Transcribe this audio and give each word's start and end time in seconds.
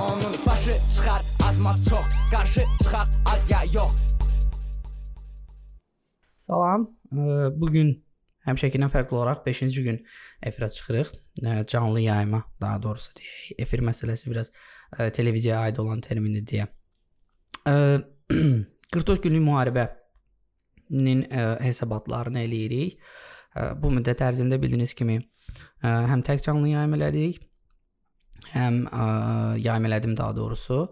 Onun 0.00 0.34
başı 0.46 0.76
çıxar 0.94 1.22
azmaz 1.48 1.88
çox 1.88 2.06
Qarşı 2.30 2.64
çıxaq 2.82 3.08
az 3.32 3.50
ya 3.50 3.60
yox 3.74 3.96
Salam. 6.46 6.90
Ə, 7.12 7.48
Bu 7.60 7.70
gün 7.72 7.94
həmişəkindən 8.44 8.92
fərqli 8.92 9.16
olaraq 9.16 9.40
5-ci 9.46 9.82
gün 9.82 10.02
efirə 10.42 10.68
çıxırıq. 10.74 11.12
Canlı 11.66 12.00
yayıma, 12.00 12.44
daha 12.60 12.82
doğrusu 12.82 13.12
deyək. 13.16 13.54
Efir 13.58 13.80
məsələsi 13.80 14.30
biraz 14.30 14.52
televiziyaya 15.12 15.60
aid 15.62 15.76
olan 15.76 16.00
termindir 16.00 16.44
deyə. 16.52 16.68
Ə, 17.64 18.04
44 18.92 19.22
günlük 19.22 19.48
müharibənin 19.48 21.24
hesabatlarını 21.64 22.44
eləyirik. 22.44 23.00
Bu 23.80 23.90
müddət 23.96 24.20
ərzində 24.28 24.60
bildiyiniz 24.62 24.94
kimi 24.94 25.22
həm 25.82 26.22
tək 26.22 26.44
canlı 26.44 26.68
yayım 26.76 26.94
elədik, 27.00 27.45
həm 28.54 28.82
ə, 28.88 29.06
yayım 29.60 29.86
elədim 29.88 30.16
daha 30.18 30.34
doğrusu, 30.36 30.86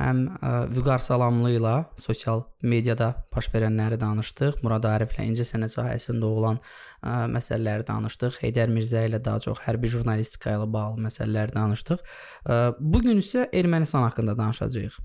həm 0.00 0.22
ə, 0.36 0.50
Vüqar 0.74 1.00
Salamlı 1.00 1.54
ilə 1.56 1.74
sosial 2.00 2.44
mediada 2.62 3.12
baş 3.32 3.48
verənləri 3.54 3.98
danışdıq. 4.00 4.60
Murad 4.64 4.84
Ariflə 4.90 5.24
incə 5.24 5.46
sənət 5.48 5.76
sahəsində 5.76 6.28
olan 6.28 6.60
ə, 6.60 7.24
məsələləri 7.32 7.86
danışdıq. 7.88 8.40
Heydər 8.44 8.72
Mirzə 8.72 9.06
ilə 9.08 9.22
daha 9.24 9.40
çox 9.46 9.64
hərbi 9.64 9.90
jurnalistika 9.92 10.56
ilə 10.58 10.68
bağlı 10.72 11.06
məsələləri 11.08 11.56
danışdıq. 11.56 12.06
Ə, 12.44 12.60
Bu 12.80 13.02
gün 13.04 13.22
isə 13.24 13.48
Ermənistan 13.56 14.04
haqqında 14.08 14.36
danışacağıq. 14.38 15.00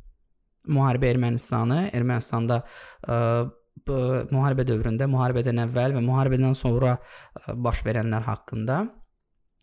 Müharibə 0.71 1.09
Ermənistanı, 1.09 1.87
Ermənistanda 1.95 2.61
ə, 3.07 3.17
bu 3.87 3.97
müharibə 4.29 4.65
dövründə, 4.67 5.07
müharibədən 5.09 5.63
əvvəl 5.63 5.95
və 5.95 6.03
müharibədən 6.05 6.53
sonra 6.57 6.97
ə, 6.99 7.55
baş 7.55 7.85
verənlər 7.87 8.27
haqqında. 8.27 8.83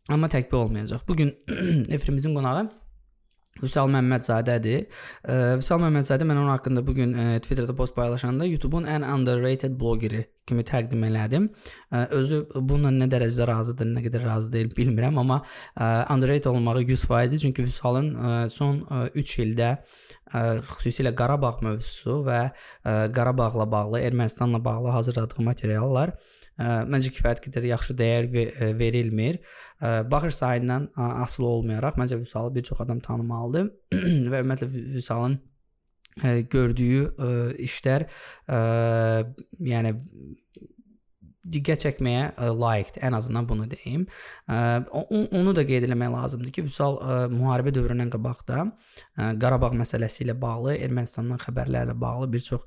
Amma 0.08 0.28
tək 0.32 0.50
bu 0.52 0.56
olmayacaq. 0.64 1.08
Bu 1.08 1.16
gün 1.16 1.34
efirimizin 1.96 2.34
qonağı 2.34 2.68
Vüsal 3.62 3.90
Məmmədzadədir. 3.90 4.86
Vüsal 5.58 5.80
Məmmədzadə 5.82 6.26
mən 6.28 6.38
onun 6.38 6.52
haqqında 6.52 6.84
bu 6.86 6.94
gün 6.94 7.14
Twitterdə 7.42 7.74
post 7.76 7.96
paylaşanda 7.96 8.46
YouTube-un 8.46 8.86
ən 8.90 9.06
underrated 9.06 9.74
bloqeri 9.80 10.24
kimi 10.48 10.64
təqdim 10.68 11.02
elədim. 11.08 11.48
Özü 11.90 12.44
bununla 12.54 12.92
nə 12.94 13.10
dərəcədə 13.10 13.48
razıdır, 13.50 13.90
nə 13.96 14.04
qədər 14.06 14.24
razı 14.28 14.52
deyil 14.54 14.70
bilmirəm, 14.76 15.18
amma 15.20 15.40
underrated 16.14 16.50
olmağı 16.52 16.84
100%dir 16.86 17.44
çünki 17.44 17.66
Vüsalın 17.66 18.12
son 18.54 18.84
3 19.14 19.36
ildə 19.44 19.74
xüsusilə 20.70 21.14
Qarabağ 21.18 21.56
mövzusu 21.66 22.20
və 22.28 22.42
Qarabağla 23.14 23.70
bağlı, 23.70 24.00
Ermənistanla 24.06 24.64
bağlı 24.64 24.94
hazırladığı 24.96 25.42
materiallar 25.50 26.14
məncə 26.58 27.12
kifayət 27.14 27.42
qədər 27.46 27.68
yaxşı 27.72 27.96
dəyər 27.98 28.30
verilmir. 28.78 29.38
Baxış 29.80 30.40
sayından 30.40 30.88
asılı 30.96 31.46
olmayaraq 31.46 32.00
məncə 32.00 32.18
Vüsalı 32.20 32.54
bir 32.54 32.66
çox 32.70 32.80
adam 32.86 33.00
tanımalıdır 33.00 33.70
və 34.32 34.42
ümumiyyətlə 34.42 34.72
Vüsalın 34.98 35.38
gördüyü 36.50 37.04
işlər 37.68 38.08
yəni 39.70 39.94
diqqət 41.48 41.84
çəkməyə 41.86 42.50
layiqdir. 42.58 43.02
Ən 43.08 43.16
azından 43.16 43.48
bunu 43.48 43.68
deyim. 43.70 44.06
Onu 44.50 45.54
da 45.56 45.64
qeyd 45.66 45.86
etmək 45.88 46.10
lazımdır 46.12 46.52
ki, 46.52 46.64
Vüsal 46.66 46.98
müharibə 47.32 47.72
dövründən 47.72 48.10
qabaqda 48.12 48.66
ə, 48.66 49.30
Qarabağ 49.40 49.72
məsələsi 49.78 50.26
ilə 50.26 50.36
bağlı, 50.40 50.74
Ermənistandan 50.76 51.40
xəbərlərlə 51.40 51.96
bağlı 52.00 52.32
bir 52.34 52.44
çox 52.50 52.66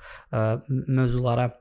mövzulara 0.69 1.51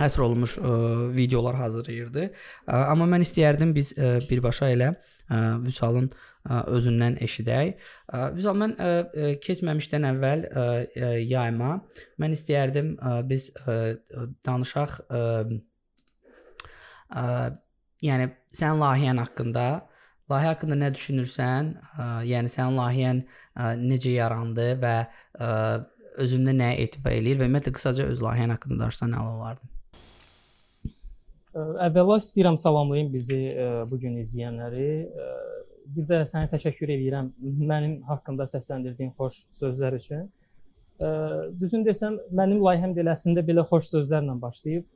həsr 0.00 0.24
olunmuş 0.24 0.56
ə, 0.58 0.74
videolar 1.12 1.58
hazırlayırdı. 1.60 2.26
Ə, 2.66 2.82
amma 2.92 3.08
mən 3.10 3.24
istəyərdim 3.26 3.74
biz 3.76 3.92
ə, 3.96 4.14
birbaşa 4.28 4.70
elə 4.72 4.92
ə, 4.92 5.40
Vüsalın 5.64 6.08
ə, 6.08 6.62
özündən 6.72 7.18
eşidək. 7.26 7.74
Ə, 8.08 8.22
Vüsal 8.36 8.58
mən 8.62 8.74
ə, 8.78 8.88
ə, 8.88 9.32
keçməmişdən 9.44 10.08
əvvəl 10.12 10.46
ə, 10.48 10.66
ə, 10.96 11.12
yayıma 11.20 11.74
mən 12.22 12.36
istəyərdim 12.38 12.94
ə, 12.96 13.14
biz 13.28 13.50
ə, 13.66 13.78
danışaq 14.48 14.98
ə, 15.08 15.22
ə, 17.12 17.24
yəni 18.08 18.32
sənin 18.56 18.84
layihən 18.84 19.24
haqqında 19.26 19.70
Layihə 20.30 20.52
haqqında 20.54 20.76
nə 20.78 20.88
düşünürsən? 20.94 21.66
Ə, 21.98 22.04
yəni 22.24 22.48
sənin 22.48 22.78
layihən 22.78 23.18
ə, 23.26 23.72
necə 23.76 24.14
yarandı 24.14 24.68
və 24.80 24.94
ə, 25.04 25.50
özündə 26.22 26.54
nə 26.56 26.72
etibar 26.84 27.16
eləyir 27.16 27.42
və 27.42 27.50
ümumiyyətlə 27.50 27.76
qısaca 27.76 28.08
öz 28.08 28.24
layihən 28.24 28.54
haqqında 28.54 28.84
danışsan 28.86 29.12
nə 29.12 29.20
olardı? 29.26 29.71
Əvvəla 31.52 32.16
istəyirəm 32.16 32.56
salamlayım 32.56 33.10
bizi 33.12 33.40
bu 33.90 33.98
gün 34.00 34.14
izləyənləri. 34.22 34.92
Bir 35.92 36.06
də 36.08 36.22
sənə 36.28 36.48
təşəkkür 36.48 36.94
edirəm 36.94 37.28
mənim 37.42 37.98
haqqımda 38.08 38.46
səsləndirdiyin 38.48 39.12
xoş 39.18 39.42
sözlər 39.58 39.98
üçün. 39.98 40.30
Düzün 41.60 41.84
desəm, 41.84 42.16
mənim 42.32 42.62
layihəm 42.62 42.94
də 42.96 43.04
əslində 43.12 43.44
belə 43.44 43.66
xoş 43.68 43.90
sözlərlə 43.90 44.38
başlayıb, 44.40 44.88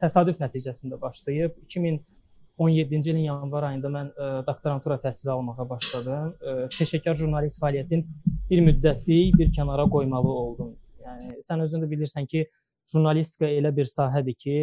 təsadüf 0.00 0.40
nəticəsində 0.40 0.96
başlayıb. 1.00 1.58
2017-ci 1.68 3.12
ilin 3.12 3.26
yanvar 3.26 3.68
ayında 3.68 3.92
mən 3.92 4.12
doktorantura 4.48 4.96
təhsili 5.04 5.34
almağa 5.36 5.68
başladım. 5.68 6.36
Peşəkar 6.78 7.18
jurnalist 7.18 7.60
fəaliyyətin 7.60 8.06
bir 8.48 8.64
müddətlik 8.70 9.36
bir 9.36 9.52
kənara 9.52 9.84
qoymalı 9.90 10.32
oldum. 10.44 10.76
Yəni 11.04 11.42
sən 11.44 11.60
özün 11.66 11.84
də 11.84 11.90
bilirsən 11.92 12.30
ki, 12.30 12.46
jurnalistika 12.92 13.50
elə 13.50 13.74
bir 13.76 13.90
sahədir 13.90 14.36
ki, 14.38 14.60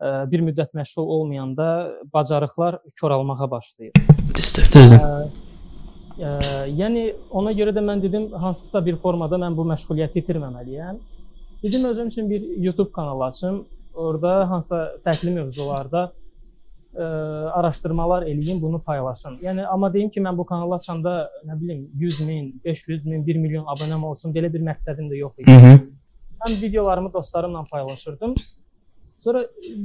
bir 0.00 0.40
müddət 0.40 0.74
məşğul 0.74 1.06
olmayanda 1.16 1.92
bacarıqlar 2.14 2.78
koralmağa 3.00 3.50
başlayır. 3.50 3.92
Düzdür, 4.36 4.68
düzdür. 4.72 5.00
Ə, 6.20 6.28
yəni 6.76 7.04
ona 7.30 7.52
görə 7.56 7.74
də 7.76 7.82
mən 7.84 8.02
dedim 8.02 8.30
hansısa 8.32 8.80
bir 8.86 8.96
formada 9.00 9.36
mən 9.40 9.56
bu 9.56 9.64
məşğuliyyəti 9.68 10.22
itirməməliyəm. 10.22 10.96
Dedim 11.62 11.84
özüm 11.84 12.08
üçün 12.08 12.30
bir 12.30 12.40
YouTube 12.56 12.92
kanalı 12.92 13.24
açım. 13.24 13.64
Orada 13.94 14.50
hansısa 14.50 14.96
fərqli 15.04 15.34
mövzularda 15.34 16.06
ə, 16.94 17.04
araşdırmalar 17.60 18.22
eləyim, 18.22 18.60
bunu 18.62 18.80
paylaşım. 18.82 19.36
Yəni 19.44 19.66
amma 19.66 19.92
deyim 19.92 20.10
ki, 20.10 20.20
mən 20.24 20.38
bu 20.38 20.46
kanalı 20.46 20.78
açanda 20.80 21.30
nə 21.44 21.60
bilim 21.60 21.88
100 21.94 22.20
min, 22.20 22.54
500 22.64 23.06
min, 23.06 23.26
1 23.26 23.36
milyon 23.36 23.68
abunəm 23.68 24.04
olsun, 24.04 24.32
belə 24.32 24.52
bir 24.52 24.64
məqsədim 24.64 25.12
də 25.12 25.20
yox 25.20 25.38
idi. 25.38 25.50
Hı 25.50 25.56
-hı. 25.66 25.78
Mən 26.40 26.62
videolarımı 26.62 27.12
dostlarımla 27.12 27.64
paylaşırdım. 27.70 28.34
Sonra 29.20 29.42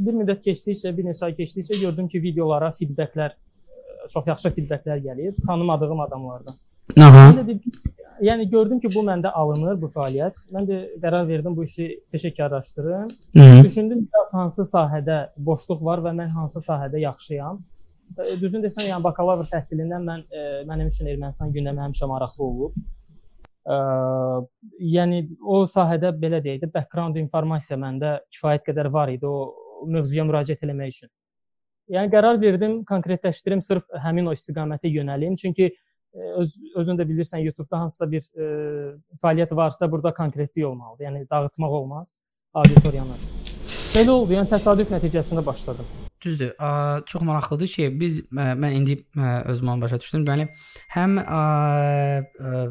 bir 0.08 0.16
müddət 0.16 0.46
keçdikcə, 0.46 0.94
bir 0.96 1.10
neçə 1.10 1.28
ay 1.28 1.36
keçdikcə 1.36 1.82
gördüm 1.82 2.08
ki, 2.12 2.22
videolara 2.24 2.72
feedbacklər 2.78 3.36
ə, 3.36 4.08
çox 4.14 4.30
yaxşı 4.32 4.54
feedbacklər 4.56 5.02
gəlir 5.04 5.36
tanımadığım 5.48 6.00
adamlardan. 6.06 6.56
Aha. 7.02 7.26
Dedim, 7.38 7.60
yəni 8.24 8.48
gördüm 8.50 8.80
ki, 8.80 8.92
bu 8.96 9.04
məndə 9.04 9.34
alınır 9.36 9.76
bu 9.82 9.90
fəaliyyət. 9.92 10.46
Mən 10.56 10.68
də 10.70 10.82
qərar 11.04 11.28
verdim 11.28 11.56
bu 11.58 11.66
işi 11.68 11.90
peşəkarlaşdırım. 12.14 13.08
Düşündüm 13.66 14.06
biraz 14.08 14.34
hansı 14.40 14.64
sahədə 14.72 15.22
boşluq 15.38 15.84
var 15.84 16.04
və 16.06 16.16
mən 16.16 16.32
hansı 16.38 16.64
sahədə 16.64 17.02
yaxşıyam. 17.04 17.60
Ə, 18.16 18.36
Düzün 18.40 18.64
desəm, 18.64 18.88
yəni 18.88 19.04
bakalavr 19.04 19.50
təhsilindən 19.52 20.06
mən 20.12 20.28
ə, 20.30 20.46
mənim 20.70 20.94
üçün 20.94 21.12
Ermənistan 21.12 21.52
gündəmi 21.52 21.90
həmişə 21.90 22.08
maraqlı 22.08 22.44
olub. 22.46 22.78
Ə, 23.66 23.78
yəni 24.78 25.24
o 25.42 25.64
sahədə 25.70 26.12
belə 26.22 26.42
deyək 26.44 26.62
də 26.66 26.72
background 26.74 27.18
informasiya 27.18 27.80
məndə 27.82 28.20
kifayət 28.30 28.68
qədər 28.68 28.92
var 28.94 29.10
idi 29.10 29.26
o 29.26 29.50
mövzuya 29.90 30.26
müraciət 30.28 30.62
etmək 30.68 30.94
üçün. 30.94 31.12
Yəni 31.90 32.14
qərar 32.14 32.38
verdim, 32.42 32.80
konkretləşdirim, 32.86 33.62
sırf 33.66 33.90
həmin 34.06 34.30
o 34.30 34.38
istiqamətə 34.38 34.90
yönəlim. 34.90 35.34
Çünki 35.42 35.72
ə, 35.72 35.76
öz 36.44 36.56
özün 36.78 37.02
də 37.02 37.10
bilirsən 37.10 37.42
YouTube-da 37.46 37.84
hansısa 37.86 38.10
bir 38.12 38.26
ə, 38.26 38.50
fəaliyyət 39.22 39.58
varsa, 39.58 39.90
burada 39.92 40.14
konkretlik 40.14 40.66
olmalıdır. 40.66 41.10
Yəni 41.10 41.28
dağıtmaq 41.30 41.80
olmaz 41.82 42.18
auditoriyanı. 42.54 43.22
Belə 43.96 44.12
oldu, 44.12 44.38
yəni 44.38 44.52
təsadüf 44.52 44.94
nəticəsində 44.94 45.46
başladım. 45.46 46.05
Düzdür. 46.26 46.56
Ə, 46.58 46.70
çox 47.06 47.22
maraqlıdır 47.28 47.70
ki, 47.76 47.90
biz 48.02 48.20
ə, 48.26 48.48
mən 48.58 48.80
indi 48.80 48.98
ə, 49.14 49.36
özümə 49.54 49.78
başa 49.84 50.00
düşdüm. 50.02 50.26
Deməli, 50.26 50.48
həm 50.96 51.20
ə, 51.22 51.42
ə, 52.42 52.64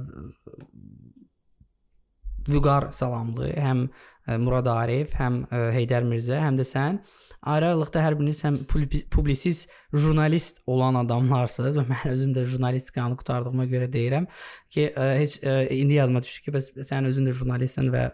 Vüqar 2.49 2.91
Salamlı, 2.93 3.49
həm 3.57 3.87
ə, 3.89 4.39
Murad 4.41 4.69
Arif, 4.69 5.15
həm 5.17 5.45
ə, 5.49 5.69
Heydər 5.75 6.05
Mirzə, 6.09 6.37
həm 6.43 6.59
də 6.59 6.67
sən 6.69 6.99
ayrı-ayrılıqda 7.45 8.01
hər 8.01 8.15
biriniz 8.17 8.39
həm 8.45 8.59
publi- 8.69 9.03
publisist 9.13 9.73
jurnalist 9.93 10.63
olan 10.69 10.97
adamlarsınız 11.03 11.77
və 11.81 11.85
mən 11.93 12.05
özüm 12.13 12.35
də 12.37 12.45
jurnalistikanı 12.49 13.19
qutardığıma 13.21 13.67
görə 13.73 13.89
deyirəm 13.93 14.29
ki, 14.73 14.87
ə, 14.93 15.09
heç 15.21 15.37
indi 15.77 15.99
yadıma 15.99 16.23
düşdü 16.25 16.47
ki, 16.47 16.55
bəs 16.57 16.71
sən 16.89 17.09
özün 17.11 17.29
də 17.29 17.37
jurnalistsən 17.41 17.91
və 17.95 18.07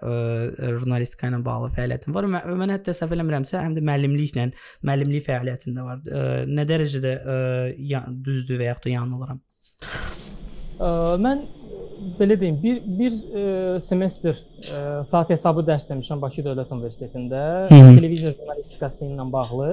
jurnalistika 0.79 1.31
ilə 1.31 1.43
bağlı 1.47 1.71
fəaliyyətin 1.79 2.15
var. 2.15 2.31
Mən, 2.37 2.50
mən 2.65 2.75
hətta 2.77 2.94
səhv 2.97 3.15
eləmirəmsə, 3.19 3.62
həm 3.67 3.79
də 3.79 3.87
müəllimliklə, 3.87 4.50
müəllimlik 4.87 5.27
fəaliyyətində 5.27 5.87
var. 5.87 6.03
Nə 6.50 6.67
dərəcədə 6.71 7.17
düzdür 8.27 8.62
və 8.62 8.71
yaxud 8.71 8.91
da 8.91 8.94
yanılıram? 8.99 9.43
Mən 11.21 11.49
belə 12.19 12.37
deyim, 12.41 12.58
bir 12.62 12.79
bir 12.99 13.17
ə, 13.17 13.43
semestr 13.85 14.35
ə, 14.37 14.81
saat 15.06 15.32
hesabı 15.35 15.64
dərs 15.67 15.88
demişəm 15.91 16.20
Bakı 16.23 16.44
Dövlət 16.47 16.73
Universitetində 16.76 17.43
Hı 17.70 17.81
televiziya 17.97 18.32
jurnalistikası 18.37 19.06
ilə 19.06 19.26
bağlı. 19.32 19.70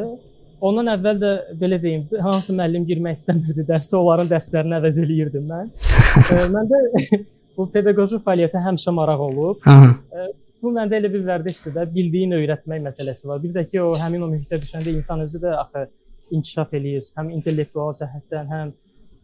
Ondan 0.67 0.89
əvvəl 0.95 1.21
də 1.21 1.31
belə 1.59 1.77
deyim, 1.81 2.07
hansı 2.23 2.55
müəllim 2.57 2.87
girmək 2.87 3.19
istəmirdi 3.19 3.67
dərsə, 3.67 3.99
onların 3.99 4.31
dərslərini 4.31 4.79
əvəz 4.79 4.99
eləyirdim 5.03 5.45
mən. 5.51 5.69
Ə, 6.23 6.41
Məndə 6.55 6.81
bu 7.57 7.69
pedaqoji 7.73 8.21
fəaliyyətə 8.25 8.63
həmişə 8.65 8.93
maraq 8.97 9.23
olub. 9.29 9.61
Aha. 9.65 9.93
Bu 10.61 10.71
məndə 10.73 10.97
elə 10.97 11.11
bir 11.13 11.21
vərdişdir 11.25 11.75
də, 11.75 11.85
bildiyin 11.93 12.33
öyrətmək 12.39 12.81
məsələsi 12.87 13.29
var. 13.29 13.41
Bir 13.43 13.53
də 13.53 13.63
ki, 13.69 13.81
o 13.85 13.93
həmin 13.99 14.25
o 14.25 14.29
mühitə 14.31 14.57
düşəndə 14.61 14.89
insan 14.95 15.21
özü 15.25 15.43
də 15.43 15.53
axı 15.61 15.85
inkişaf 16.33 16.73
eləyir, 16.73 17.05
həm 17.17 17.29
intellektual 17.35 17.93
cəhətdən, 17.99 18.49
həm 18.51 18.71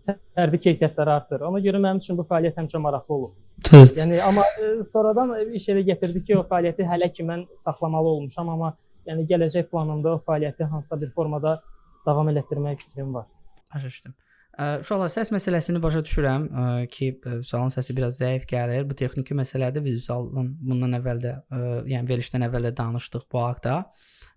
fərdi 0.07 0.59
keyfiyyətləri 0.65 1.13
artır. 1.13 1.43
Ona 1.47 1.61
görə 1.63 1.81
mənim 1.83 2.01
üçün 2.03 2.17
bu 2.19 2.25
fəaliyyət 2.27 2.59
həmişə 2.61 2.81
maraqlı 2.83 3.15
olub. 3.15 3.35
Düzdür. 3.69 4.01
Yəni 4.01 4.19
amma 4.23 4.43
e, 4.59 4.71
sonradan 4.89 5.35
iş 5.55 5.69
elə 5.73 5.85
gətirdi 5.91 6.23
ki, 6.27 6.37
o 6.39 6.43
fəaliyyəti 6.49 6.87
hələ 6.89 7.09
ki 7.13 7.25
mən 7.27 7.45
saxlamalı 7.59 8.15
olmuşam, 8.17 8.49
amma 8.55 8.73
yəni 9.07 9.27
gələcək 9.29 9.69
planımda 9.71 10.17
o 10.17 10.19
fəaliyyəti 10.27 10.67
hansısa 10.71 10.99
bir 11.01 11.13
formada 11.15 11.61
davam 12.05 12.29
elətdirmək 12.33 12.83
fikrim 12.83 13.13
var. 13.13 13.29
Başa 13.73 13.87
düşdüm. 13.87 14.13
Uşaqlar 14.53 15.09
səs 15.09 15.31
məsələsini 15.33 15.79
başa 15.81 16.03
düşürəm 16.05 16.43
ki, 16.93 17.07
ə, 17.25 17.37
Vüsalın 17.39 17.73
səsi 17.73 17.95
biraz 17.97 18.19
zəif 18.21 18.43
gəlir. 18.49 18.85
Bu 18.85 18.97
texniki 18.97 19.33
məsələdir. 19.37 19.81
Biz 19.85 20.03
Vüsaldan 20.03 20.51
bundan 20.61 20.93
əvvəl 20.99 21.23
də, 21.23 21.31
yəni 21.89 22.09
verilişdən 22.11 22.45
əvvəl 22.49 22.69
də 22.69 22.75
danışdıq 22.77 23.25
bu 23.33 23.41
haqqda. 23.41 23.79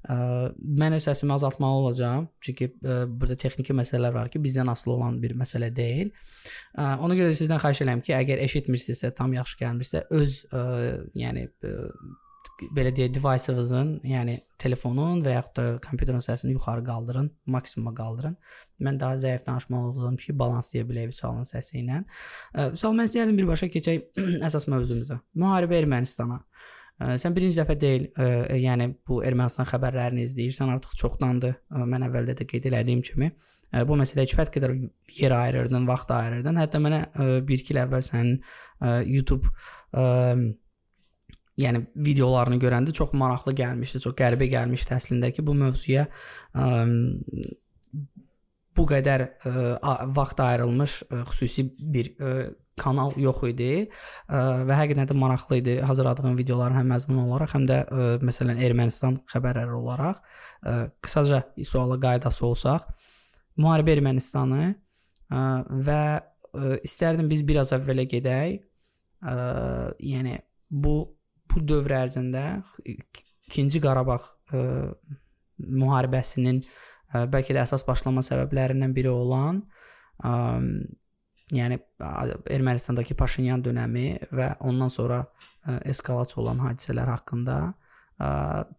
Mən 0.06 0.96
öz 0.96 1.04
səsimi 1.04 1.34
azaltmalı 1.34 1.82
olacağam. 1.82 2.28
Çünki 2.40 2.70
burada 2.80 3.36
texniki 3.36 3.74
məsələlər 3.76 4.14
var 4.14 4.28
ki, 4.32 4.40
bizdən 4.40 4.70
asılı 4.70 4.94
olan 4.94 5.22
bir 5.22 5.34
məsələ 5.36 5.68
deyil. 5.76 6.12
Ona 6.78 7.16
görə 7.18 7.32
də 7.32 7.40
sizdən 7.40 7.60
xahiş 7.60 7.82
edirəm 7.84 8.04
ki, 8.06 8.14
əgər 8.16 8.44
eşitmirsinizsə, 8.46 9.12
tam 9.18 9.34
yaxşı 9.36 9.58
gəlmirsə, 9.64 10.06
öz 10.14 10.38
yəni 11.18 11.48
belə 12.76 12.92
deyək, 12.94 13.12
device-ınızın, 13.16 13.90
yəni 14.06 14.36
telefonun 14.60 15.20
və 15.24 15.36
yaxud 15.36 15.58
da 15.58 15.64
kompüterin 15.84 16.22
səsini 16.24 16.54
yuxarı 16.54 16.84
qaldırın, 16.86 17.28
maksimuma 17.52 17.92
qaldırın. 17.96 18.36
Mən 18.86 19.00
daha 19.00 19.18
zəif 19.20 19.44
danışmalı 19.46 19.90
olacağam 19.90 20.16
ki, 20.22 20.38
balanslaya 20.38 20.86
bilək 20.88 21.10
Vüsalın 21.12 21.46
səsi 21.48 21.82
ilə. 21.82 22.02
Vüsal, 22.72 22.96
mən 22.96 23.10
istəyərdim 23.10 23.42
birbaşa 23.42 23.68
keçək 23.74 24.24
əsas 24.48 24.68
mövzumuza. 24.72 25.20
Müharibə 25.36 25.78
Ermənistana. 25.82 26.40
Ə, 26.96 27.16
Sən 27.20 27.34
birinci 27.36 27.60
dəfə 27.60 27.76
deyil, 27.76 28.08
ə, 28.16 28.56
yəni 28.56 28.88
bu 29.06 29.20
Ermənistan 29.28 29.68
xəbərlərini 29.68 30.24
izləyirsən, 30.24 30.72
artıq 30.72 30.96
çoxdandır. 31.02 31.58
Ə, 31.68 31.84
Mən 31.92 32.06
əvvəldə 32.08 32.38
də 32.38 32.46
qeyd 32.48 32.70
elədiyim 32.70 33.02
kimi, 33.04 33.32
ə, 33.68 33.84
bu 33.88 33.98
məsələyə 34.00 34.32
kifayət 34.32 34.54
qədər 34.54 34.76
yer 35.18 35.34
ayırırdın, 35.36 35.84
vaxt 35.90 36.14
ayırırdın. 36.16 36.62
Hətta 36.62 36.80
mənə 36.80 37.02
1-2 37.44 37.74
il 37.74 37.82
əvvəl 37.84 38.06
sənin 38.06 38.38
ə, 38.40 39.02
YouTube 39.04 39.52
ə, 39.92 40.06
yəni 41.60 41.86
videolarını 42.08 42.58
görəndə 42.60 42.92
çox 42.96 43.14
maraqlı 43.16 43.54
gəlmişdi, 43.56 44.02
çox 44.04 44.16
qəribə 44.18 44.48
gəlmişdi 44.52 44.92
əslində 44.96 45.32
ki, 45.32 45.44
bu 45.46 45.54
mövzuya 45.56 46.06
ə, 46.52 46.66
bu 48.76 48.84
qədər 48.90 49.24
ə, 49.48 49.54
vaxt 50.16 50.42
ayrılmış 50.44 50.98
ə, 51.08 51.22
xüsusi 51.30 51.66
bir 51.80 52.12
ə, 52.20 52.34
kanal 52.76 53.14
yox 53.20 53.40
idi 53.48 53.70
ə, 53.86 54.42
və 54.68 54.76
həqiqətən 54.82 55.08
də 55.08 55.16
maraqlı 55.16 55.60
idi 55.62 55.78
hazırladığım 55.88 56.36
videoların 56.36 56.76
həm 56.82 56.92
məzmun 56.92 57.22
olaraq, 57.24 57.54
həm 57.56 57.64
də 57.70 57.80
ə, 57.86 58.08
məsələn 58.26 58.60
Ermənistan 58.68 59.20
xəbərləri 59.32 59.72
olaraq. 59.80 60.20
Ə, 60.60 60.76
qısaca 61.04 61.40
suala 61.64 61.96
qaydası 62.02 62.44
olsaq, 62.50 62.84
müharibə 63.56 63.96
Ermənistanı 63.96 64.62
ə, 64.68 65.42
və 65.88 66.00
ə, 66.20 66.76
istərdim 66.84 67.32
biz 67.32 67.46
biraz 67.48 67.72
əvvələ 67.76 68.04
gedək. 68.12 68.60
Ə, 69.24 69.36
yəni 70.04 70.36
bu 70.68 70.98
bu 71.50 71.62
dövr 71.66 71.96
ərzində 72.02 72.44
2-ci 72.86 73.80
Qarabağ 73.82 74.18
ə, 74.20 74.64
müharibəsinin 75.58 76.60
ə, 76.62 77.24
bəlkə 77.32 77.56
də 77.56 77.64
əsas 77.64 77.86
başlama 77.86 78.24
səbəblərindən 78.26 78.94
biri 78.96 79.12
olan 79.12 79.62
ə, 80.24 80.34
yəni 81.54 81.78
Ermənistandakı 82.02 83.16
Paşinyan 83.18 83.64
dövrü 83.64 84.06
və 84.34 84.52
ondan 84.66 84.92
sonra 84.92 85.22
ə, 85.22 85.80
eskalasiya 85.92 86.42
olan 86.42 86.62
hadisələr 86.64 87.12
haqqında 87.14 87.58
ə, 87.62 88.30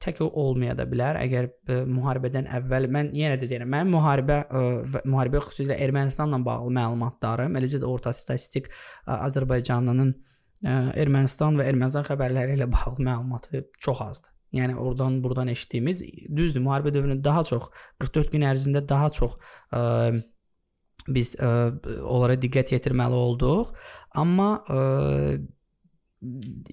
tək 0.03 0.21
o 0.25 0.29
olmaya 0.43 0.75
da 0.77 0.85
bilər. 0.89 1.21
Əgər 1.23 1.49
ə, 1.49 1.81
müharibədən 1.87 2.49
əvvəl 2.59 2.89
mən 2.91 3.13
yenə 3.15 3.39
də 3.39 3.49
deyirəm, 3.49 3.71
mən 3.71 3.93
müharibə 3.93 4.41
ə, 4.45 4.65
müharibə 5.07 5.43
xüsusilə 5.47 5.79
Ermənistanla 5.87 6.41
bağlı 6.45 6.73
məlumatlarım, 6.81 7.55
eləcə 7.61 7.81
də 7.83 7.87
orta 7.87 8.13
statistik 8.15 8.67
ə, 8.69 9.21
Azərbaycanlının 9.23 10.11
ə, 10.11 10.36
Ermənistan 10.65 11.59
və 11.59 11.67
Ermənistan 11.69 12.05
xəbərləri 12.07 12.57
ilə 12.57 12.67
bağlı 12.71 13.03
məlumatı 13.05 13.63
çox 13.83 14.01
azdır. 14.01 14.31
Yəni 14.55 14.77
oradan 14.79 15.19
buradan 15.23 15.51
eşitdiyimiz 15.51 16.01
düzdür, 16.35 16.63
müharibə 16.63 16.93
dövründə 16.95 17.23
daha 17.23 17.43
çox 17.43 17.67
44 17.99 18.31
gün 18.31 18.45
ərzində 18.47 18.81
daha 18.89 19.09
çox 19.13 19.35
ə, 19.75 19.81
biz 21.07 21.33
ə, 21.35 21.51
onlara 21.99 22.37
diqqət 22.39 22.71
yetirməli 22.77 23.17
olduq. 23.17 23.73
Amma 24.17 24.47
ə, 24.63 24.79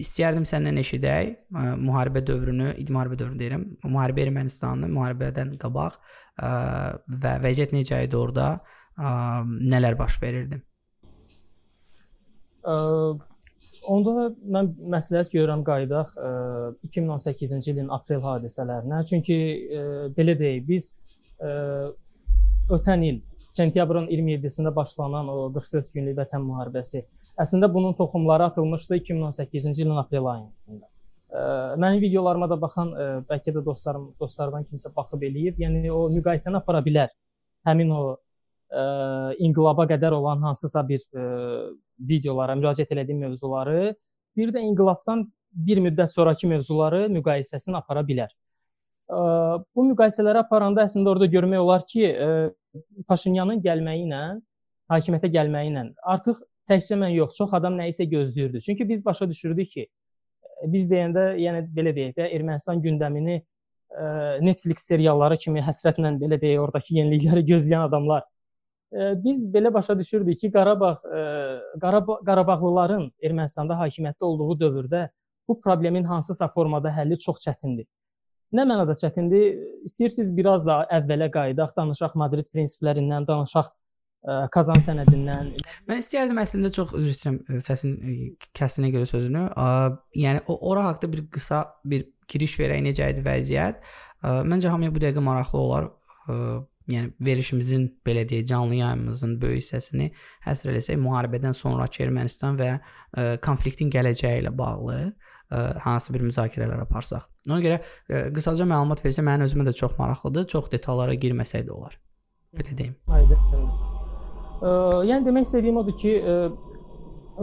istərdim 0.01 0.47
səndən 0.47 0.79
eşidək 0.81 1.35
ə, 1.35 1.67
müharibə 1.83 2.23
dövrünü, 2.25 2.71
müharibə 2.87 3.19
dövrü 3.19 3.37
deyirəm, 3.43 3.67
müharibə 3.83 4.25
Ermənistanı, 4.25 4.89
müharibədən 4.95 5.53
qabaq 5.61 5.99
ə, 5.99 6.49
və 7.11 7.37
vəziyyət 7.43 7.75
necə 7.75 8.01
idi 8.07 8.17
orada, 8.17 8.49
ə, 8.95 9.13
nələr 9.45 9.99
baş 9.99 10.17
verirdi? 10.23 10.63
Ə, 12.65 12.79
onda 13.91 14.29
mən 14.55 14.71
məsləhət 14.95 15.33
görürəm 15.35 15.63
qayıdaq 15.67 16.15
ə, 16.17 16.31
2018-ci 16.89 17.73
ilin 17.73 17.91
aprel 17.93 18.23
hadisələrinə. 18.23 19.03
Çünki 19.09 19.37
ə, 19.37 19.83
belə 20.17 20.37
deyək, 20.39 20.63
biz 20.67 20.89
ə, 21.39 21.53
ötən 22.75 23.05
il 23.07 23.21
sentyabrın 23.55 24.09
27-sində 24.11 24.73
başlanan 24.75 25.29
o 25.31 25.37
44 25.53 25.93
günlük 25.95 26.17
vətən 26.19 26.43
müharibəsi 26.43 27.05
əslində 27.41 27.69
bunun 27.73 27.93
toxumları 27.93 28.43
atılmışdı 28.49 28.97
2018-ci 28.97 29.81
ilin 29.83 29.95
aprel 29.95 30.25
ayında. 30.25 30.87
Mənim 31.77 32.01
videolarıma 32.01 32.47
da 32.49 32.57
baxan 32.61 32.93
bəlkə 33.29 33.51
də 33.55 33.63
dostlarım, 33.65 34.13
dostlardan 34.19 34.63
kimsə 34.69 34.91
baxıb 34.95 35.23
eləyib. 35.27 35.59
Yəni 35.59 35.91
o 35.91 36.05
müqayisəni 36.13 36.61
apara 36.61 36.79
bilər. 36.85 37.11
Həmin 37.67 37.91
o 37.91 38.03
ə, 38.71 38.83
inqilaba 39.43 39.87
qədər 39.89 40.15
olan 40.15 40.45
hansısa 40.47 40.85
bir 40.87 41.03
ə, 41.11 41.25
videolara 41.99 42.55
müraciət 42.59 42.91
etdiyim 42.95 43.23
mövzuları, 43.27 43.95
bir 44.37 44.51
də 44.55 44.63
inqilabdan 44.67 45.27
bir 45.55 45.79
müddət 45.79 46.11
sonrakı 46.11 46.47
mövzuları 46.51 47.05
müqayisəsini 47.13 47.77
apara 47.79 48.03
bilər. 48.03 48.33
Bu 49.07 49.85
müqayisələri 49.91 50.41
aparanda 50.41 50.83
əslində 50.83 51.13
orada 51.13 51.29
görmək 51.29 51.61
olar 51.61 51.85
ki, 51.87 52.09
Paşinyanın 53.07 53.61
gəlməyi 53.63 54.03
ilə, 54.03 54.21
hakimiyyətə 54.91 55.29
gəlməyi 55.31 55.71
ilə 55.71 55.83
artıq 56.03 56.41
təkcə 56.67 56.97
mən 56.99 57.13
yox, 57.15 57.37
çox 57.37 57.53
adam 57.55 57.77
nə 57.79 57.87
isə 57.91 58.03
gözləyirdi. 58.09 58.59
Çünki 58.65 58.89
biz 58.89 59.05
başa 59.05 59.29
düşürdük 59.29 59.69
ki, 59.71 59.85
biz 60.73 60.89
deyəndə, 60.91 61.35
yəni 61.39 61.63
belə 61.71 61.93
deyək 61.95 62.17
də, 62.17 62.27
Ermənistan 62.35 62.81
gündəmini 62.83 63.39
Netflix 64.43 64.89
serialları 64.89 65.37
kimi 65.39 65.63
həsrətlə 65.63 66.11
belə 66.19 66.41
deyək, 66.41 66.59
oradakı 66.65 66.97
yenilikləri 66.97 67.45
gözləyən 67.53 67.85
adamlar 67.87 68.25
biz 69.23 69.47
belə 69.53 69.73
başa 69.73 69.99
düşürdük 69.99 70.39
ki, 70.39 70.51
Qarabağ 70.51 70.93
Qarabağ 71.81 72.19
Qarabağlıların 72.25 73.09
Ermənistanda 73.23 73.77
hakimiyyətdə 73.81 74.23
olduğu 74.23 74.59
dövrdə 74.63 75.07
bu 75.47 75.59
problemin 75.61 76.03
hansısa 76.03 76.47
formada 76.47 76.89
həlli 76.89 77.19
çox 77.19 77.41
çətindir. 77.43 77.87
Nə 78.55 78.63
mənada 78.63 78.95
çətindir? 78.95 79.57
İstəyirsiniz 79.89 80.29
biraz 80.37 80.63
da 80.65 80.83
əvvələ 80.99 81.27
qayıdaq, 81.33 81.73
danışaq 81.77 82.15
Madrid 82.15 82.47
prinsiplərindən, 82.53 83.27
danışaq 83.27 83.73
Kazan 84.51 84.79
sənədindən. 84.81 85.51
Mən 85.85 85.99
istəyərdim 86.01 86.39
əslində 86.41 86.71
çox 86.73 86.95
üzr 86.97 87.11
istəyirəm 87.11 87.59
səsin 87.61 87.91
kəsinə 88.57 88.89
görə 88.95 89.05
sözünü. 89.05 89.43
Yəni 90.17 90.41
ora 90.49 90.87
haqqında 90.87 91.11
bir 91.13 91.27
qısa 91.35 91.59
bir 91.85 92.07
giriş 92.31 92.55
verək 92.63 92.81
necə 92.87 93.11
idi 93.13 93.21
vəziyyət. 93.27 93.83
Məncə 94.49 94.71
hamıya 94.73 94.95
bu 94.95 95.03
dəqiqə 95.03 95.21
maraqlı 95.27 95.59
olar. 95.61 95.91
Yəni 96.91 97.15
verilişimizin 97.25 97.85
belə 98.05 98.27
deyək 98.29 98.45
canlı 98.51 98.75
yayımımızın 98.77 99.31
böyük 99.41 99.63
hissəsini 99.63 100.11
həsr 100.45 100.69
eləsək 100.69 100.99
müharibədən 101.01 101.55
sonrakı 101.57 102.03
Ermənistan 102.05 102.59
və 102.59 102.67
ə, 102.75 103.37
konfliktin 103.41 103.89
gələcəyi 103.93 104.43
ilə 104.43 104.51
bağlı 104.57 104.99
ə, 105.01 105.63
hansı 105.81 106.13
bir 106.13 106.27
müzakirələr 106.27 106.83
aparsaq. 106.85 107.25
Ona 107.49 107.57
görə 107.63 107.79
ə, 107.81 108.27
qısaca 108.35 108.67
məlumat 108.69 109.01
versə 109.01 109.25
mənim 109.25 109.49
özümə 109.49 109.65
də 109.65 109.73
çox 109.73 109.97
maraqlıdır. 109.97 110.45
Çox 110.53 110.69
detallara 110.75 111.17
girməsək 111.17 111.65
də 111.65 111.73
olar. 111.73 111.97
Belə 112.55 112.77
deyim. 112.77 112.93
Aydın. 113.07 113.41
Yəni 115.09 115.25
demək 115.25 115.49
istədiyim 115.49 115.81
odur 115.81 115.97
ki, 115.99 116.13
ə, 116.21 116.37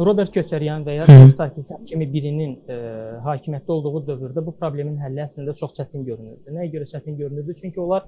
Robert 0.06 0.32
Köçəryan 0.32 0.86
və 0.86 0.94
ya 0.96 1.06
Serj 1.10 1.34
Sarkisyan 1.34 1.82
kimi 1.84 2.06
birinin 2.08 2.54
ə, 2.64 2.78
hakimiyyətdə 3.26 3.74
olduğu 3.74 4.06
dövrdə 4.06 4.44
bu 4.46 4.54
problemin 4.56 4.96
həlli 5.02 5.20
əslində 5.26 5.52
çox 5.58 5.74
çətin 5.76 6.06
görünürdü. 6.06 6.54
Nəyə 6.54 6.70
görə 6.72 6.88
çətin 6.94 7.18
görünürdü? 7.18 7.58
Çünki 7.60 7.80
onlar 7.82 8.06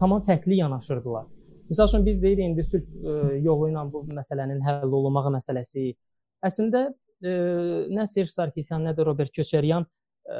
tamam 0.00 0.22
fərqli 0.26 0.60
yanaşırdılar. 0.62 1.26
Məsəl 1.68 1.90
üçün 1.90 2.04
biz 2.06 2.22
deyirik 2.22 2.48
indi 2.48 2.64
sülh 2.64 2.84
ə, 2.84 3.14
yolu 3.44 3.68
ilə 3.68 3.84
bu 3.92 4.02
məsələnin 4.08 4.62
həll 4.64 4.94
olunmağı 5.00 5.34
məsələsi. 5.36 5.90
Əslində 6.48 6.86
ə, 6.88 7.32
nə 7.92 8.06
Serj 8.08 8.32
Sarkisyan, 8.32 8.86
nə 8.88 8.94
də 8.96 9.04
Robert 9.04 9.34
Köçəryan 9.36 9.84
ə, 9.84 10.38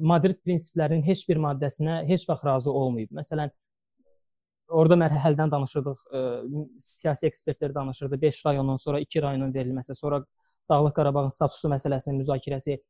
Madrid 0.00 0.42
prinsiplərinin 0.44 1.06
heç 1.06 1.24
bir 1.28 1.40
maddəsinə 1.40 2.02
heç 2.10 2.26
vaxt 2.28 2.44
razı 2.44 2.72
olmayıb. 2.72 3.14
Məsələn, 3.16 3.54
orada 4.68 5.00
mərhələdən 5.00 5.54
danışırdıq, 5.54 6.02
ə, 6.12 6.24
siyasi 6.84 7.30
ekspertlər 7.30 7.72
danışırdı. 7.74 8.20
5 8.28 8.42
rayondan 8.50 8.82
sonra 8.82 9.00
2 9.00 9.22
rayonun 9.22 9.54
verilməsi, 9.54 9.96
sonra 9.96 10.24
Dağlıq 10.68 10.92
Qarabağın 10.92 11.32
statusu 11.32 11.70
məsələsinin 11.72 12.20
müzakirəsi, 12.20 12.80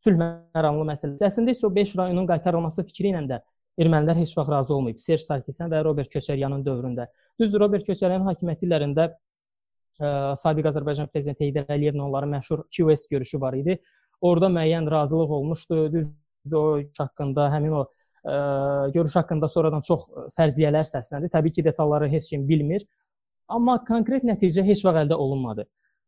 sülh 0.00 0.16
məramlı 0.16 0.86
məsələsi. 0.94 1.26
Əslində 1.28 1.52
isə 1.52 1.66
o 1.68 1.74
5 1.74 1.98
rayonun 1.98 2.30
qaytarılması 2.30 2.86
fikri 2.88 3.10
ilə 3.12 3.26
də 3.28 3.44
ermənilər 3.80 4.18
heç 4.20 4.32
vaxt 4.38 4.52
razı 4.52 4.74
olmayıb. 4.74 5.00
Serj 5.02 5.24
Sarkisyan 5.26 5.70
və 5.72 5.82
Robert 5.84 6.10
Köçəryanın 6.12 6.64
dövründə. 6.66 7.08
Düzdür, 7.40 7.60
Robert 7.64 7.86
Köçəryanın 7.88 8.28
hakimiyyəti 8.30 8.68
illərində 8.68 9.08
ə, 9.10 10.34
sabiq 10.38 10.68
Azərbaycan 10.70 11.10
prezidenti 11.12 11.48
Heydər 11.48 11.70
Əliyevlə 11.74 12.02
onların 12.04 12.34
məşhur 12.36 12.64
QS 12.70 13.08
görüşü 13.10 13.40
var 13.42 13.58
idi. 13.58 13.78
Orada 14.20 14.50
müəyyən 14.52 14.90
razılıq 14.90 15.36
olmuşdu. 15.38 15.80
Düzdür, 15.92 16.58
o 16.58 16.64
haqqında 16.98 17.48
həmin 17.54 17.78
o 17.80 17.84
ə, 17.84 18.92
görüş 18.94 19.16
haqqında 19.20 19.50
sonradan 19.50 19.84
çox 19.84 20.06
fərziyyələr 20.38 20.86
səsləndi. 20.88 21.32
Təbii 21.32 21.58
ki, 21.58 21.64
detalları 21.64 22.08
heç 22.12 22.30
kim 22.30 22.48
bilmir. 22.48 22.86
Amma 23.48 23.80
konkret 23.84 24.24
nəticə 24.24 24.64
heç 24.64 24.84
vaxt 24.86 25.04
əldə 25.04 25.18
olunmadı. 25.20 25.66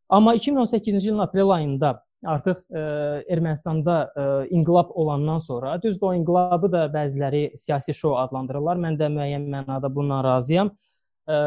Amma 0.09 0.35
2018-ci 0.35 1.09
ilin 1.09 1.19
aprel 1.19 1.49
ayında 1.49 2.06
artıq 2.25 2.63
ə, 2.73 2.81
Ermənistanda 3.29 3.99
ə, 4.09 4.25
inqilab 4.49 4.89
olandan 4.95 5.37
sonra, 5.43 5.77
düzdür, 5.83 6.09
o 6.09 6.17
inqilabı 6.17 6.71
da 6.73 6.87
bəziləri 6.93 7.51
siyasi 7.59 7.93
şou 7.93 8.17
adlandırırlar. 8.23 8.81
Mən 8.81 8.97
də 8.99 9.11
müəyyən 9.13 9.47
mənada 9.53 9.91
bundan 9.93 10.23
razıyam. 10.25 10.71
Ə, 11.27 11.37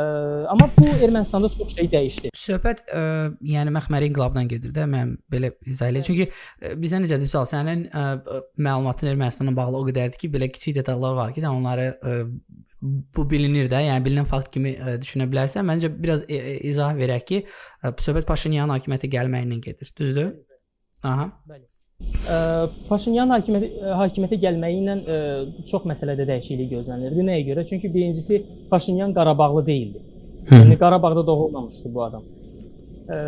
amma 0.53 0.69
bu 0.77 0.87
Ermənistanda 0.93 1.49
çox 1.51 1.75
şey 1.75 1.89
dəyişdi. 1.91 2.31
Söhbət 2.37 2.85
ə, 2.87 3.03
yəni 3.49 3.73
məxməri 3.73 4.11
inqilabdan 4.11 4.51
gedir 4.51 4.75
də, 4.77 4.85
mən 4.93 5.15
belə 5.33 5.55
izah 5.65 5.89
eləyim. 5.89 6.05
Çünki 6.07 6.27
ə, 6.29 6.75
bizə 6.81 7.01
necə 7.01 7.19
desəl, 7.23 7.49
sənin 7.49 7.87
ə, 7.89 8.05
məlumatın 8.61 9.11
Ermənistanla 9.15 9.57
bağlı 9.57 9.81
o 9.81 9.87
qədərdir 9.89 10.21
ki, 10.21 10.31
belə 10.37 10.51
kiçik 10.53 10.77
detallar 10.77 11.17
var 11.17 11.33
ki, 11.33 11.41
sən 11.41 11.57
onları 11.57 11.89
ə, 11.97 12.19
bu 13.17 13.25
bilinir 13.29 13.73
də, 13.73 13.81
yəni 13.89 14.05
bilinən 14.05 14.29
fakt 14.29 14.53
kimi 14.53 14.77
ə, 14.77 14.99
düşünə 15.01 15.27
bilərsən. 15.33 15.65
Məncə 15.67 15.91
biraz 15.97 16.29
ə, 16.29 16.61
izah 16.69 16.93
verək 17.01 17.27
ki, 17.33 17.43
ə, 17.81 17.97
söhbət 18.05 18.29
Paşinyanın 18.29 18.77
hakimiyyətə 18.77 19.11
gəlməyindən 19.17 19.65
gedir. 19.65 19.97
Düzdür? 19.97 20.37
Aha. 21.03 21.31
Bəli. 21.49 21.67
Ə, 22.01 22.37
Paşinyan 22.89 23.33
hakimiyyətə 23.35 23.95
hakimiyyətə 24.01 24.39
gəlməyi 24.43 24.81
ilə 24.83 24.97
ə, 25.01 25.19
çox 25.69 25.87
məsələdə 25.89 26.27
dəyişiklik 26.29 26.71
gözlənilirdi. 26.75 27.25
Nəyə 27.29 27.47
görə? 27.49 27.65
Çünki 27.69 27.91
birincisi 27.95 28.43
Paşinyan 28.71 29.15
Qarabağlı 29.17 29.65
deyildi. 29.67 30.03
Yəni 30.51 30.79
Qarabağda 30.81 31.27
doğulmamışdı 31.27 31.93
bu 31.95 32.03
adam. 32.05 32.27
Ə, 33.09 33.19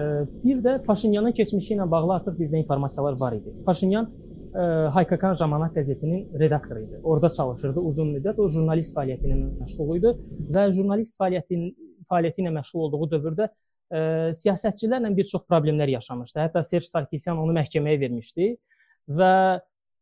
bir 0.45 0.61
də 0.64 0.76
Paşinyanın 0.85 1.33
keçmişi 1.37 1.75
ilə 1.76 1.88
bağlı 1.91 2.14
artıq 2.19 2.37
bizdə 2.41 2.61
informasiyalar 2.61 3.17
var 3.21 3.38
idi. 3.41 3.55
Paşinyan 3.67 4.09
ə, 4.52 4.69
Haykakan 4.97 5.37
Jamanat 5.41 5.76
qəzetinin 5.76 6.29
redaktoru 6.45 6.85
idi. 6.85 7.00
Orada 7.02 7.33
çalışırdı 7.33 7.81
uzun 7.81 8.12
müddət. 8.17 8.41
O 8.41 8.49
jurnalist 8.52 8.97
fəaliyyəti 8.97 9.29
ilə 9.29 9.41
məşğul 9.64 9.97
idi 10.00 10.14
və 10.52 10.69
jurnalist 10.76 11.21
fəaliyyətinin 11.21 11.73
fəaliyyəti 12.11 12.45
ilə 12.45 12.57
məşğul 12.61 12.88
olduğu 12.88 13.11
dövrdə 13.17 13.49
ə, 13.93 14.33
siyasətçilərlə 14.37 15.13
bir 15.17 15.29
çox 15.29 15.45
problemlər 15.49 15.93
yaşamışdı. 15.93 16.41
Hətta 16.41 16.63
Serj 16.67 16.89
Sarkisyan 16.89 17.39
onu 17.39 17.55
məhkəməyə 17.59 18.01
vermişdi 18.01 18.49
və 19.21 19.33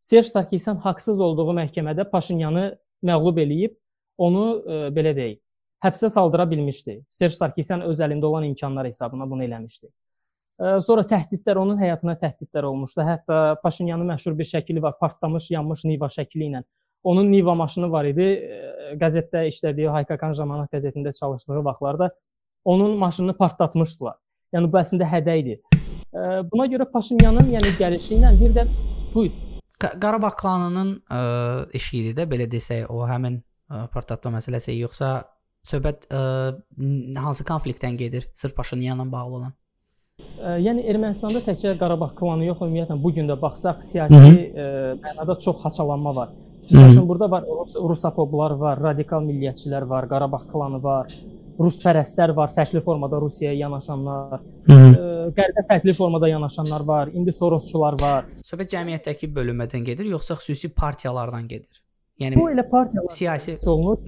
Serj 0.01 0.31
Sarkisyan 0.33 0.81
haqsız 0.85 1.21
olduğu 1.21 1.53
məhkəmədə 1.59 2.07
Paşinyanı 2.11 2.67
məğlub 3.05 3.41
eləyib 3.43 3.77
onu 4.21 4.45
ə, 4.61 4.83
belə 4.95 5.15
deyək, 5.17 5.41
həbsə 5.85 6.11
saldıra 6.13 6.47
bilmişdi. 6.51 7.01
Serj 7.11 7.39
Sarkisyan 7.41 7.85
öz 7.89 8.01
əlində 8.07 8.31
olan 8.31 8.47
imkanlar 8.51 8.89
hesabına 8.89 9.29
bunu 9.31 9.45
eləmişdi. 9.49 9.91
Ə, 10.61 10.77
sonra 10.85 11.05
təhdidlər 11.09 11.61
onun 11.61 11.81
həyatına 11.81 12.17
təhdidlər 12.21 12.69
olmuşdu. 12.69 13.03
Hətta 13.07 13.41
Paşinyanın 13.63 14.15
məşhur 14.15 14.39
bir 14.39 14.49
şəkli 14.49 14.83
var, 14.83 14.99
partlamış, 15.01 15.51
yanmış 15.57 15.85
Niva 15.89 16.09
şəkli 16.13 16.51
ilə. 16.51 16.63
Onun 17.03 17.31
Niva 17.33 17.55
maşını 17.57 17.89
var 17.89 18.05
idi. 18.05 18.27
Qəzetdə 19.01 19.47
işlədiyi 19.49 19.89
Haykakan 19.89 20.35
Jamanat 20.37 20.69
qəzetində 20.73 21.13
çalışdığı 21.17 21.63
vaxtlarda 21.65 22.11
onun 22.65 22.97
maşınını 22.99 23.37
partlatmışdılar. 23.37 24.17
Yəni 24.55 24.71
bu 24.73 24.81
əslində 24.81 25.07
hədə 25.09 25.37
idi. 25.41 25.61
Buna 26.51 26.67
görə 26.67 26.89
Paşinyanın 26.91 27.53
yəni 27.55 27.77
gəlişi 27.79 28.17
ilə 28.19 28.33
bir 28.41 28.55
də 28.57 28.67
buyur. 29.15 29.37
Qarabağ 29.81 30.35
klanının 30.37 30.97
ə, 31.09 31.21
işi 31.73 32.03
idi 32.03 32.11
də 32.19 32.27
belə 32.29 32.45
desək, 32.51 32.91
o 32.93 33.07
həmin 33.09 33.39
ə, 33.41 33.87
partlatma 33.95 34.35
məsələsi 34.35 34.75
yoxsa 34.77 35.13
söhbət 35.65 36.05
ə, 36.11 36.21
hansı 37.17 37.47
konfliktdən 37.49 37.97
gedir? 37.97 38.27
Sırf 38.35 38.57
Paşinyanla 38.59 39.07
bağlı 39.13 39.39
olan. 39.39 39.55
Ə, 40.21 40.59
yəni 40.67 40.85
Ermənistanda 40.91 41.41
təkcə 41.47 41.79
Qarabağ 41.81 42.11
klanı 42.19 42.51
yox, 42.51 42.61
ümumiyyətlə 42.67 42.99
bu 43.01 43.15
gün 43.17 43.31
də 43.31 43.39
baxsaq 43.41 43.81
siyasi 43.87 44.35
ə, 44.53 44.69
mənada 45.01 45.39
çox 45.41 45.63
haçalanma 45.65 46.17
var. 46.19 46.37
Məsələn, 46.71 47.07
burada 47.09 47.31
var 47.31 47.47
Rus, 47.49 47.73
rusofoblar 47.75 48.59
var, 48.61 48.83
radikal 48.85 49.25
milliyyətçilər 49.25 49.89
var, 49.89 50.11
Qarabağ 50.13 50.45
klanı 50.51 50.83
var, 50.83 51.09
ruspərəstlər 51.61 52.33
var, 52.37 52.51
fərqli 52.57 52.81
formada 52.85 53.21
Rusiyaya 53.21 53.59
yanaşanlar, 53.59 54.41
Hı 54.69 54.73
-hı. 54.73 55.11
qərbə 55.37 55.67
fərqli 55.69 55.95
formada 55.95 56.29
yanaşanlar 56.29 56.87
var, 56.87 57.13
indi 57.13 57.33
Sorosçular 57.33 58.01
var. 58.01 58.25
Söhbət 58.51 58.75
cəmiyyətdəki 58.75 59.29
bölünmədən 59.37 59.85
gedir, 59.85 60.07
yoxsa 60.17 60.35
xüsusi 60.35 60.73
partiyalardan 60.75 61.49
gedir? 61.49 61.83
Yəni 62.21 62.37
bu 62.37 62.51
elə 62.53 62.67
partiyalar 62.69 63.13
siyasi 63.17 63.55
olunur. 63.67 63.99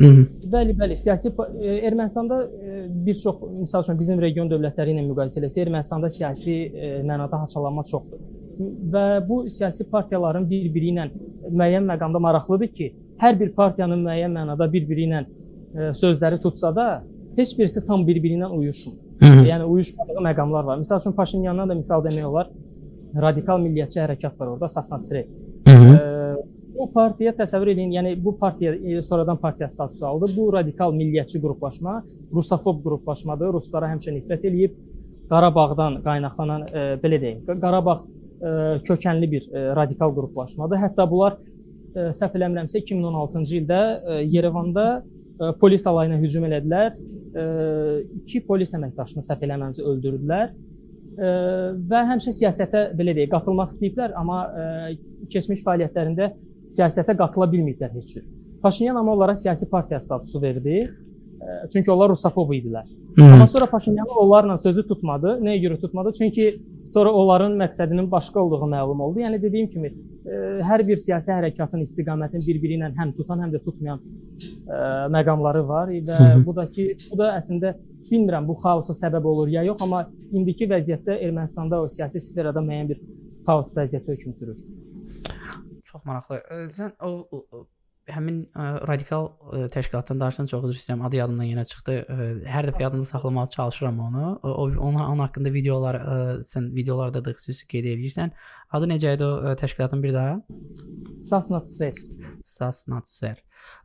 Bəli, 0.53 0.75
bəli, 0.77 0.97
siyasi 0.97 1.31
Ermənistanda 1.89 2.43
bir 3.07 3.15
çox 3.15 3.37
məsəl 3.63 3.87
üçün 3.87 3.99
bizim 4.01 4.21
region 4.21 4.51
dövlətləri 4.51 4.93
ilə 4.93 5.05
müqayisə 5.07 5.41
etsək, 5.41 5.63
Ermənistanda 5.65 6.11
siyasi 6.13 6.57
mənada 7.09 7.41
haçalanma 7.41 7.85
çoxdur. 7.89 8.21
Və 8.93 9.07
bu 9.29 9.49
siyasi 9.49 9.89
partiyaların 9.91 10.45
bir-biri 10.51 10.93
ilə 10.93 11.09
müəyyən 11.49 11.89
məqamda 11.89 12.21
maraqlıdır 12.21 12.69
ki, 12.77 12.91
hər 13.23 13.39
bir 13.41 13.55
partiyanın 13.57 14.05
müəyyən 14.05 14.37
mənada 14.37 14.69
bir-biri 14.73 15.09
ilə 15.09 15.25
sözləri 15.97 16.41
tutsa 16.45 16.75
da, 16.77 16.89
heç 17.37 17.55
birisi 17.59 17.85
tam 17.87 18.07
bir-biri 18.07 18.39
ilə 18.41 18.51
uyuşmur. 18.57 18.99
Yəni 19.23 19.65
uyuşmadığı 19.65 20.25
məqamlar 20.29 20.67
var. 20.67 20.83
Məsəl 20.83 21.01
üçün 21.01 21.17
Paşinyandan 21.17 21.69
da 21.69 21.75
misal 21.79 22.05
demək 22.05 22.27
olar. 22.29 22.51
Radikal 23.27 23.61
milliyətçi 23.61 24.01
hərəkat 24.01 24.39
var 24.41 24.55
orada, 24.55 24.69
Sasnansret. 24.69 25.29
Bu 26.83 26.89
partiya 26.91 27.31
təsəvvür 27.37 27.71
edin, 27.75 27.93
yəni 27.95 28.17
bu 28.25 28.33
partiya 28.39 28.73
e, 28.75 29.03
sonradan 29.07 29.37
partiya 29.39 29.69
statusu 29.71 30.07
aldı. 30.07 30.33
Bu 30.37 30.49
radikal 30.53 30.91
milliyətçi 30.97 31.39
qruplaşma, 31.43 32.01
rusofob 32.35 32.81
qruplaşmadır. 32.83 33.53
Ruslara 33.55 33.91
həmişə 33.93 34.17
nifrət 34.17 34.49
eləyib. 34.49 34.75
Qarabağdan 35.31 36.01
qaynaqlanan 36.03 36.65
e, 36.67 36.83
belə 37.05 37.21
deyim, 37.23 37.45
Qarabağ 37.47 37.95
e, 38.01 38.55
kökənli 38.89 39.31
bir 39.31 39.47
e, 39.53 39.63
radikal 39.79 40.15
qruplaşmadır. 40.17 40.81
Hətta 40.83 41.07
bunlar 41.11 41.39
e, 41.39 42.09
səhv 42.19 42.35
eləmirəmsə 42.41 42.83
2016-cı 42.83 43.57
ildə 43.61 43.81
e, 43.85 44.19
Yerevanda 44.35 44.87
polis 45.61 45.87
alayına 45.87 46.19
hücum 46.23 46.45
elədilər. 46.49 46.93
İki 48.23 48.43
polis 48.47 48.75
əməkdaşını 48.77 49.25
səhv 49.27 49.47
eləməmsə 49.49 49.85
öldürdülər. 49.89 50.53
Və 51.93 52.03
həmişə 52.09 52.33
siyasətə 52.39 52.87
belə 52.97 53.13
deyək, 53.17 53.31
qatılmaq 53.35 53.73
istəyiblər, 53.75 54.15
amma 54.17 54.39
keçmiş 55.33 55.61
fəaliyyətlərində 55.67 56.31
siyasətə 56.73 57.17
qatıla 57.19 57.51
bilməyiblər 57.53 57.93
heç 57.99 58.15
cür. 58.15 58.25
Paşinyan 58.63 58.97
amma 58.97 59.13
onlara 59.13 59.37
siyasi 59.37 59.69
partiya 59.71 60.01
statusu 60.01 60.43
verdi. 60.43 60.87
Çünki 61.73 61.91
onlar 61.91 62.13
rusofob 62.13 62.53
idilər. 62.55 62.87
Hı. 63.17 63.25
Amma 63.25 63.47
sonra 63.47 63.67
Paşinyan 63.67 64.07
onlarla 64.17 64.59
sözü 64.63 64.87
tutmadı. 64.87 65.35
Nəyə 65.43 65.59
görə 65.65 65.81
tutmadı? 65.81 66.13
Çünki 66.19 66.45
sonra 66.87 67.11
onların 67.13 67.57
məqsədinin 67.59 68.11
başqa 68.11 68.41
olduğu 68.41 68.69
məlum 68.71 69.03
oldu. 69.03 69.21
Yəni 69.25 69.43
dediyim 69.43 69.69
kimi, 69.71 69.91
hər 70.69 70.85
bir 70.87 71.01
siyasi 71.01 71.33
hərəkatın 71.35 71.83
istiqamətini 71.83 72.47
bir-biri 72.47 72.77
ilə 72.79 72.93
həm 72.99 73.11
tutan, 73.17 73.43
həm 73.43 73.55
də 73.55 73.63
tutmayan 73.65 73.99
ə, 73.99 75.09
məqamları 75.15 75.65
var 75.67 75.91
və 75.91 76.19
bu 76.47 76.55
da 76.55 76.69
ki, 76.71 76.93
bu 77.11 77.19
da 77.19 77.33
əslində 77.39 77.75
bilmirəm 78.11 78.47
bu 78.47 78.55
xaosa 78.63 78.95
səbəb 78.95 79.27
olur 79.27 79.51
ya 79.51 79.65
yox, 79.67 79.83
amma 79.83 80.05
indiki 80.31 80.69
vəziyyətdə 80.71 81.19
Ermənistanda 81.27 81.81
o 81.83 81.89
siyasi 81.91 82.23
sferada 82.23 82.63
müəyyən 82.63 82.91
bir 82.93 83.03
xaos 83.47 83.75
vəziyyəti 83.79 84.15
hökm 84.15 84.35
sürür. 84.39 84.59
Çox 85.89 86.05
maraqlı. 86.09 86.41
Sən 86.77 86.93
o, 87.03 87.13
o 87.33 87.67
həmin 88.15 88.39
ə, 88.53 88.67
radikal 88.89 89.29
ə, 89.29 89.67
təşkilatdan 89.75 90.21
danışsan 90.21 90.49
çox 90.51 90.67
üzr 90.69 90.81
istəyirəm. 90.81 91.05
Adı 91.09 91.19
yadımdan 91.19 91.49
yenə 91.49 91.65
çıxdı. 91.69 91.97
Ə, 92.03 92.27
hər 92.53 92.69
dəfə 92.71 92.85
yadımda 92.85 93.09
saxlamağa 93.09 93.47
çalışıram 93.55 94.01
onu. 94.07 94.27
O, 94.43 94.67
onun, 94.69 95.01
onun 95.01 95.25
haqqında 95.25 95.53
videolar 95.55 96.01
ə, 96.01 96.19
sən 96.47 96.69
videolarda 96.77 97.25
da 97.25 97.35
xüsusi 97.37 97.69
qeyd 97.71 97.89
edirsən. 97.95 98.35
Adı 98.73 98.91
necə 98.93 99.15
idi 99.17 99.27
o 99.27 99.33
ə, 99.53 99.57
təşkilatın 99.61 100.03
bir 100.05 100.15
daha? 100.17 100.37
Sasnatsver. 101.31 101.99
Sasnatsver. 102.43 103.43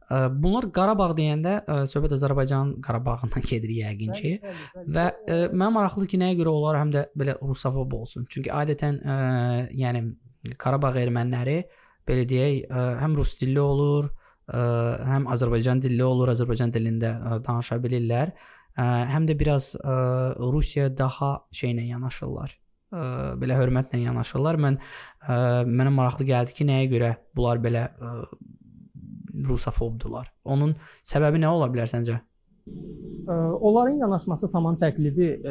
Bunlar 0.09 0.69
Qarabağ 0.73 1.11
deyəndə 1.17 1.57
ə, 1.67 1.81
söhbət 1.91 2.15
Azərbaycanın 2.15 2.77
Qarabağından 2.85 3.43
gedir 3.45 3.73
yəqin 3.81 4.15
ki. 4.15 4.31
Və 4.95 5.09
ə, 5.11 5.41
mənə 5.51 5.73
maraqlıdır 5.75 6.13
ki, 6.13 6.21
nəyə 6.21 6.37
görə 6.39 6.53
onlar 6.55 6.79
həm 6.79 6.93
də 6.95 7.03
belə 7.19 7.35
rusofob 7.41 7.93
olsun. 7.99 8.25
Çünki 8.31 8.53
adətən 8.55 9.03
ə, 9.03 9.17
yəni 9.77 10.07
Qarabağ 10.57 10.95
erməniləri 11.01 11.59
belə 12.07 12.27
deyək, 12.29 12.61
ə, 12.67 12.85
həm 13.01 13.17
rus 13.17 13.35
dilli 13.39 13.61
olur, 13.61 14.09
ə, 14.47 14.61
həm 15.13 15.27
Azərbaycan 15.33 15.81
dilli 15.83 16.03
olur, 16.05 16.31
Azərbaycan 16.33 16.73
dilində 16.75 17.15
ə, 17.17 17.39
danışa 17.45 17.79
bilirlər. 17.83 18.33
Ə, 18.77 18.85
həm 19.13 19.27
də 19.29 19.37
biraz 19.39 19.73
ə, 19.79 19.97
Rusiya 20.39 20.89
daha 20.93 21.33
şeylə 21.55 21.87
yanaşırlar. 21.89 22.53
Ə, 22.87 23.05
belə 23.41 23.57
hörmətlə 23.59 24.03
yanaşırlar. 24.05 24.61
Mən 24.63 24.79
ə, 24.79 25.39
mənə 25.67 25.93
maraqlı 25.95 26.29
gəldi 26.31 26.57
ki, 26.57 26.69
nəyə 26.69 26.91
görə 26.93 27.11
bunlar 27.35 27.61
belə 27.63 27.87
ə, 27.91 28.15
rusofobdular. 29.47 30.31
Onun 30.47 30.75
səbəbi 31.05 31.41
nə 31.41 31.51
ola 31.53 31.69
bilər 31.71 31.89
səncə? 31.91 32.21
Onların 33.27 33.97
yanaşması 33.99 34.47
tamam 34.51 34.77
fərqlidir. 34.79 35.41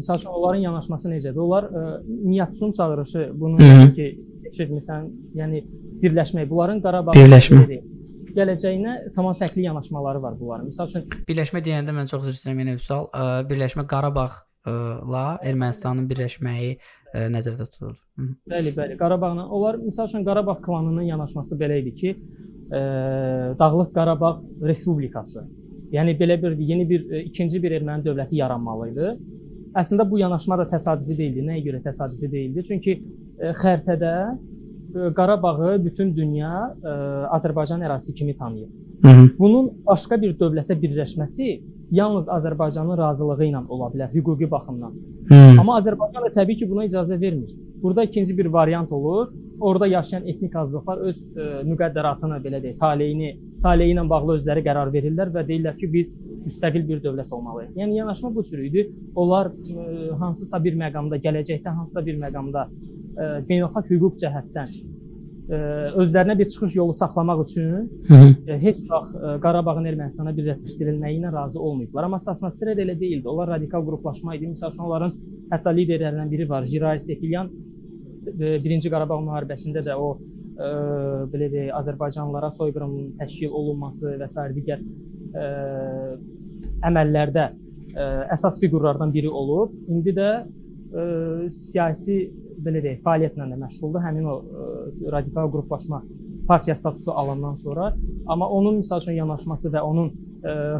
Məsəl 0.00 0.18
üçün 0.18 0.32
onların 0.34 0.64
yanaşması 0.64 1.10
necədir? 1.12 1.38
Onlar 1.38 1.68
Niyyatsun 2.08 2.72
çağırışı 2.72 3.30
bunu 3.34 3.58
ki 3.94 4.08
eşitmisən, 4.50 5.06
yəni 5.38 5.62
birləşmək. 6.02 6.48
Bunların 6.50 6.82
Qarabağ 6.82 7.14
birləşmə 7.14 7.80
gələcəyinə 8.34 8.96
tamam 9.14 9.34
fərqli 9.38 9.64
yanaşmaları 9.68 10.22
var 10.22 10.34
bunların. 10.40 10.70
Məsəl 10.70 10.90
üçün 10.90 11.06
birləşmə 11.28 11.62
deyəndə 11.66 11.94
mən 11.94 12.10
çox 12.10 12.26
üzr 12.26 12.38
istəyirəm 12.38 12.64
yenə 12.64 12.76
Vüsal, 12.78 13.06
birləşmə 13.50 13.86
Qarabağla 13.90 15.24
Ermənistanın 15.46 16.10
birləşməyi 16.10 16.74
ə, 16.74 17.28
nəzərdə 17.30 17.66
tutulur. 17.70 17.96
Bəli, 18.50 18.74
bəli. 18.76 18.98
Qarabağla 19.00 19.46
onlar 19.46 19.78
məsəl 19.82 20.10
üçün 20.10 20.26
Qarabağ 20.26 20.58
klanının 20.66 21.06
yanaşması 21.12 21.58
belə 21.62 21.80
idi 21.84 21.94
ki, 22.02 22.14
ə, 22.70 22.84
Dağlıq 23.58 23.94
Qarabağ 23.94 24.34
Respublikası 24.66 25.46
Yəni 25.92 26.14
belə 26.18 26.38
bir 26.42 26.58
yeni 26.58 26.88
bir 26.90 27.06
e, 27.10 27.24
ikinci 27.30 27.62
bir 27.62 27.74
erməni 27.80 28.04
dövləti 28.06 28.38
yaranmalı 28.38 28.90
idi. 28.92 29.10
Əslində 29.80 30.06
bu 30.10 30.18
yanaşma 30.18 30.58
da 30.60 30.66
təsadüfi 30.70 31.16
deyildi. 31.18 31.46
Nəyə 31.46 31.64
görə 31.66 31.82
təsadüfi 31.86 32.30
deyildi? 32.30 32.64
Çünki 32.68 32.96
e, 32.96 33.50
xəritədə 33.62 34.12
e, 34.30 35.10
Qarabağı 35.16 35.76
bütün 35.84 36.14
dünya 36.16 36.52
Azərbaycan 37.36 37.82
ərazisi 37.86 38.14
kimi 38.14 38.36
tanıyır. 38.36 38.70
Hı 39.02 39.08
-hı. 39.08 39.28
Bunun 39.38 39.70
başqa 39.86 40.20
bir 40.22 40.34
dövlətə 40.38 40.74
birləşməsi 40.82 41.60
yalnız 41.90 42.28
Azərbaycanın 42.28 42.98
razılığı 42.98 43.44
ilə 43.50 43.62
ola 43.68 43.90
bilər 43.92 44.10
hüquqi 44.14 44.50
baxımdan. 44.50 44.92
Hmm. 45.28 45.58
Amma 45.60 45.78
Azərbaycan 45.80 46.26
da 46.26 46.32
təbii 46.34 46.56
ki, 46.56 46.70
buna 46.70 46.86
icazə 46.86 47.20
vermir. 47.20 47.50
Burada 47.82 48.04
ikinci 48.04 48.38
bir 48.38 48.46
variant 48.46 48.92
olur. 48.92 49.28
Orada 49.60 49.86
yaşayan 49.86 50.26
etnik 50.26 50.56
azlıqlar 50.56 50.98
öz 51.08 51.22
e, 51.36 51.46
müqəddəratını 51.68 52.38
belə 52.44 52.60
deyək, 52.64 52.76
taleyini, 52.80 53.30
taleyi 53.62 53.94
ilə 53.94 54.06
bağlı 54.08 54.36
özləri 54.38 54.62
qərar 54.64 54.92
verirlər 54.94 55.32
və 55.34 55.44
deyirlər 55.48 55.76
ki, 55.76 55.90
biz 55.92 56.14
müstəqil 56.46 56.86
bir 56.88 57.02
dövlət 57.04 57.32
olmalıyıq. 57.36 57.74
Yəni 57.76 57.98
yanaşma 57.98 58.34
bu 58.34 58.44
cür 58.50 58.62
idi. 58.64 58.86
Onlar 59.14 59.52
e, 59.52 60.10
hansısa 60.22 60.62
bir 60.64 60.78
məqamda, 60.80 61.20
gələcəkdə 61.26 61.74
hansısa 61.76 62.06
bir 62.06 62.16
məqamda 62.22 62.68
e, 62.70 63.26
beynəlxalq 63.50 63.92
hüquq 63.92 64.16
cəhətdən 64.24 64.80
özlərinə 65.50 66.36
bir 66.38 66.46
çıxış 66.46 66.76
yolu 66.76 66.92
saxlamaq 66.92 67.40
üçün 67.42 67.64
-hı. 68.08 68.58
heç 68.64 68.76
vaxt 68.90 69.16
Qarabağın 69.42 69.84
Ermənistana 69.90 70.30
birləşdirilməyi 70.36 71.18
ilə 71.18 71.32
razı 71.32 71.58
olmayıblar. 71.60 72.04
Amma 72.04 72.16
əsasında 72.22 72.50
sirr 72.50 72.78
elə 72.84 72.94
deyildi. 73.00 73.28
Onlar 73.28 73.48
radikal 73.48 73.82
qruplaşma 73.86 74.36
idi. 74.36 74.52
Məsələn, 74.52 74.82
onların 74.86 75.12
hətta 75.50 75.74
liderlərindən 75.78 76.30
biri 76.30 76.48
var, 76.48 76.62
Jiray 76.64 76.98
Sefilyan. 76.98 77.50
Birinci 78.20 78.90
Qarabağ 78.92 79.20
müharibəsində 79.24 79.82
də 79.86 79.96
o 79.96 80.10
ə, 80.16 80.70
belə 81.32 81.48
deyək, 81.52 81.72
Azərbaycanlılara 81.80 82.50
soyqırım 82.56 82.94
təşkil 83.20 83.54
olunması 83.60 84.16
və 84.20 84.28
s. 84.28 84.46
digər 84.56 84.82
ə, 85.32 85.46
əməllərdə 86.90 87.46
ə, 87.48 88.08
əsas 88.36 88.60
fiqurlardan 88.62 89.12
biri 89.14 89.30
olub. 89.42 89.72
İndi 89.88 90.14
də 90.16 90.30
ə, 90.40 91.06
siyasi 91.54 92.20
belə 92.64 92.82
deyək, 92.84 93.00
fəaliyyətlə 93.04 93.48
də 93.50 93.58
məşğuldur. 93.60 94.04
Həmin 94.04 94.26
o 94.28 94.36
ə, 94.40 94.42
e, 94.44 95.12
radikal 95.12 95.50
qruplaşma 95.52 96.02
partiya 96.48 96.74
statusu 96.74 97.12
alandan 97.12 97.54
sonra, 97.54 97.92
amma 98.26 98.48
onun 98.48 98.80
məsəl 98.80 99.02
üçün 99.04 99.16
yanaşması 99.20 99.70
və 99.74 99.80
onun 99.86 100.10
e, 100.10 100.29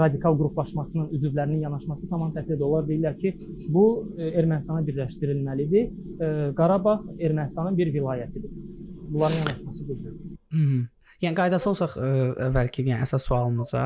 radikal 0.01 0.37
qruplaşmasının 0.39 1.11
üzvlərinin 1.17 1.65
yanaşması 1.67 2.09
tamam 2.11 2.33
fərqlidir. 2.35 2.65
Onlar 2.65 2.87
deyirlər 2.89 3.17
ki, 3.21 3.35
bu 3.69 3.85
e, 4.17 4.31
Ermənistana 4.41 4.83
birləşdirilməlidir. 4.87 5.91
Ə, 5.91 6.31
Qarabağ 6.59 7.01
Ermənistanın 7.19 7.77
bir 7.79 7.93
vilayətidir. 7.95 8.51
Bunların 9.11 9.43
yanaşması 9.45 9.89
bu 9.89 9.99
cürdür. 10.03 10.87
Yəni 11.21 11.37
qaydası 11.37 11.69
olsaq 11.69 11.99
əvvəlki, 12.49 12.87
yəni 12.89 13.05
əsas 13.05 13.27
sualımıza 13.29 13.85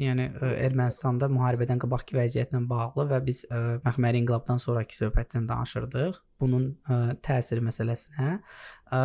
yəni 0.00 0.28
ə, 0.32 0.50
Ermənistanda 0.66 1.28
müharibədən 1.32 1.80
qabaqki 1.82 2.16
vəziyyətlə 2.16 2.62
bağlı 2.68 3.06
və 3.10 3.18
biz 3.26 3.42
ə, 3.48 3.78
məxməri 3.84 4.22
inqilabdan 4.22 4.60
sonrakı 4.62 4.96
söhbətdən 4.96 5.48
danışırdıq. 5.50 6.20
Bunun 6.40 6.64
ə, 6.88 6.98
təsiri 7.22 7.62
məsələsinə. 7.62 8.30
Ə, 8.92 9.00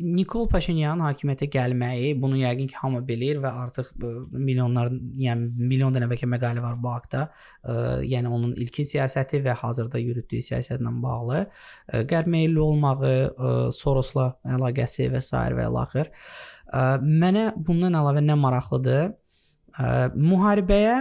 Nikol 0.00 0.48
Paşinyan 0.50 1.02
hakimiyyətə 1.04 1.48
gəlməyi, 1.52 2.14
bunu 2.20 2.40
yəqin 2.40 2.70
ki, 2.72 2.78
hamı 2.80 3.02
bilir 3.06 3.42
və 3.44 3.52
artıq 3.64 3.90
ə, 3.94 4.12
milyonlar, 4.32 4.92
yəni 5.20 5.50
milyon 5.60 5.94
dənə 5.96 6.08
bəlkə 6.10 6.28
məqalə 6.32 6.64
var 6.64 6.78
bu 6.80 6.94
haqqda. 6.94 7.26
Ə, 7.62 7.76
yəni 8.08 8.32
onun 8.32 8.54
ilkin 8.64 8.88
siyasəti 8.94 9.42
və 9.44 9.56
hazırda 9.60 10.00
yürütdüyü 10.02 10.48
siyasətlə 10.48 10.94
bağlı 11.04 11.42
ə, 11.44 12.04
qərb 12.10 12.32
meylli 12.32 12.64
olmağı, 12.64 13.12
ə, 13.28 13.52
Sorosla 13.74 14.32
əlaqəsi 14.56 15.10
və 15.12 15.20
s. 15.20 15.36
və 15.36 15.68
ilaxır. 15.68 16.10
Ə, 16.72 16.86
mənə 17.04 17.52
bundan 17.60 18.00
əlavə 18.00 18.24
nə 18.24 18.38
maraqlıdır? 18.40 19.12
Ə, 19.74 20.10
müharibəyə 20.14 20.98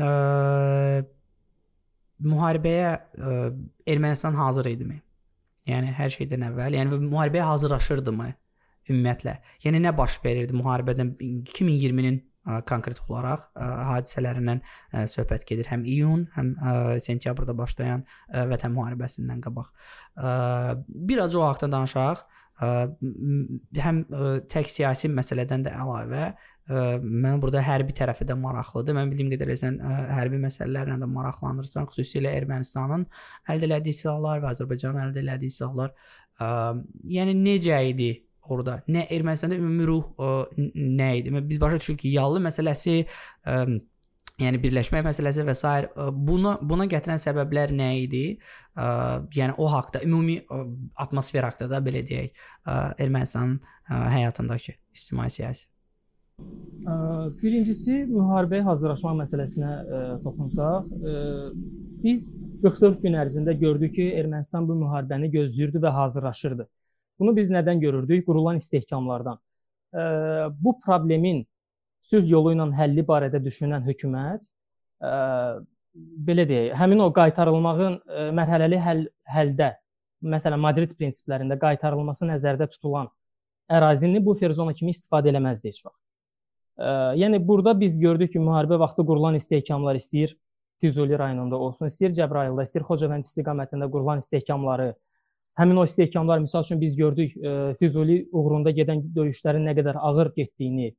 ə, 0.00 0.10
müharibəyə 2.24 2.92
ə, 2.92 3.34
Ermənistan 3.90 4.38
hazır 4.38 4.70
idimi? 4.72 5.00
Yəni 5.68 5.94
hər 5.96 6.12
şeydən 6.12 6.44
əvvəl, 6.50 6.76
yəni 6.78 7.00
müharibəyə 7.06 7.48
hazırlaşırdımı 7.48 8.30
ümumiyyətlə? 8.92 9.38
Yəni 9.64 9.80
nə 9.84 9.94
baş 9.96 10.18
verirdi 10.24 10.56
müharibədən 10.56 11.14
2020-nin 11.20 12.22
konkret 12.68 13.00
olaraq 13.08 13.46
ə, 13.56 13.66
hadisələrindən 13.90 14.60
ə, 14.60 15.04
söhbət 15.08 15.46
gedir. 15.48 15.68
Həm 15.72 15.84
iyun, 15.88 16.26
həm 16.36 16.54
ə, 16.54 16.74
sentyabrda 17.04 17.56
başlayan 17.56 18.04
ə, 18.04 18.44
vətən 18.50 18.74
müharibəsindən 18.76 19.40
qabaq. 19.44 19.70
Ə, 20.16 20.32
biraz 21.08 21.36
o 21.38 21.44
haqqda 21.46 21.70
danışaq. 21.72 22.24
Ə, 22.60 22.72
həm 23.86 24.02
ə, 24.04 24.34
tək 24.52 24.68
siyasi 24.70 25.08
məsələdən 25.12 25.64
də 25.66 25.72
əlavə 25.80 26.34
Mən 26.68 27.40
burada 27.42 27.60
hərbi 27.60 27.92
tərəfi 27.96 28.24
də 28.24 28.36
maraqlıdır. 28.40 28.96
Mən 28.96 29.10
bildiyim 29.12 29.32
qədərilə 29.34 29.56
sən 29.60 29.78
hərbi 30.16 30.38
məsələlərlə 30.46 30.96
də 31.02 31.08
maraqlanırsan, 31.12 31.90
xüsusilə 31.92 32.32
Ermənistanın 32.38 33.04
əldə 33.52 33.68
etdiyi 33.76 33.98
silahlar 33.98 34.40
və 34.40 34.52
Azərbaycanın 34.54 35.10
əldə 35.10 35.24
etdiyi 35.34 35.52
silahlar. 35.52 35.92
Yəni 37.16 37.34
necə 37.36 37.82
idi 37.90 38.12
orada? 38.48 38.78
Nə 38.88 39.04
Ermənistanda 39.12 39.58
ümumi 39.60 39.88
ruh 39.88 40.06
nə 40.74 41.10
idi? 41.20 41.34
Biz 41.36 41.60
başa 41.60 41.82
düşürük 41.82 42.00
ki, 42.00 42.14
yallı 42.16 42.40
məsələsi 42.48 42.96
yəni 44.42 44.58
birləşmək 44.62 45.04
məsələsi 45.06 45.44
və 45.46 45.54
s. 45.54 45.74
buna 46.10 46.56
buna 46.62 46.88
gətirən 46.90 47.20
səbəblər 47.22 47.76
nə 47.76 47.90
idi? 48.02 48.24
Ə, 48.74 48.86
yəni 49.36 49.54
o 49.62 49.68
haqqda 49.70 50.02
ümumi 50.02 50.40
ə, 50.42 50.64
atmosfer 51.04 51.46
haqqda 51.46 51.68
da 51.70 51.78
belə 51.84 52.02
deyək, 52.08 52.32
ə, 52.66 52.80
Ermənistanın 53.04 53.60
ə, 53.60 54.00
həyatındakı 54.16 54.74
ictimai 54.96 55.30
siyasi 55.30 55.68
Birincisi 57.40 58.02
müharibəyə 58.10 58.64
hazırlaşma 58.66 59.14
məsələsinə 59.22 59.68
ə, 59.68 60.00
toxunsaq, 60.24 60.90
ə, 60.92 61.14
biz 62.02 62.26
44 62.60 63.00
gün 63.00 63.16
ərzində 63.22 63.54
gördük 63.56 63.94
ki, 63.96 64.10
Ermənistan 64.20 64.66
bu 64.68 64.76
müharibəni 64.82 65.30
gözləyirdi 65.32 65.80
və 65.80 65.92
hazırlaşırdı. 65.96 66.66
Bunu 67.18 67.34
biz 67.36 67.50
nədən 67.54 67.80
görürdük? 67.80 68.26
Qurulan 68.26 68.60
istehkamlardan. 68.60 69.40
Ə, 69.96 70.04
bu 70.60 70.76
problemin 70.84 71.46
sülh 72.04 72.28
yolu 72.28 72.52
ilə 72.52 72.68
həlli 72.76 73.06
barədə 73.08 73.40
düşünən 73.40 73.86
hökumət 73.88 74.44
belə 76.28 76.44
deyək, 76.48 76.72
həmin 76.78 77.00
o 77.04 77.10
qaytarılmağın 77.14 77.98
mərhələli 78.36 78.78
həll 78.82 79.04
həldə, 79.30 79.74
məsələn 80.34 80.60
Madrid 80.60 80.94
prinsiplərində 80.98 81.58
qaytarılması 81.60 82.28
nəzərdə 82.28 82.68
tutulan 82.72 83.08
ərazini 83.70 84.20
bu 84.24 84.34
ferzona 84.36 84.74
kimi 84.76 84.92
istifadə 84.92 85.32
eləməzdi 85.32 85.70
heç 85.72 85.84
vaxt. 85.84 86.03
Yəni 86.78 87.38
burada 87.48 87.74
biz 87.80 87.98
gördük 88.00 88.32
ki, 88.32 88.40
müharibə 88.42 88.78
vaxtı 88.78 89.06
qurulan 89.06 89.34
istehkamlar 89.38 89.94
istəyir 90.00 90.34
Füzuli 90.82 91.18
rayonunda 91.18 91.56
olsun, 91.56 91.86
istəyir 91.86 92.12
Cəbrayılda, 92.18 92.64
istəyir 92.66 92.84
Xocavənd 92.88 93.28
istiqamətində 93.28 93.86
qurulan 93.90 94.18
istehkamları. 94.18 94.92
Həmin 95.54 95.78
o 95.78 95.84
istehkamlar 95.84 96.42
misal 96.42 96.66
üçün 96.66 96.80
biz 96.80 96.96
gördük 96.96 97.32
Füzuli 97.78 98.28
uğrunda 98.32 98.74
gedən 98.74 99.04
döyüşlərin 99.14 99.64
nə 99.68 99.76
qədər 99.78 100.00
ağır 100.02 100.32
getdiyini 100.36 100.94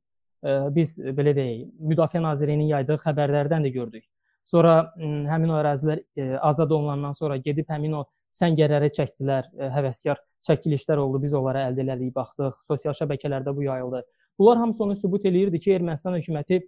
biz 0.72 0.96
belə 1.00 1.32
deyək, 1.36 1.62
Müdafiə 1.80 2.22
Nazirliyinin 2.22 2.68
yaydığı 2.70 2.96
xəbərlərdən 3.02 3.66
də 3.66 3.72
gördük. 3.74 4.04
Sonra 4.46 4.92
həmin 4.96 5.50
o 5.50 5.56
ərazilər 5.58 6.02
azad 6.40 6.70
olunandan 6.70 7.16
sonra 7.18 7.36
gedib 7.42 7.68
həmin 7.72 7.96
o 8.00 8.04
səngərləri 8.36 8.92
çəkdilər, 8.94 9.48
həvəskar 9.74 10.20
çəkilişlər 10.46 11.00
oldu, 11.02 11.22
biz 11.24 11.34
onlara 11.34 11.66
əldə 11.70 11.82
elədik, 11.82 12.12
baxdıq, 12.14 12.60
sosial 12.62 12.94
şəbəkələrdə 12.94 13.54
bu 13.56 13.64
yayıldı. 13.66 14.04
Bunlar 14.38 14.58
hamısı 14.58 14.84
onu 14.84 14.96
sübut 14.96 15.24
eləyirdi 15.24 15.58
ki, 15.58 15.72
Ermənistan 15.78 16.16
hökuməti 16.18 16.60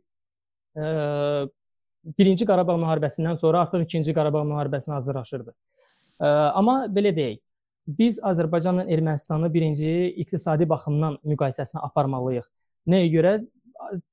ə, 0.77 1.49
birinci 2.19 2.47
Qarabağ 2.49 2.79
müharibəsindən 2.81 3.37
sonra 3.37 3.65
artıq 3.67 3.85
ikinci 3.85 4.15
Qarabağ 4.17 4.45
müharibəsinə 4.49 4.97
hazırlaşırdı. 4.97 5.53
Ə, 6.21 6.31
amma 6.59 6.81
belə 6.93 7.13
deyək, 7.17 7.41
biz 7.99 8.21
Azərbaycanla 8.25 8.87
Ermənistanı 8.89 9.53
birinci 9.53 9.91
iqtisadi 10.25 10.69
baxımdan 10.69 11.19
müqayisəsini 11.25 11.81
aparmalıyıq. 11.89 12.47
Nəyə 12.89 13.11
görə? 13.13 13.33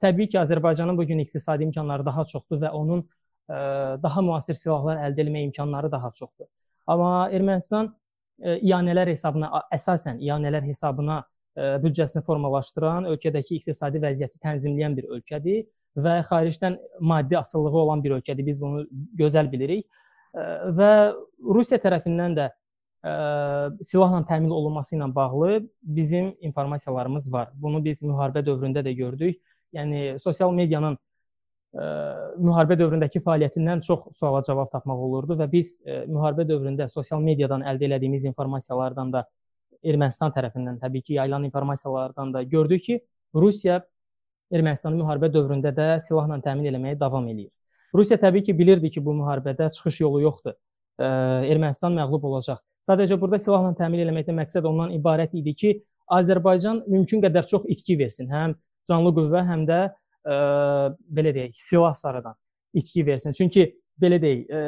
Təbii 0.03 0.29
ki, 0.29 0.39
Azərbaycanın 0.39 0.97
bu 0.97 1.05
gün 1.07 1.19
iqtisadi 1.23 1.63
imkanları 1.63 2.05
daha 2.05 2.25
çoxdur 2.31 2.61
və 2.61 2.71
onun 2.75 3.03
ə, 3.49 4.01
daha 4.03 4.21
müasir 4.21 4.59
silahlar 4.59 4.99
əldə 5.07 5.23
etmə 5.25 5.45
imkanları 5.49 5.91
daha 5.91 6.11
çoxdur. 6.11 6.47
Amma 6.87 7.29
Ermənistan 7.31 7.89
ə, 8.39 8.59
iyanələr 8.59 9.11
hesabına 9.15 9.51
əsasən 9.73 10.19
iyanələr 10.23 10.67
hesabına 10.67 11.23
büdcəsini 11.55 12.23
formalaşdıran, 12.25 13.07
ölkədəki 13.13 13.59
iqtisadi 13.59 14.01
vəziyyəti 14.03 14.41
tənzimləyən 14.43 14.97
bir 14.97 15.07
ölkədir 15.17 15.63
və 15.95 16.17
xaricdən 16.27 16.77
maddi 16.99 17.37
asılılığı 17.39 17.81
olan 17.85 18.03
bir 18.03 18.17
ölkədir. 18.17 18.45
Biz 18.45 18.61
bunu 18.61 18.83
gözəl 19.15 19.51
bilirik. 19.51 19.87
Və 20.35 20.91
Rusiya 21.39 21.79
tərəfindən 21.79 22.35
də 22.35 22.49
silahla 23.81 24.23
təmin 24.27 24.49
olunması 24.49 24.95
ilə 24.97 25.07
bağlı 25.15 25.69
bizim 25.81 26.35
informasiyalarımız 26.41 27.33
var. 27.33 27.51
Bunu 27.53 27.83
biz 27.85 28.03
müharibə 28.03 28.43
dövründə 28.45 28.83
də 28.83 28.95
gördük. 28.97 29.39
Yəni 29.75 30.19
sosial 30.19 30.51
medianın 30.55 30.97
ə, 31.75 31.85
müharibə 32.39 32.77
dövründəki 32.79 33.21
fəaliyyətindən 33.23 33.83
çox 33.85 34.07
suala 34.15 34.41
cavab 34.47 34.71
tapmaq 34.71 35.01
olurdu 35.07 35.37
və 35.39 35.47
biz 35.51 35.73
ə, 35.83 36.05
müharibə 36.07 36.47
dövründə 36.47 36.87
sosial 36.89 37.21
mediadan 37.21 37.65
əldə 37.67 37.91
etdiyimiz 37.97 38.25
informasiyalardan 38.31 39.13
da 39.13 39.25
Ermənistan 39.85 40.33
tərəfindən 40.35 40.79
təbii 40.81 41.03
ki, 41.05 41.17
yayılan 41.19 41.45
informasiyalardan 41.49 42.33
da 42.33 42.43
gördük 42.43 42.83
ki, 42.85 42.99
Rusiya 43.35 43.81
Ermənistanı 44.53 44.99
müharibə 44.99 45.31
dövründə 45.33 45.71
də 45.75 45.87
silahla 46.03 46.37
təmin 46.43 46.69
etməyə 46.69 46.99
davam 46.99 47.25
eləyir. 47.27 47.51
Rusiya 47.95 48.19
təbii 48.21 48.43
ki, 48.45 48.57
bilirdi 48.57 48.91
ki, 48.93 49.01
bu 49.05 49.15
müharibədə 49.17 49.69
çıxış 49.73 50.01
yolu 50.03 50.21
yoxdur. 50.25 50.55
Ə, 50.99 51.07
Ermənistan 51.51 51.95
məğlub 51.97 52.27
olacaq. 52.29 52.61
Sadəcə 52.85 53.17
burada 53.19 53.39
silahla 53.41 53.73
təmin 53.77 54.03
etməkdə 54.05 54.35
məqsəd 54.37 54.67
ondan 54.69 54.93
ibarət 54.95 55.33
idi 55.39 55.55
ki, 55.57 55.71
Azərbaycan 56.13 56.83
mümkün 56.85 57.23
qədər 57.23 57.47
çox 57.49 57.65
itki 57.73 57.97
versin, 57.97 58.29
həm 58.29 58.53
canlı 58.87 59.13
qüvvə, 59.17 59.41
həm 59.47 59.65
də 59.65 59.79
ə, 59.89 60.35
belə 61.17 61.33
deyək, 61.33 61.57
silah 61.57 61.95
sarıdan 61.97 62.37
itki 62.77 63.05
versin. 63.07 63.33
Çünki 63.33 63.65
belə 64.01 64.19
deyək, 64.21 64.45
ə, 64.45 64.61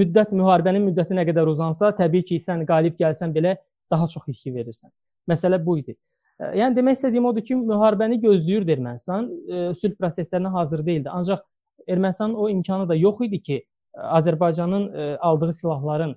müddət 0.00 0.34
müharibənin 0.34 0.88
müddəti 0.88 1.14
nə 1.14 1.26
qədər 1.28 1.50
uzansa, 1.52 1.92
təbii 1.94 2.26
ki, 2.26 2.40
sən 2.42 2.66
qalib 2.66 2.98
gəlsən 2.98 3.34
belə 3.36 3.54
daha 3.90 4.08
çox 4.08 4.28
itki 4.28 4.52
verirsən. 4.54 4.90
Məsələ 5.28 5.58
bu 5.64 5.78
idi. 5.78 5.96
Yəni 6.38 6.76
demək 6.76 6.98
istədiyim 6.98 7.26
odur 7.26 7.42
ki, 7.42 7.56
müharibəni 7.58 8.20
gözləyirdi 8.22 8.76
Ermənistan, 8.76 9.26
sülh 9.74 9.96
proseslərinə 9.98 10.52
hazır 10.54 10.84
değildi. 10.86 11.10
Ancaq 11.10 11.42
Ermənistanın 11.88 12.34
o 12.38 12.48
imkanı 12.52 12.88
da 12.88 12.94
yox 12.94 13.24
idi 13.26 13.42
ki, 13.42 13.58
Azərbaycanın 13.98 15.18
aldığı 15.18 15.52
silahların 15.52 16.14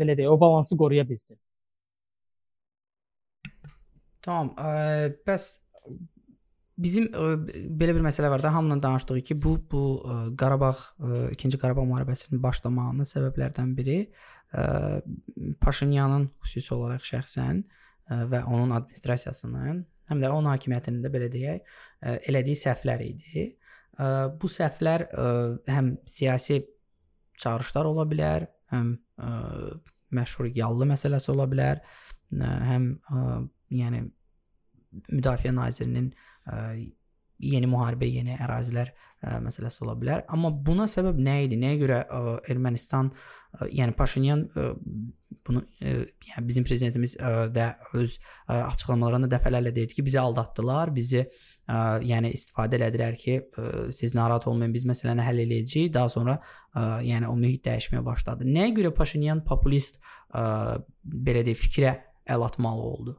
belə 0.00 0.16
deyək, 0.18 0.28
o 0.28 0.40
balansı 0.40 0.76
qoruya 0.76 1.06
bilsin. 1.08 1.38
Tamam. 4.20 4.50
Ə, 4.58 5.12
bəs 5.26 5.46
bizim 6.80 7.06
ə, 7.12 7.36
belə 7.80 7.94
bir 7.96 8.04
məsələ 8.04 8.30
var 8.32 8.42
da, 8.42 8.52
hamının 8.54 8.82
danışdığı 8.82 9.20
ki, 9.30 9.36
bu 9.42 9.56
bu 9.70 9.84
ə, 10.00 10.18
Qarabağ 10.40 10.74
2-ci 11.36 11.60
Qarabağ 11.60 11.86
müharibəsinin 11.88 12.42
başlamağının 12.42 13.08
səbəblərdən 13.08 13.72
biri 13.78 13.98
ə, 14.02 14.10
Paşinyanın 15.60 16.26
xüsusi 16.42 16.74
olaraq 16.74 17.06
şəxsən 17.06 17.62
ə, 17.62 18.20
və 18.30 18.42
onun 18.48 18.74
administrasiyasının, 18.80 19.82
həm 20.10 20.22
də 20.22 20.30
onun 20.34 20.50
hakimiyyətinin 20.50 21.04
də 21.04 21.12
belə 21.14 21.30
deyək, 21.32 21.60
ə, 22.02 22.16
elədiyi 22.30 22.58
səhvlər 22.64 23.04
idi. 23.06 23.46
Ə, 24.00 24.08
bu 24.40 24.50
səhvlər 24.50 25.06
ə, 25.06 25.26
həm 25.70 25.92
siyasi 26.10 26.60
çağırışlar 27.40 27.90
ola 27.92 28.06
bilər, 28.10 28.48
həm 28.74 28.94
ə, 29.22 29.34
məşhur 30.18 30.50
yallı 30.56 30.90
məsələsi 30.94 31.30
ola 31.34 31.46
bilər, 31.50 31.84
ə, 32.34 32.54
həm 32.72 32.90
ə, 32.96 33.26
yəni 33.80 34.06
Müdafiə 35.14 35.52
Nazirinin 35.54 36.10
ə, 36.50 36.56
yeni 37.40 37.68
müharibə, 37.70 38.08
yeni 38.08 38.36
ərazilər 38.40 38.90
ə, 38.92 39.38
məsələsi 39.44 39.84
ola 39.84 39.94
bilər. 39.98 40.24
Amma 40.32 40.50
buna 40.52 40.86
səbəb 40.90 41.18
nə 41.20 41.36
idi? 41.46 41.58
Nəyə 41.60 41.78
görə 41.80 42.00
ə, 42.02 42.20
Ermənistan, 42.52 43.10
ə, 43.10 43.68
yəni 43.76 43.94
Paşinyan 43.98 44.44
ə, 44.50 44.66
bunu 45.46 45.62
ə, 45.62 45.94
yəni 46.30 46.44
bizim 46.48 46.66
prezidentimiz 46.68 47.16
ə, 47.16 47.32
də 47.54 47.70
öz 47.98 48.16
ə, 48.16 48.58
açıqlamalarında 48.66 49.30
dəfələrlə 49.32 49.72
deyirdi 49.76 49.98
ki, 49.98 50.04
bizi 50.06 50.20
aldatdılar, 50.22 50.92
bizi 50.96 51.22
ə, 51.22 51.80
yəni 52.06 52.34
istifadə 52.36 52.80
elədilər 52.80 53.16
ki, 53.20 53.38
ə, 53.40 53.70
siz 53.94 54.14
narahat 54.18 54.48
olmayın, 54.50 54.76
biz 54.76 54.86
məsələni 54.90 55.26
həll 55.26 55.44
edəcəyik. 55.46 55.94
Daha 55.96 56.12
sonra 56.12 56.36
ə, 56.38 57.00
yəni 57.06 57.30
o 57.30 57.34
mühit 57.40 57.64
dəyişməyə 57.68 58.04
başladı. 58.06 58.48
Nəyə 58.48 58.76
görə 58.82 58.94
Paşinyan 59.00 59.44
populist 59.48 60.00
ə, 60.30 60.78
belə 61.04 61.44
deyək 61.48 61.64
fikrə 61.64 61.96
əl 62.30 62.46
atmalı 62.46 62.86
oldu? 62.92 63.18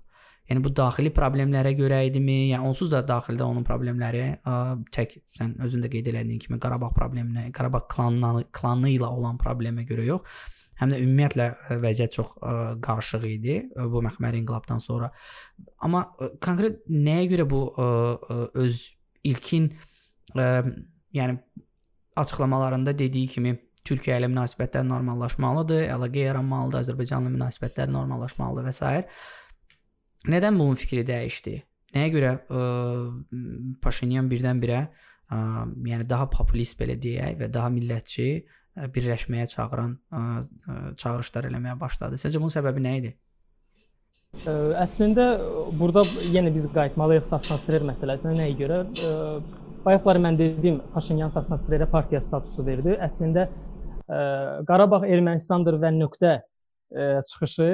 Yəni 0.49 0.63
bu 0.65 0.71
daxili 0.75 1.11
problemlərə 1.15 1.71
görə 1.77 2.01
idimi? 2.07 2.49
Yəni 2.51 2.67
onsuz 2.67 2.89
da 2.91 3.01
daxildə 3.07 3.45
onun 3.45 3.63
problemləri 3.67 4.23
ə, 4.35 4.55
tək 4.93 5.19
sən 5.31 5.53
özün 5.63 5.85
də 5.85 5.91
qeyd 5.93 6.09
elədiyin 6.11 6.41
kimi 6.43 6.59
Qarabağ 6.61 6.91
probleminə, 6.95 7.45
Qarabağ 7.55 7.85
klanı 7.91 8.47
klanı 8.55 8.91
ilə 8.95 9.07
olan 9.07 9.39
problemə 9.41 9.85
görə 9.87 10.07
yox. 10.09 10.41
Həm 10.81 10.91
də 10.91 10.99
ümumiyyətlə 11.03 11.47
vəziyyət 11.83 12.17
çox 12.17 12.33
ə, 12.41 12.53
qarışıq 12.83 13.27
idi 13.29 13.57
ə, 13.61 13.87
bu 13.91 14.01
məxməri 14.03 14.41
inqilabdan 14.41 14.81
sonra. 14.83 15.11
Amma 15.85 16.07
ə, 16.17 16.33
konkret 16.43 16.81
nəyə 16.89 17.27
görə 17.35 17.47
bu 17.51 17.65
ə, 17.69 17.87
ə, 17.87 18.39
öz 18.65 18.85
ilkin 19.31 19.69
ə, 20.35 20.47
yəni 21.15 21.37
açıqlamalarında 22.17 22.97
dediyi 22.97 23.29
kimi 23.31 23.59
Türkiyə 23.87 24.19
ilə 24.19 24.27
münasibətlər 24.29 24.83
normallaşmalıdır, 24.85 25.87
əlaqə 25.95 26.25
yaranmalıdır, 26.27 26.83
Azərbaycanla 26.83 27.31
münasibətlər 27.33 27.89
normallaşmalıdır 27.89 28.67
və 28.67 28.73
s. 28.75 28.91
Nədən 30.29 30.57
bunun 30.59 30.77
fikri 30.77 31.01
dəyişdi? 31.07 31.55
Nəyə 31.95 32.09
görə 32.13 32.31
ə, 32.37 32.65
Paşinyan 33.81 34.29
birdən-birə 34.31 34.81
ə, 34.85 35.39
yəni 35.89 36.05
daha 36.09 36.27
populist 36.31 36.77
belə 36.79 36.95
deyək 37.01 37.39
və 37.39 37.49
daha 37.51 37.71
millətçi 37.73 38.27
ə, 38.37 38.87
birləşməyə 38.93 39.47
çağıran 39.51 39.95
ə, 39.97 40.21
ə, 40.21 40.77
çağırışlar 41.01 41.49
eləməyə 41.49 41.75
başladı? 41.81 42.19
Sizcə 42.21 42.39
bunun 42.39 42.53
səbəbi 42.53 42.83
nə 42.85 42.93
idi? 42.99 43.11
Ə, 44.45 44.53
əslində 44.83 45.25
burada 45.79 46.05
yenə 46.31 46.53
biz 46.53 46.69
qayıtmalıyıq 46.75 47.25
Sasnastrer 47.27 47.83
məsələsinə 47.89 48.35
nəyə 48.37 48.53
görə? 48.61 48.77
Ə, 48.85 49.15
bayaqlar 49.87 50.21
mən 50.21 50.37
dedim 50.39 50.79
Paşinyan 50.93 51.33
Sasnastrerə 51.33 51.89
partiya 51.89 52.21
statusu 52.21 52.63
verdi. 52.67 52.93
Əslində 53.01 53.49
ə, 53.49 54.21
Qarabağ 54.69 55.01
Ermənistandır 55.09 55.81
və 55.81 55.91
nöqtə 55.97 56.37
ə, 56.37 57.09
çıxışı 57.25 57.71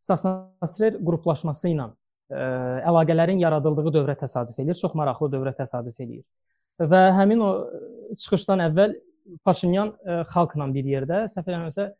Sasnastrer 0.00 0.96
qruplaşması 0.98 1.70
ilə 1.74 1.90
ə, 1.90 1.92
e, 2.32 2.42
əlaqələrin 2.88 3.40
yaradıldığı 3.42 3.94
dövrə 3.98 4.16
təsadüf 4.20 4.58
eləyir, 4.62 4.78
çox 4.80 4.96
maraqlı 4.98 5.30
dövrə 5.34 5.54
təsadüf 5.58 6.00
eləyir. 6.00 6.24
Və 6.80 7.02
həmin 7.18 7.44
o 7.44 7.52
çıxışdan 8.16 8.64
əvvəl 8.70 8.96
Paşinyan 9.46 9.92
ə, 9.92 10.20
e, 10.20 10.22
xalqla 10.32 10.66
bir 10.74 10.86
yerdə, 10.96 11.24
səhv 11.30 11.52
eləmirəmsə, 11.52 11.90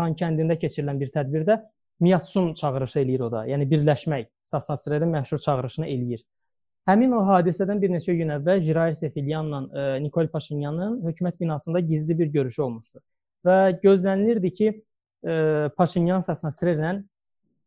Xan 0.00 0.14
kəndində 0.16 0.56
keçirilən 0.60 1.00
bir 1.00 1.10
tədbirdə 1.12 1.58
Miyatsun 2.02 2.54
çağırışı 2.58 2.98
eləyir 3.02 3.22
o 3.22 3.28
da. 3.30 3.42
Yəni 3.46 3.66
birləşmək 3.70 4.30
Sasnastrerin 4.42 5.12
məşhur 5.12 5.38
çağırışını 5.38 5.86
eləyir. 5.86 6.24
Həmin 6.88 7.12
o 7.14 7.20
hadisədən 7.28 7.78
bir 7.78 7.92
neçə 7.94 8.16
gün 8.18 8.32
əvvəl 8.34 8.58
Jirair 8.64 8.96
Sefilyanla 8.98 9.60
e, 9.70 9.84
Nikol 10.02 10.26
Paşinyanın 10.32 10.96
hökumət 11.04 11.38
binasında 11.40 11.80
gizli 11.80 12.18
bir 12.18 12.32
görüşü 12.34 12.62
olmuşdu. 12.62 12.98
Və 13.46 13.58
gözlənilirdi 13.84 14.50
ki, 14.54 14.72
e, 15.22 15.34
Paşinyan 15.76 16.24
Sasnastrerlə 16.26 16.96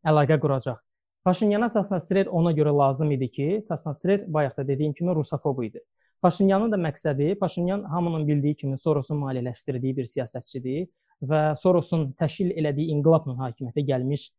əlaqə 0.06 0.40
quracaq. 0.40 0.80
Paşinyana 1.26 1.70
Sasnastrer 1.70 2.28
ona 2.30 2.52
görə 2.54 2.72
lazım 2.78 3.12
idi 3.12 3.32
ki, 3.32 3.48
Sasnastrer 3.64 4.26
bayaq 4.34 4.58
da 4.58 4.68
dediyim 4.68 4.94
kimi 4.94 5.16
rusofob 5.16 5.64
idi. 5.64 5.82
Paşinyanın 6.22 6.72
da 6.72 6.78
məqsədi, 6.78 7.36
Paşinyan 7.40 7.84
hamının 7.84 8.28
bildiyi 8.28 8.56
kimi 8.56 8.78
Sorosun 8.80 9.18
maliyyələşdirdiyi 9.18 9.96
bir 9.98 10.08
siyasətçidir 10.10 10.88
və 11.30 11.42
Sorosun 11.58 12.12
təşkil 12.20 12.52
elədiyi 12.58 12.94
inqilabla 12.96 13.36
hakimiyyətə 13.40 13.84
gəlmiş 13.90 14.28
ə, 14.30 14.34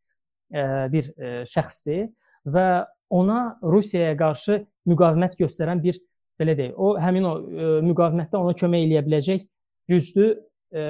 e, 0.58 0.64
bir 0.92 1.10
ə, 1.10 1.14
e, 1.16 1.44
şəxsdir 1.50 2.08
və 2.54 2.66
ona 3.10 3.38
Rusiyaya 3.62 4.16
qarşı 4.18 4.60
müqavimət 4.90 5.38
göstərən 5.40 5.82
bir 5.82 5.98
belə 6.40 6.56
deyək, 6.58 6.74
o 6.74 6.96
həmin 7.00 7.26
o 7.26 7.34
ə, 7.38 7.46
e, 7.46 7.70
müqavimətdə 7.86 8.40
ona 8.40 8.54
kömək 8.62 8.86
eləyə 8.86 9.04
biləcək 9.06 9.46
güclü 9.90 10.28
ə, 10.30 10.86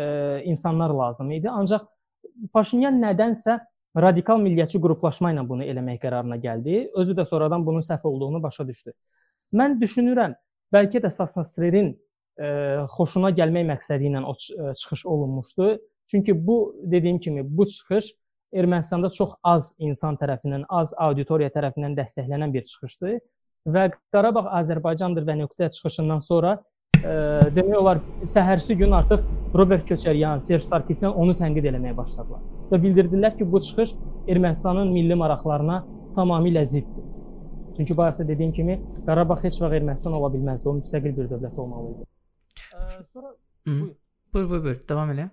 insanlar 0.49 0.93
lazım 0.97 1.33
idi. 1.37 1.49
Ancaq 1.53 1.89
Paşinyan 2.53 3.01
nədənsə 3.01 3.61
radikal 3.97 4.41
milliyyətçi 4.43 4.81
qruplaşma 4.83 5.33
ilə 5.33 5.45
bunu 5.49 5.65
eləmək 5.65 6.01
qərarına 6.03 6.37
gəldi. 6.41 6.87
Özü 6.95 7.17
də 7.17 7.25
sonradan 7.25 7.65
bunun 7.67 7.85
səhv 7.85 8.05
olduğunu 8.09 8.43
başa 8.43 8.67
düşdü. 8.69 8.93
Mən 9.57 9.79
düşünürəm, 9.81 10.37
bəlkə 10.75 11.01
də 11.05 11.11
Sasnastrerin 11.11 11.95
e, 12.37 12.49
xoşuna 12.97 13.33
gəlmək 13.37 13.67
məqsədi 13.73 14.11
ilə 14.11 14.25
o 14.25 14.35
e, 14.35 14.75
çıxış 14.75 15.07
olunmuşdu. 15.07 15.79
Çünki 16.11 16.47
bu 16.47 16.77
dediyim 16.83 17.19
kimi 17.19 17.45
bu 17.57 17.67
çıxış 17.67 18.13
Ermənistanda 18.55 19.11
çox 19.11 19.35
az 19.43 19.75
insan 19.79 20.17
tərəfindən, 20.17 20.65
az 20.69 20.95
auditoriya 20.97 21.51
tərəfindən 21.53 21.97
dəstəklənən 21.99 22.53
bir 22.55 22.63
çıxışdır 22.63 23.19
və 23.67 23.89
Qarabağ 24.15 24.47
Azərbaycandır 24.61 25.27
və 25.27 25.39
nöqtə 25.43 25.71
çıxışından 25.75 26.23
sonra 26.25 26.59
e, 27.03 27.17
demək 27.57 27.81
olar 27.81 28.05
səhərsi 28.23 28.79
gün 28.79 28.95
artıq 29.01 29.27
Robert 29.55 29.89
Köçəryan, 29.89 30.41
Serj 30.41 30.69
Sarkisyan 30.71 31.19
onu 31.19 31.35
tənqid 31.35 31.73
etməyə 31.73 31.97
başladılar 31.97 32.56
və 32.71 32.81
bildirdilər 32.83 33.37
ki, 33.39 33.47
bu 33.53 33.61
çıxış 33.61 33.95
Ermənistanın 34.29 34.91
milli 34.93 35.15
maraqlarına 35.15 35.85
tamamilə 36.17 36.65
ziddir. 36.65 37.05
Çünki 37.77 37.97
bayaq 37.97 38.19
da 38.19 38.29
dediyim 38.29 38.53
kimi 38.53 38.81
Qarabağ 39.07 39.37
heç 39.43 39.61
vaxt 39.63 39.75
Ermənistan 39.79 40.17
ola 40.19 40.33
bilməzdi, 40.35 40.69
o 40.69 40.79
müstəqil 40.81 41.17
bir 41.17 41.31
dövlət 41.33 41.59
olmalı 41.61 41.95
idi. 41.95 42.07
Sonra 43.13 43.35
buyur. 43.67 43.91
Buyur, 44.35 44.51
buyur, 44.51 44.65
buyur. 44.65 44.79
Davam 44.89 45.11
elə. 45.11 45.29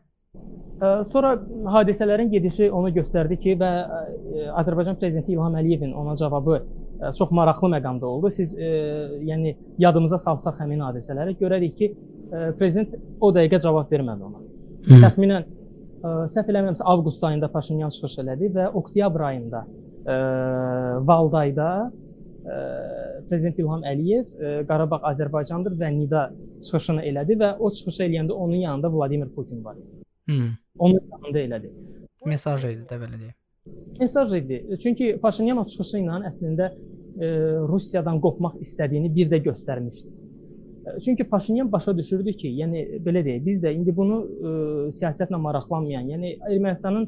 Sonra 1.05 1.33
hadisələrin 1.75 2.31
gedişi 2.31 2.71
onu 2.71 2.89
göstərdi 2.95 3.37
ki 3.39 3.53
və 3.61 3.69
Azərbaycan 4.59 4.97
prezidenti 4.99 5.31
İlham 5.31 5.55
Əliyevin 5.55 5.93
ona 5.93 6.15
cavabı 6.19 6.57
çox 7.17 7.31
maraqlı 7.31 7.69
məqamda 7.75 8.05
oldu. 8.05 8.31
Siz 8.31 8.57
e, 8.59 8.69
yəni 9.29 9.55
yadımıza 9.79 10.17
salsaq 10.17 10.59
həmin 10.63 10.81
hadisələri 10.87 11.37
görərik 11.39 11.75
ki, 11.77 11.89
e, 12.33 12.51
prezident 12.59 12.95
o 13.21 13.31
dəqiqə 13.35 13.59
cavab 13.63 13.91
vermədi 13.91 14.27
ona. 14.27 14.41
Hı. 14.87 14.99
Təxminən 15.05 15.45
e, 15.45 15.62
səhv 16.03 16.49
eləmirəmsə 16.51 16.85
avqust 16.93 17.23
ayında 17.23 17.49
Paşinyan 17.51 17.91
çıxış 17.95 18.17
elədi 18.23 18.49
və 18.55 18.67
oktyabr 18.79 19.21
ayında 19.29 19.61
e, 20.05 20.15
Valdayda 21.07 21.69
e, 22.43 22.55
prezident 23.29 23.59
İlham 23.59 23.85
Əliyev 23.87 24.25
e, 24.25 24.55
Qarabağ 24.67 24.99
Azərbaycandır 25.11 25.77
və 25.79 25.91
nida 25.95 26.25
çıxışını 26.63 27.05
elədi 27.11 27.37
və 27.39 27.53
o 27.59 27.71
çıxışı 27.71 28.03
eləyəndə 28.07 28.31
onun 28.31 28.59
yanında 28.65 28.91
Vladimir 28.93 29.29
Putin 29.29 29.63
var 29.65 29.75
idi. 29.75 30.03
Hı. 30.29 30.41
Onun 30.79 30.99
yanında 31.11 31.39
elədi. 31.39 31.71
Mesaj 32.25 32.65
idi 32.65 32.83
də 32.89 32.99
belə 32.99 33.21
deyək. 33.21 33.37
Mesaj 33.99 34.33
idi. 34.33 34.77
Çünki 34.83 35.17
Paşinyan 35.21 35.63
o 35.63 35.65
çıxışı 35.65 36.03
ilə 36.03 36.19
əslində 36.27 36.71
e, 37.19 37.31
Rusiyadan 37.71 38.19
qopmaq 38.19 38.59
istədiyini 38.65 39.15
bir 39.15 39.31
də 39.31 39.39
göstərmişdi. 39.47 40.22
Çünki 41.05 41.23
Paşinyan 41.23 41.71
başa 41.71 41.97
düşürdü 41.97 42.33
ki, 42.33 42.49
yəni 42.59 42.81
belə 43.05 43.23
deyək, 43.23 43.45
biz 43.45 43.61
də 43.63 43.71
indi 43.71 43.93
bunu 43.95 44.17
ə, 44.19 44.27
e, 44.27 44.89
siyasətlə 44.99 45.39
maraqlanmayan, 45.39 46.09
yəni 46.11 46.33
Ermənistanın 46.49 47.07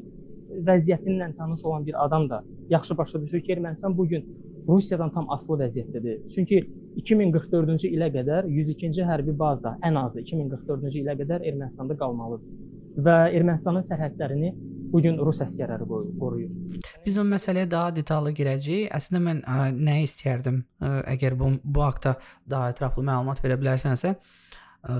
vəziyyətinlə 0.66 1.34
tanış 1.36 1.64
olan 1.64 1.86
bir 1.86 2.04
adam 2.04 2.28
da 2.30 2.42
yaxşı 2.70 2.98
başa 2.98 3.20
düşür 3.22 3.40
ki, 3.40 3.52
Ermənistan 3.52 3.96
bu 3.96 4.06
gün 4.08 4.24
Rusiyadan 4.68 5.12
tam 5.12 5.30
asılı 5.30 5.58
vəziyyətdədir. 5.64 6.22
Çünki 6.34 6.62
2044-cü 7.02 7.90
ilə 7.92 8.08
qədər 8.14 8.48
102-ci 8.50 9.04
hərbi 9.06 9.36
baza 9.38 9.76
ən 9.84 10.00
azı 10.00 10.24
2044-cü 10.24 11.02
ilə 11.04 11.14
qədər 11.20 11.44
Ermənistanda 11.46 11.98
qalmalıdır. 12.00 12.48
Və 12.96 13.18
Ermənistanın 13.36 13.84
sərhədlərini 13.86 14.54
bu 14.92 15.02
gün 15.04 15.18
rus 15.18 15.40
əsgərləri 15.44 15.86
qoruyur. 16.20 16.80
Biz 17.06 17.18
o 17.20 17.26
məsələyə 17.26 17.68
daha 17.70 17.92
detallı 17.96 18.32
girəcəyik. 18.36 18.90
Əslində 18.96 19.22
mən 19.28 19.42
ə, 19.44 19.70
nə 19.74 20.00
istəyərdim, 20.06 20.62
ə, 20.80 20.92
əgər 21.14 21.38
bu 21.38 21.52
bu 21.62 21.84
haqqda 21.86 22.16
daha 22.48 22.72
ətraflı 22.74 23.04
məlumat 23.06 23.42
verə 23.44 23.58
bilərsənsə, 23.60 24.16
ə, 24.16 24.98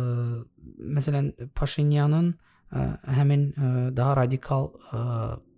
məsələn 0.99 1.33
Paşinyanın 1.59 2.33
ə, 2.33 2.87
həmin 3.19 3.51
ə, 3.53 3.75
daha 3.97 4.17
radikal 4.23 4.73
ə, 4.91 5.05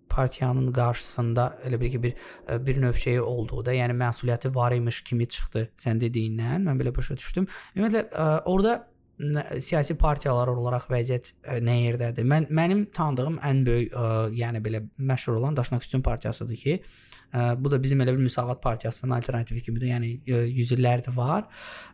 partiyanın 0.08 0.72
qarşısında 0.72 1.58
elə 1.68 1.80
bir 1.80 1.90
ki 1.90 2.02
bir 2.02 2.14
bir 2.66 2.80
növ 2.82 2.92
şeyi 2.92 3.20
olduğu 3.20 3.64
da, 3.66 3.72
yəni 3.76 3.94
məsuliyyəti 3.94 4.54
var 4.54 4.72
imiş 4.72 5.02
kimi 5.06 5.28
çıxdı 5.28 5.68
sən 5.78 6.00
dediyindən. 6.00 6.64
Mən 6.66 6.80
belə 6.80 6.94
başa 6.96 7.16
düşdüm. 7.16 7.46
Ümumiyyətlə 7.76 8.42
orada 8.44 8.87
siyasi 9.18 9.96
partiyalar 9.98 10.50
olaraq 10.52 10.88
vəziyyət 10.92 11.30
ə, 11.32 11.56
e, 11.56 11.60
nə 11.64 11.76
yerdədir? 11.82 12.26
Mən 12.28 12.48
mənim 12.54 12.84
tanıdığım 12.94 13.38
ən 13.44 13.62
böyük 13.66 13.92
ə, 13.92 14.04
e, 14.04 14.34
yəni 14.38 14.62
belə 14.64 14.82
məşhur 15.10 15.40
olan 15.40 15.56
Daşnaküstün 15.58 16.04
partiyasıdır 16.06 16.60
ki, 16.62 16.76
ə, 16.78 17.42
e, 17.42 17.48
bu 17.64 17.72
da 17.72 17.80
bizim 17.82 18.02
elə 18.04 18.14
bir 18.14 18.22
müsavat 18.22 18.62
partiyasının 18.62 19.16
alternativi 19.18 19.62
kimidir. 19.62 19.90
Yəni 19.92 20.12
ə, 20.22 20.44
100 20.60 20.74
illərdir 20.78 21.16
var. 21.16 21.48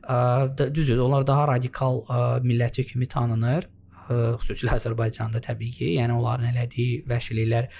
Ə, 0.05 0.19
düzdür, 0.65 1.01
onlar 1.07 1.27
daha 1.27 1.49
radikal 1.55 2.05
ə, 2.05 2.21
millətçi 2.45 2.87
kimi 2.93 3.09
tanınır 3.09 3.71
xüsusilə 4.09 4.75
Azərbaycanda 4.77 5.41
təbii 5.45 5.73
ki, 5.75 5.89
yəni 5.99 6.17
onların 6.17 6.51
elədiyi 6.53 7.03
vəhşiliklər 7.09 7.71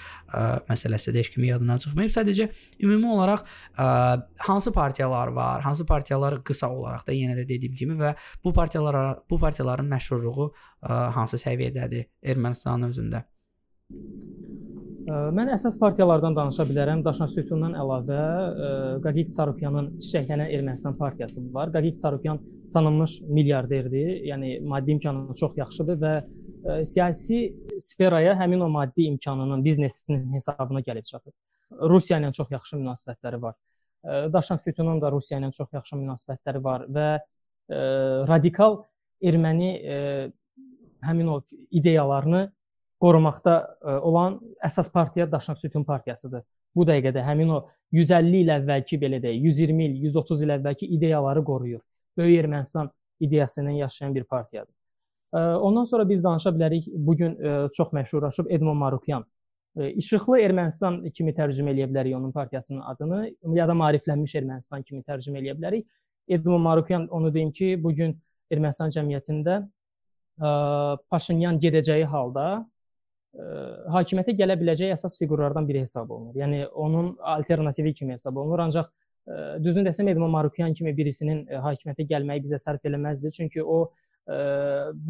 məsələsi 0.69 1.13
də 1.13 1.21
heç 1.21 1.29
kimin 1.33 1.51
yadından 1.53 1.81
çıxmayıb. 1.83 2.13
Sadəcə 2.15 2.49
ümumi 2.83 3.11
olaraq 3.13 3.45
ə, 3.45 3.87
hansı 4.47 4.73
partiyalar 4.75 5.33
var, 5.35 5.61
hansı 5.61 5.85
partiyalar 5.85 6.39
qısa 6.43 6.71
olaraq 6.73 7.07
da 7.07 7.15
yenə 7.15 7.37
də 7.37 7.47
dediyim 7.49 7.75
kimi 7.77 7.99
və 8.01 8.15
bu 8.43 8.53
partiyalar 8.53 9.21
bu 9.29 9.39
partiyaların 9.39 9.87
məşhurluğu 9.95 10.49
ə, 10.49 10.99
hansı 11.17 11.41
səviyyədədir 11.41 12.09
Ermənistanın 12.25 12.89
özündə? 12.89 13.25
Mən 15.05 15.51
əsas 15.53 15.75
partiyalardan 15.77 16.33
danışa 16.33 16.63
bilərəm. 16.65 17.03
Daşna 17.05 17.27
Sütundan 17.29 17.75
əlavə 17.77 18.21
Qaqit 19.03 19.29
Sarukyanın 19.35 19.91
Çiçəklənən 20.01 20.49
Ermənistan 20.49 20.95
partiyası 20.97 21.43
var. 21.53 21.69
Qaqit 21.75 21.99
Sarukyan 22.01 22.39
tanınmış 22.75 23.19
milyarderdir. 23.21 24.09
Yəni 24.29 24.59
maddi 24.67 24.95
imkanı 24.97 25.35
çox 25.39 25.55
yaxşıdır 25.57 25.99
və 26.01 26.13
ə, 26.21 26.25
e, 26.81 26.85
siyasi 26.85 27.39
sferaya 27.81 28.35
həmin 28.39 28.63
o 28.65 28.69
maddi 28.69 29.07
imkanının, 29.11 29.63
biznesinin 29.65 30.33
hesabına 30.33 30.83
gəlib 30.85 31.07
çatır. 31.07 31.33
Rusiya 31.91 32.19
ilə 32.19 32.33
çox 32.35 32.51
yaxşı 32.51 32.79
münasibətləri 32.81 33.41
var. 33.41 33.55
E, 34.03 34.33
Daşan 34.33 34.59
Sütunun 34.61 34.99
da 35.01 35.11
Rusiya 35.11 35.39
ilə 35.39 35.51
çox 35.55 35.71
yaxşı 35.73 36.01
münasibətləri 36.01 36.63
var 36.63 36.85
və 36.97 37.07
ə, 37.15 37.21
e, 37.69 37.79
radikal 38.27 38.81
erməni 39.23 39.71
ə, 39.79 40.01
həmin 41.05 41.31
o 41.31 41.39
ideyalarını 41.71 42.49
qorumaqda 43.01 43.55
ə, 43.61 43.97
olan 44.01 44.39
əsas 44.63 44.91
partiya 44.91 45.31
Daşnak 45.31 45.59
Sütun 45.61 45.87
partiyasıdır. 45.87 46.43
Bu 46.75 46.83
dəqiqədə 46.87 47.23
həmin 47.23 47.51
o 47.55 47.63
150 47.95 48.41
il 48.43 48.51
əvvəlki 48.51 48.99
belə 48.99 49.21
deyək, 49.23 49.43
120 49.47 49.85
il, 49.85 49.99
130 50.09 50.41
il 50.43 50.55
əvvəlki 50.57 50.89
ideyaları 50.97 51.43
qoruyur. 51.47 51.83
Böyük 52.17 52.43
Ermənistan 52.43 52.89
ideyası 53.19 53.61
ilə 53.61 53.77
yaşayan 53.77 54.15
bir 54.15 54.23
partiyadır. 54.23 54.73
Ondan 55.35 55.83
sonra 55.83 56.09
biz 56.09 56.23
danışa 56.23 56.49
bilərik, 56.49 56.87
bu 56.87 57.15
gün 57.15 57.37
çox 57.75 57.93
məşhurlaşıb 57.93 58.47
Edmond 58.49 58.77
Marukyan. 58.79 59.25
İşıqlı 59.75 60.39
Ermənistan 60.39 61.01
kimi 61.11 61.33
tərcümə 61.35 61.73
eləyə 61.73 61.89
bilərik 61.91 62.15
onun 62.15 62.31
partiyasının 62.31 62.81
adını, 62.81 63.31
ya 63.57 63.67
da 63.67 63.73
maariflənmiş 63.75 64.35
Ermənistan 64.39 64.83
kimi 64.83 65.03
tərcümə 65.03 65.41
eləyə 65.41 65.57
bilərik. 65.57 65.87
Edmond 66.27 66.63
Marukyan 66.63 67.07
onu 67.07 67.33
deyim 67.33 67.51
ki, 67.51 67.83
bu 67.83 67.91
gün 67.95 68.15
Ermənistan 68.51 68.93
cəmiyyətində 68.95 69.65
Paşinyan 71.09 71.59
gedəcəyi 71.59 72.07
halda 72.11 72.65
hakimiyyətə 73.91 74.31
gələ 74.39 74.55
biləcək 74.59 74.93
əsas 74.95 75.17
fiqurlardan 75.19 75.67
biri 75.67 75.83
hesab 75.83 76.09
olunur. 76.09 76.35
Yəni 76.39 76.65
onun 76.71 77.17
alternativi 77.19 77.93
kimi 77.93 78.15
hesab 78.15 78.37
olunur. 78.37 78.59
Ancaq 78.63 78.87
düzünü 79.63 79.89
desəm 79.89 80.09
Edmond 80.11 80.31
Marukyan 80.33 80.73
kimi 80.73 80.93
birisinin 80.97 81.45
hakimiyyətə 81.49 82.05
gəlməyi 82.09 82.43
bizə 82.43 82.59
sərf 82.61 82.85
eləməzdi. 82.85 83.31
Çünki 83.33 83.63
o 83.63 83.91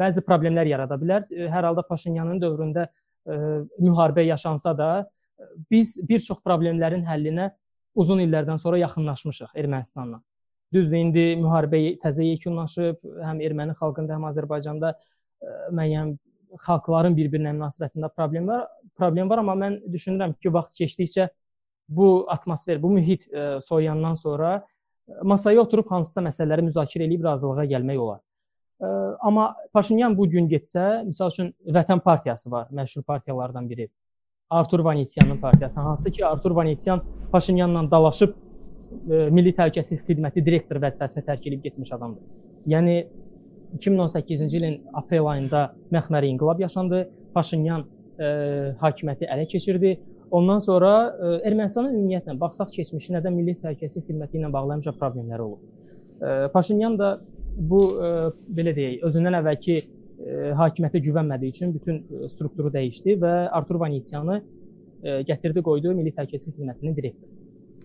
bəzi 0.00 0.24
problemlər 0.24 0.68
yarada 0.68 0.96
bilər. 1.00 1.26
Hər 1.30 1.68
halda 1.70 1.84
Paşinyanın 1.88 2.40
dövründə 2.40 2.88
müharibə 3.80 4.24
yaşansa 4.26 4.72
da 4.78 4.90
biz 5.70 5.96
bir 6.08 6.20
çox 6.24 6.40
problemlərin 6.44 7.04
həllinə 7.04 7.50
uzun 7.96 8.20
illərdən 8.24 8.60
sonra 8.60 8.78
yaxınlaşmışıq 8.84 9.56
Ermənistanla. 9.56 10.20
Düzdür, 10.72 10.98
indi 10.98 11.24
müharibə 11.40 11.80
təzə 12.02 12.24
yekunlaşıb, 12.26 12.98
həm 13.24 13.40
erməni 13.44 13.76
xalqında, 13.78 14.16
həm 14.16 14.26
Azərbaycanda 14.32 14.92
müəyyən 15.76 16.16
xalqların 16.64 17.16
bir-birinə 17.16 17.52
münasibətində 17.54 18.10
problem 18.16 18.48
var, 18.50 18.66
problem 18.98 19.30
var, 19.30 19.42
amma 19.44 19.54
mən 19.60 19.78
düşünürəm 19.92 20.34
ki, 20.40 20.50
vaxt 20.52 20.80
keçdikcə 20.80 21.28
bu 21.88 22.26
atmosfer, 22.30 22.82
bu 22.82 22.90
mühit 22.90 23.34
e, 23.34 23.58
soyuyandan 23.60 24.14
sonra 24.14 24.66
e, 25.08 25.12
masaya 25.22 25.60
oturub 25.60 25.90
hansısa 25.90 26.22
məsələləri 26.26 26.66
müzakirə 26.66 27.06
edib 27.06 27.24
razılığa 27.24 27.64
gəlmək 27.64 27.98
olar. 27.98 28.20
E, 28.80 28.86
amma 29.20 29.54
Paşinyan 29.72 30.16
bu 30.18 30.28
gün 30.30 30.48
getsə, 30.48 31.06
məsəl 31.06 31.32
üçün 31.32 31.52
Vətən 31.66 32.00
partiyası 32.00 32.50
var, 32.50 32.68
məşhur 32.70 33.02
partiyalardan 33.02 33.70
biri. 33.70 33.88
Artur 34.50 34.80
Vanitsyanın 34.80 35.38
partiyası, 35.38 35.80
hansı 35.80 36.10
ki 36.10 36.26
Artur 36.26 36.50
Vanitsyan 36.50 37.02
Paşinyanla 37.32 37.90
dalaşıb 37.90 38.34
ə, 38.34 39.30
Milli 39.34 39.52
Təhlükəsizlik 39.54 40.06
Xidməti 40.06 40.44
direktor 40.46 40.78
vəzifəsini 40.82 41.24
tərk 41.26 41.48
edib 41.50 41.64
getmiş 41.64 41.92
adamdır. 41.96 42.22
Yəni 42.70 42.96
2018-ci 43.78 44.58
ilin 44.58 44.76
aprel 44.94 45.26
ayında 45.26 45.64
məxməri 45.92 46.30
inqilab 46.30 46.62
yaşandı. 46.62 47.02
Paşinyan 47.34 47.82
ə, 48.18 48.28
hakimiyyəti 48.82 49.28
ələ 49.34 49.48
keçirdi. 49.50 49.96
Ondan 50.30 50.58
sonra 50.58 50.92
ə, 51.06 51.28
e, 51.36 51.38
Ermənistanın 51.50 51.94
ümumiyyətlə 51.94 52.34
baxsaq 52.40 52.72
keçmişinə 52.74 53.22
də 53.22 53.30
Milli 53.30 53.54
Təhlükəsizlik 53.60 54.08
Xidməti 54.10 54.40
ilə 54.40 54.50
bağlı 54.52 54.76
həmişə 54.76 54.94
problemləri 54.98 55.44
olub. 55.44 55.60
Ə, 55.62 56.30
e, 56.30 56.48
Paşinyan 56.54 56.98
da 56.98 57.12
bu 57.56 57.82
ə, 57.94 58.08
e, 58.08 58.32
belə 58.58 58.74
deyək, 58.76 58.98
özündən 59.06 59.38
əvvəlki 59.40 59.76
ə, 59.78 59.86
hakimiyyətə 60.58 61.02
güvənmədiyi 61.06 61.54
üçün 61.54 61.74
bütün 61.76 62.02
strukturu 62.32 62.72
dəyişdi 62.74 63.16
və 63.22 63.32
Artur 63.54 63.78
Vanitsyanı 63.84 64.40
ə, 64.40 65.16
gətirdi, 65.30 65.62
qoydu 65.66 65.94
Milli 65.94 66.14
Təhlükəsizlik 66.16 66.58
Xidmətinin 66.58 66.98
direktoru. 66.98 67.30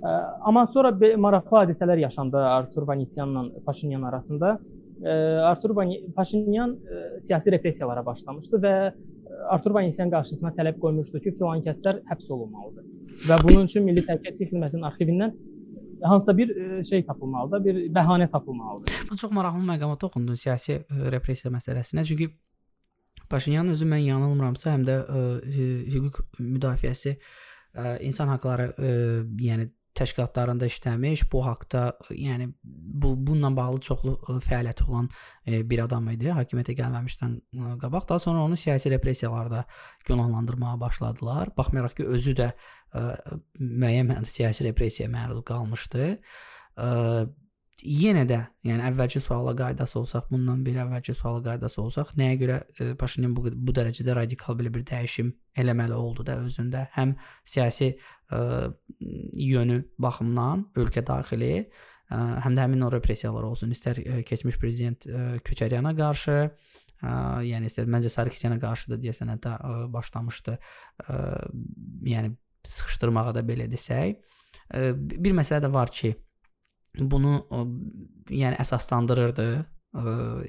Ə, 0.01 0.17
amma 0.49 0.65
sonra 0.65 0.95
maraqlı 1.21 1.61
hadisələr 1.61 2.01
yaşandı 2.07 2.41
Artur 2.41 2.89
Vanitsyanla 2.89 3.45
Paşinyan 3.67 4.09
arasında. 4.09 4.55
Ə, 5.01 5.13
Artur 5.45 5.77
Paşinyan 6.17 6.73
ə, 6.73 7.03
siyasi 7.21 7.53
repressiyalara 7.53 8.01
başlamışdı 8.05 8.65
və 8.65 8.75
Artur 9.49 9.73
Vanisyan 9.75 10.11
qarşısına 10.11 10.51
tələb 10.57 10.77
qoymuşdu 10.81 11.21
ki, 11.23 11.33
filan 11.37 11.63
kəslər 11.65 12.01
həbs 12.09 12.29
olunmalıdır. 12.35 12.85
Və 13.29 13.39
bunun 13.43 13.67
üçün 13.69 13.85
Milli 13.87 14.03
Təhlükəsizlik 14.07 14.53
Xidmətinin 14.53 14.87
arxivindən 14.89 15.33
hansısa 16.03 16.37
bir 16.37 16.55
e, 16.55 16.83
şey 16.83 17.05
tapılmalıdır, 17.05 17.65
bir 17.65 17.81
bəhanə 17.95 18.29
tapılmalıdır. 18.29 19.03
Bu 19.11 19.17
çox 19.17 19.31
maraqlı 19.31 19.65
məqama 19.65 19.97
toxundun 19.97 20.35
siyasi 20.35 20.73
e, 20.73 21.11
repressiya 21.11 21.53
məsələsinə. 21.53 22.05
Çünki 22.05 22.31
Paşinyan 23.29 23.69
özü 23.71 23.85
mən 23.87 24.01
yanılmıramsa, 24.03 24.73
həm 24.73 24.81
də 24.87 24.95
ə, 24.99 25.19
e, 25.47 25.67
hüquq 25.93 26.17
müdafiəsi 26.39 27.13
ə, 27.15 27.99
insan 28.03 28.27
hüquqları 28.33 28.65
ə, 28.75 28.89
yəni 29.39 29.69
təşkilatlarında 29.97 30.67
işləmiş, 30.71 31.25
bu 31.31 31.41
haqqda, 31.45 31.81
yəni 32.15 32.47
bu 32.63 33.13
bununla 33.27 33.51
bağlı 33.57 33.81
çoxlu 33.87 34.39
fəaliyyəti 34.45 34.87
olan 34.87 35.09
bir 35.69 35.83
adam 35.83 36.07
idi. 36.13 36.31
Hakimiyyətə 36.31 36.77
gəlməmişdən 36.79 37.35
qabaq 37.81 38.07
daha 38.09 38.19
sonra 38.19 38.45
onu 38.45 38.57
siyasi 38.57 38.91
repressiyalarda 38.91 39.65
günahlandırmağa 40.07 40.79
başladılar. 40.79 41.51
Baxmayaraq 41.57 41.97
ki, 41.99 42.07
özü 42.07 42.37
də 42.39 42.51
müəyyən 43.59 44.25
siyasi 44.25 44.69
repressiyaya 44.69 45.11
məruz 45.11 45.43
qalmışdı. 45.43 46.17
yenə 47.81 48.23
də, 48.29 48.37
yəni 48.65 48.83
əvvəlki 48.91 49.19
suala 49.21 49.53
qaydası 49.57 49.99
olsaq, 50.01 50.27
bundan 50.31 50.61
bir 50.65 50.77
əvvəlki 50.83 51.15
suala 51.17 51.41
qaydası 51.45 51.81
olsaq, 51.81 52.13
nəyə 52.17 52.35
görə 52.41 52.57
Paşinyan 53.01 53.33
bu 53.35 53.49
bu 53.51 53.73
dərəcədə 53.73 54.15
radikal 54.15 54.57
belə 54.59 54.73
bir 54.73 54.85
dəyişim 54.85 55.31
eləməli 55.57 55.97
oldu 55.97 56.25
da 56.27 56.37
özündə, 56.45 56.87
həm 56.93 57.15
siyasi 57.45 57.95
yönü 58.31 59.81
baxımından 60.01 60.67
ölkə 60.81 61.03
daxili, 61.07 61.55
ə, 62.11 62.19
həm 62.45 62.55
də 62.57 62.65
həmin 62.65 62.85
o 62.85 62.91
repressiyalar 62.93 63.47
olsun, 63.47 63.73
istər 63.75 63.99
ə, 64.01 64.21
keçmiş 64.27 64.59
prezident 64.61 65.07
Köçəryana 65.47 65.93
qarşı, 65.97 66.37
ə, 67.01 67.13
yəni 67.47 67.71
istər 67.71 67.89
məncə 67.91 68.11
Sarkisyana 68.13 68.59
qarşı 68.61 68.93
da 68.93 68.99
deyəsən 69.01 69.33
hətta 69.35 69.57
ə, 69.57 69.75
başlamışdı. 69.93 70.57
Ə, 71.07 71.19
yəni 72.11 72.33
sıxışdırmağa 72.67 73.35
da 73.37 73.45
belə 73.45 73.67
desək, 73.71 74.19
ə, 74.69 74.91
bir 74.95 75.37
məsələ 75.37 75.65
də 75.65 75.71
var 75.73 75.93
ki, 75.93 76.13
bunu 76.99 77.37
ə, 77.41 77.63
yəni 78.41 78.59
əsaslandırırdı 78.61 79.49
ə, 79.55 79.65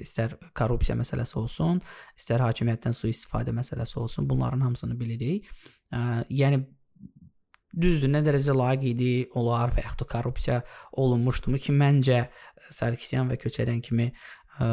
istər 0.03 0.37
korrupsiya 0.55 0.97
məsələsi 0.99 1.39
olsun, 1.41 1.81
istər 2.19 2.43
hakimiyyətdən 2.45 2.95
sui-istifadə 2.97 3.55
məsələsi 3.55 3.99
olsun, 4.03 4.29
bunların 4.29 4.61
hamısını 4.67 4.99
bilirik. 4.99 5.49
Ə, 5.93 6.23
yəni 6.29 6.63
düzdür, 7.73 8.11
nə 8.13 8.21
dərəcədə 8.25 8.55
layiq 8.57 8.85
idi, 8.93 9.11
olar 9.39 9.73
və 9.73 9.83
yaxud 9.85 10.03
da 10.03 10.09
korrupsiya 10.13 10.61
olunmuşdumu 11.01 11.59
ki, 11.61 11.75
məncə 11.77 12.25
Sarkisyan 12.73 13.29
və 13.29 13.37
Köçəryan 13.41 13.81
kimi 13.83 14.07
ə, 14.09 14.67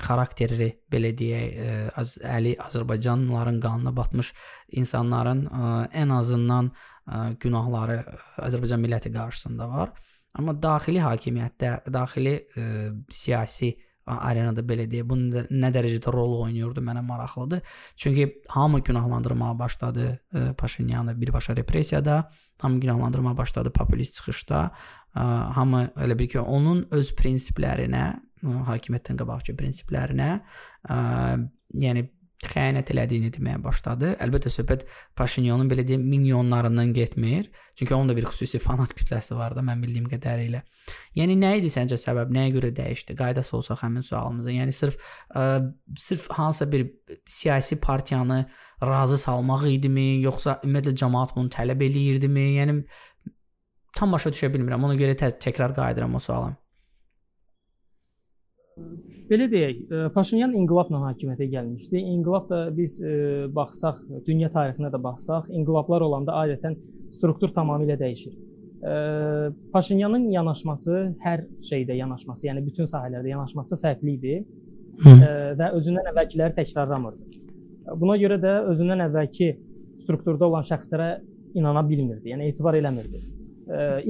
xarakteri 0.00 0.70
belə 0.90 1.12
deyək, 1.16 1.50
ə, 1.50 1.74
az 2.00 2.16
əli 2.22 2.54
Azərbaycanlıların 2.62 3.60
qanına 3.62 3.92
batmış 3.96 4.32
insanların 4.80 5.44
ə, 5.46 5.74
ən 6.02 6.14
azından 6.16 6.70
ə, 6.70 7.20
günahları 7.42 8.00
Azərbaycan 8.46 8.82
milləti 8.82 9.12
qarşısında 9.14 9.68
var. 9.70 9.94
Amma 10.38 10.54
daxili 10.54 11.02
hakimiyyətdə, 11.02 11.76
daxili 11.90 12.36
ə, 12.38 12.66
siyasi 13.10 13.74
arenada 14.18 14.64
belə 14.66 14.86
deyə 14.90 15.06
bunun 15.08 15.48
nə 15.50 15.72
dərəcədə 15.74 16.12
rol 16.14 16.36
oynayırdı 16.44 16.82
mənə 16.84 17.02
maraqlıdır. 17.06 17.60
Çünki 17.96 18.28
hamı 18.48 18.80
günahlandırmağa 18.86 19.58
başladı 19.58 20.06
ə, 20.34 20.54
Paşinyanı 20.54 21.20
birbaşa 21.20 21.56
repressiyada, 21.56 22.30
hamı 22.58 22.80
günahlandırmağa 22.80 23.36
başladı 23.36 23.72
populist 23.72 24.16
çıxışda. 24.20 24.64
Ə, 25.14 25.26
hamı 25.58 25.84
elə 25.96 26.18
bil 26.18 26.28
ki, 26.28 26.40
onun 26.40 26.86
öz 26.90 27.12
prinsiplərinə, 27.18 28.06
hakimiyyətdən 28.40 29.18
qabaqçı 29.20 29.52
prinsiplərinə, 29.58 30.30
yəni 31.76 32.06
xəyanət 32.40 32.90
elədiyini 32.94 33.28
deməyə 33.34 33.58
başladı. 33.60 34.14
Əlbəttə 34.24 34.50
söhbət 34.52 34.86
Paşinyanın 35.16 35.68
belə 35.68 35.84
deyim 35.86 36.06
milyonlarından 36.08 36.94
getmir. 36.96 37.50
Çünki 37.76 37.94
onun 37.94 38.08
da 38.08 38.16
bir 38.16 38.24
xüsusi 38.30 38.58
fanat 38.58 38.94
kütləsi 38.96 39.36
var 39.36 39.54
da 39.56 39.64
mən 39.64 39.82
bildiyim 39.84 40.06
qədərilə. 40.08 40.62
Yəni 41.18 41.36
nə 41.40 41.52
idi 41.60 41.68
səncə 41.72 41.98
səbəb? 42.00 42.32
Nəyə 42.32 42.54
görə 42.56 42.72
dəyişdi? 42.76 43.16
Qaydası 43.18 43.56
olsaq 43.60 43.84
həmin 43.84 44.06
sualımıza. 44.06 44.54
Yəni 44.56 44.72
sırf 44.72 44.96
ə, 45.36 45.44
sırf 45.96 46.30
hansısa 46.38 46.70
bir 46.72 46.88
siyasi 47.28 47.80
partiyanı 47.80 48.46
razı 48.82 49.20
salmaq 49.20 49.68
idimi, 49.68 50.08
yoxsa 50.24 50.60
ümumiyyətlə 50.64 50.96
cəmaət 51.04 51.36
bunu 51.36 51.52
tələb 51.52 51.84
eləyirdimi? 51.90 52.48
Yəni 52.56 52.80
tam 53.96 54.16
başa 54.16 54.32
düşə 54.32 54.48
bilmirəm. 54.54 54.88
Ona 54.88 54.96
görə 54.96 55.18
tə 55.20 55.34
təkrar 55.36 55.76
qayıdıram 55.76 56.16
o 56.16 56.24
suala. 56.24 56.54
Belə 59.30 59.46
deyək, 59.46 59.82
e, 59.86 59.98
Paşinyan 60.10 60.54
inqilabla 60.58 61.04
hakimiyyətə 61.04 61.46
gəlmişdi. 61.52 62.00
İnqilab 62.16 62.48
da 62.50 62.60
biz 62.74 62.96
e, 63.02 63.10
baxsaq, 63.54 64.00
dünya 64.26 64.48
tarixinə 64.50 64.90
də 64.90 64.98
baxsaq, 65.02 65.44
inqilablar 65.54 66.02
olanda 66.02 66.34
adətən 66.40 66.74
struktur 67.14 67.52
tamamilə 67.54 67.94
dəyişir. 68.00 68.32
E, 68.82 68.94
Paşinyanın 69.72 70.24
yanaşması 70.34 70.96
hər 71.22 71.44
şeydə 71.68 71.94
yanaşması, 72.00 72.48
yəni 72.48 72.64
bütün 72.66 72.90
sahələrdə 72.90 73.30
yanaşması 73.30 73.78
fərqli 73.84 74.16
idi 74.18 74.40
Hı. 75.00 75.12
və 75.60 75.68
özündən 75.78 76.10
əvvəlkiləri 76.10 76.56
təkrarlamırdı. 76.56 77.44
Buna 78.02 78.18
görə 78.20 78.36
də 78.42 78.56
özündən 78.72 79.04
əvvəlki 79.06 79.48
strukturda 80.02 80.48
olan 80.50 80.66
şəxslərə 80.66 81.12
inana 81.54 81.84
bilmirdi, 81.86 82.32
yəni 82.34 82.50
etibar 82.50 82.74
eləmirdi. 82.76 83.22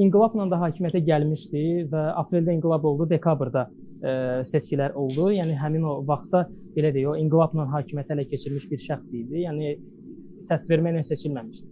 İnqilabla 0.00 0.48
da 0.50 0.58
hakimiyyətə 0.64 1.04
gəlmişdi 1.04 1.62
və 1.92 2.08
apreldə 2.24 2.56
inqilab 2.56 2.88
oldu, 2.88 3.06
dekabrda 3.12 3.68
ə, 4.02 4.42
seçkilər 4.48 4.96
oldu. 4.98 5.30
Yəni 5.36 5.56
həmin 5.60 5.84
o 5.86 5.98
vaxtda 6.06 6.46
belə 6.76 6.92
deyək, 6.94 7.12
o 7.12 7.16
inqilabla 7.20 7.68
hakimiyyət 7.74 8.14
ələ 8.14 8.26
keçirilmiş 8.30 8.66
bir 8.70 8.82
şəxs 8.86 9.12
idi. 9.18 9.44
Yəni 9.44 9.76
səs 10.46 10.68
verməklə 10.70 11.04
seçilməmişdi. 11.10 11.70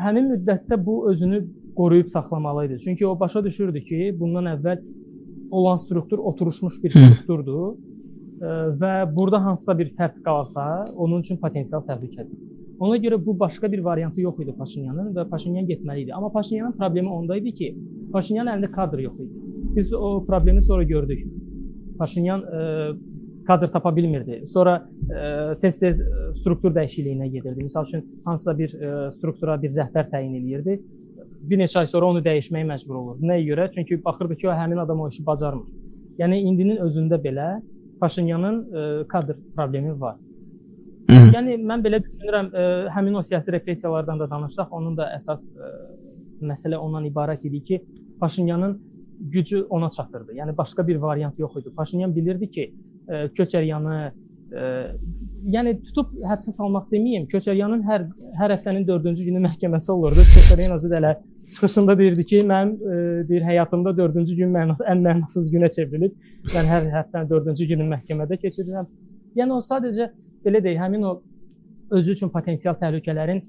Həmin 0.00 0.30
müddətdə 0.34 0.78
bu 0.84 1.06
özünü 1.10 1.42
qoruyub 1.76 2.08
saxlamalı 2.08 2.66
idi. 2.66 2.78
Çünki 2.84 3.06
o 3.06 3.20
başa 3.20 3.44
düşürdü 3.44 3.80
ki, 3.84 4.00
bundan 4.20 4.48
əvvəl 4.56 4.82
olan 5.50 5.76
struktur 5.76 6.18
oturmuş 6.18 6.82
bir 6.82 6.90
strukturdur 6.90 7.76
və 8.80 8.92
burada 9.16 9.40
hansısa 9.44 9.78
bir 9.78 9.92
fərq 9.96 10.20
qalsa, 10.24 10.84
onun 10.96 11.20
üçün 11.24 11.40
potensial 11.40 11.84
təhlükədir. 11.84 12.36
Ona 12.80 12.98
görə 13.00 13.16
bu 13.26 13.38
başqa 13.40 13.72
bir 13.72 13.80
variantı 13.84 14.20
yox 14.20 14.40
idi 14.44 14.52
Paşinyanın 14.58 15.14
və 15.16 15.28
Paşinyan 15.30 15.64
getməli 15.68 16.02
idi. 16.04 16.14
Amma 16.14 16.28
Paşinyanın 16.32 16.72
problemi 16.76 17.08
onda 17.08 17.36
idi 17.36 17.52
ki, 17.52 17.70
Paşinyanın 18.12 18.50
əlində 18.52 18.70
kadr 18.72 19.00
yox 19.06 19.20
idi. 19.20 19.45
Biz 19.76 19.94
o 19.94 20.26
problemi 20.26 20.62
sonra 20.62 20.82
gördük. 20.82 21.26
Paşinyan 21.98 22.40
e, 22.42 22.88
kadr 23.46 23.66
tapa 23.66 23.96
bilmirdi. 23.96 24.42
Sonra 24.46 24.88
e, 25.10 25.58
tez-tez 25.58 26.00
e, 26.00 26.32
struktur 26.32 26.74
dəyişikliyinə 26.74 27.28
gedirdi. 27.28 27.66
Məsəl 27.68 27.88
üçün 27.88 28.04
hansısa 28.24 28.58
bir 28.58 28.76
struktura 29.10 29.62
bir 29.62 29.76
rəhbər 29.76 30.10
təyin 30.12 30.34
eləyirdi. 30.40 30.80
Bir 31.46 31.60
neçə 31.60 31.78
ay 31.78 31.86
sonra 31.86 32.10
onu 32.10 32.24
dəyişməyə 32.24 32.66
məcbur 32.66 32.94
olurdu. 33.00 33.26
Nəyə 33.28 33.44
görə? 33.50 33.70
Çünki 33.74 34.04
baxırdı 34.04 34.36
ki, 34.36 34.48
o 34.48 34.52
həmin 34.52 34.80
adam 34.82 35.00
o 35.00 35.08
işi 35.08 35.26
bacarmır. 35.26 35.68
Yəni 36.18 36.40
indinin 36.48 36.80
özündə 36.82 37.20
belə 37.22 37.60
Paşinyanın 38.00 38.56
kadr 39.08 39.36
problemi 39.56 40.00
var. 40.00 40.16
Yəni 41.08 41.54
mən 41.62 41.84
belə 41.84 42.00
düşünürəm, 42.02 42.48
ə, 42.50 42.64
həmin 42.96 43.14
o 43.16 43.22
siyasi 43.22 43.52
repressiyalardan 43.54 44.18
da 44.20 44.26
danışsaq, 44.30 44.72
onun 44.74 44.96
da 44.98 45.06
əsas 45.14 45.46
ə, 45.54 45.70
məsələ 46.50 46.80
ondan 46.82 47.06
ibarət 47.08 47.46
idi 47.46 47.62
ki, 47.68 47.78
Paşinyanın 48.20 48.74
gücü 49.20 49.62
ona 49.70 49.90
çatırdı. 49.90 50.32
Yəni 50.32 50.56
başqa 50.56 50.86
bir 50.88 50.96
variant 50.96 51.38
yox 51.38 51.56
idi. 51.56 51.70
Paşinyan 51.76 52.16
bilirdi 52.16 52.50
ki, 52.50 52.74
e, 53.08 53.12
Köçəryanı 53.12 54.12
e, 54.52 54.60
yəni 55.54 55.76
tutub 55.84 56.12
həbsə 56.26 56.54
salmaq 56.56 56.90
deməyim, 56.92 57.26
Köçəryanın 57.32 57.82
hər 57.86 58.06
hər 58.40 58.54
həftənin 58.56 58.86
4-cü 58.88 59.28
günü 59.30 59.42
məhkəməsi 59.46 59.92
olurdu. 59.92 60.26
Köçəryan 60.34 60.76
özü 60.76 60.92
də 60.92 61.00
elə 61.00 61.14
çıxışında 61.54 61.98
deyirdi 61.98 62.24
ki, 62.24 62.42
mənim 62.50 62.74
e, 62.76 63.28
deyir 63.28 63.46
həyatımda 63.50 63.94
4-cü 64.00 64.38
gün 64.42 64.54
məna 64.54 64.78
ən 64.92 65.04
mənasız 65.06 65.50
günə 65.54 65.70
çevrilib. 65.76 66.16
Mən 66.54 66.72
hər 66.72 66.90
həftənin 66.98 67.30
4-cü 67.32 67.68
günü 67.74 67.90
məhkəmədə 67.94 68.40
keçirirəm. 68.42 68.90
Yəni 69.38 69.56
o 69.56 69.60
sadəcə 69.64 70.10
belə 70.44 70.62
deyək, 70.64 70.80
həmin 70.80 71.06
o 71.06 71.20
özü 71.96 72.12
üçün 72.16 72.32
potensial 72.34 72.74
təhlükələrin 72.80 73.44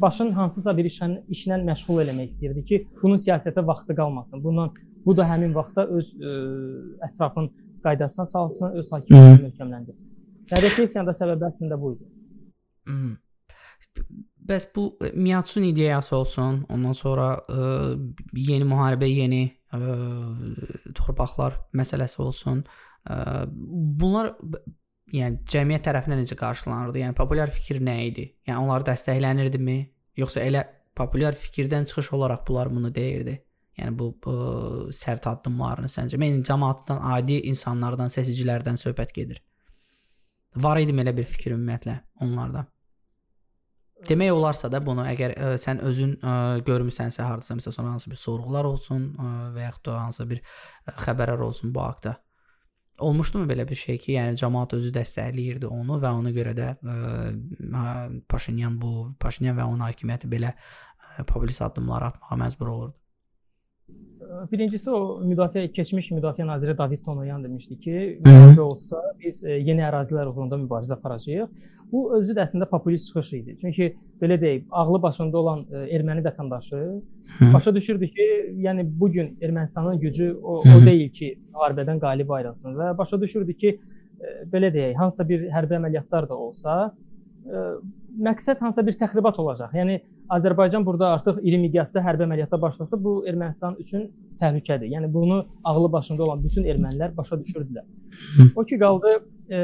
başın 0.00 0.30
hansısa 0.36 0.76
bir 0.76 0.86
işlə, 0.86 1.08
işlə 1.32 1.58
məşğul 1.64 2.02
eləmək 2.04 2.28
istəyirdi 2.30 2.64
ki, 2.68 2.78
bunun 3.02 3.20
siyasətə 3.22 3.64
vaxtı 3.66 3.96
qalmasın. 3.96 4.42
Bundan 4.44 4.74
Bu 5.06 5.16
da 5.16 5.26
həmin 5.26 5.54
vaxtda 5.54 5.86
öz 5.98 6.12
ə, 6.14 6.32
e, 6.32 6.32
ətrafın 7.08 7.50
qaydasına 7.82 8.26
salsın, 8.30 8.76
öz 8.78 8.92
hakimiyyətini 8.94 9.48
möhkəmləndirsin. 9.48 10.10
Və 10.52 10.60
repressiyanın 10.62 11.10
da 11.10 11.14
səbəbi 11.16 11.48
əslində 11.48 11.78
bu 11.80 11.94
idi. 11.96 12.10
Hmm. 12.86 13.16
Bəs 14.52 14.68
bu 14.76 14.86
e, 15.02 15.10
Miyatsun 15.14 15.66
ideyası 15.70 16.16
olsun, 16.16 16.62
ondan 16.70 16.94
sonra 16.98 17.32
ə, 17.40 17.56
e, 17.56 18.44
yeni 18.50 18.68
müharibə, 18.68 19.08
yeni 19.10 19.42
ə, 19.74 19.80
torpaqlar 20.98 21.58
məsələsi 21.78 22.22
olsun. 22.22 22.62
Ə, 23.02 23.16
bunlar 23.50 24.34
yəni 25.12 25.42
cəmiyyət 25.50 25.88
tərəfindən 25.88 26.22
necə 26.22 26.38
qarşılanırdı? 26.38 27.02
Yəni 27.02 27.18
populyar 27.18 27.50
fikir 27.52 27.82
nə 27.84 27.98
idi? 28.08 28.28
Yəni 28.48 28.62
onlar 28.62 28.86
dəstəklənirdimi? 28.86 29.78
Yoxsa 30.20 30.44
elə 30.44 30.66
populyar 30.98 31.36
fikirdən 31.38 31.88
çıxış 31.88 32.12
olaraq 32.16 32.46
bunlar 32.48 32.70
bunu 32.70 32.94
deyirdi? 32.94 33.40
Yəni 33.80 33.96
bu, 33.96 34.10
bu 34.24 34.34
sərt 34.92 35.26
addımlarını 35.30 35.88
səncə? 35.88 36.18
Mən 36.20 36.42
cəmaatdan, 36.44 37.00
adi 37.16 37.38
insanlardan, 37.48 38.12
seçicilərdən 38.12 38.76
söhbət 38.80 39.14
gedir. 39.16 39.40
Var 40.60 40.82
idi 40.82 40.92
elə 41.00 41.14
bir 41.16 41.24
fikir 41.24 41.54
ümumiyyətlə 41.56 41.96
onlarda. 42.20 42.66
Demək 44.08 44.32
olarsa 44.34 44.68
da 44.72 44.80
bunu 44.82 45.04
əgər 45.06 45.32
ə, 45.32 45.48
sən 45.62 45.80
özün 45.86 46.16
ə, 46.18 46.34
görmüsənsə 46.66 47.22
hardasa 47.22 47.54
məsələn 47.54 47.76
sonra 47.76 47.94
hansı 47.94 48.10
bir 48.10 48.18
sorğular 48.18 48.66
olsun 48.66 49.04
ə, 49.14 49.30
və 49.54 49.66
yaxud 49.68 49.84
da 49.86 49.98
hansı 50.00 50.26
bir 50.28 50.40
ə, 50.42 50.96
xəbərlər 51.04 51.44
olsun 51.46 51.72
bu 51.74 51.84
haqqda. 51.84 52.16
Olmuşdumu 53.02 53.46
belə 53.48 53.64
bir 53.68 53.78
şey 53.78 54.00
ki, 54.02 54.16
yəni 54.16 54.40
cəmaət 54.40 54.74
özü 54.76 54.90
dəstəkləyirdi 54.96 55.70
onu 55.70 56.00
və 56.02 56.10
ona 56.18 56.32
görə 56.34 56.56
də 56.58 56.72
ə, 56.82 56.96
Paşinyan 58.28 58.80
bu 58.82 59.12
Paşinyan 59.22 59.56
və 59.60 59.68
onun 59.70 59.86
hakimiyyəti 59.86 60.30
belə 60.34 60.50
ə, 60.50 61.22
populist 61.22 61.62
addımlar 61.62 62.10
atmağa 62.10 62.40
məcbur 62.42 62.74
olurdu. 62.74 63.01
Birincisi 64.52 64.90
o 64.90 65.20
müdafiə 65.26 65.66
keçmiş 65.74 66.10
müdafiə 66.14 66.46
naziri 66.46 66.76
David 66.78 67.02
Tonoyan 67.04 67.44
demişdi 67.44 67.78
ki, 67.80 67.94
müharibə 68.24 68.60
olsa 68.64 69.00
biz 69.20 69.42
e, 69.44 69.58
yeni 69.60 69.84
ərazilər 69.84 70.30
uğrunda 70.30 70.56
mübarizə 70.62 70.96
aparacağıq. 70.96 71.50
Bu 71.92 72.02
özü 72.16 72.36
də 72.36 72.46
əslində 72.46 72.68
populist 72.70 73.10
çıxış 73.10 73.32
idi. 73.38 73.56
Çünki 73.60 73.90
belə 74.22 74.40
deyib, 74.40 74.64
ağlı 74.70 75.02
başında 75.02 75.38
olan 75.38 75.64
e, 75.68 75.84
erməni 75.98 76.24
vətəndaşı 76.24 76.80
başa 77.52 77.74
düşürdü 77.74 78.08
ki, 78.14 78.28
yəni 78.66 78.86
bu 79.00 79.10
gün 79.12 79.36
Ermənistanın 79.42 80.00
gücü 80.00 80.32
o, 80.42 80.60
o 80.60 80.80
deyil 80.86 81.10
ki, 81.12 81.34
müharibədən 81.52 82.00
qalib 82.00 82.30
ayrılsın 82.30 82.78
və 82.80 82.92
başa 82.98 83.20
düşürdü 83.20 83.56
ki, 83.64 83.78
belə 84.52 84.72
deyək, 84.72 84.96
hansısa 84.96 85.28
bir 85.28 85.48
hərbi 85.52 85.76
əməliyyatlar 85.80 86.28
da 86.28 86.36
olsa, 86.38 86.76
məqsəd 88.18 88.60
hansısa 88.60 88.84
bir 88.86 88.96
təxribat 89.00 89.38
olacaq. 89.40 89.72
Yəni 89.76 90.00
Azərbaycan 90.32 90.84
burada 90.86 91.12
artıq 91.16 91.40
iri 91.42 91.58
miqyasda 91.62 92.02
hərbi 92.04 92.26
əməliyyata 92.26 92.58
başlasa, 92.60 92.98
bu 93.00 93.22
Ermənistan 93.28 93.76
üçün 93.80 94.08
təhlükədir. 94.40 94.90
Yəni 94.92 95.12
bunu 95.12 95.42
ağlı 95.64 95.92
başında 95.92 96.24
olan 96.24 96.42
bütün 96.44 96.66
ermənilər 96.68 97.16
başa 97.16 97.38
düşürdülər. 97.40 97.86
O 98.56 98.64
ki 98.64 98.78
qaldı 98.80 99.14
e, 99.16 99.58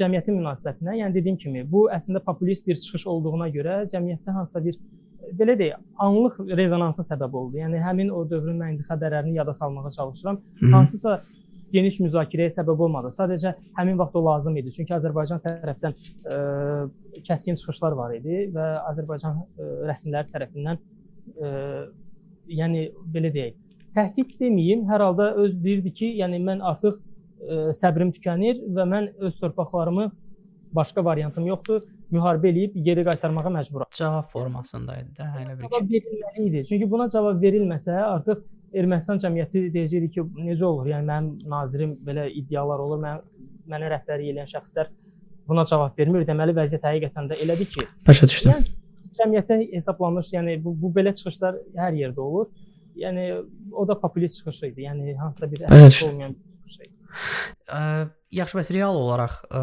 cəmiyyətin 0.00 0.36
münasibətinə. 0.38 0.96
Yəni 1.00 1.16
dediyim 1.16 1.38
kimi, 1.40 1.64
bu 1.70 1.86
əslində 1.92 2.22
populist 2.24 2.66
bir 2.66 2.80
çıxış 2.80 3.06
olduğuna 3.12 3.48
görə 3.54 3.84
cəmiyyətdə 3.92 4.36
hansısa 4.38 4.64
bir 4.64 4.78
belə 5.38 5.56
deyək, 5.60 5.80
anlıq 6.06 6.40
rezonansa 6.58 7.04
səbəb 7.06 7.36
oldu. 7.40 7.60
Yəni 7.62 7.80
həmin 7.84 8.12
o 8.12 8.24
dövrün 8.28 8.58
mən 8.60 8.74
indi 8.74 8.88
xəbərlərini 8.88 9.38
yada 9.38 9.52
salmağa 9.52 9.90
çalışıram. 9.96 10.40
Hansısa 10.72 11.22
geniş 11.74 11.98
müzakirəyə 12.04 12.52
səbəb 12.54 12.82
olmadı. 12.86 13.10
Sadəcə 13.16 13.54
həmin 13.78 13.98
vaxt 14.00 14.18
o 14.18 14.24
lazım 14.24 14.58
idi. 14.60 14.72
Çünki 14.76 14.94
Azərbaycan 14.96 15.42
tərəfdən 15.44 15.94
ə, 15.94 16.38
e, 17.18 17.22
kəskin 17.26 17.58
çıxışlar 17.60 17.96
var 17.98 18.14
idi 18.16 18.46
və 18.54 18.68
Azərbaycan 18.90 19.40
ə, 19.42 19.46
e, 19.58 19.70
rəsmiləri 19.90 20.32
tərəfindən 20.34 20.80
ə, 20.80 21.50
e, 21.50 21.54
yəni 22.60 22.86
belə 23.14 23.32
deyək, 23.34 23.58
təhdid 23.96 24.36
deməyim, 24.40 24.86
hər 24.90 25.06
halda 25.08 25.32
öz 25.44 25.58
deyirdi 25.64 25.94
ki, 26.00 26.12
yəni 26.22 26.42
mən 26.44 26.62
artıq 26.72 27.00
ə, 27.00 27.64
səbrim 27.76 28.14
tükənir 28.14 28.62
və 28.76 28.86
mən 28.90 29.10
öz 29.24 29.40
torpaqlarımı 29.42 30.10
başqa 30.74 31.04
variantım 31.06 31.46
yoxdur 31.46 31.84
müharibə 32.14 32.50
eləyib 32.50 32.76
geri 32.86 33.04
qaytarmağa 33.06 33.52
məcburam. 33.58 33.90
Cavab 33.94 34.28
formasında 34.32 34.98
idi 35.02 35.14
də, 35.18 35.28
elə 35.42 35.56
bir 35.58 35.68
cavab 35.68 35.92
verilməli 35.94 36.46
idi. 36.48 36.64
Çünki 36.70 36.88
buna 36.90 37.08
cavab 37.12 37.40
verilməsə, 37.42 37.94
artıq 38.08 38.44
Ermənistan 38.74 39.20
cəmiyyəti 39.22 39.68
deyəcəkdi 39.74 40.10
ki, 40.14 40.24
necə 40.48 40.66
olur? 40.68 40.88
Yəni 40.90 41.06
mənim 41.08 41.48
nazirim 41.50 41.94
belə 42.06 42.26
iddialar 42.40 42.82
olur, 42.82 43.00
mən 43.02 43.20
mənə 43.70 43.90
rəhbərlik 43.92 44.34
edən 44.34 44.50
şəxslər 44.50 44.90
buna 45.48 45.64
cavab 45.68 45.98
vermir. 45.98 46.24
Deməli 46.28 46.54
vəziyyət 46.56 46.86
həqiqətən 46.88 47.30
də 47.30 47.38
elədir 47.44 47.70
ki, 47.70 47.86
başa 48.06 48.28
düşdüm. 48.30 48.52
Yəni 48.52 49.12
cəmiyyətə 49.18 49.60
hesablanmış, 49.72 50.32
yəni 50.34 50.56
bu, 50.64 50.74
bu 50.80 50.90
belə 50.94 51.14
çıxışlar 51.16 51.60
hər 51.78 52.00
yerdə 52.00 52.24
olur. 52.24 52.50
Yəni 52.98 53.28
o 53.72 53.86
da 53.88 53.98
populist 53.98 54.38
çıxış 54.40 54.62
idi. 54.70 54.88
Yəni 54.88 55.16
hansısa 55.18 55.50
bir 55.50 55.66
əhəmiyyəti 55.66 56.08
olmayan 56.08 56.34
bir 56.38 56.80
idi. 56.80 56.92
Ə, 57.70 57.80
yaxşı, 58.40 58.58
bəs 58.58 58.70
real 58.74 58.98
olaraq 58.98 59.38
ə, 59.50 59.62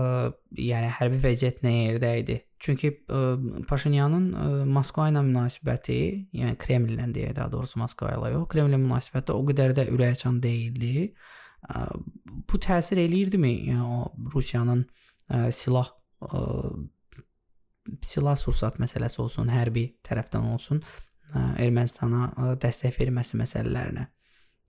yəni 0.59 0.91
hərbi 0.99 1.20
vəziyyət 1.26 1.62
nə 1.66 1.76
yerdə 1.76 2.16
idi? 2.24 2.39
Çünki 2.62 2.91
ə, 3.09 3.20
Paşinyanın 3.70 4.26
ə, 4.38 4.47
Moskva 4.70 5.07
ilə 5.09 5.24
münasibəti, 5.26 5.97
yəni 6.38 6.57
Kremllə 6.62 7.07
deyə 7.16 7.34
daha 7.38 7.49
doğrusu 7.53 7.82
Moskva 7.82 8.14
ilə 8.14 8.34
yox, 8.36 8.47
Kremllə 8.53 8.78
münasibəti 8.82 9.34
o 9.34 9.41
qədər 9.47 9.74
də 9.80 9.88
ürəkaçan 9.89 10.38
deyildi. 10.43 11.07
Ə, 11.66 11.86
bu 12.51 12.62
təsir 12.62 13.01
eləyirdimi? 13.01 13.53
Yəni 13.72 13.82
o 13.82 14.32
Rusiyanın 14.36 14.86
ə, 14.86 15.47
silah 15.57 15.89
ə, 16.22 16.43
silah 18.05 18.38
sursat 18.38 18.78
məsələsi 18.82 19.22
olsun, 19.24 19.49
hərbi 19.49 19.88
tərəfdən 20.05 20.49
olsun, 20.53 20.84
ə, 21.34 21.47
Ermənistana 21.66 22.28
ə, 22.30 22.51
dəstək 22.62 22.99
verməsi 23.01 23.41
məsələlərinə. 23.41 24.05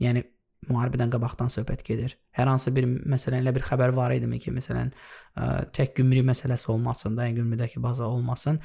Yəni 0.00 0.24
müharibədən 0.70 1.10
qabaqdan 1.12 1.50
söhbət 1.50 1.82
gedir. 1.86 2.14
Hər 2.36 2.50
hansı 2.50 2.72
bir 2.74 2.86
məsələn 2.86 3.42
elə 3.42 3.52
bir 3.56 3.64
xəbər 3.66 3.94
var 3.96 4.14
idimi 4.14 4.38
ki, 4.42 4.52
məsələn, 4.54 4.92
ə, 5.34 5.48
tək 5.74 5.96
gümrük 5.98 6.26
məsələsi 6.28 6.70
olmasın 6.74 7.16
da, 7.18 7.26
yəni 7.26 7.40
gümrükdəki 7.40 7.82
baza 7.82 8.06
olmasın. 8.06 8.60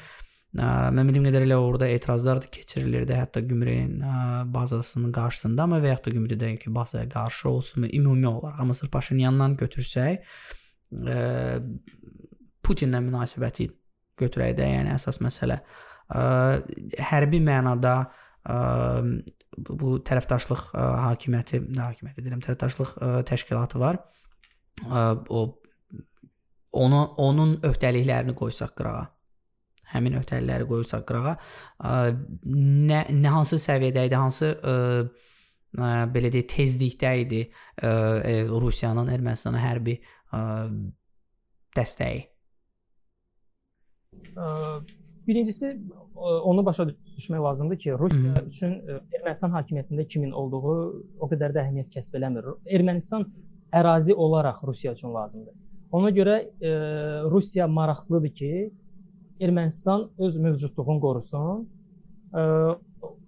Ə, 0.57 0.67
mən 0.93 1.09
bildiyim 1.09 1.25
qədərilə 1.29 1.57
orada 1.57 1.89
etirazlar 1.89 2.41
da 2.43 2.51
keçirilirdi, 2.53 3.15
hətta 3.17 3.41
gümrüyün 3.49 3.97
ə, 4.05 4.19
bazasının 4.53 5.15
qarşısında, 5.15 5.65
amma 5.65 5.81
və 5.81 5.95
yaxud 5.95 6.11
da 6.11 6.15
gümrükdəki 6.19 6.73
bazaya 6.75 7.09
qarşı 7.09 7.49
olsun, 7.49 7.89
ümumi 7.89 8.29
olaraq. 8.29 8.61
Amma 8.61 8.77
sırf 8.77 8.93
Paşinyandan 8.93 9.57
götürsək, 9.57 10.21
ə, 11.01 11.17
Putinlə 12.67 12.99
münasibəti 12.99 13.71
götürək 14.19 14.53
də, 14.57 14.69
yəni 14.75 14.93
əsas 14.93 15.21
məsələ 15.23 15.61
ə, 16.13 16.21
hərbi 17.09 17.41
mənada 17.41 17.97
ə, 18.45 18.57
bu 19.57 19.97
tərəfdaşlıq 20.05 20.63
ə, 20.73 20.85
hakimiyyəti, 21.07 21.61
nə 21.75 21.91
hakimiyyəti 21.91 22.23
deyirəm, 22.25 22.43
tərəfdaşlıq 22.45 22.93
ə, 22.97 23.11
təşkilatı 23.29 23.81
var. 23.81 24.01
Ə, 24.85 25.05
o 25.29 25.45
onu 26.77 27.03
onun 27.23 27.55
öhdəliklərini 27.65 28.35
qoysaq 28.37 28.75
qırağa. 28.77 29.07
Həmin 29.93 30.17
öhdəlikləri 30.19 30.67
qoysaq 30.67 31.05
qırağa, 31.07 31.37
nə 32.43 33.01
nə 33.15 33.31
hansı 33.31 33.59
səviyyədə 33.63 34.03
idi, 34.09 34.17
hansı 34.19 34.51
ə, 34.51 34.75
ə, 35.79 35.91
belə 36.13 36.31
deyək 36.33 36.49
tezlikdə 36.57 37.13
idi 37.23 37.43
ə, 37.47 37.93
Rusiyanın 38.51 39.13
Ermənistana 39.15 39.63
hərbi 39.63 39.95
ə, 40.35 40.41
dəstəyi. 41.77 42.25
Birincisi 45.27 45.71
onu 46.15 46.65
başa 46.65 46.85
düşmək 47.17 47.43
lazımdır 47.43 47.77
ki, 47.77 47.93
Rusiya 47.99 48.35
Hı 48.35 48.39
-hı. 48.39 48.47
üçün 48.47 48.71
e, 48.71 48.99
Ermənistan 49.17 49.51
hakimiyyətində 49.57 50.07
kimin 50.07 50.31
olduğu 50.31 50.73
o 51.19 51.29
qədər 51.31 51.53
də 51.55 51.63
əhəmiyyət 51.65 51.89
kəsb 51.95 52.17
eləmir. 52.17 52.43
Ermənistan 52.65 53.25
ərazi 53.73 54.13
olaraq 54.13 54.63
Rusiya 54.67 54.93
üçün 54.93 55.13
lazımdır. 55.13 55.53
Ona 55.91 56.09
görə 56.09 56.35
e, 56.61 56.69
Rusiya 57.31 57.67
maraqlıdır 57.67 58.29
ki, 58.29 58.71
Ermənistan 59.39 60.09
öz 60.17 60.37
mövcudluğunu 60.37 60.99
qorusun. 61.01 61.69
E, 62.37 62.41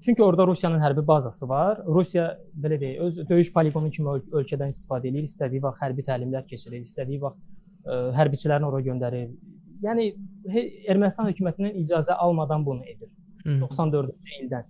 çünki 0.05 0.23
orada 0.23 0.47
Rusiyanın 0.47 0.79
hərbi 0.79 1.07
bazası 1.07 1.49
var. 1.49 1.81
Rusiya 1.85 2.37
belə 2.63 2.79
deyək, 2.81 2.99
öz 2.99 3.29
döyüş 3.29 3.53
poligonu 3.53 3.91
kimi 3.91 4.09
öl 4.09 4.21
ölkədən 4.41 4.73
istifadə 4.73 5.07
edir, 5.07 5.23
istədiyi 5.23 5.61
vaxt 5.63 5.81
hərbi 5.81 6.05
təlimlər 6.09 6.45
keçirir, 6.47 6.81
istədiyi 6.81 7.21
vaxt 7.21 7.39
e, 7.85 7.93
hərbiçilərini 8.19 8.65
ora 8.65 8.81
göndərir. 8.81 9.29
Yəni 9.81 10.13
Ermənistan 10.87 11.29
hökumətindən 11.31 11.77
icazə 11.83 12.13
almadan 12.13 12.65
bunu 12.65 12.83
edir. 12.83 13.09
94-cü 13.45 14.43
ildən. 14.43 14.69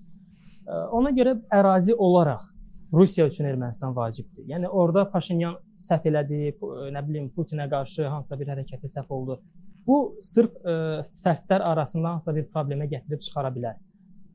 Ona 0.95 1.11
görə 1.17 1.35
ərazi 1.51 1.95
olaraq 1.97 2.45
Rusiya 2.93 3.27
üçün 3.29 3.45
Ermənistan 3.45 3.93
vacibdir. 3.95 4.45
Yəni 4.49 4.67
orada 4.67 5.03
Paşinyan 5.11 5.57
səhv 5.81 6.07
elədi, 6.09 6.53
nə 6.93 7.03
bilim 7.07 7.27
Putinə 7.35 7.67
qarşı 7.69 8.07
hansısa 8.09 8.37
bir 8.39 8.49
hərəkəti 8.49 8.89
səhv 8.89 9.13
oldu. 9.13 9.37
Bu 9.85 9.99
sırf 10.25 10.55
ə, 10.65 11.03
fərdlər 11.23 11.63
arasında 11.65 12.15
hansısa 12.15 12.35
bir 12.35 12.47
problemə 12.53 12.89
gətirib 12.89 13.21
çıxara 13.25 13.51
bilər. 13.53 13.77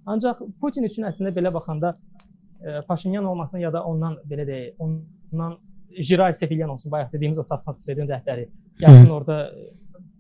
Ancaq 0.07 0.43
Putin 0.61 0.87
üçün 0.87 1.07
əslində 1.11 1.35
belə 1.35 1.53
baxanda 1.55 1.95
ə, 1.95 2.83
Paşinyan 2.89 3.27
olmasın 3.31 3.63
ya 3.63 3.73
da 3.75 3.83
ondan 3.87 4.17
belə 4.31 4.47
deyək, 4.47 4.77
ondan 4.79 5.59
Jiray 5.95 6.33
Sevilyan 6.33 6.71
olsun, 6.75 6.93
bayaq 6.93 7.13
dediyimiz 7.13 7.39
o 7.39 7.47
Sasnasredin 7.47 8.09
rəhbəri 8.11 8.49
gəlsin 8.81 9.11
orada 9.15 9.39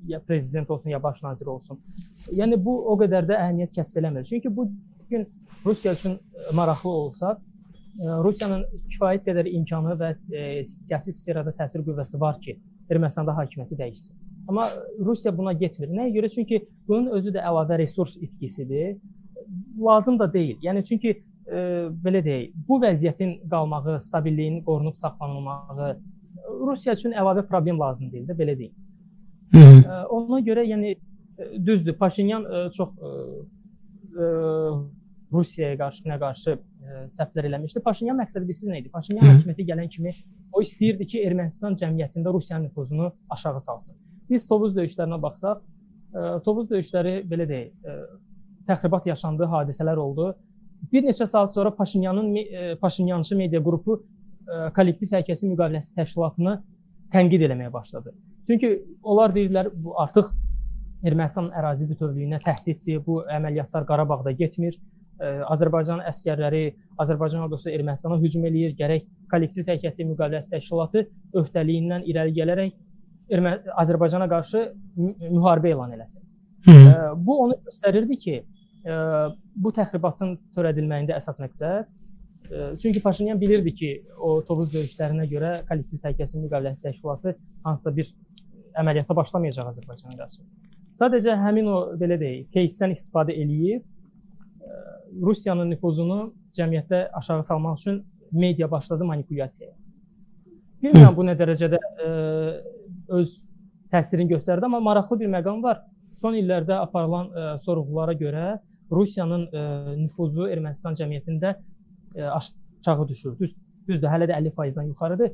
ya 0.08 0.20
prezident 0.20 0.70
olsun, 0.70 0.90
ya 0.90 1.02
baş 1.02 1.22
nazir 1.22 1.46
olsun. 1.46 1.80
Yəni 2.32 2.58
bu 2.64 2.76
o 2.92 2.96
qədər 3.00 3.26
də 3.28 3.38
əhəmiyyət 3.38 3.74
kəsb 3.78 3.98
eləmir. 4.00 4.24
Çünki 4.28 4.56
bu 4.56 4.68
gün 5.10 5.26
Rusiya 5.66 5.94
üçün 5.94 6.18
maraqlı 6.52 6.90
olsa, 6.90 7.38
e, 8.00 8.04
Rusiyanın 8.26 8.64
kifayət 8.92 9.26
qədər 9.28 9.50
imkanı 9.50 9.96
və 10.00 10.14
e, 10.32 10.64
siyasi 10.68 11.12
sferada 11.16 11.54
təsir 11.56 11.84
qüvvəsi 11.86 12.20
var 12.20 12.40
ki, 12.40 12.58
Ermənistanda 12.90 13.32
hakimiyyəti 13.38 13.78
dəyişsin. 13.78 14.16
Amma 14.48 14.68
Rusiya 15.00 15.32
buna 15.36 15.52
getmir. 15.52 15.88
Nəyə 15.88 16.12
görə? 16.18 16.28
Çünki 16.34 16.66
bunun 16.88 17.14
özü 17.16 17.32
də 17.32 17.44
əlavə 17.48 17.78
resurs 17.80 18.16
itkisidir. 18.16 18.98
Lazım 19.80 20.18
da 20.18 20.32
deyil. 20.32 20.58
Yəni 20.62 20.84
çünki 20.84 21.14
e, 21.14 21.62
belə 22.04 22.20
deyək, 22.24 22.52
bu 22.68 22.80
vəziyyətin 22.82 23.38
qalmağı, 23.50 24.00
stabilliyin 24.00 24.60
qorunub 24.66 25.00
saxlanılmağı 25.00 25.94
Rusiya 26.44 26.94
üçün 26.94 27.14
əlavə 27.16 27.46
problem 27.48 27.80
lazım 27.80 28.10
deyil 28.12 28.28
də, 28.28 28.36
belə 28.36 28.56
deyim. 28.58 28.83
Hı 29.54 29.58
-hı. 29.58 30.04
Ona 30.16 30.40
görə 30.40 30.62
yəni 30.72 30.96
düzdür, 31.66 31.94
Paşinyan 31.98 32.70
çox 32.76 32.88
Rusiyaya 35.32 35.76
qarşı 35.78 36.08
nə 36.08 36.18
qarşı 36.20 36.58
səhvlər 37.16 37.46
eləmişdi. 37.48 37.80
Paşinyan 37.82 38.16
məqsədi 38.22 38.42
bilirsiniz 38.42 38.72
nə 38.72 38.80
idi? 38.80 38.88
Paşinyan 38.88 39.24
hakimiyyətə 39.24 39.64
gələn 39.70 39.88
kimi 39.88 40.10
o 40.52 40.60
istəyirdi 40.62 41.06
ki, 41.06 41.22
Ermənistan 41.26 41.74
cəmiyyətində 41.80 42.32
Rusiyanın 42.32 42.64
nüfuzunu 42.68 43.12
aşağı 43.30 43.60
salsın. 43.60 43.96
Biz 44.30 44.46
Tovuz 44.48 44.76
döyüşlərinə 44.76 45.18
baxsaq, 45.22 45.62
Tovuz 46.44 46.70
döyüşləri 46.70 47.14
belə 47.30 47.48
deyək, 47.48 47.70
təxribat 48.68 49.06
yaşandı, 49.06 49.44
hadisələr 49.44 49.96
oldu. 49.96 50.34
Bir 50.92 51.02
neçə 51.02 51.26
saat 51.26 51.52
sonra 51.54 51.74
Paşinyanın 51.74 52.36
Paşinyançı 52.80 53.36
media 53.36 53.62
qrupu 53.62 54.04
kollektiv 54.76 55.06
təhlükəsizlik 55.12 55.50
müqaviləsi 55.54 55.94
təşkilatını 55.98 56.62
tənqid 57.14 57.46
eləməyə 57.46 57.72
başladı. 57.72 58.12
Çünki 58.48 58.72
onlar 59.02 59.34
deyirlər 59.34 59.70
bu 59.74 59.94
artıq 60.02 60.32
Ermənistan 61.04 61.50
ərazi 61.52 61.86
bütövlüyünə 61.90 62.40
təhdiddir. 62.44 63.02
Bu 63.06 63.22
əməliyyatlar 63.28 63.86
Qarabağda 63.88 64.32
getmir. 64.38 64.78
Azərbaycan 65.52 66.00
əskərləri, 66.08 66.64
Azərbaycan 66.98 67.44
ordusu 67.44 67.70
Ermənistana 67.70 68.16
hücum 68.18 68.46
eləyir, 68.48 68.72
gərək 68.78 69.04
kollektiv 69.30 69.68
təhlükəsizlik 69.68 70.08
müqaviləsi 70.10 70.50
təşkilatı 70.56 71.04
öhdəliyindən 71.38 72.08
irəli 72.10 72.34
gələrək 72.40 72.72
Ermə 73.36 73.52
Azərbaycana 73.80 74.26
qarşı 74.32 74.64
müharibə 74.96 75.70
elan 75.70 75.94
eləsin. 75.94 76.24
Hı 76.66 76.72
-hı. 76.72 77.12
Bu 77.26 77.38
onu 77.44 77.54
göstərirdi 77.68 78.16
ki, 78.24 78.34
bu 79.56 79.72
təxribatın 79.78 80.34
törədilməyində 80.56 81.16
əsas 81.16 81.40
məqsəd 81.40 81.86
çünki 82.81 83.01
Paşinyan 83.01 83.41
bilirdi 83.41 83.73
ki, 83.73 83.89
o 84.17 84.41
Tovuz 84.45 84.73
döyüşlərinə 84.73 85.27
görə 85.29 85.51
kollektiv 85.69 86.01
təhlükəsizlik 86.01 86.47
müqaviləsi 86.47 86.81
təşkilatı 86.87 87.35
hansısa 87.63 87.93
bir 87.95 88.09
əməliyyata 88.79 89.15
başlamayacaq 89.15 89.69
Azərbaycana 89.69 90.17
qarşı. 90.17 90.41
Sadəcə 90.97 91.35
həmin 91.43 91.69
o 91.69 91.77
belə 91.99 92.17
deyək, 92.21 92.47
кейsdən 92.55 92.95
istifadə 92.95 93.35
eləyib 93.37 93.85
Rusiyanın 95.21 95.69
nüfuzunu 95.73 96.19
cəmiyyətdə 96.57 97.09
aşağı 97.17 97.43
salmaq 97.43 97.77
üçün 97.79 98.01
media 98.31 98.71
başladı 98.71 99.05
manipulyasiyaya. 99.05 99.73
Bilmirəm 100.83 101.15
bu 101.17 101.25
nə 101.25 101.33
dərəcədə 101.37 101.79
ə, 101.79 102.11
öz 103.17 103.33
təsirini 103.93 104.29
göstərdi, 104.33 104.65
amma 104.65 104.79
maraqlı 104.79 105.19
bir 105.21 105.31
məqam 105.33 105.63
var. 105.63 105.81
Son 106.17 106.37
illərdə 106.37 106.77
aparılan 106.77 107.29
ə, 107.29 107.49
sorğulara 107.61 108.13
görə 108.17 108.45
Rusiyanın 108.91 109.47
ə, 109.49 109.65
nüfuzu 109.97 110.45
Ermənistan 110.49 110.97
cəmiyyətində 110.97 111.55
ə, 111.55 111.72
aşağı 112.22 113.08
düşür. 113.08 113.38
Düz, 113.38 113.54
düzdür, 113.88 114.08
hələ 114.08 114.28
də 114.30 114.38
50%-dən 114.38 114.90
yuxarıdır. 114.92 115.32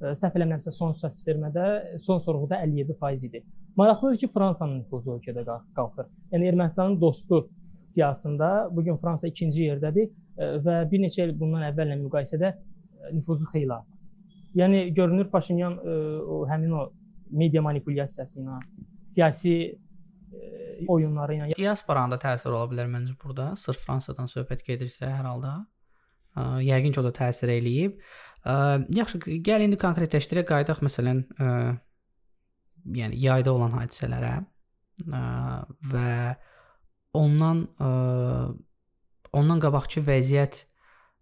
Ə, 0.00 0.12
səhv 0.16 0.38
eləmirəmsə 0.38 0.72
son 0.72 0.94
səs 0.96 1.20
vermədə, 1.26 1.98
son 1.98 2.18
sorğuda 2.18 2.62
57% 2.64 3.26
idi. 3.26 3.44
Maraqlıdır 3.76 4.18
ki, 4.22 4.28
Fransanın 4.34 4.80
nüfuzu 4.82 5.18
ölkədə 5.18 5.44
qalxır. 5.76 6.08
Yəni 6.32 6.48
Ermənistanın 6.52 7.00
dostu 7.00 7.48
siyahısında 7.90 8.68
bu 8.72 8.84
gün 8.84 8.96
Fransa 8.96 9.28
ikinci 9.28 9.64
yerdədir 9.66 10.10
və 10.64 10.76
bir 10.90 11.02
neçə 11.04 11.26
il 11.28 11.34
bundan 11.38 11.66
əvvəllə 11.70 11.98
müqayisədə 12.04 12.52
nüfuzu 13.16 13.48
xeyli 13.52 13.72
artıb. 13.74 13.98
Yəni 14.54 14.88
görünür 14.94 15.30
Paşinyan 15.30 15.78
o 16.26 16.42
həmin 16.50 16.74
o 16.74 16.86
media 17.30 17.62
manipulyasiyası 17.62 18.40
ilə, 18.40 18.58
siyasi 19.06 19.54
oyunları 20.88 21.36
ilə 21.36 21.50
diasporanın 21.58 22.16
da 22.16 22.20
təsiri 22.22 22.54
ola 22.54 22.70
bilər 22.70 22.88
məncə 22.90 23.14
burada. 23.22 23.52
Sırf 23.58 23.84
Fransadan 23.86 24.30
söhbət 24.30 24.64
gedirsə 24.66 25.10
hər 25.10 25.26
halda 25.26 25.60
yəqin 26.36 26.94
ki 26.94 27.00
o 27.00 27.04
da 27.06 27.12
təsir 27.16 27.52
eləyib. 27.56 27.98
Yaxşı, 28.96 29.20
gəl 29.44 29.66
indi 29.66 29.76
konkretləşdirək, 29.80 30.46
qayıdaq 30.48 30.80
məsələn 30.86 31.24
yəni 32.96 33.20
yayda 33.20 33.52
olan 33.52 33.74
hadisələrə 33.76 34.34
və 35.92 36.10
ondan 37.16 37.66
ondan 39.36 39.62
qabaqki 39.62 40.02
vəziyyət 40.06 40.64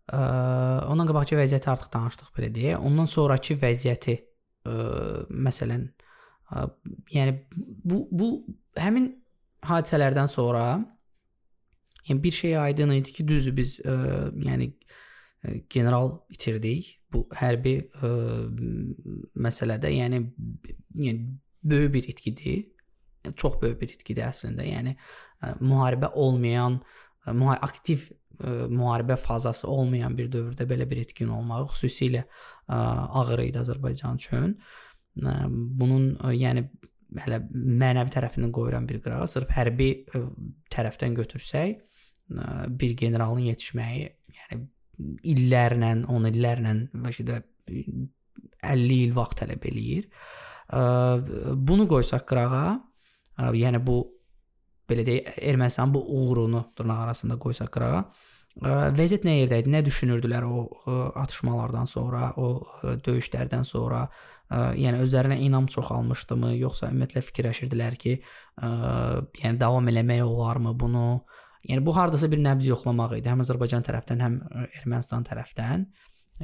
ondan 0.09 1.09
qabaqki 1.11 1.37
vəziyyəti 1.37 1.71
artıq 1.73 1.93
danışdıq 1.93 2.31
belə 2.37 2.53
deyə. 2.55 2.77
Ondan 2.79 3.09
sonrakı 3.11 3.59
vəziyyəti 3.61 4.15
məsələn 5.49 5.89
yəni 7.13 7.35
bu 7.53 8.07
bu 8.13 8.29
həmin 8.79 9.11
hadisələrdən 9.69 10.31
sonra 10.31 10.65
yəni 12.09 12.23
bir 12.23 12.33
şey 12.33 12.59
aydın 12.59 12.97
idi 12.99 13.13
ki, 13.13 13.29
düzdür 13.29 13.57
biz 13.57 13.79
ə, 13.81 13.97
yəni 14.45 14.71
ə, 14.73 15.59
general 15.71 16.19
itirdik 16.33 16.95
bu 17.13 17.27
hərbi 17.39 17.77
ə, 18.03 18.13
məsələdə, 19.49 19.93
yəni 19.95 20.23
yəni 20.95 21.39
böyük 21.69 21.95
bir 21.95 22.09
itkidir. 22.15 22.67
Çox 23.37 23.59
böyük 23.61 23.81
bir 23.81 23.91
itkidir 23.93 24.29
əslində. 24.29 24.65
Yəni 24.65 24.95
müharibə 25.61 26.13
olmayan, 26.15 26.79
müha 27.27 27.59
aktiv 27.67 28.07
müharibə 28.39 29.17
fazası 29.19 29.67
olmayan 29.69 30.15
bir 30.17 30.31
dövrdə 30.33 30.65
belə 30.71 30.87
bir 30.91 31.01
etkin 31.03 31.29
olmağı 31.35 31.67
xüsusilə 31.73 32.23
ağır 32.69 33.43
idi 33.49 33.59
Azərbaycan 33.59 34.21
üçün. 34.23 34.55
Bunun 35.19 36.13
yəni 36.39 36.69
hələ 37.19 37.41
mənəvi 37.51 38.15
tərəfini 38.15 38.53
qoyuram 38.55 38.87
bir 38.89 39.03
qırağa. 39.03 39.27
Sırf 39.27 39.51
hərbi 39.57 39.91
tərəfdən 40.71 41.19
götürsək, 41.19 41.83
bir 42.29 42.97
generalın 42.97 43.49
yetişməyi, 43.49 44.09
yəni 44.39 44.61
illərlə, 45.33 45.95
10 46.11 46.29
illərlə 46.33 46.75
bəlkə 46.93 47.25
də 47.29 47.41
50 48.69 49.01
il 49.07 49.13
vaxt 49.17 49.43
tələb 49.43 49.67
eləyir. 49.71 50.09
Bunu 51.69 51.87
qoysaq 51.89 52.27
qırağa, 52.29 52.79
yəni 53.57 53.81
bu 53.87 54.01
belə 54.89 55.05
deyək, 55.07 55.39
Ermənistan 55.51 55.93
bu 55.95 56.03
uğurunu 56.03 56.65
dırnaq 56.79 57.05
arasında 57.07 57.39
qoysaq 57.41 57.71
qırağa, 57.73 58.03
vəziyyət 58.99 59.25
nə 59.29 59.37
yerdə 59.37 59.63
idi? 59.63 59.71
Nə 59.73 59.85
düşünürdülər 59.87 60.45
o 60.49 60.65
atışmalardan 61.21 61.87
sonra, 61.87 62.33
o 62.37 62.67
döyüşlərdən 63.07 63.65
sonra? 63.69 64.09
Yəni 64.49 65.03
özlərinə 65.05 65.37
inam 65.45 65.67
çoxalmışdımı, 65.69 66.55
yoxsa 66.57 66.89
ümumiyyətlə 66.89 67.21
fikirləşirdilər 67.27 67.99
ki, 68.01 68.15
yəni 68.63 69.61
davam 69.61 69.89
eləmək 69.93 70.25
olarmı 70.25 70.73
bunu? 70.81 71.05
Yəni 71.69 71.85
bu 71.85 71.93
hardasa 71.93 72.31
bir 72.33 72.41
nəbz 72.41 72.71
yoxlamaq 72.71 73.19
idi, 73.19 73.29
həm 73.29 73.43
Azərbaycan 73.45 73.85
tərəfdən, 73.85 74.23
həm 74.25 74.37
Ermənistan 74.81 75.27
tərəfdən 75.29 75.85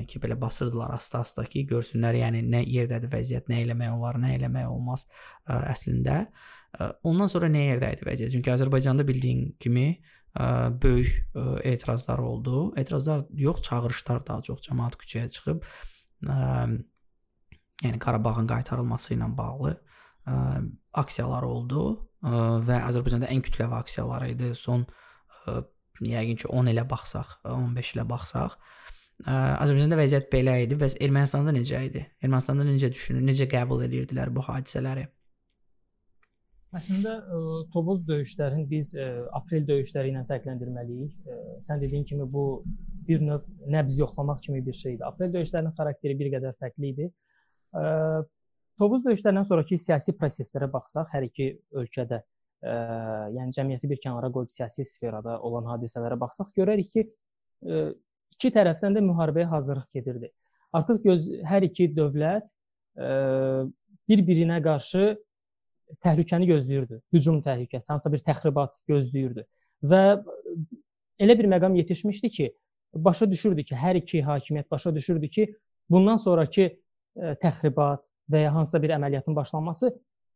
ki, 0.02 0.18
belə 0.20 0.36
basırdılar 0.40 0.92
asta-asta 0.96 1.46
ki, 1.48 1.62
görsünlər, 1.70 2.18
yəni 2.18 2.42
nə 2.50 2.60
yerdədir 2.66 3.08
vəziyyət, 3.12 3.46
nə 3.48 3.62
eləmək 3.62 3.94
olar, 3.94 4.18
nə 4.20 4.34
eləmək 4.34 4.66
olmaz 4.68 5.06
ə, 5.46 5.60
əslində. 5.70 6.24
Ə, 6.74 6.88
ondan 7.08 7.30
sonra 7.30 7.48
nə 7.52 7.62
yerdə 7.68 7.92
idi 7.94 8.08
vəziyyət? 8.08 8.34
Çünki 8.34 8.52
Azərbaycanda 8.52 9.06
bildiyin 9.06 9.46
kimi 9.62 9.86
ə, 9.94 10.48
böyük 10.82 11.14
ə, 11.14 11.44
etirazlar 11.72 12.20
oldu. 12.24 12.66
Etirazlar 12.80 13.22
yox, 13.38 13.62
çağırışlar 13.68 14.26
daha 14.26 14.44
çox 14.50 14.66
cəmaət 14.66 14.98
küçəyə 15.04 15.30
çıxıb 15.36 15.62
ə, 15.62 16.40
yəni 17.86 18.02
Qarabağın 18.02 18.50
qaytarılması 18.50 19.14
ilə 19.14 19.30
bağlı 19.38 19.76
ə, 19.78 20.36
aksiyalar 21.04 21.46
oldu 21.46 21.86
ə, 21.94 22.44
və 22.66 22.82
Azərbaycanda 22.90 23.30
ən 23.30 23.46
kütləvi 23.46 23.78
aksiyalar 23.78 24.26
idi. 24.34 24.50
Son 24.58 24.82
ə, 24.82 25.03
yəqin 26.04 26.40
ki 26.40 26.48
10 26.50 26.72
ilə 26.74 26.84
baxsaq, 26.90 27.38
15 27.46 27.94
ilə 27.96 28.04
baxsaq, 28.10 28.56
Azərbaycanda 29.24 29.98
vəziyyət 30.00 30.30
belə 30.32 30.56
idi. 30.64 30.74
Bəs 30.78 30.96
Ermənistanda 30.98 31.52
necə 31.54 31.84
idi? 31.86 32.02
Ermənistanda 32.24 32.66
necə 32.66 32.90
düşünür, 32.90 33.22
necə 33.22 33.46
qəbul 33.50 33.84
edirdilər 33.86 34.32
bu 34.34 34.42
hadisələri? 34.48 35.06
Əslində 36.74 37.12
Tovuz 37.70 38.02
döyüşlərini 38.08 38.64
biz 38.66 38.88
aprel 39.38 39.62
döyüşləri 39.68 40.10
ilə 40.10 40.24
fərqləndirməliyik. 40.26 41.12
Sən 41.62 41.78
dediyin 41.78 42.02
kimi 42.08 42.26
bu 42.26 42.64
bir 43.06 43.22
növ 43.22 43.44
nəbz 43.70 44.00
yoxlamaq 44.02 44.40
kimi 44.42 44.58
bir 44.66 44.74
şeydir. 44.74 45.04
Aprel 45.06 45.30
döyüşlərinin 45.36 45.76
xarakteri 45.78 46.18
bir 46.18 46.32
qədər 46.34 46.56
fərqli 46.58 46.90
idi. 46.90 47.06
Tovuz 48.74 49.06
döyüşlərindən 49.06 49.46
sonrakı 49.46 49.78
siyasi 49.78 50.16
proseslərə 50.18 50.66
baxsaq, 50.72 51.06
hər 51.14 51.28
iki 51.28 51.52
ölkədə, 51.78 52.24
yəni 52.64 53.52
cəmiyyəti 53.52 53.90
bir 53.90 54.00
kənara 54.00 54.30
qoyub 54.32 54.52
siyasi 54.52 54.86
sferada 54.88 55.36
olan 55.44 55.68
hadisələrə 55.74 56.16
baxsaq, 56.20 56.52
görərik 56.56 56.90
ki, 56.92 57.04
iki 58.34 58.50
tərəfdən 58.54 58.96
də 58.96 59.02
müharibəyə 59.04 59.48
hazırlıq 59.50 59.98
gedirdi. 59.98 60.30
Artıq 60.74 61.02
göz 61.04 61.28
hər 61.46 61.66
iki 61.68 61.86
dövlət 61.94 62.48
ə, 62.98 63.66
bir-birinə 64.10 64.58
qarşı 64.64 65.14
təhlükəni 66.02 66.48
gözləyirdi. 66.48 67.00
Hücum 67.14 67.40
təhlükəsi, 67.44 67.92
hansısa 67.92 68.12
bir 68.12 68.24
təxribat 68.26 68.80
gözləyirdi. 68.90 69.44
Və 69.84 70.02
elə 71.22 71.36
bir 71.38 71.50
məqam 71.52 71.76
yetişmişdi 71.78 72.30
ki, 72.38 72.48
başa 72.94 73.28
düşürdü 73.30 73.66
ki, 73.68 73.76
hər 73.78 74.00
iki 74.00 74.24
hakimiyyət 74.24 74.70
başa 74.70 74.94
düşürdü 74.94 75.30
ki, 75.36 75.46
bundan 75.90 76.18
sonrakı 76.18 76.70
ə, 76.72 77.36
təxribat 77.44 78.02
və 78.30 78.46
ya 78.46 78.54
hansısa 78.54 78.82
bir 78.82 78.96
əməliyyatın 78.96 79.36
başlanması 79.36 79.92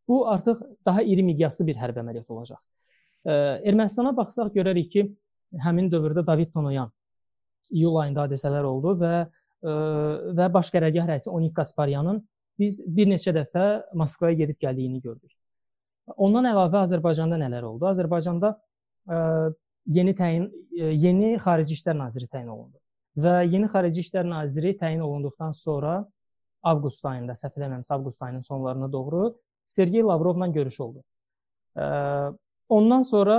bu 0.09 0.29
artıq 0.29 0.61
daha 0.87 1.03
iri 1.03 1.23
miqyaslı 1.23 1.67
bir 1.67 1.81
hərbi 1.81 2.03
əməliyyat 2.03 2.31
olacaq. 2.33 2.61
Ə, 3.29 3.35
Ermənistana 3.69 4.15
baxsaq 4.17 4.55
görərik 4.55 4.91
ki, 4.93 5.05
həmin 5.65 5.91
dövrdə 5.93 6.25
David 6.27 6.53
Tonoyan 6.53 6.91
iyul 7.71 7.97
ayında 8.03 8.27
hadisələr 8.27 8.67
oldu 8.69 8.95
və 9.01 9.13
ə, 9.19 9.29
e, 9.63 9.73
və 10.39 10.49
baş 10.53 10.71
qərargah 10.75 11.09
rəisi 11.13 11.31
Onik 11.33 11.55
Qasparyanın 11.57 12.21
biz 12.59 12.81
bir 12.87 13.09
neçə 13.11 13.35
dəfə 13.37 13.67
Moskvaya 13.99 14.39
gedib 14.39 14.59
gəldiyini 14.63 15.03
gördük. 15.03 15.33
Ondan 16.17 16.49
əlavə 16.49 16.83
Azərbaycanda 16.87 17.39
nələr 17.41 17.67
oldu? 17.69 17.89
Azərbaycanda 17.91 18.55
ə, 18.55 19.17
e, 19.17 19.19
yeni 19.99 20.15
təyin 20.17 20.47
ə, 20.49 20.53
e, 20.79 20.93
yeni 21.07 21.35
xarici 21.43 21.77
işlər 21.77 21.99
naziri 21.99 22.31
təyin 22.31 22.53
olundu. 22.55 22.79
Və 23.19 23.43
yeni 23.51 23.69
xarici 23.71 24.05
işlər 24.07 24.29
naziri 24.29 24.77
təyin 24.79 25.03
olunduqdan 25.05 25.53
sonra 25.57 26.01
avqust 26.69 27.05
ayında, 27.07 27.35
səhv 27.39 27.59
eləmirəmsə, 27.59 27.95
avqust 27.95 28.23
ayının 28.23 28.47
sonlarına 28.47 28.93
doğru 28.93 29.29
Sergey 29.69 30.03
Lavrovla 30.03 30.47
görüş 30.55 30.81
oldu. 30.81 31.03
Ondan 32.69 33.03
sonra 33.07 33.39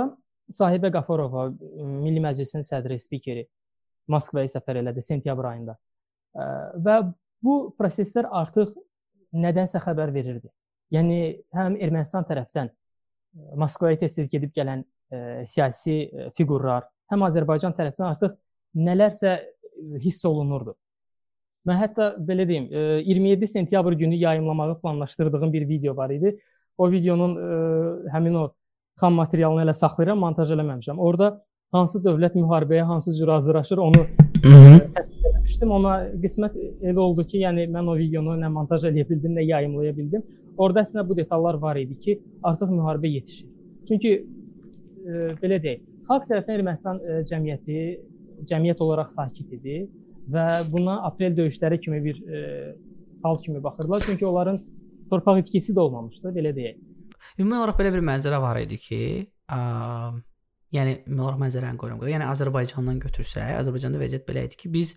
Sahibə 0.50 0.90
Qafarova, 0.94 1.48
Milli 1.84 2.22
Məclisin 2.22 2.64
sədri, 2.66 2.98
spikeri 2.98 3.44
Moskvaya 4.10 4.48
səfər 4.50 4.80
elədi 4.80 5.02
sentyabr 5.04 5.50
ayında. 5.52 5.76
Və 6.86 6.96
bu 7.42 7.56
proseslər 7.78 8.30
artıq 8.30 8.72
nədənsə 9.34 9.82
xəbər 9.82 10.10
verirdi. 10.14 10.50
Yəni 10.90 11.18
həm 11.54 11.76
Ermənistan 11.78 12.26
tərəfdən 12.26 12.72
Moskvaya 13.58 14.00
tez-tez 14.00 14.26
gedib 14.30 14.50
gələn 14.56 14.82
ə, 14.82 15.44
siyasi 15.46 15.96
ə, 16.02 16.24
fiqurlar, 16.34 16.88
həm 17.12 17.22
Azərbaycan 17.28 17.76
tərəfindən 17.78 18.08
artıq 18.08 18.34
nələrsə 18.74 19.36
hiss 20.02 20.24
olunurdu. 20.26 20.74
Mən 21.68 21.76
hətta 21.76 22.14
belə 22.24 22.46
deyim, 22.48 22.70
27 23.04 23.46
sentyabr 23.46 23.92
günü 23.92 24.14
yayımlamağı 24.14 24.78
planlaşdırdığım 24.80 25.52
bir 25.52 25.68
video 25.68 25.96
var 25.96 26.10
idi. 26.10 26.38
O 26.78 26.90
videonun 26.90 27.36
həmin 28.14 28.34
o 28.34 28.44
xam 29.00 29.14
materialını 29.20 29.66
elə 29.66 29.74
saxlayıram, 29.76 30.18
montaj 30.24 30.52
eləməmişəm. 30.56 30.98
Orda 30.98 31.30
hansı 31.74 32.00
dövlət 32.04 32.38
müharibəyə 32.40 32.86
hansı 32.88 33.12
cür 33.18 33.28
hazırlaşır 33.28 33.78
onu 33.78 34.06
təsvir 34.96 35.28
etmişdim. 35.30 35.72
Amma 35.76 35.94
qismət 36.22 36.56
elə 36.80 36.98
oldu 36.98 37.26
ki, 37.26 37.42
yəni 37.44 37.68
mən 37.72 37.92
o 37.92 37.96
videonu 37.98 38.36
nə 38.40 38.50
montaj 38.52 38.86
eləyə 38.90 39.08
bildim, 39.08 39.36
nə 39.36 39.44
yayımlaya 39.44 39.96
bildim. 39.96 40.24
Orda 40.58 40.84
əslində 40.84 41.06
bu 41.08 41.16
detallar 41.16 41.60
var 41.60 41.76
idi 41.80 41.98
ki, 42.00 42.18
artıq 42.42 42.72
müharibə 42.72 43.12
yetişir. 43.14 43.48
Çünki 43.88 44.12
e, 44.16 45.20
belə 45.42 45.60
deyək, 45.62 45.84
xalq 46.08 46.26
tərəfindən 46.30 46.58
Ermənistan 46.58 47.00
e, 47.00 47.20
cəmiyyəti 47.30 47.78
cəmiyyət 48.50 48.82
olaraq 48.84 49.12
sakit 49.12 49.52
idi 49.58 49.82
və 50.32 50.46
buna 50.70 51.00
aprel 51.08 51.36
döyüşləri 51.36 51.80
kimi 51.82 52.00
bir 52.04 52.22
e, 52.26 52.40
hal 53.24 53.38
kimi 53.42 53.62
baxırdılar. 53.62 54.06
Çünki 54.06 54.26
onların 54.26 54.58
torpaq 55.10 55.42
itkisi 55.42 55.74
də 55.76 55.80
olmamışdı, 55.80 56.32
belə 56.36 56.54
deyək. 56.56 56.80
Ümumi 57.38 57.58
olaraq 57.58 57.78
belə 57.80 57.92
bir 57.94 58.04
mənzərə 58.04 58.40
var 58.42 58.60
idi 58.62 58.78
ki, 58.80 59.00
ə, 59.52 59.60
yəni 60.76 60.98
ümumi 61.06 61.24
olaraq 61.26 61.40
mənzərəni 61.44 61.80
qoyuram. 61.80 62.02
Yəni 62.10 62.28
Azərbaycandan 62.30 63.00
götürsək, 63.06 63.56
Azərbaycanda 63.60 64.02
vəziyyət 64.02 64.28
belə 64.28 64.46
idi 64.48 64.60
ki, 64.60 64.72
biz 64.72 64.94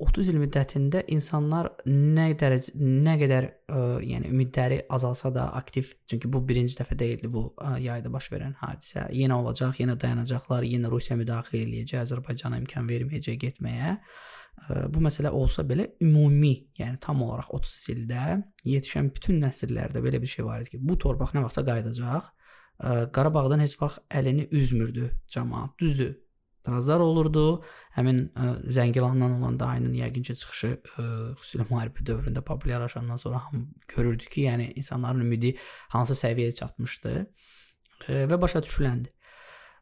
30 0.00 0.30
il 0.32 0.38
müddətində 0.40 1.02
insanlar 1.12 1.68
nə 1.86 2.30
dərəcə 2.40 2.72
nə 2.80 3.16
qədər 3.20 3.46
ə, 3.46 3.80
yəni 4.06 4.30
ümidləri 4.32 4.80
azalsa 4.96 5.30
da 5.34 5.50
aktiv, 5.58 5.92
çünki 6.08 6.30
bu 6.32 6.40
birinci 6.46 6.78
dəfə 6.78 6.96
deyildi 6.98 7.28
bu 7.32 7.44
ə, 7.60 7.74
yayda 7.84 8.12
baş 8.12 8.30
verən 8.32 8.54
hadisə. 8.62 9.06
Yenə 9.16 9.36
olacaq, 9.42 9.76
yenə 9.82 9.98
dayanacaqlar, 10.00 10.64
yenə 10.68 10.90
Rusiya 10.92 11.18
müdaxilə 11.20 11.66
eləyəcək, 11.66 12.00
Azərbaycana 12.06 12.60
imkan 12.62 12.88
verməyəcək 12.88 13.36
getməyə. 13.44 13.96
Ə, 13.96 14.86
bu 14.94 15.04
məsələ 15.04 15.34
olsa 15.36 15.66
belə 15.68 15.90
ümumi, 16.00 16.54
yəni 16.80 17.00
tam 17.04 17.20
olaraq 17.26 17.52
30 17.60 17.92
ildə 17.94 18.40
yetişən 18.72 19.12
bütün 19.12 19.42
nəsillərdə 19.44 20.00
belə 20.04 20.22
bir 20.22 20.32
şey 20.32 20.48
var 20.48 20.64
idi 20.64 20.78
ki, 20.78 20.82
bu 20.84 20.96
torpaq 21.04 21.36
nə 21.36 21.44
vaxtsa 21.44 21.66
qayıdacaq. 21.68 22.32
Ə, 22.80 22.96
Qarabağdan 23.12 23.60
heç 23.60 23.76
vaxt 23.82 24.00
əlini 24.08 24.48
üzmürdü 24.56 25.12
cəmaət. 25.28 25.76
Düzdür, 25.84 26.16
etirazlar 26.60 27.00
olurdu. 27.00 27.62
Həmin 27.96 28.20
ə, 28.34 28.50
Zəngilandan 28.76 29.38
olan 29.38 29.58
dayının 29.60 29.94
yəqin 29.98 30.24
ki 30.26 30.36
çıxışı 30.42 30.70
ə, 30.70 31.04
xüsusilə 31.40 31.66
müharibə 31.70 32.04
dövründə 32.06 32.42
populyarlaşandan 32.46 33.20
sonra 33.20 33.42
hamı 33.46 33.64
görürdü 33.94 34.28
ki, 34.30 34.46
yəni 34.48 34.70
insanların 34.76 35.24
ümidi 35.24 35.54
hansı 35.94 36.16
səviyyəyə 36.20 36.54
çatmışdı 36.60 37.14
ə, 37.20 38.22
və 38.30 38.40
başa 38.40 38.62
düşüləndi. 38.66 39.12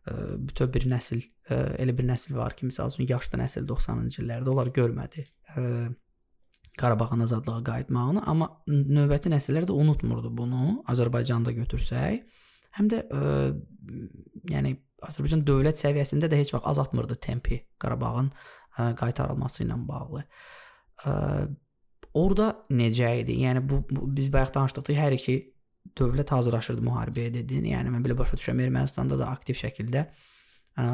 Ə, 0.09 0.16
bütöv 0.49 0.72
bir 0.74 0.89
nəsil, 0.95 1.22
ə, 1.51 1.62
elə 1.83 1.97
bir 1.99 2.09
nəsil 2.09 2.37
var 2.39 2.57
ki, 2.57 2.70
məsəl 2.70 2.95
üçün 2.95 3.11
yaşlı 3.11 3.43
nəsil 3.43 3.68
90-cı 3.68 4.22
illərdə 4.24 4.55
onlar 4.55 4.72
görmədi. 4.74 5.26
Ə, 5.55 5.64
Qarabağın 6.79 7.24
azadlığa 7.24 7.62
qayıtmağını, 7.66 8.20
amma 8.31 8.47
növbəti 8.70 9.33
nəsillər 9.33 9.64
də 9.66 9.74
unutmurdu 9.74 10.31
bunu. 10.31 10.76
Azərbaycanda 10.87 11.51
götürsək, 11.57 12.20
həm 12.79 12.91
də 12.93 13.01
ə, 13.03 13.22
yəni 14.53 14.76
Azərbaycan 15.07 15.44
dövlət 15.46 15.78
səviyyəsində 15.78 16.30
də 16.30 16.40
heç 16.40 16.53
vaxt 16.55 16.66
azaltmırdı 16.72 17.18
tempi 17.22 17.61
Qarabağın 17.78 18.30
ə, 18.32 18.90
qaytarılması 18.99 19.62
ilə 19.64 19.76
bağlı. 19.86 20.24
Ə, 21.05 21.12
orada 22.18 22.49
necə 22.74 23.12
idi? 23.22 23.38
Yəni 23.44 23.62
bu, 23.68 23.84
bu 23.90 24.09
biz 24.16 24.30
bayaq 24.34 24.51
danışdıq 24.57 24.90
hər 24.99 25.14
iki 25.14 25.36
dövlət 25.99 26.32
hazırlaşırdı 26.34 26.82
müharibəyə 26.88 27.34
dedin. 27.38 27.70
Yəni 27.70 27.94
mən 27.94 28.03
belə 28.05 28.18
başa 28.18 28.38
düşürəm 28.40 28.64
Ermənistanda 28.66 29.18
da 29.20 29.30
aktiv 29.30 29.59
şəkildə 29.61 30.05
ə, 30.09 30.88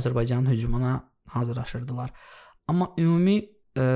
Azərbaycanın 0.00 0.50
hücumuna 0.50 0.98
hazırlaşırdılar. 1.36 2.10
Amma 2.68 2.90
ümumi 2.98 3.38
ə, 3.78 3.88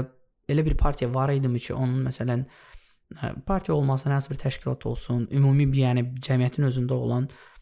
elə 0.49 0.65
bir 0.71 0.79
partiya 0.79 1.11
var 1.15 1.35
idimi 1.35 1.59
ki, 1.59 1.75
onun 1.75 2.07
məsələn 2.07 2.47
ə, 2.47 3.35
partiya 3.47 3.75
olmasa 3.75 4.11
nəsə 4.15 4.31
bir 4.31 4.43
təşkilat 4.47 4.87
olsun, 4.87 5.27
ümumi 5.35 5.67
bir 5.73 5.87
yəni 5.89 6.11
cəmiyyətin 6.23 6.71
özündə 6.71 6.95
olan 6.95 7.27
ə, 7.27 7.58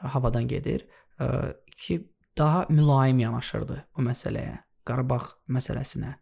havadan 0.00 0.48
gedir 0.48 0.86
ə, 1.20 1.54
ki, 1.76 2.00
daha 2.38 2.66
mülayim 2.68 3.18
yanaşırdı 3.18 3.78
bu 3.96 4.04
məsələyə, 4.06 4.60
Qarabağ 4.88 5.22
məsələsinə. 5.52 6.14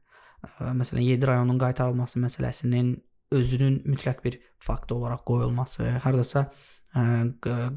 Ə, 0.45 0.73
məsələn, 0.77 1.05
7 1.07 1.31
rayonun 1.31 1.61
qaytarılması 1.61 2.21
məsələsinin 2.25 2.97
özünün 3.35 3.83
mütləq 3.87 4.23
bir 4.25 4.39
fakt 4.59 4.93
olaraq 4.93 5.25
qoyulması, 5.29 5.91
hardasa 6.05 6.49
ə, 6.95 7.05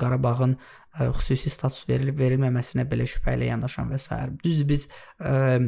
Qarabağın 0.02 0.58
ə, 0.58 1.10
xüsusi 1.18 1.54
status 1.54 1.88
verilib 1.90 2.20
verilməməsinə 2.22 2.88
belə 2.90 3.08
şübhə 3.10 3.38
ilə 3.38 3.52
yanaşan 3.52 3.92
və 3.92 4.00
s. 4.02 4.22
Düzdür 4.44 4.70
biz 4.70 4.88
ə, 5.20 5.60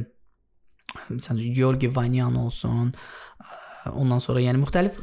məsələn 1.09 1.53
Georgi 1.55 1.91
Vanyan 1.95 2.37
olsun, 2.41 2.93
ə, 2.93 3.93
ondan 3.93 4.23
sonra 4.23 4.43
yəni 4.43 4.61
müxtəlif 4.63 4.99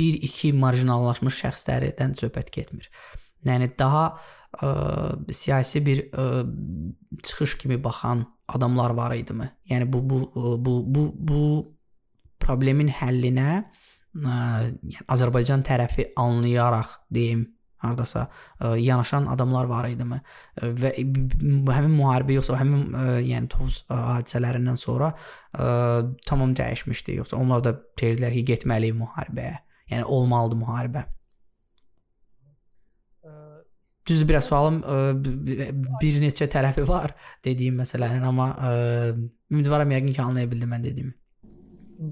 1-2 0.00 0.54
marjinallaşmış 0.56 1.42
şəxslərdən 1.44 2.16
söhbət 2.20 2.52
getmir. 2.54 2.88
Yəni 3.48 3.70
daha 3.78 4.04
ə, 4.60 4.70
siyasi 5.32 5.82
bir 5.86 6.02
ə, 6.12 6.26
çıxış 7.24 7.56
kimi 7.62 7.78
baxan 7.82 8.26
adamlar 8.48 8.96
var 8.96 9.14
idimi? 9.16 9.48
Yəni 9.70 9.88
bu 9.92 10.02
bu 10.10 10.18
bu 10.64 10.74
bu 10.94 11.06
bu 11.14 11.44
problemin 12.40 12.90
həllinə 13.00 13.48
ə, 13.60 13.62
yəni 14.82 15.08
Azərbaycan 15.08 15.64
tərəfi 15.66 16.10
anlayaraq 16.20 16.98
deyim 17.14 17.46
hardasa 17.80 18.26
ə, 18.60 18.74
yanaşan 18.76 19.28
adamlar 19.32 19.70
var 19.70 19.88
idimi? 19.88 20.20
Və 20.60 20.92
həmin 20.98 21.94
müharibə 21.94 22.36
yoxsa 22.36 22.58
həmin 22.60 22.90
ə, 22.92 23.06
yəni 23.24 23.48
Tovuz 23.54 23.80
ə, 23.86 23.96
hadisələrindən 24.18 24.76
sonra 24.80 25.14
ə, 25.14 25.70
tamam 26.28 26.52
dəyişmişdi 26.58 27.16
yoxsa 27.22 27.40
onlar 27.40 27.64
da 27.64 27.72
deyirdilər 28.00 28.36
ki, 28.36 28.44
getməliyik 28.52 29.00
müharibəyə. 29.00 29.56
Yəni 29.90 30.04
olmalıdır 30.06 30.60
müharibə. 30.60 31.06
Düzdür, 34.10 34.26
biraz 34.28 34.48
sualım 34.50 34.80
ə, 34.82 34.94
e, 35.54 35.66
bir 36.00 36.16
neçə 36.18 36.48
tərəfi 36.50 36.82
var 36.88 37.12
dediyim 37.46 37.76
məsələnin, 37.78 38.24
amma 38.26 38.46
ə, 38.50 38.70
e, 38.70 39.12
ümidvaram 39.54 39.92
yəqin 39.94 40.14
ki, 40.16 40.22
anlaya 40.24 40.50
bildim 40.50 40.72
mən 40.74 40.82
dediyimi. 40.82 41.12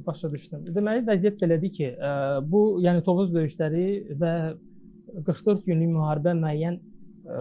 Başa 0.07 0.31
düşdüm. 0.31 0.69
Deməli 0.77 1.03
vəziyyət 1.09 1.41
belədir 1.41 1.73
ki, 1.75 1.89
ə, 1.91 2.11
e, 2.11 2.45
bu 2.53 2.61
yəni 2.85 3.03
Tovuz 3.07 3.33
döyüşləri 3.35 3.87
və 4.21 4.35
44 5.27 5.67
günlük 5.67 5.91
müharibə 5.97 6.37
müəyyən 6.39 6.79
ə, 6.79 7.41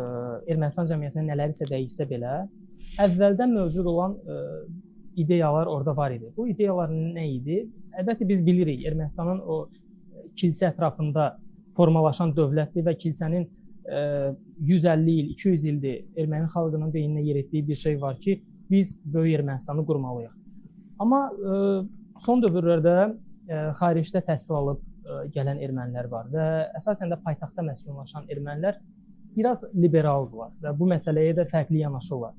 Ermənistan 0.50 0.90
cəmiyyətinə 0.90 1.28
nələrsə 1.28 1.70
dəyişsə 1.70 2.10
belə, 2.10 2.40
əvvəldən 3.06 3.54
mövcud 3.60 3.92
olan 3.94 4.18
ə, 4.18 4.40
ideyalar 5.22 5.70
orada 5.70 5.94
var 5.98 6.18
idi. 6.18 6.32
Bu 6.38 6.48
ideyalar 6.50 6.90
nə 6.90 7.28
idi? 7.36 7.60
Əlbəttə 7.94 8.26
biz 8.26 8.42
bilirik 8.46 8.88
Ermənistanın 8.90 9.44
o 9.46 9.68
kilsə 10.38 10.72
ətrafında 10.72 11.36
formalaşan 11.78 12.34
dövlətdir 12.34 12.90
və 12.90 12.98
kilsənin 12.98 13.46
150 13.88 15.12
il, 15.12 15.30
200 15.32 15.66
ildir 15.72 16.20
erməni 16.20 16.50
xalqının 16.52 16.92
beyninə 16.92 17.24
yer 17.24 17.42
etdiyi 17.44 17.68
bir 17.68 17.76
şey 17.76 18.02
var 18.02 18.20
ki, 18.20 18.42
biz 18.70 19.00
böyük 19.06 19.40
Ermənistanı 19.40 19.86
qurmalıyıq. 19.86 20.34
Amma 21.00 21.22
son 22.20 22.42
dövrlərdə 22.44 22.98
xaricdə 23.80 24.22
təhsil 24.28 24.58
alıb 24.60 24.84
gələn 25.32 25.62
ermənilər 25.64 26.10
var 26.12 26.28
və 26.34 26.48
əsasən 26.76 27.14
də 27.14 27.20
paytaxtda 27.24 27.64
məskunlaşan 27.64 28.28
ermənilər 28.34 28.82
biraz 29.38 29.64
liberaldılar 29.76 30.52
və 30.64 30.74
bu 30.78 30.90
məsələyə 30.92 31.36
də 31.38 31.46
fərqli 31.52 31.84
yanaşırlar. 31.84 32.34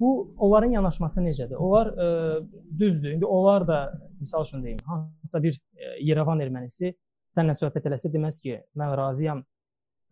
Bu 0.00 0.34
onların 0.38 0.76
yanaşması 0.76 1.22
necədir? 1.22 1.56
Onlar 1.56 1.92
ə, 1.92 2.06
düzdür. 2.78 3.12
İndi 3.12 3.26
onlar 3.26 3.66
da 3.68 3.78
misal 4.20 4.42
üçün 4.42 4.64
deyim, 4.64 4.78
hansısa 4.84 5.42
bir 5.42 5.54
ə, 5.54 5.92
Yerevan 6.02 6.42
ermənisi 6.42 6.92
sənlə 7.36 7.54
söhbət 7.56 7.86
eləsə 7.88 8.10
deməz 8.12 8.40
ki, 8.42 8.58
mən 8.76 8.96
razıyam 8.98 9.44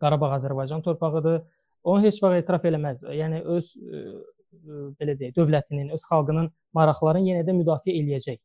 Qarabağ 0.01 0.35
Azərbaycan 0.37 0.83
torpağıdır. 0.85 1.41
Onu 1.83 2.03
heç 2.03 2.19
vaxt 2.23 2.43
etiraf 2.43 2.65
eləməz. 2.69 3.03
Yəni 3.17 3.41
öz 3.55 3.71
ə, 3.77 4.01
ə, 4.01 4.83
belə 4.99 5.15
deyək, 5.19 5.35
dövlətinin, 5.37 5.89
öz 5.95 6.05
xalqının 6.11 6.51
maraqlarını 6.77 7.31
yenə 7.31 7.47
də 7.47 7.55
müdafiə 7.57 7.95
eləyəcək. 8.01 8.41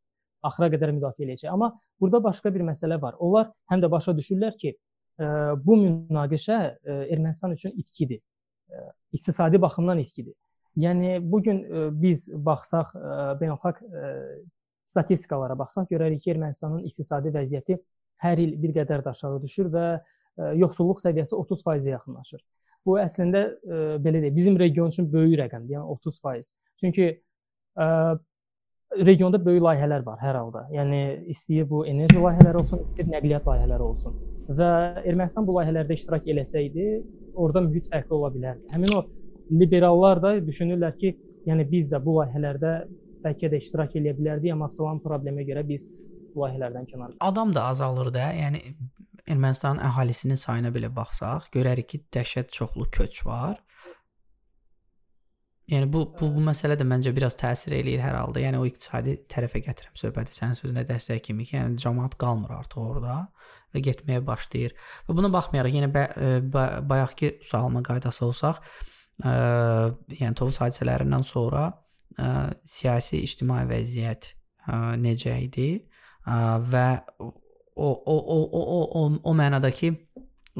Axıra 0.46 0.70
qədər 0.72 0.94
müdafiə 0.96 1.26
eləyəcək. 1.26 1.50
Amma 1.52 1.72
burada 2.00 2.22
başqa 2.24 2.52
bir 2.54 2.64
məsələ 2.68 3.00
var. 3.02 3.18
Onlar 3.18 3.50
həm 3.72 3.84
də 3.84 3.90
başa 3.92 4.14
düşürlər 4.16 4.56
ki, 4.60 4.76
ə, 5.20 5.28
bu 5.64 5.78
münaqişə 5.82 6.58
ə, 6.58 6.98
Ermənistan 7.12 7.56
üçün 7.56 7.76
itkidir. 7.76 8.22
Ə, 8.70 8.88
iqtisadi 9.18 9.60
baxımdan 9.60 10.00
itkidir. 10.04 10.36
Yəni 10.76 11.16
bu 11.24 11.38
gün 11.40 11.62
biz 11.96 12.26
baxsaq 12.44 12.90
beynəlxalq 13.40 13.78
statistikalara 14.84 15.56
baxsaq 15.56 15.88
görərik 15.88 16.20
ki, 16.20 16.34
Ermənistanın 16.34 16.82
iqtisadi 16.84 17.32
vəziyyəti 17.32 17.78
hər 18.24 18.42
il 18.42 18.52
bir 18.60 18.74
qədər 18.76 19.00
də 19.06 19.14
aşağı 19.14 19.40
düşür 19.42 19.70
və 19.72 19.86
yoxsulluq 20.36 21.02
səviyyəsi 21.02 21.36
30%-ə 21.38 21.92
yaxınlaşır. 21.96 22.44
Bu 22.86 22.96
əslində 23.02 23.42
ə, 23.50 23.82
belə 24.02 24.22
deyək, 24.22 24.34
bizim 24.36 24.58
region 24.60 24.92
üçün 24.92 25.08
böyük 25.12 25.40
rəqəmdir, 25.42 25.76
yəni 25.78 25.96
30%. 25.96 26.52
Çünki 26.80 27.08
ə, 27.80 27.86
regionda 28.94 29.40
böyük 29.44 29.62
layihələr 29.64 30.04
var 30.06 30.20
hər 30.22 30.38
halda. 30.38 30.64
Yəni 30.74 31.00
istəyir 31.32 31.66
bu 31.68 31.82
enerji 31.88 32.20
layihələri 32.22 32.60
olsun, 32.62 32.84
istəyir 32.86 33.10
nəqliyyat 33.16 33.48
layihələri 33.50 33.86
olsun. 33.86 34.16
Və 34.46 34.70
Ermənistan 35.02 35.46
bu 35.46 35.56
layihələrdə 35.58 35.96
iştirak 35.98 36.28
eləsəydi, 36.32 36.86
orada 37.34 37.64
mühit 37.66 37.88
fərqli 37.90 38.14
ola 38.16 38.30
bilərdi. 38.34 38.62
Həmin 38.72 38.94
o 38.94 39.02
liberallar 39.50 40.22
da 40.22 40.34
düşünürlər 40.46 40.96
ki, 41.00 41.16
yəni 41.48 41.66
biz 41.70 41.90
də 41.92 42.00
bu 42.02 42.20
layihələrdə 42.20 42.74
bəlkə 43.24 43.50
də 43.50 43.60
iştirak 43.62 43.96
edə 43.98 44.14
bilərdik, 44.16 44.52
amma 44.54 44.70
filan 44.72 45.02
problemə 45.02 45.46
görə 45.48 45.66
biz 45.66 45.88
layihələrdən 46.36 46.86
kənar. 46.90 47.16
Adam 47.24 47.54
da 47.54 47.68
azalır 47.72 48.12
da. 48.14 48.30
Yəni 48.36 48.62
Ermənistanın 49.26 49.82
əhalisinin 49.82 50.38
sayına 50.38 50.70
belə 50.74 50.90
baxsaq, 50.94 51.48
görərik 51.54 51.88
ki, 51.92 52.02
dəhşət 52.14 52.52
çoxlu 52.54 52.86
köç 52.94 53.24
var. 53.26 53.56
Yəni 55.66 55.88
bu 55.90 56.04
bu 56.14 56.28
bu 56.30 56.42
məsələ 56.46 56.76
də 56.78 56.84
məncə 56.86 57.10
biraz 57.14 57.34
təsir 57.40 57.74
eləyir 57.74 58.04
hər 58.04 58.14
halda. 58.14 58.38
Yəni 58.38 58.58
o 58.60 58.66
iqtisadi 58.68 59.16
tərəfə 59.32 59.64
gətirəm 59.66 59.96
söhbəti 59.98 60.36
sənin 60.36 60.54
sözünə 60.54 60.84
dəstək 60.86 61.24
kimi 61.26 61.46
ki, 61.48 61.56
yəni 61.56 61.80
cəmaət 61.82 62.14
qalmır 62.20 62.52
artıq 62.60 62.84
orada 62.84 63.16
və 63.74 63.82
getməyə 63.88 64.22
başlayır. 64.28 64.76
Və 65.08 65.16
buna 65.18 65.30
baxmayaraq 65.34 65.74
yenə 65.74 65.88
bə, 65.90 66.04
bə, 66.54 66.66
bayaqki 66.86 67.32
sualıma 67.48 67.82
qaydası 67.88 68.22
olsaq, 68.28 68.60
ə, 69.26 69.32
yəni 70.20 70.38
Tovuz 70.38 70.60
hadisələrindən 70.62 71.26
sonra 71.26 71.64
ə, 72.14 72.30
siyasi 72.62 73.24
ictimai 73.26 73.64
vəziyyət 73.66 74.30
ə, 74.70 74.94
necə 75.02 75.34
idi 75.48 75.72
ə, 75.82 76.38
və 76.62 76.86
o 77.76 77.88
o 77.92 78.16
o 78.16 78.38
o 78.58 78.62
o 78.76 78.80
o, 79.00 79.12
o 79.22 79.34
mənadakı 79.36 79.94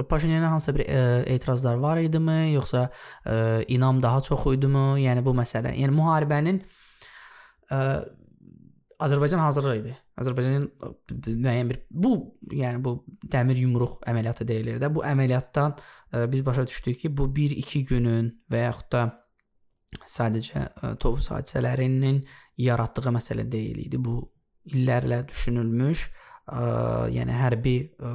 Paşinyana 0.04 0.50
hansısa 0.52 0.74
bir 0.76 0.84
ə, 0.84 1.24
etirazlar 1.32 1.78
var 1.80 1.96
idimi, 2.04 2.52
yoxsa 2.52 2.90
ə, 3.24 3.64
inam 3.72 4.02
daha 4.04 4.20
çox 4.20 4.44
idimi? 4.52 5.00
Yəni 5.00 5.22
bu 5.24 5.32
məsələ. 5.36 5.72
Yəni 5.72 5.94
müharibənin 5.96 6.58
ə, 7.72 7.78
Azərbaycan 9.00 9.40
hazır 9.40 9.70
idi. 9.72 9.94
Azərbaycanın 10.20 10.68
müəyyən 11.40 11.72
bir 11.72 11.80
bu, 11.90 12.12
yəni 12.52 12.82
bu 12.84 12.98
dəmir 13.32 13.62
yumruq 13.64 14.02
əməliyyatı 14.12 14.48
deyilir 14.48 14.82
də. 14.82 14.92
Bu 14.92 15.04
əməliyyatdan 15.08 15.78
ə, 15.80 16.26
biz 16.32 16.44
başa 16.44 16.66
düşdük 16.68 17.00
ki, 17.00 17.14
bu 17.16 17.30
1-2 17.32 17.84
günün 17.88 18.30
və 18.52 18.66
yaxud 18.66 18.92
da 18.92 19.06
sadəcə 20.04 20.68
ə, 20.68 20.94
Tovuz 21.00 21.32
hadisələrinin 21.32 22.20
yaratdığı 22.60 23.16
məsələ 23.16 23.48
deyil 23.48 23.80
idi. 23.88 23.96
Bu 23.96 24.20
illərlə 24.76 25.24
düşünülmüş, 25.32 26.04
ə, 26.04 26.25
yəni 26.46 27.34
hərbi 27.34 27.76
ə, 27.98 28.12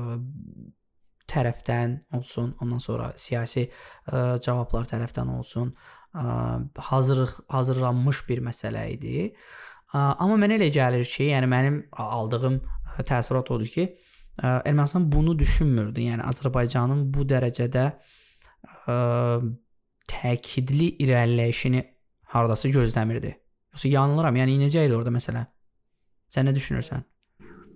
tərəfdən 1.31 1.97
olsun, 2.17 2.53
ondan 2.63 2.81
sonra 2.83 3.11
siyasi 3.19 3.65
ə, 3.67 4.37
cavablar 4.43 4.87
tərəfdən 4.89 5.31
olsun, 5.35 5.73
ə, 6.15 6.23
hazırlıq 6.91 7.37
hazırlanmış 7.51 8.23
bir 8.29 8.43
məsələ 8.47 8.85
idi. 8.95 9.29
Ə, 9.91 9.97
amma 10.23 10.39
mənə 10.39 10.59
elə 10.59 10.71
gəlir 10.73 11.07
ki, 11.07 11.29
yəni 11.31 11.49
mənim 11.51 11.81
aldığım 11.91 12.59
təəssürat 13.07 13.51
odur 13.55 13.71
ki, 13.71 13.87
ə, 14.39 14.61
Ermənistan 14.63 15.07
bunu 15.11 15.37
düşünmürdü. 15.39 16.07
Yəni 16.11 16.27
Azərbaycanın 16.31 17.07
bu 17.13 17.27
dərəcədə 17.27 17.85
ə, 17.91 18.97
təkidli 20.11 20.95
irəliləyişini 21.05 21.85
hardasa 22.31 22.71
gözləmirdi. 22.71 23.35
Yoxsa 23.71 23.91
yanılıram? 23.91 24.39
Yəni 24.39 24.59
necə 24.65 24.83
idi 24.87 24.95
orada 24.95 25.13
məsələ? 25.15 25.45
Sən 26.31 26.47
nə 26.47 26.55
düşünürsən? 26.55 27.10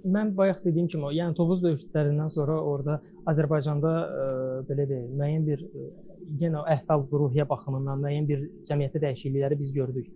Mən 0.05 0.31
bayaq 0.37 0.61
dediyim 0.65 0.87
kimi, 0.91 1.09
yəni 1.17 1.35
Tovuz 1.37 1.61
döyüşlərindən 1.63 2.29
sonra 2.33 2.57
orada 2.61 2.99
Azərbaycanda 3.29 3.91
ə, 3.91 4.25
e, 4.25 4.65
belə 4.69 4.85
deyək, 4.89 5.05
müəyyən 5.19 5.45
bir 5.47 5.63
ə, 5.65 5.85
e, 5.85 6.15
yenə 6.41 6.63
əhval 6.75 7.05
ruhiyyə 7.11 7.45
baxımından 7.49 8.01
müəyyən 8.03 8.27
bir 8.29 8.43
cəmiyyətdə 8.69 9.01
dəyişiklikləri 9.05 9.59
biz 9.59 9.71
gördük. 9.75 10.09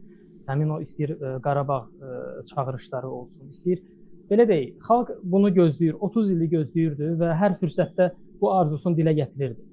Həmin 0.49 0.75
o 0.75 0.79
istəyir 0.85 1.15
ə, 1.15 1.19
e, 1.19 1.31
Qarabağ 1.45 1.79
ə, 1.85 2.19
çağırışları 2.51 3.09
olsun, 3.19 3.49
istəyir 3.53 3.81
belə 4.29 4.45
deyək, 4.49 4.75
xalq 4.85 5.15
bunu 5.23 5.49
gözləyir, 5.55 5.97
30 6.09 6.33
ildir 6.35 6.51
gözləyirdi 6.57 7.13
və 7.21 7.31
hər 7.39 7.57
fürsətdə 7.61 8.11
bu 8.41 8.51
arzusunu 8.53 8.99
dilə 8.99 9.15
gətirirdi. 9.17 9.65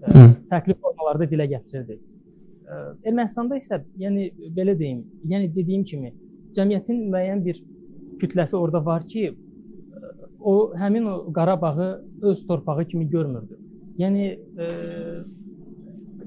Ə, 0.00 0.24
fərqli 0.52 0.78
formalarda 0.80 1.28
dilə 1.28 1.50
gətirirdi. 1.52 1.98
Ə, 2.64 2.80
Ermənistanda 3.04 3.60
isə, 3.60 3.82
yəni 4.00 4.30
belə 4.56 4.76
deyim, 4.78 5.04
yəni 5.28 5.52
dediyim 5.52 5.84
kimi, 5.84 6.14
cəmiyyətin 6.56 7.04
müəyyən 7.12 7.44
bir 7.44 7.60
kütləsi 8.20 8.56
orada 8.56 8.80
var 8.84 9.04
ki, 9.08 9.28
o 10.40 10.72
həmin 10.76 11.04
o 11.04 11.32
Qarabağı 11.32 12.04
öz 12.22 12.46
torpağı 12.46 12.84
kimi 12.84 13.08
görmürdü. 13.10 13.58
Yəni 14.00 14.26
e, 14.64 14.68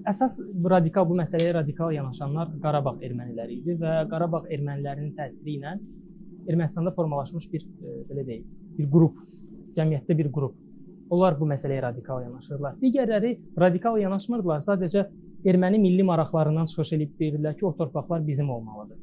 əsas 0.09 0.37
radikal 0.69 1.07
bu 1.09 1.17
məsələyə 1.17 1.53
radikal 1.59 1.93
yanaşanlar 1.95 2.53
Qarabağ 2.63 2.97
erməniləri 3.01 3.59
idi 3.61 3.77
və 3.81 4.03
Qarabağ 4.11 4.45
ermənilərinin 4.51 5.13
təsiri 5.17 5.57
ilə 5.57 5.77
Ermənistanda 6.49 6.91
formalaşmış 6.91 7.47
bir 7.53 7.63
e, 7.63 7.93
belə 8.09 8.25
deyək, 8.27 8.47
bir 8.77 8.89
qrup, 8.91 9.19
cəmiyyətdə 9.77 10.17
bir 10.19 10.29
qrup. 10.35 10.57
Onlar 11.13 11.37
bu 11.39 11.47
məsələyə 11.47 11.85
radikal 11.85 12.23
yanaşırlar. 12.25 12.75
Digərləri 12.81 13.37
radikal 13.59 13.99
yanaşmırdılar, 14.01 14.63
sadəcə 14.65 15.05
erməni 15.47 15.79
milli 15.79 16.03
maraqlarından 16.07 16.67
çıxış 16.71 16.93
edib 16.97 17.13
deyirdilər 17.19 17.55
ki, 17.55 17.65
o 17.65 17.71
torpaqlar 17.77 18.27
bizim 18.27 18.49
olmalıdır. 18.49 18.99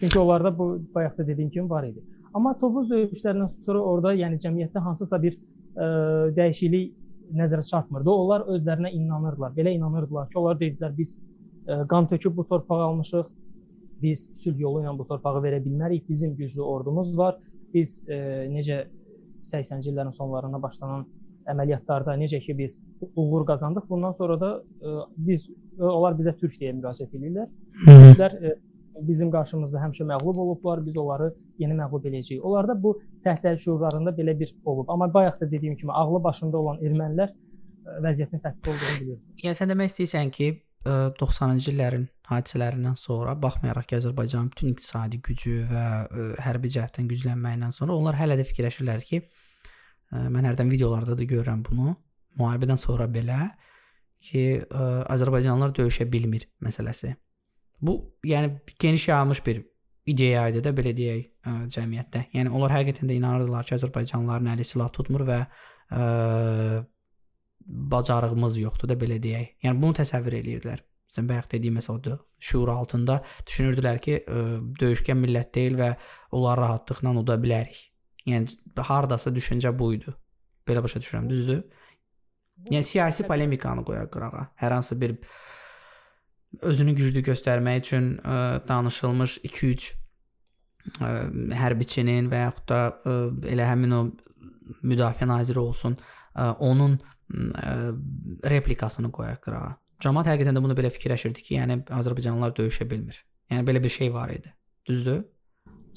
Çünki 0.00 0.18
onlarda 0.18 0.58
bu 0.58 0.68
bayaq 0.94 1.18
da 1.18 1.26
dediyim 1.26 1.50
kimi 1.50 1.70
var 1.70 1.84
idi. 1.84 2.02
Amma 2.38 2.54
Tovuz 2.58 2.86
döyüşlərindən 2.90 3.50
sonra 3.66 3.82
orada, 3.82 4.12
yəni 4.14 4.38
cəmiyyətdə 4.42 4.82
hansısa 4.84 5.18
bir 5.22 5.34
ə, 5.34 5.40
e, 5.82 5.88
dəyişiklik 6.36 6.92
nəzərə 7.38 7.64
çarpmırdı. 7.66 8.12
Onlar 8.12 8.46
özlərinə 8.54 8.92
inanırdılar. 8.94 9.56
Belə 9.56 9.74
inanırdılar 9.74 10.28
ki, 10.30 10.38
onlar 10.38 10.60
dedilər 10.60 10.94
biz 10.94 11.16
ə, 11.16 11.18
e, 11.18 11.78
qan 11.90 12.06
töküb 12.12 12.36
bu 12.38 12.46
torpağı 12.46 12.86
almışıq. 12.90 13.32
Biz 14.02 14.28
sülh 14.38 14.60
yolu 14.62 14.84
ilə 14.84 14.94
bu 14.98 15.06
torpağı 15.08 15.42
verə 15.42 15.58
bilmərik. 15.64 16.06
Bizim 16.08 16.36
güclü 16.38 16.62
ordumuz 16.62 17.16
var. 17.18 17.40
Biz 17.74 17.98
ə, 18.06 18.14
e, 18.14 18.46
necə 18.54 18.84
80-ci 19.48 19.90
illərin 19.90 20.14
sonlarında 20.14 20.62
başlanan 20.62 21.08
əməliyyatlarda 21.48 22.14
necə 22.20 22.38
ki 22.44 22.54
biz 22.54 22.76
uğur 23.16 23.46
qazandıq, 23.48 23.88
bundan 23.88 24.14
sonra 24.14 24.38
da 24.38 24.54
ə, 24.60 24.96
biz 25.16 25.48
onlar 25.74 26.14
bizə 26.18 26.36
türk 26.38 26.58
deyə 26.60 26.76
müraciət 26.76 27.18
edirlər. 27.18 27.50
Türklər 27.82 28.38
bizim 29.02 29.30
qarşımızda 29.30 29.80
həmişə 29.82 30.06
məğlub 30.12 30.38
olublar, 30.44 30.84
biz 30.86 30.96
onları 30.96 31.32
yeni 31.58 31.74
məğlub 31.78 32.06
eləyəcəyik. 32.08 32.40
Onlarda 32.40 32.76
bu 32.82 32.94
təhdid 33.24 33.58
şuurlarında 33.64 34.14
belə 34.16 34.38
bir 34.40 34.54
olub. 34.64 34.88
Amma 34.88 35.12
bayaq 35.14 35.40
da 35.40 35.50
dediyim 35.50 35.76
kimi 35.76 35.92
ağlı 35.92 36.22
başında 36.24 36.58
olan 36.58 36.80
ermənilər 36.82 37.34
e, 37.34 37.98
vəziyyətin 38.06 38.42
fərqli 38.44 38.72
olduğunu 38.72 38.96
bilir. 39.00 39.20
Yəni 39.44 39.60
sən 39.60 39.72
demək 39.72 39.92
istəyirsən 39.92 40.32
ki, 40.38 40.48
90-cı 41.20 41.70
e, 41.70 41.74
illərin 41.74 42.08
hadisələrindən 42.30 42.96
sonra 42.96 43.34
baxmayaraq 43.42 43.88
ki, 43.90 44.00
Azərbaycanın 44.00 44.50
bütün 44.54 44.74
iqtisadi 44.74 45.20
gücü 45.28 45.54
və 45.70 45.86
e, 46.08 46.26
hərbi 46.46 46.72
cəhətdən 46.76 47.08
güclənməyindən 47.12 47.74
sonra 47.74 47.96
onlar 47.98 48.18
hələ 48.18 48.38
də 48.40 48.48
fikirləşirlər 48.48 49.06
ki, 49.06 49.22
mən 50.08 50.46
hərdən 50.48 50.70
videolarda 50.72 51.18
da 51.18 51.24
görürəm 51.28 51.64
bunu. 51.66 51.92
Müharibədən 52.40 52.78
sonra 52.80 53.04
belə 53.12 53.50
ki, 54.24 54.62
Azərbaycanlılar 54.72 55.74
döyüşə 55.76 56.06
bilmir 56.08 56.46
məsələsi. 56.64 57.12
Bu, 57.80 58.18
yəni 58.26 58.58
geniş 58.78 59.08
yayılmış 59.08 59.46
bir 59.46 59.62
ideya 60.08 60.48
idi 60.50 60.62
də 60.64 60.72
belə 60.74 60.94
deyək 60.96 61.24
ə, 61.46 61.54
cəmiyyətdə. 61.74 62.24
Yəni 62.34 62.52
onlar 62.54 62.74
həqiqətən 62.74 63.10
də 63.10 63.18
inanırdılar 63.18 63.66
ki, 63.68 63.76
Azərbaycanlıların 63.78 64.52
əli 64.54 64.66
silah 64.66 64.90
tutmur 64.94 65.24
və 65.28 65.38
ə, 65.44 66.04
bacarığımız 67.94 68.58
yoxdur 68.64 68.90
da 68.90 68.96
belə 68.98 69.18
deyək. 69.22 69.58
Yəni 69.66 69.82
bunu 69.82 69.98
təsəvvür 70.00 70.38
eləyirdilər. 70.40 70.84
Sən 71.14 71.28
bayaq 71.28 71.50
dediyim 71.52 71.78
məsəl 71.78 72.00
odur. 72.00 72.18
Şuur 72.44 72.72
altında 72.72 73.20
düşünürdülər 73.46 74.00
ki, 74.04 74.16
ə, 74.24 74.46
döyüşkən 74.80 75.20
millət 75.20 75.52
deyil 75.56 75.78
və 75.80 75.92
onlar 76.36 76.60
rahatlıqla 76.64 77.14
uda 77.22 77.38
bilərik. 77.42 77.84
Yəni 78.28 78.82
hardasa 78.88 79.32
düşüncə 79.34 79.72
bu 79.76 79.92
idi. 79.96 80.12
Belə 80.68 80.82
başa 80.84 81.00
düşürəm, 81.00 81.28
düzdür? 81.30 81.62
Yəni 82.68 82.84
siyasi 82.84 83.24
polemikanı 83.28 83.84
qoyaq 83.86 84.10
qırağa. 84.12 84.48
Hər 84.60 84.74
hansı 84.74 84.98
bir 85.00 85.14
özünü 86.62 86.94
güclü 86.98 87.22
göstərmək 87.26 87.82
üçün 87.82 88.10
ə, 88.22 88.60
danışılmış 88.68 89.38
2-3 89.44 89.88
hərbiçinin 91.58 92.30
və 92.32 92.44
yaxud 92.46 92.66
da 92.70 92.80
ə, 92.88 93.16
elə 93.52 93.68
həmin 93.68 93.94
o 93.94 94.02
müdafiə 94.86 95.28
naziri 95.28 95.60
olsun, 95.60 95.96
ə, 96.34 96.52
onun 96.64 96.98
ə, 96.98 97.74
replikasını 98.50 99.12
qoyaq 99.14 99.42
qırağa. 99.44 99.74
Cəmaət 100.04 100.30
həqiqətən 100.32 100.56
də 100.56 100.62
bunu 100.62 100.76
belə 100.78 100.92
fikirləşirdi 100.94 101.44
ki, 101.44 101.56
yəni 101.58 101.80
Azərbaycanlılar 101.98 102.54
döyüşə 102.56 102.86
bilmir. 102.90 103.18
Yəni 103.52 103.66
belə 103.66 103.82
bir 103.82 103.92
şey 103.92 104.12
var 104.14 104.32
idi. 104.34 104.52
Düzdür? 104.88 105.24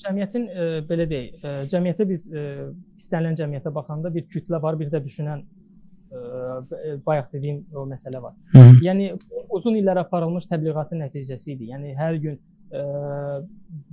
Cəmiyyətin 0.01 0.47
ə, 0.49 0.67
belə 0.89 1.07
deyək, 1.09 1.41
ə, 1.45 1.55
cəmiyyətə 1.71 2.07
biz 2.09 2.27
ə, 2.27 2.45
istənilən 2.99 3.37
cəmiyyətə 3.39 3.73
baxanda 3.75 4.11
bir 4.13 4.27
kütlə 4.31 4.61
var, 4.63 4.79
bir 4.79 4.91
də 4.93 5.03
düşünən 5.05 5.45
bayaq 7.05 7.31
dediyim 7.33 7.65
o 7.75 7.85
məsələ 7.87 8.21
var. 8.21 8.33
Hı 8.51 8.57
-hı. 8.57 8.81
Yəni 8.87 9.19
uzun 9.49 9.75
illər 9.75 9.99
aparılmış 9.99 10.47
təbliğatın 10.51 10.99
nəticəsi 11.05 11.51
idi. 11.55 11.69
Yəni 11.73 11.95
hər 11.95 12.15
gün 12.23 12.39
ə, 12.71 12.81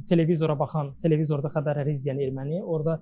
televizora 0.08 0.58
baxan, 0.58 0.92
televizorda 1.02 1.48
xəbərləri 1.48 1.94
izləyən 1.96 2.20
erməni 2.26 2.62
orada 2.62 3.00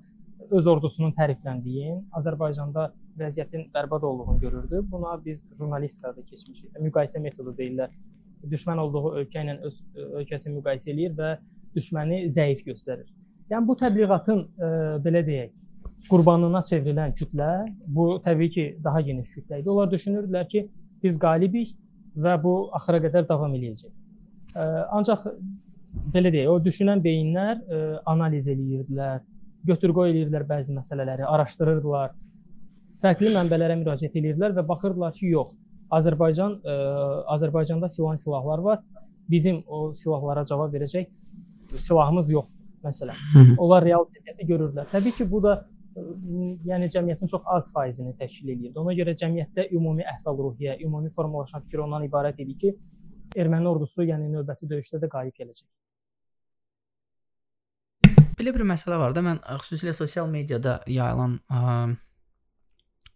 öz 0.50 0.66
ordusunun 0.66 1.12
tərifləndiyi, 1.16 1.96
Azərbaycanda 2.12 2.92
vəziyyətin 3.18 3.70
bərbad 3.74 4.02
olduğunu 4.02 4.40
görürdü. 4.40 4.82
Buna 4.90 5.24
biz 5.24 5.48
jurnalistikada 5.58 6.22
keçmişik. 6.22 6.70
Müqayisə 6.80 7.20
metodu 7.20 7.54
deyirlər. 7.58 7.90
Düşmən 8.46 8.78
olduğu 8.78 9.14
ölkə 9.20 9.42
ilə 9.42 9.58
öz 9.66 9.82
ölkəsini 10.20 10.58
müqayisə 10.58 10.90
eləyir 10.92 11.16
və 11.18 11.38
düşməni 11.76 12.26
zəif 12.28 12.62
göstərir. 12.66 13.08
Yəni 13.50 13.66
bu 13.66 13.76
təbliğatın 13.80 14.42
ə, 14.58 14.68
belə 15.02 15.24
deyək, 15.26 15.50
qurbanına 16.10 16.62
çevrilən 16.68 17.14
kütlə 17.18 17.50
bu 17.86 18.08
təbii 18.24 18.50
ki, 18.54 18.64
daha 18.84 19.00
geniş 19.06 19.32
kütlə 19.36 19.60
idi. 19.60 19.70
Onlar 19.70 19.90
düşünürdülər 19.92 20.48
ki, 20.48 20.66
biz 21.02 21.18
qalibik 21.18 21.74
və 22.16 22.36
bu 22.42 22.54
axıra 22.78 23.00
qədər 23.04 23.28
davam 23.28 23.54
eləyəcək. 23.58 23.92
Ancaq 24.96 25.26
belə 26.14 26.32
deyək, 26.32 26.48
o 26.52 26.56
düşünən 26.62 27.02
beyinlər 27.04 27.58
ə, 27.58 27.82
analiz 28.12 28.48
eləyirdilər, 28.52 29.22
götür-qoy 29.68 30.10
eləyirdilər 30.12 30.46
bəzi 30.48 30.74
məsələləri, 30.76 31.24
araşdırırdılar. 31.28 32.14
Fərqli 33.04 33.32
mənbələrə 33.34 33.76
müraciət 33.80 34.16
eləyirdilər 34.20 34.56
və 34.56 34.66
baxırdılar 34.68 35.14
ki, 35.16 35.30
yox, 35.34 35.54
Azərbaycan 35.96 36.58
ə, 36.60 36.76
Azərbaycanda 37.36 37.90
filan 37.94 38.20
silahlar 38.20 38.64
var. 38.64 38.82
Bizim 39.30 39.62
o 39.66 39.92
silahlara 39.94 40.44
cavab 40.46 40.74
verəcək 40.74 41.08
silahımız 41.76 42.30
yox 42.30 42.46
məsələn. 42.84 43.56
Onlar 43.58 43.84
real 43.84 44.06
vəziyyəti 44.06 44.46
görürlər. 44.46 44.86
Təbii 44.92 45.16
ki, 45.16 45.26
bu 45.30 45.40
da 45.42 45.56
yəni 45.96 46.88
cəmiyyətin 46.92 47.30
çox 47.30 47.46
az 47.48 47.70
faizini 47.72 48.12
təşkil 48.18 48.52
edir. 48.52 48.74
Ona 48.76 48.92
görə 48.96 49.14
cəmiyyətdə 49.16 49.68
ümumi 49.76 50.04
əhval-ruhiyyə, 50.04 50.76
ümumi 50.84 51.10
formalaşan 51.14 51.64
fikir 51.64 51.84
ondan 51.86 52.04
ibarət 52.04 52.42
idi 52.44 52.56
ki, 52.60 52.72
erməni 53.36 53.70
ordusu 53.70 54.04
yəni 54.04 54.28
növbəti 54.32 54.68
döyüşdə 54.68 55.00
də 55.02 55.10
qalib 55.12 55.36
gələcək. 55.40 55.68
Belə 58.36 58.52
bir 58.52 58.66
məsələ 58.68 58.98
var 59.00 59.16
da, 59.16 59.22
mən 59.24 59.40
xüsusilə 59.62 59.94
sosial 59.96 60.28
mediada 60.28 60.80
yayılan 60.92 61.38
ə, 61.48 61.62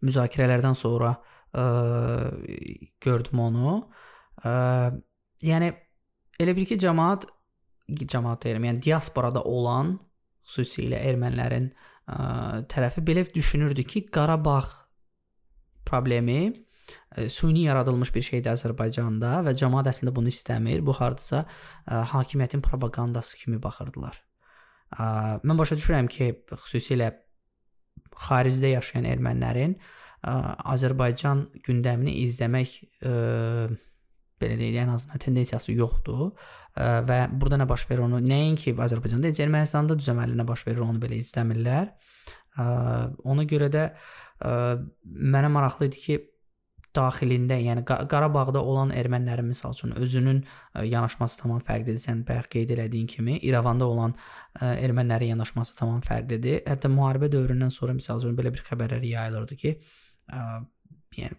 müzakirələrdən 0.01 0.78
sonra 0.81 1.12
ə, 1.53 1.66
gördüm 3.05 3.45
onu. 3.45 3.76
Ə, 4.41 4.55
yəni 5.45 5.74
elə 6.41 6.57
bir 6.57 6.72
ki, 6.72 6.81
cəmaət 6.81 7.28
cəmaət 7.91 8.47
deyirəm, 8.47 8.70
yəni 8.70 8.85
diasporada 8.87 9.45
olan 9.45 9.99
xüsusilə 10.49 11.03
ermənilərin 11.11 11.68
ə, 11.68 11.89
tərəfi 12.70 13.04
belə 13.06 13.24
düşünürdü 13.34 13.84
ki, 13.86 14.04
Qarabağ 14.14 14.64
problemi 15.86 16.40
ə, 16.50 17.28
süni 17.28 17.66
yaradılmış 17.66 18.12
bir 18.14 18.26
şeydir 18.26 18.54
Azərbaycanda 18.54 19.40
və 19.46 19.54
cəmaət 19.58 19.92
əslində 19.92 20.14
bunu 20.16 20.32
istəmir. 20.32 20.84
Bu 20.86 20.94
hardasa 20.96 21.44
ə, 21.44 22.02
hakimiyyətin 22.14 22.64
propagandası 22.66 23.38
kimi 23.40 23.61
baxırdılar. 23.62 24.20
Ə, 24.96 25.04
mən 25.46 25.61
başa 25.61 25.78
düşürəm 25.78 26.11
ki, 26.11 26.32
xüsusilə 26.50 27.12
xaricdə 28.26 28.74
yaşayan 28.74 29.08
ermənilərin 29.14 29.76
ə, 29.76 30.34
Azərbaycan 30.74 31.46
gündəmini 31.66 32.18
izləmək 32.26 32.76
ə, 33.02 33.14
belə 34.41 34.57
deyək, 34.61 34.80
ən 34.84 34.95
azından 34.95 35.22
tendensiyası 35.26 35.76
yoxdur 35.76 36.32
və 37.11 37.20
burada 37.32 37.61
nə 37.61 37.68
baş 37.68 37.86
verir 37.91 38.07
onu 38.07 38.22
nəinki 38.24 38.74
Azərbaycanda, 38.74 39.30
heç 39.30 39.43
Ermənistanda 39.45 39.99
düzəməli 40.01 40.38
nə 40.41 40.49
baş 40.49 40.66
verir 40.66 40.82
onu 40.86 40.99
belə 41.03 41.20
istəmirlər. 41.20 41.93
Ona 42.59 43.47
görə 43.49 43.70
də 43.72 43.86
mənə 44.41 45.53
maraqlı 45.53 45.91
idi 45.91 46.05
ki, 46.05 46.18
daxilində, 46.91 47.55
yəni 47.62 47.84
Qarabağda 47.86 48.59
olan 48.66 48.91
ermənilərin 48.91 49.47
məsəl 49.53 49.76
üçün 49.76 49.93
özünün 49.95 50.41
yanaşması 50.91 51.38
tamam 51.38 51.61
fərqlidir. 51.62 52.01
Sən 52.03 52.24
bayaq 52.26 52.49
qeyd 52.51 52.72
elədiyin 52.74 53.07
kimi, 53.12 53.36
İrəvanda 53.47 53.86
olan 53.86 54.16
ermənilərin 54.59 55.30
yanaşması 55.36 55.76
tamam 55.78 56.01
fərqlidir. 56.03 56.64
Hətta 56.66 56.91
müharibə 56.91 57.30
dövründən 57.30 57.70
sonra 57.70 57.95
məsəl 57.95 58.18
üçün 58.24 58.34
belə 58.41 58.51
bir 58.57 58.64
xəbərlər 58.66 59.07
yayılırdı 59.07 59.61
ki, 59.62 59.76
yəni 61.20 61.38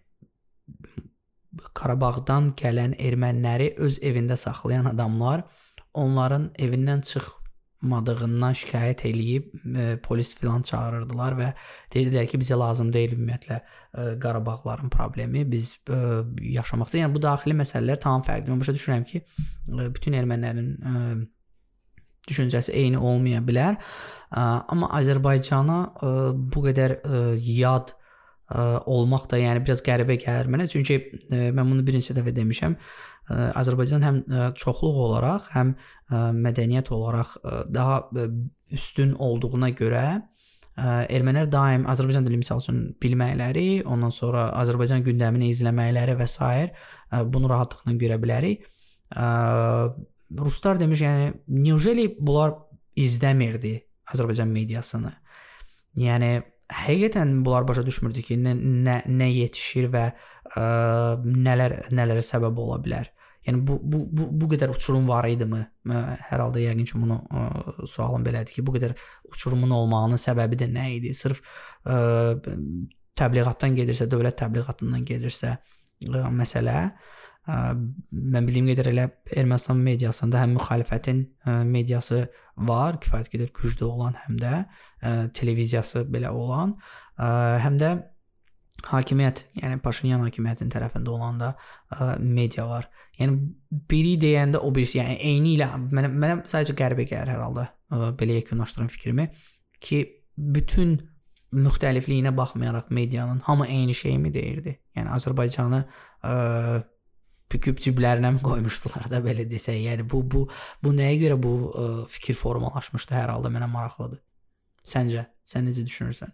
Qarabağdan 1.75 2.53
gələn 2.59 2.93
erməniləri 2.95 3.73
öz 3.83 3.97
evində 4.07 4.37
saxlayan 4.39 4.87
adamlar 4.93 5.43
onların 5.93 6.45
evindən 6.63 7.01
çıxmadığından 7.09 8.55
şikayət 8.61 9.03
eləyib 9.09 9.49
e, 9.75 9.87
polis 10.05 10.31
filan 10.39 10.63
çağırırdılar 10.69 11.35
və 11.39 11.49
deyirdilər 11.91 12.29
ki, 12.31 12.39
bizə 12.39 12.55
lazım 12.59 12.93
deyil 12.95 13.17
ümumiyyətlə 13.17 13.59
e, 13.59 14.07
Qarabağların 14.23 14.93
problemi, 14.93 15.43
biz 15.51 15.75
e, 15.91 15.99
yaşamaq 16.55 16.87
istəyirik. 16.87 17.07
Yəni 17.07 17.17
bu 17.17 17.23
daxili 17.27 17.57
məsələlər 17.59 17.99
tam 17.99 18.23
fərqlidir. 18.23 18.55
Mən 18.55 18.63
başa 18.63 18.77
düşürəm 18.79 19.05
ki, 19.11 19.23
e, 19.67 19.91
bütün 19.91 20.15
ermənilərin 20.21 20.71
e, 20.79 21.05
düşüncəsi 22.31 22.71
eyni 22.77 22.99
olmaya 22.99 23.41
bilər. 23.43 23.81
Ə, 24.31 24.43
amma 24.71 24.93
Azərbaycana 25.01 25.81
ə, 25.83 26.13
bu 26.53 26.63
qədər 26.69 27.01
ə, 27.01 27.25
yad 27.59 27.97
olmaq 28.85 29.29
da 29.31 29.39
yəni 29.41 29.63
biraz 29.65 29.83
qəribə 29.85 30.17
gəlir 30.21 30.49
mənə. 30.51 30.67
Çünki 30.71 30.97
ə, 30.97 31.51
mən 31.55 31.65
bunu 31.65 31.85
bir 31.87 31.97
neçə 31.99 32.15
dəfə 32.17 32.33
demişəm. 32.35 32.75
Azərbaycan 33.31 34.03
həm 34.03 34.17
ə, 34.25 34.49
çoxluq 34.59 34.97
olaraq, 35.05 35.51
həm 35.55 35.75
ə, 35.77 36.25
mədəniyyət 36.35 36.91
olaraq 36.91 37.37
daha 37.71 38.01
üstün 38.71 39.15
olduğuna 39.19 39.71
görə 39.77 40.05
ermənilər 40.81 41.49
daim 41.51 41.83
Azərbaycan 41.91 42.25
dili 42.25 42.39
misal 42.39 42.61
üçün 42.61 42.77
bilməkləri, 43.03 43.83
ondan 43.85 44.09
sonra 44.15 44.47
Azərbaycan 44.61 45.03
gündəmini 45.05 45.49
izləməkləri 45.51 46.15
və 46.17 46.27
s. 46.31 46.47
Bunu 47.27 47.49
rahatlıqla 47.51 47.95
görə 47.99 48.17
bilərik. 48.23 48.63
Ruslar 50.39 50.79
demiş, 50.79 51.03
yəni 51.03 51.27
neujeli 51.51 52.07
bunlar 52.17 52.55
izləmirdi 52.95 53.75
Azərbaycan 54.15 54.49
mediasını. 54.51 55.11
Yəni 55.99 56.31
həqiqətən 56.71 57.41
bunlar 57.45 57.67
başa 57.67 57.83
düşmürdü 57.85 58.23
ki, 58.25 58.37
nə 58.41 58.53
nə, 58.57 58.97
nə 59.07 59.27
yetişir 59.31 59.89
və 59.93 60.05
ə, 60.11 60.65
nələr 61.47 61.77
nələrə 61.91 62.23
səbəb 62.25 62.61
ola 62.63 62.79
bilər. 62.83 63.09
Yəni 63.47 63.63
bu 63.65 63.79
bu 63.81 64.03
bu 64.05 64.27
bu 64.41 64.49
qədər 64.51 64.73
uçurum 64.73 65.07
var 65.09 65.25
idimi? 65.29 65.63
Hər 65.89 66.43
halda 66.43 66.61
yəqin 66.61 66.85
ki, 66.85 66.99
bunu 67.01 67.17
ə, 67.25 67.45
sualım 67.89 68.25
belədir 68.25 68.53
ki, 68.57 68.65
bu 68.65 68.75
qədər 68.75 68.93
uçurumun 69.31 69.73
olmağının 69.79 70.21
səbəbi 70.21 70.59
də 70.61 70.69
nə 70.71 70.87
idi? 70.97 71.15
Sırf 71.17 71.41
ə, 71.85 71.97
təbliğatdan 73.17 73.79
gedirsə, 73.79 74.07
dövlət 74.11 74.39
təbliğatından 74.43 75.07
gedirsə 75.09 75.55
ə, 75.57 76.27
məsələ 76.37 76.77
mən 77.47 78.47
bildiyim 78.47 78.69
qədər 78.69 78.91
elə 78.91 79.07
Ermənistan 79.33 79.79
mediasında 79.81 80.43
həm 80.43 80.55
müxalifətin 80.59 81.23
mediası 81.67 82.25
var, 82.69 82.99
kifayət 83.01 83.31
qədər 83.33 83.51
güclü 83.57 83.87
olan, 83.87 84.17
həm 84.27 84.37
də 84.41 84.63
televiziyası 85.37 86.05
belə 86.13 86.29
olan, 86.37 86.75
həm 87.17 87.79
də 87.81 87.95
hakimiyyət, 88.89 89.43
yəni 89.61 89.79
Paşinyan 89.83 90.23
hakimiyyətinin 90.25 90.71
tərəfində 90.73 91.13
olan 91.13 91.39
da 91.41 91.51
ə, 91.53 92.15
media 92.19 92.65
var. 92.69 92.87
Yəni 93.19 93.37
biri 93.89 94.15
deyəndə 94.21 94.61
o 94.61 94.71
birisi, 94.73 94.99
yəni 94.99 95.17
eyni 95.19 95.55
ilə 95.57 95.69
mənə 95.83 96.09
mənə 96.09 96.37
sadəcə 96.49 96.75
qəribə 96.79 97.05
gəlir 97.09 97.33
hər 97.35 97.43
halda 97.45 97.67
ə, 97.69 98.11
belə 98.17 98.39
yekunlaşdıran 98.39 98.89
fikrimi 98.93 99.27
ki, 99.81 100.01
bütün 100.37 100.97
müxtəlifliyinə 101.51 102.31
baxmayaraq 102.35 102.89
medianın 102.95 103.41
hamı 103.45 103.67
eyni 103.67 103.93
şeymi 103.93 104.33
deyirdi. 104.33 104.77
Yəni 104.97 105.13
Azərbaycanı 105.17 105.83
ə, 105.83 106.35
büküb 107.51 107.79
ciblərinə 107.83 108.33
mi 108.35 108.43
qoymuşdular 108.49 109.09
da 109.11 109.21
belə 109.23 109.45
desək. 109.49 109.79
Yəni 109.85 110.07
bu 110.09 110.23
bu 110.23 110.45
bu 110.83 110.93
nəyə 110.97 111.17
görə 111.25 111.39
bu 111.43 111.53
ə, 111.69 111.87
fikir 112.11 112.37
formalaşmışdı 112.39 113.17
hər 113.17 113.33
halda 113.35 113.53
mənə 113.53 113.69
maraqlıdır. 113.71 114.21
Səncə, 114.87 115.27
sən 115.45 115.67
necə 115.69 115.85
düşünürsən? 115.85 116.33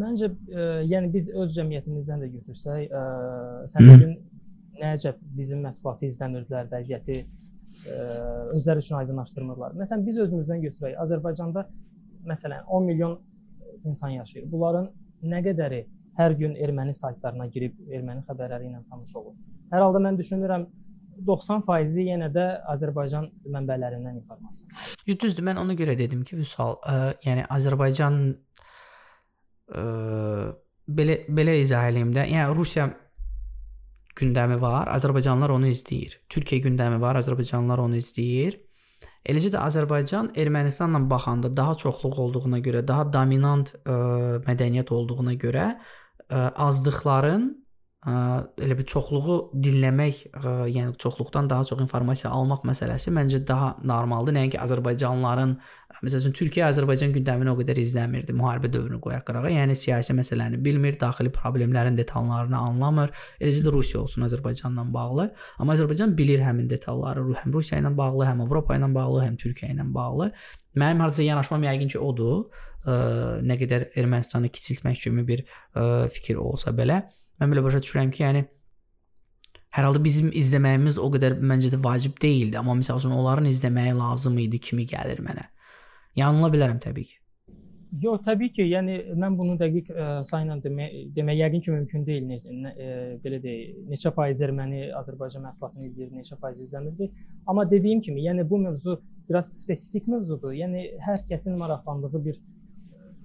Məncə 0.00 0.30
ə, 0.30 0.66
yəni 0.86 1.10
biz 1.12 1.30
öz 1.34 1.54
cəmiyyətimizdən 1.56 2.24
də 2.24 2.30
götürsək, 2.36 2.82
ə, 2.94 3.04
sən 3.72 3.88
dedin 3.88 4.16
nəcə 4.80 5.14
bizim 5.36 5.64
mətbuatı 5.66 6.06
izləmirdilər, 6.08 6.68
vəziyyəti 6.70 7.16
ə, 7.20 7.96
özləri 8.54 8.84
üçün 8.84 9.00
aydınlaşdırmırlar. 9.00 9.74
Məsələn 9.80 10.06
biz 10.06 10.20
özümüzdən 10.24 10.62
götürək. 10.68 10.94
Azərbaycanda 11.04 11.66
məsələn 12.30 12.68
10 12.68 12.86
milyon 12.86 13.18
insan 13.84 14.14
yaşayır. 14.20 14.46
Bunların 14.52 14.90
nə 15.22 15.42
qədəri 15.44 15.84
hər 16.18 16.36
gün 16.38 16.56
erməni 16.60 16.94
saytlarına 16.96 17.46
girib 17.54 17.78
erməni 17.92 18.24
xəbərləri 18.28 18.70
ilə 18.70 18.82
tanış 18.90 19.16
olur. 19.20 19.34
Hər 19.70 19.84
halda 19.84 20.02
mən 20.02 20.18
düşünürəm 20.18 20.66
90%-i 21.26 22.06
yenə 22.08 22.30
də 22.32 22.46
Azərbaycan 22.72 23.28
mənbələrindən 23.54 24.16
informasiya. 24.20 24.70
Düzdür, 25.06 25.44
mən 25.46 25.60
ona 25.60 25.76
görə 25.78 25.96
dedim 25.98 26.24
ki, 26.26 26.38
Vüsal, 26.40 26.78
ə, 26.80 27.12
yəni 27.26 27.44
Azərbaycan 27.52 28.18
ə, 29.76 29.84
belə 30.90 31.20
belə 31.28 31.58
izah 31.60 31.86
eləyim 31.90 32.14
də. 32.16 32.26
Yəni 32.32 32.56
Rusiya 32.56 32.88
gündəmi 34.20 34.58
var, 34.60 34.90
Azərbaycanlılar 34.96 35.54
onu 35.54 35.70
izləyir. 35.70 36.18
Türkiyə 36.32 36.64
gündəmi 36.66 37.00
var, 37.02 37.20
Azərbaycanlılar 37.20 37.84
onu 37.84 38.00
izləyir. 38.00 38.58
Eləcə 39.28 39.52
də 39.52 39.60
Azərbaycan 39.60 40.32
Ermənistanla 40.40 41.02
baxanda 41.08 41.50
daha 41.56 41.76
çoxluq 41.78 42.18
olduğuna 42.24 42.60
görə, 42.64 42.80
daha 42.86 43.04
dominant 43.12 43.74
ə, 43.84 43.96
mədəniyyət 44.48 44.92
olduğuna 44.96 45.36
görə 45.40 45.66
ə, 45.76 46.46
azlıqların 46.66 47.50
ə, 48.08 48.12
elə 48.64 48.76
bir 48.78 48.86
çoxluğu 48.88 49.34
dinləmək, 49.64 50.20
ə, 50.32 50.52
yəni 50.72 50.94
çoxluqdan 51.00 51.50
daha 51.50 51.66
çox 51.68 51.82
informasiya 51.84 52.30
almaq 52.32 52.62
məsələsi 52.68 53.12
məncə 53.12 53.42
daha 53.48 53.74
normaldır. 53.84 54.36
Nəinki 54.38 54.60
Azərbaycanlıların 54.62 55.52
məsələn 56.06 56.36
Türkiyə 56.38 56.70
Azərbaycan 56.70 57.12
gündəmini 57.12 57.52
o 57.52 57.56
qədər 57.58 57.80
izləmirdi 57.82 58.32
müharibə 58.36 58.70
dövrünü 58.72 59.02
qoyaq 59.04 59.26
qırağa. 59.28 59.50
Yəni 59.52 59.76
siyasi 59.76 60.16
məsələni 60.16 60.62
bilmir, 60.64 60.96
daxili 61.00 61.32
problemlərin 61.34 61.98
detallarını 62.00 62.56
anlamır. 62.56 63.12
Eləcə 63.40 63.66
də 63.66 63.74
Rusiya 63.74 64.00
olsun 64.06 64.24
Azərbaycanla 64.30 64.86
bağlı. 64.94 65.28
Amma 65.60 65.76
Azərbaycan 65.76 66.16
bilir 66.16 66.40
həmin 66.46 66.72
detalları, 66.72 67.26
həm 67.42 67.52
Rusiya 67.52 67.82
ilə 67.82 67.92
bağlı, 68.00 68.24
həm 68.30 68.44
Avropa 68.46 68.80
ilə 68.80 68.88
bağlı, 68.96 69.26
həm 69.26 69.38
Türkiyə 69.44 69.74
ilə 69.74 69.84
bağlı. 69.92 70.32
Mənim 70.80 71.04
hardasa 71.04 71.26
yanaşmam 71.26 71.68
yəqin 71.68 71.92
ki, 71.92 72.00
odur. 72.00 72.46
Ə, 72.80 72.94
nə 73.44 73.60
qədər 73.60 73.90
Ermənistanı 74.00 74.48
kiçiltmək 74.48 75.02
kimi 75.02 75.26
bir 75.28 75.42
ə, 75.44 76.06
fikir 76.08 76.38
olsa 76.40 76.72
belə, 76.72 77.02
Mən 77.40 77.52
belə 77.52 77.64
başa 77.64 77.80
düşürəm 77.82 78.10
ki, 78.14 78.24
yəni 78.26 78.46
Hər 79.70 79.86
halda 79.86 80.00
bizim 80.02 80.32
izləməyimiz 80.34 80.96
o 80.98 81.06
qədər 81.14 81.36
məncə 81.46 81.68
də 81.70 81.78
vacib 81.82 82.16
deyildi, 82.22 82.58
amma 82.58 82.74
məsəl 82.80 82.98
üçün 82.98 83.14
onların 83.14 83.46
izləməyi 83.46 83.94
lazım 83.94 84.38
idi 84.42 84.58
kimi 84.58 84.82
gəlir 84.90 85.22
mənə. 85.22 85.44
Yanıla 86.18 86.48
bilərəm 86.50 86.80
təbii 86.82 87.06
ki. 87.06 87.16
Yox, 88.02 88.24
təbii 88.26 88.50
ki, 88.54 88.66
yəni 88.70 88.96
mən 89.18 89.36
bunu 89.38 89.54
dəqiq 89.58 89.88
ə, 89.90 90.08
sayla 90.26 90.56
demək 90.64 90.96
demək 91.14 91.38
yəqin 91.38 91.62
ki, 91.62 91.72
mümkün 91.76 92.04
deyil. 92.06 92.26
Ne, 92.26 92.40
ne, 92.64 92.72
ə, 92.74 92.98
belə 93.22 93.38
deyək, 93.42 93.78
neçə 93.94 94.12
faiz 94.14 94.42
erməni 94.46 94.88
Azərbaycan 94.98 95.46
mətbuatını 95.46 95.86
izləyir, 95.86 96.12
neçə 96.18 96.38
faiz 96.42 96.58
izləmirdi. 96.66 97.10
Amma 97.50 97.66
dediyim 97.70 98.02
kimi, 98.02 98.22
yəni 98.26 98.46
bu 98.50 98.58
mövzu 98.62 98.98
biraz 99.30 99.52
spesifik 99.58 100.10
mövzudur. 100.10 100.54
Yəni 100.54 100.86
hər 101.06 101.22
kəsin 101.30 101.58
maraqlandığı 101.58 102.24
bir 102.26 102.42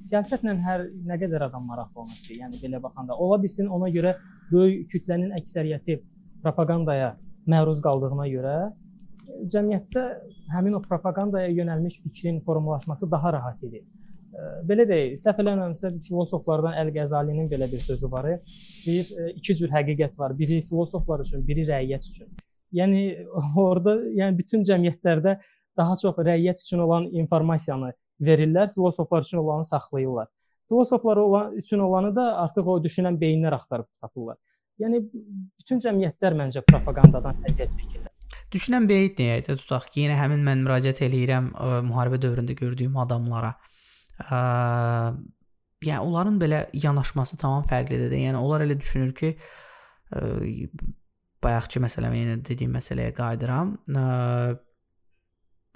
siyasətlə 0.09 0.55
hər 0.65 0.85
nə 1.09 1.17
qədər 1.21 1.47
adam 1.47 1.67
maraqlanır 1.71 2.21
ki, 2.25 2.39
yəni 2.41 2.61
belə 2.61 2.81
baxanda 2.83 3.17
ola 3.25 3.41
bilsin 3.41 3.69
ona 3.77 3.89
görə 3.93 4.15
böyük 4.51 4.87
kütlənin 4.93 5.35
əksəriyyəti 5.39 5.99
propagandaya 6.45 7.15
məruz 7.49 7.81
qaldığına 7.85 8.29
görə 8.31 8.55
cəmiyyətdə 9.53 10.07
həmin 10.53 10.77
o 10.77 10.81
propagandaya 10.81 11.49
yönəlmiş 11.53 12.01
fikrin 12.03 12.41
formalaşması 12.45 13.11
daha 13.11 13.33
rahat 13.37 13.63
idi 13.65 13.83
belə 14.67 14.85
deyək, 14.89 15.15
səhv 15.21 15.41
eləmirəmsə 15.43 15.91
filosoflardan 16.05 16.75
Əl-Qəzalinin 16.81 17.47
belə 17.51 17.67
bir 17.71 17.81
sözü 17.83 18.09
var. 18.11 18.27
Bir 18.85 19.11
iki 19.35 19.55
cür 19.61 19.71
həqiqət 19.73 20.17
var. 20.19 20.35
Biri 20.37 20.61
filosoflar 20.69 21.23
üçün, 21.23 21.45
biri 21.47 21.65
rəiyyət 21.69 22.09
üçün. 22.11 22.31
Yəni 22.75 23.03
orada 23.61 23.95
yəni 24.17 24.37
bütün 24.37 24.65
cəmiyyətlərdə 24.67 25.37
daha 25.79 25.95
çox 26.01 26.19
rəiyyət 26.27 26.63
üçün 26.65 26.83
olan 26.85 27.07
informasiyanı 27.21 27.93
verirlər, 28.21 28.71
filosoflar 28.73 29.21
üçün 29.21 29.37
olanı 29.37 29.65
saxlayırlar. 29.65 30.27
Filosoflar 30.67 31.17
olan 31.17 31.53
üçün 31.55 31.79
olanı 31.79 32.15
da 32.15 32.25
artıq 32.41 32.67
o 32.67 32.79
düşünən 32.83 33.19
beyinlər 33.21 33.55
axtarıb 33.55 33.87
tapırlar. 34.01 34.37
Yəni 34.81 35.03
bütün 35.59 35.79
cəmiyyətlər 35.83 36.35
məncə 36.35 36.63
propagandadan 36.67 37.37
əziyyət 37.47 37.77
çəkirlər. 37.79 38.11
Düşünən 38.51 38.87
beyin 38.89 39.13
də 39.45 39.55
tutaq 39.59 39.87
ki, 39.91 40.05
yenə 40.05 40.17
həmin 40.19 40.43
mən 40.43 40.65
müraciət 40.65 41.03
eləyirəm 41.05 41.51
ə, 41.53 41.69
müharibə 41.85 42.19
dövründə 42.21 42.55
gördüyüm 42.57 42.97
adamlara. 43.03 43.53
Ə, 44.25 44.39
yəni 45.85 46.01
onların 46.01 46.39
belə 46.41 46.65
yanaşması 46.73 47.37
tamam 47.41 47.65
fərqlidir. 47.69 48.13
Yəni 48.25 48.41
onlar 48.41 48.65
elə 48.65 48.77
düşünür 48.79 49.13
ki, 49.15 49.35
ə, 50.11 50.25
bayaqçı 51.45 51.83
məsələmə 51.83 52.21
yenə 52.23 52.37
dediyim 52.47 52.75
məsələyə 52.79 53.13
qayıdıram. 53.15 53.75
Ə, 53.91 54.05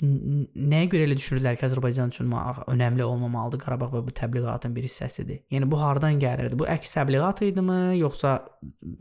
nəyə 0.01 0.87
görə 0.91 1.05
elə 1.07 1.15
düşünürlər 1.17 1.57
ki, 1.59 1.65
Azərbaycan 1.67 2.13
üçün 2.13 2.31
önəmli 2.71 3.03
olmamalıdır 3.03 3.59
Qarabağ 3.65 3.89
və 3.97 4.01
bu 4.07 4.13
təbliğatın 4.15 4.75
bir 4.75 4.85
hissəsidir. 4.87 5.41
Yəni 5.51 5.67
bu 5.71 5.79
hardan 5.81 6.19
gəlirdi? 6.21 6.55
Bu 6.59 6.67
əks 6.71 6.93
təbliğat 6.95 7.43
idimi, 7.49 7.97
yoxsa 7.99 8.37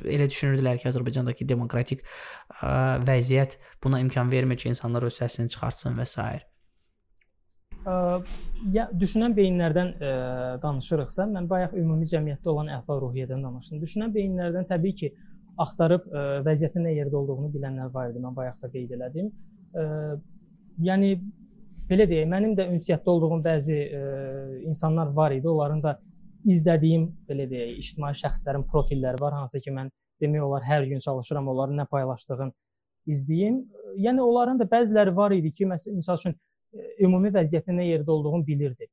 elə 0.03 0.27
düşünürdülər 0.31 0.81
ki, 0.81 0.89
Azərbaycandakı 0.91 1.47
demokratik 1.49 2.03
ə, 2.03 2.99
vəziyyət 3.07 3.59
buna 3.85 4.01
imkan 4.03 4.33
vermir 4.33 4.59
ki, 4.59 4.73
insanlar 4.73 5.07
öz 5.07 5.19
səsini 5.21 5.53
çıxartsın 5.55 5.99
və 5.99 6.07
s. 6.09 6.25
Ə, 7.89 7.95
ya 8.75 8.89
düşünən 8.91 9.37
beyinlərdən 9.37 9.93
ə, 9.95 10.15
danışırıqsa, 10.65 11.29
mən 11.37 11.47
bayaq 11.51 11.77
ümumi 11.79 12.09
cəmiyyətdə 12.11 12.51
olan 12.51 12.73
əhval-ruhiyyədən 12.81 13.45
danışdım. 13.47 13.85
Düşünən 13.85 14.17
beyinlərdən 14.17 14.67
təbii 14.73 14.97
ki, 14.99 15.13
axtarıb 15.63 16.11
ə, 16.11 16.27
vəziyyətin 16.47 16.85
nə 16.87 16.97
yerdə 16.97 17.23
olduğunu 17.23 17.53
bilənlər 17.55 17.95
var 17.95 18.11
idi. 18.11 18.25
Mən 18.25 18.35
bayaq 18.35 18.59
da 18.63 18.73
qeyd 18.75 18.99
elədim. 18.99 19.31
Ə, 19.79 19.87
yəni 20.83 21.15
belə 21.89 22.07
deyək, 22.09 22.29
mənim 22.29 22.55
də 22.59 22.69
ünsiyyətdə 22.75 23.11
olduğum 23.15 23.41
bəzi 23.45 23.79
ə, 23.79 24.03
insanlar 24.69 25.13
var 25.17 25.35
idi. 25.37 25.49
Onların 25.49 25.83
da 25.85 25.97
izlədiyim 26.49 27.09
belə 27.29 27.49
deyək, 27.51 27.79
ictimai 27.83 28.13
şəxslərin 28.19 28.67
profilləri 28.69 29.21
var, 29.21 29.39
hansı 29.41 29.61
ki, 29.65 29.73
mən 29.75 29.91
demək 30.23 30.45
olar 30.45 30.67
hər 30.67 30.87
gün 30.89 31.03
çalışıram 31.03 31.49
onların 31.49 31.81
nə 31.83 31.87
paylaşdığını 31.91 32.53
izləyim. 33.09 33.63
Yəni 33.99 34.23
onların 34.23 34.61
da 34.61 34.69
bəziləri 34.69 35.15
var 35.17 35.35
idi 35.37 35.53
ki, 35.55 35.69
məsəl 35.71 36.19
üçün 36.19 36.37
ümumi 37.05 37.33
vəziyyətin 37.35 37.79
nə 37.81 37.87
yerdə 37.89 38.13
olduğunu 38.13 38.45
bilirdi 38.47 38.89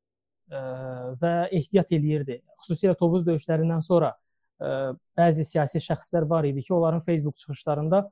və 1.21 1.33
ehtiyat 1.57 1.91
eləyirdi. 1.97 2.39
Xüsusilə 2.61 2.95
Tovuz 2.99 3.25
döyüşlərindən 3.27 3.81
sonra 3.83 4.13
bəzi 5.17 5.43
siyasi 5.43 5.81
şəxslər 5.83 6.29
var 6.29 6.45
idi 6.47 6.63
ki, 6.63 6.73
onların 6.73 7.01
Facebook 7.03 7.35
çıxışlarında 7.41 8.05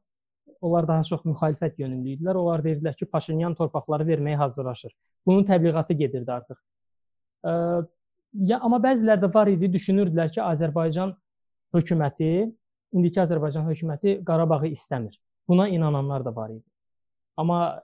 onlar 0.64 0.88
daha 0.88 1.04
çox 1.04 1.26
müxalifət 1.28 1.78
yönümlü 1.82 2.16
idilər. 2.16 2.40
Onlar 2.40 2.64
deyirdilər 2.64 2.96
ki, 2.96 3.06
Paşinyan 3.12 3.54
torpaqları 3.60 4.08
verməyə 4.08 4.40
hazırlaşır. 4.40 4.94
Bunun 5.28 5.44
təbliğatı 5.48 5.94
gedirdi 6.00 6.32
artıq. 6.32 6.60
Ya 8.34 8.60
amma 8.64 8.80
bəziləri 8.82 9.22
də 9.22 9.30
var 9.34 9.52
idi, 9.52 9.70
düşünürdülər 9.76 10.32
ki, 10.34 10.42
Azərbaycan 10.42 11.14
hökuməti, 11.76 12.32
indiki 12.96 13.22
Azərbaycan 13.22 13.68
hökuməti 13.68 14.18
Qarabağı 14.26 14.72
istəmir. 14.72 15.20
Buna 15.48 15.68
inananlar 15.68 16.24
da 16.26 16.36
var 16.36 16.50
idi. 16.56 16.64
Amma 17.38 17.82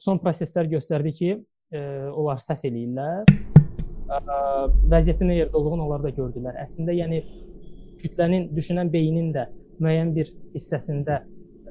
son 0.00 0.18
proseslər 0.22 0.70
göstərdi 0.72 1.12
ki, 1.18 1.30
onlar 2.16 2.40
səhv 2.42 2.66
eləyirlər. 2.68 3.28
Vəziyyətin 4.92 5.28
nə 5.30 5.38
yerdə 5.38 5.56
olduğunu 5.56 5.86
onlar 5.86 6.02
da 6.04 6.10
gördülər. 6.12 6.58
Əslində, 6.62 6.92
yəni 6.96 7.22
kütlənin 8.02 8.48
düşünən 8.56 8.90
beynin 8.92 9.30
də 9.34 9.46
müəyyən 9.82 10.10
bir 10.16 10.28
hissəsində 10.52 11.22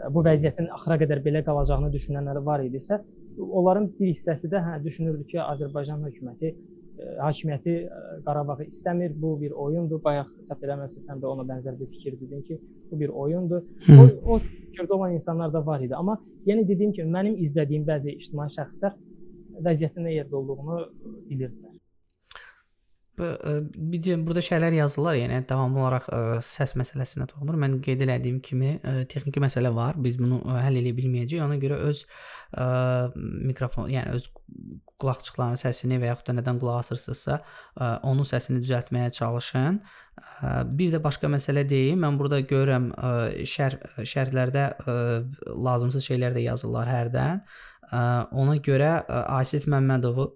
bu 0.09 0.23
vəziyyətin 0.25 0.69
axıra 0.75 0.97
qədər 1.01 1.23
belə 1.25 1.43
qalacağını 1.45 1.91
düşünənlər 1.93 2.41
var 2.45 2.63
idisə, 2.65 3.01
onların 3.37 3.89
bir 3.99 4.11
hissəsi 4.11 4.49
də 4.51 4.61
hə 4.65 4.77
düşünürdü 4.83 5.27
ki, 5.33 5.41
Azərbaycan 5.45 6.05
hökuməti 6.07 6.55
hakimiyyəti 7.19 7.75
Qarabağı 8.25 8.63
istəmir. 8.63 9.13
Bu 9.21 9.33
bir 9.41 9.51
oyundur. 9.65 10.01
Bayaq 10.03 10.29
səhv 10.45 10.65
eləmirəmsə 10.65 11.01
sən 11.05 11.21
də 11.21 11.29
ona 11.29 11.45
bənzər 11.47 11.77
bir 11.79 11.89
fikir 11.95 12.17
dedin 12.19 12.43
ki, 12.47 12.59
bu 12.91 12.99
bir 12.99 13.13
oyundur. 13.23 13.63
O, 13.97 14.07
o 14.33 14.39
fikirdə 14.39 14.93
olan 14.93 15.15
insanlar 15.17 15.53
da 15.53 15.65
var 15.65 15.81
idi. 15.81 15.95
Amma 15.95 16.19
yenə 16.45 16.67
dediyim 16.67 16.93
kimi 16.97 17.11
mənim 17.17 17.39
izlədiyim 17.45 17.87
bəzi 17.87 18.15
ictimai 18.17 18.49
şəxslər 18.57 18.97
vəziyyətin 19.65 20.07
nə 20.07 20.17
yerdə 20.19 20.37
olduğunu 20.41 20.79
bilirdilər. 21.29 21.70
Bir 23.21 24.25
burada 24.25 24.41
şeylər 24.45 24.75
yazırlar, 24.75 25.15
yəni 25.19 25.41
davamlı 25.49 25.81
olaraq 25.81 26.07
ə, 26.09 26.21
səs 26.45 26.73
məsələsinə 26.79 27.27
toxunur. 27.29 27.57
Mən 27.61 27.77
qeyd 27.85 28.01
elədiyim 28.07 28.39
kimi 28.43 28.75
ə, 28.79 28.93
texniki 29.11 29.43
məsələ 29.43 29.71
var. 29.75 29.99
Biz 30.01 30.17
bunu 30.21 30.41
ə, 30.41 30.57
həll 30.65 30.79
edə 30.81 30.93
bilməyəcəyik. 30.97 31.43
Ona 31.45 31.59
görə 31.61 31.77
öz 31.89 32.01
ə, 32.57 32.65
mikrofon, 33.51 33.91
yəni 33.93 34.17
öz 34.17 34.27
qulaqçıqların 35.01 35.59
səsini 35.61 36.01
və 36.01 36.11
yaxud 36.11 36.31
da 36.31 36.37
nədən 36.39 36.59
qulaq 36.61 36.81
asırsınızsa, 36.81 37.39
ə, 37.77 37.91
onun 38.09 38.27
səsini 38.27 38.61
düzəltməyə 38.65 39.13
çalışın. 39.17 39.79
Ə, 40.17 40.53
bir 40.81 40.93
də 40.95 41.01
başqa 41.05 41.29
məsələ 41.31 41.65
deyim. 41.69 42.01
Mən 42.01 42.19
burada 42.21 42.41
görürəm 42.41 42.91
ə, 42.97 43.15
şər 43.49 43.77
şərhlərdə 44.01 44.67
ə, 44.81 44.99
lazımsız 45.69 46.09
şeylər 46.09 46.37
də 46.37 46.45
yazırlar 46.49 46.89
hərdən. 46.89 47.45
Ə, 47.91 48.05
ona 48.43 48.57
görə 48.63 48.95
ə, 49.01 49.25
Asif 49.39 49.69
Məmmədovu 49.69 50.31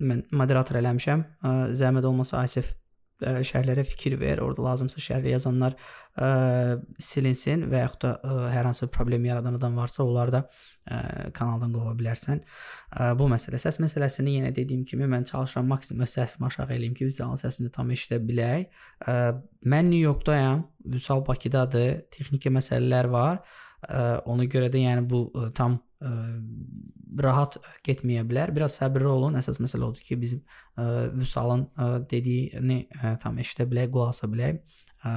mən 0.00 0.26
moderator 0.32 0.80
eləmişəm. 0.80 1.24
Zəhmət 1.76 2.08
olmasa 2.08 2.40
Asif 2.44 2.72
şərhlərə 3.20 3.84
fikir 3.84 4.16
ver. 4.20 4.40
Orada 4.44 4.64
lazımsa 4.64 5.00
şərh 5.02 5.28
yazanlar 5.30 5.76
ə, 6.16 6.78
silinsin 7.02 7.66
və 7.70 7.82
yaxud 7.84 8.04
da 8.04 8.12
ə, 8.16 8.36
hər 8.54 8.68
hansı 8.68 8.88
problem 8.92 9.26
yaradan 9.28 9.58
adam 9.58 9.76
varsa, 9.76 10.04
onları 10.04 10.34
da 10.34 10.42
ə, 10.44 11.00
kanaldan 11.36 11.74
qova 11.74 11.94
bilərsən. 11.98 12.40
Ə, 12.96 13.10
bu 13.20 13.28
məsələ 13.32 13.60
səs 13.60 13.80
məsələsini 13.82 14.38
yenə 14.38 14.54
dediyim 14.56 14.86
kimi 14.88 15.08
mən 15.10 15.28
çalışıram 15.30 15.68
maksimum 15.74 16.08
səsimi 16.08 16.48
aşağı 16.48 16.76
eləyim 16.78 16.96
ki, 16.96 17.10
canlı 17.18 17.40
səsini 17.42 17.72
tam 17.74 17.92
eşidə 17.92 18.20
bilək. 18.24 18.70
Ə, 19.04 19.18
mən 19.68 19.92
New 19.92 20.00
Yorkdayam, 20.00 20.64
Vüsal 20.94 21.24
Bakıdadır. 21.26 22.06
Texniki 22.14 22.52
məsələlər 22.56 23.12
var. 23.12 23.44
Ə, 23.84 24.24
ona 24.28 24.48
görə 24.48 24.72
də 24.72 24.86
yəni 24.86 25.06
bu 25.08 25.26
ə, 25.34 25.50
tam 25.56 25.80
ə, 26.00 26.12
rahat 27.20 27.58
getməyə 27.86 28.24
bilər. 28.28 28.52
Biraz 28.56 28.78
səbirli 28.80 29.10
olun. 29.10 29.38
Əsas 29.40 29.60
məsələ 29.62 29.88
odur 29.88 30.04
ki, 30.06 30.18
bizim 30.20 30.40
ə, 30.76 31.10
Vüsalın 31.16 31.66
ə, 31.74 31.90
dediyini 32.10 32.80
ə, 32.88 33.14
tam 33.22 33.38
eşidə 33.42 33.68
bilək, 33.70 33.92
qulaq 33.94 34.14
asa 34.14 34.30
bilək, 34.30 34.60
ə, 35.04 35.14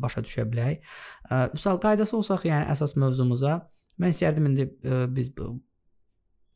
başa 0.00 0.24
düşə 0.26 0.46
bilək. 0.50 0.82
Ə, 1.28 1.44
Vüsal 1.54 1.80
qaydası 1.82 2.18
olsaq, 2.20 2.48
yəni 2.50 2.68
əsas 2.74 2.96
mövzumuza 3.00 3.60
mən 4.00 4.14
istərdim 4.14 4.50
indi 4.50 4.68
ə, 4.68 5.04
biz 5.14 5.30
bu 5.36 5.54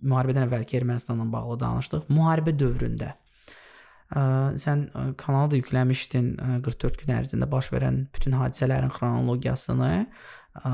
müharibədən 0.08 0.46
əvvəlki 0.46 0.78
Ermənistanla 0.78 1.26
bağlı 1.32 1.58
danışdıq. 1.64 2.12
Müharibə 2.14 2.54
dövründə 2.54 3.16
Ə, 4.08 4.20
sən 4.56 4.86
ə, 4.96 5.02
kanala 5.20 5.50
da 5.52 5.58
yükləmişdin 5.58 6.28
ə, 6.40 6.52
44 6.64 7.02
gün 7.02 7.10
ərzində 7.18 7.48
baş 7.50 7.68
verən 7.74 8.06
bütün 8.16 8.38
hadisələrin 8.38 8.92
xronologiyasını, 8.94 9.90
ə, 10.62 10.70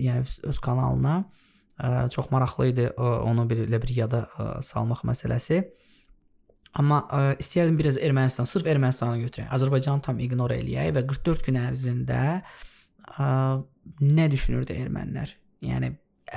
yəni 0.00 0.24
öz 0.48 0.60
kanalına 0.64 1.18
çox 2.12 2.30
maraqlı 2.32 2.66
idi 2.70 2.88
onu 2.98 3.46
belə 3.50 3.80
bir 3.82 3.92
yada 3.96 4.26
salmaq 4.66 5.04
məsələsi. 5.08 5.62
Amma 6.78 7.00
ə, 7.10 7.20
istəyərdim 7.42 7.78
biraz 7.80 7.96
Ermənistan, 7.98 8.46
sırf 8.46 8.68
Ermənistanı 8.70 9.18
götürək. 9.24 9.48
Azərbaycanı 9.56 10.04
tam 10.06 10.20
ignor 10.22 10.52
eləyək 10.54 10.92
və 10.94 11.02
44 11.10 11.48
gün 11.48 11.58
ərzində 11.64 12.20
ə, 12.38 13.30
nə 14.06 14.26
düşünürdü 14.30 14.76
ermənilər? 14.84 15.32
Yəni 15.66 15.90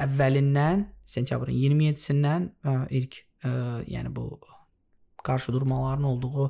əvvəlindən 0.03 0.87
sentyabrın 1.13 1.53
27-sindən 1.53 2.49
ə, 2.65 2.75
ilk 2.97 3.19
ə, 3.45 3.53
yəni 3.93 4.09
bu 4.15 4.25
qarşı 5.23 5.53
durmaların 5.53 6.09
olduğu 6.15 6.49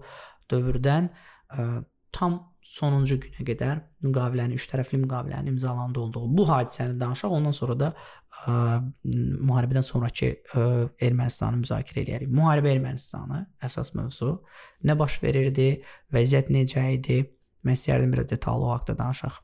dövrdən 0.54 1.12
ə, 1.12 1.68
tam 2.16 2.39
sonuncu 2.64 3.18
günə 3.22 3.43
qədər 3.47 3.80
müqavilənin 4.05 4.55
üç 4.55 4.66
tərəfli 4.72 4.97
müqavilənin 5.01 5.51
imzalandı 5.53 5.99
olduğu 5.99 6.24
bu 6.38 6.45
hadisəni 6.47 6.95
danışaq. 6.99 7.36
Ondan 7.38 7.55
sonra 7.55 7.76
da 7.80 7.89
ə, 7.93 8.55
müharibədən 9.03 9.86
sonrakı 9.86 10.30
ə, 10.32 10.66
Ermənistanı 11.03 11.61
müzakirə 11.64 12.03
edərik. 12.05 12.32
Müharibə 12.32 12.72
Ermənistanı 12.74 13.43
əsas 13.68 13.93
mövzu. 13.97 14.38
Nə 14.88 14.97
baş 14.99 15.20
verirdi? 15.24 15.70
Vəziyyət 16.16 16.51
necə 16.55 16.86
idi? 16.95 17.20
Mən 17.68 17.78
istərdim 17.80 18.16
biraz 18.16 18.30
detallı 18.32 18.70
o 18.70 18.74
haqqda 18.74 18.97
danışaq. 18.99 19.39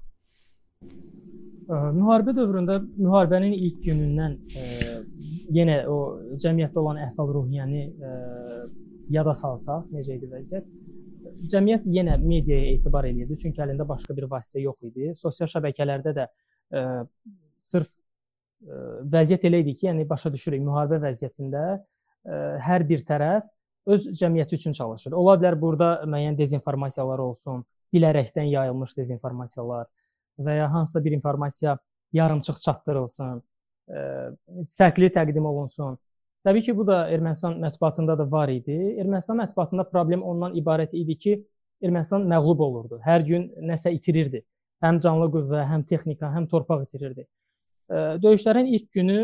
Müharibə 1.70 2.34
dövründə 2.34 2.80
müharibənin 2.98 3.54
ilk 3.54 3.84
günündən 3.86 4.40
ə, 4.58 4.68
yenə 5.54 5.82
o 5.92 6.00
cəmiyyətdə 6.40 6.82
olan 6.82 7.04
əhval-ruhiyyəni 7.10 7.84
yada 9.14 9.34
salsaq, 9.36 9.90
necə 9.94 10.18
idi 10.18 10.30
vəziyyət? 10.32 10.66
Cəmiyyət 11.50 11.86
yenə 11.88 12.18
mediaya 12.20 12.74
etibar 12.74 13.08
eləyirdi, 13.08 13.38
çünki 13.44 13.62
əlində 13.64 13.86
başqa 13.88 14.16
bir 14.18 14.28
vasitə 14.32 14.64
yox 14.64 14.90
idi. 14.90 15.12
Sosial 15.16 15.50
şəbəkələrdə 15.52 16.14
də 16.18 16.26
ə, 16.26 16.82
e, 16.82 16.82
sırf 17.64 17.90
ə, 17.90 17.94
e, 18.66 18.80
vəziyyət 19.14 19.48
elə 19.48 19.62
idi 19.64 19.76
ki, 19.78 19.88
yəni 19.88 20.08
başa 20.10 20.32
düşürük, 20.34 20.64
müharibə 20.66 21.00
vəziyyətində 21.06 21.64
ə, 21.70 21.80
e, 21.80 22.42
hər 22.66 22.86
bir 22.90 23.06
tərəf 23.08 23.48
öz 23.90 24.10
cəmiyyəti 24.20 24.60
üçün 24.60 24.76
çalışır. 24.76 25.16
Ola 25.18 25.38
bilər 25.40 25.60
burada 25.62 25.92
müəyyən 26.10 26.38
dezinformasiyalar 26.40 27.24
olsun, 27.24 27.64
bilərəkdən 27.96 28.52
yayılmış 28.52 28.98
dezinformasiyalar 28.98 29.88
və 30.44 30.60
ya 30.60 30.68
hansısa 30.74 31.04
bir 31.06 31.16
informasiya 31.18 31.78
yarımçıq 32.20 32.60
çatdırılsın, 32.66 33.42
ə, 33.90 34.04
fərqli 34.76 35.14
təqdim 35.16 35.48
olunsun 35.48 35.98
Təbii 36.48 36.64
ki, 36.64 36.74
bu 36.78 36.86
da 36.88 37.02
Ermənistan 37.12 37.58
mətbuatında 37.60 38.16
da 38.18 38.26
var 38.32 38.50
idi. 38.50 38.78
Ermənistan 39.02 39.42
mətbuatında 39.42 39.84
problem 39.90 40.24
ondan 40.24 40.56
ibarət 40.56 40.96
idi 40.96 41.18
ki, 41.18 41.34
Ermənistan 41.84 42.24
məğlub 42.32 42.62
olurdu. 42.64 43.02
Hər 43.04 43.26
gün 43.28 43.50
nəsə 43.72 43.92
itirirdi. 43.96 44.46
Həm 44.84 45.02
canlı 45.04 45.28
qüvvə, 45.34 45.66
həm 45.68 45.84
texnika, 45.88 46.30
həm 46.32 46.48
torpaq 46.48 46.86
itirirdi. 46.88 47.28
Döyüşlərin 48.24 48.72
ilk 48.72 48.92
günü 48.96 49.20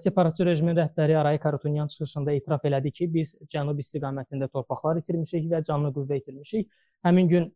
separatçı 0.00 0.46
rejimin 0.46 0.76
rəhbəri 0.78 1.16
Aray 1.20 1.38
Karutunyan 1.38 1.86
çıxışında 1.92 2.32
etiraf 2.32 2.64
elədi 2.64 2.92
ki, 2.92 3.08
biz 3.12 3.34
cənub 3.52 3.76
istiqamətində 3.82 4.48
torpaqlar 4.48 5.02
itirmişik 5.02 5.50
və 5.50 5.60
canlı 5.68 5.92
qüvvə 5.92 6.22
itirmişik. 6.22 6.70
Həmin 7.04 7.28
gün 7.28 7.50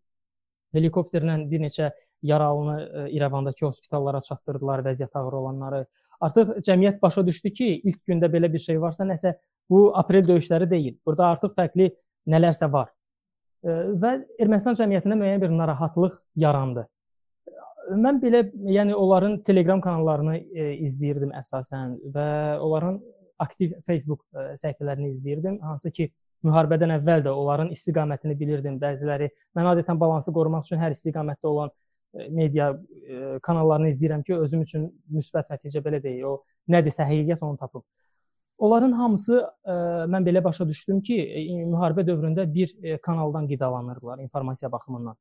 helikopterlə 0.76 1.38
bir 1.48 1.64
neçə 1.64 1.90
yaralını 2.22 3.08
İrəvandakı 3.16 3.64
hospitallara 3.64 4.20
çatdırdılar, 4.20 4.84
vəziyyət 4.84 5.16
ağır 5.16 5.38
olanları. 5.40 5.86
Artıq 6.22 6.56
cəmiyyət 6.66 7.00
başa 7.02 7.24
düşdü 7.26 7.50
ki, 7.50 7.68
ilk 7.90 8.00
gündə 8.08 8.30
belə 8.30 8.50
bir 8.52 8.62
şey 8.62 8.80
varsa, 8.80 9.06
nəsə 9.08 9.34
bu 9.70 9.90
aprel 9.98 10.26
döyüşləri 10.28 10.68
deyil. 10.70 10.96
Burada 11.06 11.32
artıq 11.34 11.54
fərqli 11.56 11.90
nələrsə 12.30 12.68
var. 12.72 12.92
Və 13.62 14.12
Ermənistan 14.42 14.78
cəmiyyətində 14.78 15.18
müəyyən 15.18 15.42
bir 15.42 15.54
narahatlıq 15.54 16.18
yarandı. 16.44 16.86
Mən 17.98 18.18
belə, 18.22 18.44
yəni 18.70 18.94
onların 18.94 19.40
Telegram 19.46 19.80
kanallarını 19.82 20.36
e, 20.38 20.66
izləyirdim 20.86 21.32
əsasən 21.34 21.96
və 22.14 22.26
onların 22.62 23.00
aktiv 23.42 23.72
Facebook 23.86 24.22
e, 24.30 24.52
səhifələrini 24.60 25.10
izləyirdim, 25.10 25.58
hansı 25.66 25.90
ki, 25.94 26.06
müharibədən 26.46 26.94
əvvəl 26.98 27.24
də 27.26 27.34
onların 27.38 27.72
istiqamətini 27.74 28.36
bilirdim. 28.38 28.78
Bəziləri 28.82 29.30
mən 29.58 29.70
adətən 29.74 29.98
balansı 29.98 30.34
qorumaq 30.34 30.66
üçün 30.66 30.82
hər 30.82 30.94
istiqamətdə 30.94 31.50
olan 31.50 31.74
media 32.12 32.70
e, 33.08 33.38
kanallarını 33.42 33.90
izləyirəm 33.92 34.22
ki, 34.26 34.36
özüm 34.44 34.62
üçün 34.66 34.86
müsbət 35.12 35.52
nəticə 35.52 35.82
belə 35.84 36.00
deyil. 36.02 36.24
O 36.28 36.34
nədirsə 36.72 37.06
həqiqət 37.08 37.42
onu 37.46 37.58
tapıb. 37.60 37.84
Onların 38.62 38.92
hamısı 38.98 39.38
ə, 39.40 39.46
e, 39.64 39.76
mən 40.12 40.26
belə 40.26 40.44
başa 40.44 40.66
düşdüm 40.68 41.00
ki, 41.06 41.18
e, 41.22 41.44
müharibə 41.64 42.04
dövründə 42.06 42.46
bir 42.52 42.98
kanaldan 43.02 43.48
qidalanırdılar 43.48 44.22
informasiya 44.26 44.72
baxımından. 44.72 45.16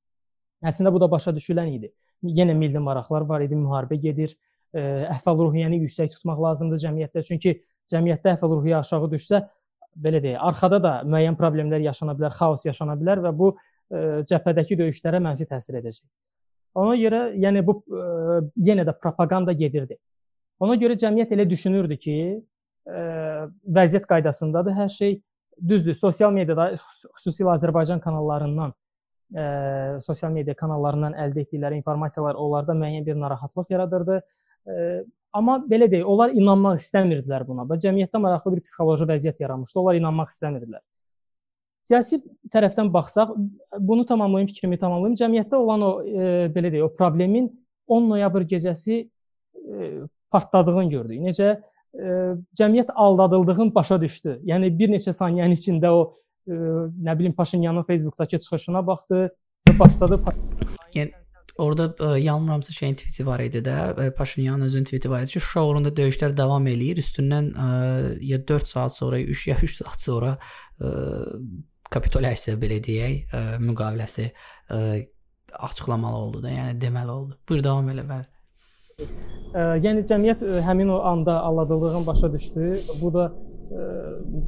Əslində 0.68 0.94
bu 0.94 1.02
da 1.02 1.10
başa 1.12 1.34
düşülən 1.34 1.72
idi. 1.78 1.92
Yenə 2.24 2.54
milli 2.54 2.80
maraqlar 2.80 3.26
var 3.30 3.42
idi, 3.42 3.58
müharibə 3.58 3.98
gedir. 4.02 4.36
Əhval-ruhiyyəni 4.72 5.82
yüksək 5.82 6.14
tutmaq 6.14 6.38
lazımdır 6.40 6.80
cəmiyyətdə. 6.84 7.24
Çünki 7.28 7.56
cəmiyyətdə 7.92 8.36
əhval-ruhiyyə 8.38 8.78
aşağı 8.78 9.10
düşsə, 9.12 9.42
belə 10.06 10.22
deyək, 10.24 10.38
arxada 10.40 10.80
da 10.84 10.92
müəyyən 11.04 11.36
problemlər 11.40 11.82
yaşana 11.84 12.14
bilər, 12.16 12.36
xaos 12.38 12.64
yaşana 12.70 12.96
bilər 13.00 13.24
və 13.26 13.34
bu 13.36 13.50
ə, 13.52 14.22
cəbhədəki 14.30 14.78
döyüşlərə 14.80 15.20
mənfi 15.24 15.50
təsir 15.50 15.82
edəcək. 15.82 16.06
Ona 16.80 16.96
görə 17.00 17.22
yəni 17.36 17.64
bu 17.68 17.80
ə, 17.82 18.02
e, 18.02 18.38
yenə 18.70 18.86
də 18.88 18.96
propaganda 19.00 19.54
gedirdi. 19.58 19.98
Ona 20.64 20.78
görə 20.80 20.96
cəmiyyət 21.00 21.34
elə 21.36 21.46
düşünürdü 21.50 21.98
ki, 22.00 22.18
ə, 22.88 22.94
e, 22.94 23.02
vəziyyət 23.80 24.08
qaydasındadır 24.10 24.78
hər 24.78 24.92
şey. 24.94 25.20
Düzdür, 25.62 25.94
sosial 25.94 26.32
mediada 26.34 26.72
xüsusilə 26.80 27.52
Azərbaycan 27.54 28.00
kanallarından 28.02 28.72
ə, 28.72 29.42
e, 29.42 29.48
sosial 30.06 30.32
media 30.34 30.56
kanallarından 30.58 31.18
əldə 31.26 31.44
etdikləri 31.44 31.82
informasiyalar 31.82 32.40
onlarda 32.40 32.78
müəyyən 32.78 33.06
bir 33.06 33.20
narahatlıq 33.20 33.76
yaradırdı. 33.76 34.22
Ə, 34.22 34.88
amma 35.38 35.60
belə 35.68 35.92
deyək, 35.92 36.08
onlar 36.08 36.32
inanmaq 36.38 36.80
istəmirdilər 36.80 37.46
buna. 37.48 37.68
Və 37.68 37.78
cəmiyyətdə 37.84 38.24
maraqlı 38.24 38.56
bir 38.56 38.64
psixoloji 38.66 39.10
vəziyyət 39.12 39.44
yaranmışdı. 39.44 39.80
Onlar 39.84 40.00
inanmaq 40.00 40.32
istəmirdilər. 40.32 40.84
Siyasi 41.88 42.22
tərəfdən 42.54 42.92
baxsaq, 42.94 43.34
bunu 43.80 44.06
tamamlayım, 44.06 44.48
fikrimi 44.52 44.78
tamamlayım. 44.80 45.18
Cəmiyyətdə 45.18 45.58
olan 45.58 45.86
o 45.86 45.92
e, 46.06 46.32
belə 46.54 46.72
deyək, 46.74 46.86
o 46.86 46.96
problemin 46.96 47.50
10 47.90 48.10
noyabr 48.10 48.46
gecəsi 48.50 48.98
e, 49.02 49.92
partladığını 50.32 50.90
gördük. 50.94 51.24
Necə 51.26 51.50
e, 51.94 52.18
cəmiyyət 52.60 52.94
aldadıldığını 52.96 53.74
başa 53.76 54.00
düşdü. 54.02 54.40
Yəni 54.48 54.72
bir 54.78 54.94
neçə 54.94 55.14
saniyənin 55.16 55.58
içində 55.58 55.94
o 55.96 56.04
e, 56.48 56.54
nə 56.54 57.18
bilim 57.20 57.34
Paşinyanın 57.34 57.88
Facebookdakı 57.90 58.38
çıxışına 58.38 58.86
baxdı 58.88 59.26
və 59.70 59.80
başladı 59.80 60.22
Yəni 60.96 61.12
orada 61.58 61.88
ə, 61.92 62.16
e, 62.18 62.22
yanılmıramsa 62.22 62.74
şeyin 62.74 62.96
tweeti 62.96 63.26
var 63.26 63.40
idi 63.40 63.64
də, 63.66 64.06
e, 64.06 64.12
Paşinyanın 64.14 64.66
özünün 64.66 64.84
tweeti 64.84 65.10
var 65.10 65.22
idi 65.22 65.32
ki, 65.32 65.40
Şuşa 65.40 65.66
uğrunda 65.66 65.90
döyüşlər 65.90 66.38
davam 66.38 66.68
eləyir. 66.68 67.02
Üstündən 67.04 67.52
ə, 67.54 67.68
e, 67.68 68.18
ya 68.26 68.40
4 68.48 68.68
saat 68.68 68.96
sonra, 68.96 69.20
3 69.20 69.48
ya 69.48 69.58
3 69.64 69.76
saat 69.76 70.02
sonra 70.02 70.38
ə, 70.80 70.92
kapitulyasiya 71.92 72.58
belə 72.60 72.80
deyək, 72.84 73.18
ə, 73.28 73.40
e, 73.40 73.60
müqaviləsi 73.66 74.28
ə, 74.28 74.78
e, 74.78 75.02
açıqlamalı 75.68 76.22
oldu 76.26 76.44
da, 76.46 76.52
yəni 76.54 76.80
deməli 76.80 77.12
oldu. 77.12 77.38
Buyur 77.50 77.64
davam 77.66 77.90
elə 77.92 78.06
bəli. 78.08 78.28
Ə, 79.02 79.04
e, 79.04 79.66
yəni 79.86 80.06
cəmiyyət 80.08 80.46
ə, 80.48 80.62
həmin 80.68 80.94
o 80.96 81.02
anda 81.12 81.40
aldadıldığını 81.50 82.06
başa 82.08 82.32
düşdü. 82.34 82.72
Bu 83.02 83.12
da 83.16 83.28
ə, 83.28 83.86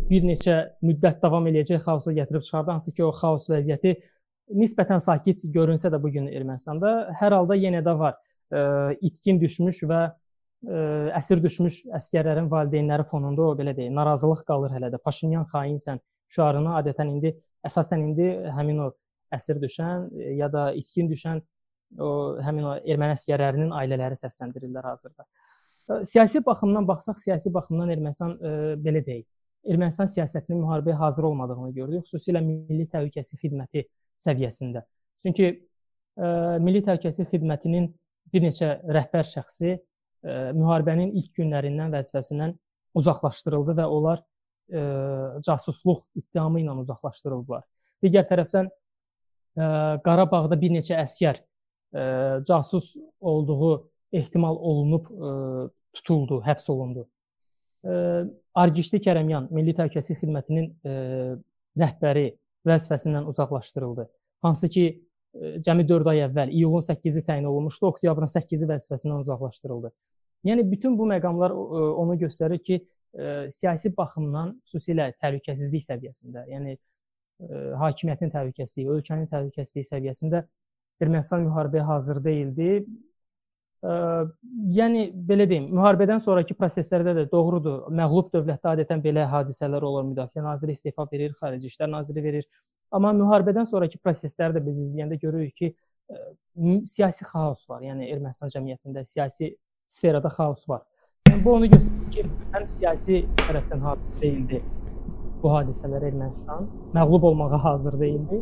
bir 0.10 0.28
neçə 0.30 0.58
müddət 0.86 1.22
davam 1.24 1.48
eləyəcək 1.52 1.84
xaosa 1.84 2.16
gətirib 2.16 2.48
çıxardı, 2.48 2.76
hansı 2.78 2.96
ki, 2.96 3.06
o 3.08 3.12
xaos 3.18 3.50
vəziyyəti 3.52 3.98
nisbətən 4.54 5.04
sakit 5.04 5.44
görünsə 5.52 5.92
də 5.92 6.00
bu 6.04 6.12
gün 6.14 6.28
Ermənistanda 6.32 7.14
hər 7.20 7.36
halda 7.40 7.60
yenə 7.60 7.84
də 7.84 7.98
var. 8.00 8.20
Ə, 8.54 8.64
itkin 9.04 9.40
düşmüş 9.42 9.84
və 9.92 10.02
ə, 10.08 10.16
əsir 11.20 11.44
düşmüş 11.44 11.84
əskərlərin 12.00 12.48
valideynləri 12.52 13.08
fonunda 13.10 13.50
o 13.50 13.54
belə 13.60 13.76
deyək, 13.76 13.92
narazılıq 14.00 14.48
qalır 14.48 14.78
hələ 14.78 14.94
də. 14.94 15.04
Paşinyan 15.04 15.48
xainsən, 15.52 16.00
şüarını 16.36 16.76
adətən 16.80 17.12
indi 17.16 17.34
əsasən 17.68 18.04
indi 18.08 18.30
həmin 18.58 18.82
o 18.88 18.92
əsir 19.34 19.60
düşən 19.62 20.10
e, 20.20 20.34
ya 20.40 20.50
da 20.54 20.72
itkin 20.78 21.10
düşən 21.12 21.42
o 22.02 22.10
həmin 22.44 22.70
o 22.70 22.74
erməni 22.80 23.18
əsgərlərinin 23.18 23.74
ailələri 23.78 24.18
səsləndirirlər 24.20 24.90
hazırda. 24.92 25.26
E, 25.90 26.02
siyasi 26.10 26.44
baxımdan 26.46 26.88
baxsaq, 26.88 27.20
siyasi 27.22 27.54
baxımdan 27.54 27.94
Ermənistan 27.96 28.36
e, 28.38 28.56
belə 28.86 29.04
deyil. 29.06 29.26
Ermənistan 29.64 30.10
siyasətinin 30.12 30.60
müharibəyə 30.60 30.98
hazır 31.00 31.30
olmadığını 31.30 31.72
gördük, 31.78 32.08
xüsusilə 32.08 32.42
Milli 32.44 32.88
Təhlükəsizlik 32.92 33.46
Xidməti 33.46 33.86
səviyyəsində. 34.26 34.84
Çünki 35.26 35.48
e, 35.48 36.28
Milli 36.66 36.84
Təhlükəsizlik 36.84 37.32
Xidmətinin 37.38 37.90
bir 38.34 38.44
neçə 38.44 38.76
rəhbər 38.98 39.28
şəxsi 39.30 39.72
e, 39.72 39.80
müharibənin 40.58 41.14
ilk 41.22 41.32
günlərindən 41.40 41.94
vəzifəsindən 41.96 42.58
uzaqlaşdırıldı 43.00 43.78
və 43.80 43.88
onlar 43.90 44.24
ə, 44.72 44.84
casusluq 45.46 46.04
ittihamı 46.20 46.62
ilə 46.64 46.76
uzaqlaşdırıldılar. 46.84 47.64
Digər 48.04 48.28
tərəfdən 48.30 48.70
ə, 48.70 49.66
Qarabağda 50.06 50.60
bir 50.60 50.74
neçə 50.76 50.98
əsgər 51.02 51.42
ə, 51.42 52.06
casus 52.48 52.94
olduğu 53.20 53.74
ehtimal 54.14 54.58
olunub 54.58 55.10
ə, 55.10 55.34
tutuldu, 55.94 56.42
həbs 56.46 56.70
olundu. 56.74 57.08
Argişli 58.56 59.02
Kərəmyan 59.04 59.50
Milli 59.52 59.74
Təhlükəsizlik 59.76 60.22
Xidmətinin 60.22 60.70
ə, 60.88 60.94
rəhbəri 61.80 62.30
vəzifəsindən 62.68 63.28
uzaqlaşdırıldı. 63.28 64.06
Hansı 64.46 64.70
ki, 64.72 64.86
ə, 65.36 65.52
cəmi 65.66 65.84
4 65.90 66.12
ay 66.14 66.24
əvvəl 66.30 66.54
iyulun 66.56 66.86
8-i 66.86 67.24
təyin 67.28 67.50
olunmuşdu, 67.50 67.90
oktyabrın 67.92 68.32
8-i 68.32 68.70
vəzifəsindən 68.70 69.26
uzaqlaşdırıldı. 69.26 69.92
Yəni 70.48 70.66
bütün 70.72 70.96
bu 71.00 71.08
məqamlar 71.12 71.52
ə, 71.52 71.84
onu 72.04 72.16
göstərir 72.24 72.64
ki, 72.64 72.80
ə, 73.14 73.52
siyasi 73.54 73.94
baxımdan 73.98 74.58
xüsusilə 74.66 75.12
təhlükəsizlik 75.22 75.86
səviyyəsində, 75.86 76.46
yəni 76.52 76.76
ə, 76.76 77.64
hakimiyyətin 77.82 78.34
təhlükəsizliyi, 78.34 78.90
ölkənin 78.98 79.30
təhlükəsizliyi 79.32 79.90
səviyyəsində 79.92 80.44
Ermənistan 81.02 81.44
müharibəyə 81.48 81.84
hazır 81.88 82.20
deyildi. 82.24 82.68
Ə, 83.84 83.96
yəni 84.78 85.08
belə 85.30 85.48
deyim, 85.50 85.66
müharibədən 85.76 86.22
sonrakı 86.24 86.56
proseslərdə 86.56 87.16
də 87.18 87.26
doğrudur, 87.32 87.90
məğlub 87.92 88.30
dövlətdə 88.34 88.76
adətən 88.78 89.02
belə 89.04 89.26
hadisələr 89.32 89.84
olur. 89.84 90.06
Müdafiə 90.12 90.46
naziri 90.46 90.76
istefa 90.78 91.08
verir, 91.12 91.34
xarici 91.40 91.72
işlər 91.72 91.92
naziri 91.92 92.24
verir. 92.24 92.48
Amma 92.94 93.12
müharibədən 93.18 93.68
sonrakı 93.68 94.00
prosesləri 94.00 94.56
də 94.56 94.64
biz 94.64 94.80
izləyəndə 94.86 95.20
görürük 95.20 95.58
ki, 95.60 95.74
ə, 95.74 96.24
siyasi 96.94 97.28
xaos 97.28 97.66
var. 97.70 97.84
Yəni 97.90 98.08
Ermənistan 98.14 98.54
cəmiyyətində 98.54 99.04
siyasi 99.10 99.56
sferada 99.90 100.32
xaos 100.32 100.68
var. 100.70 100.86
Yəni 101.34 101.46
bu 101.46 101.54
onu 101.58 101.66
göstərir 101.66 102.10
ki, 102.14 102.24
həm 102.54 102.66
siyasi 102.70 103.20
tərəfdən 103.40 103.80
hazır 103.82 104.18
deyildi 104.22 104.60
bu 105.42 105.50
hadisələr 105.50 106.04
Ermənistan, 106.12 106.68
məğlub 106.94 107.24
olmağa 107.32 107.58
hazır 107.64 107.96
deyildi. 107.98 108.38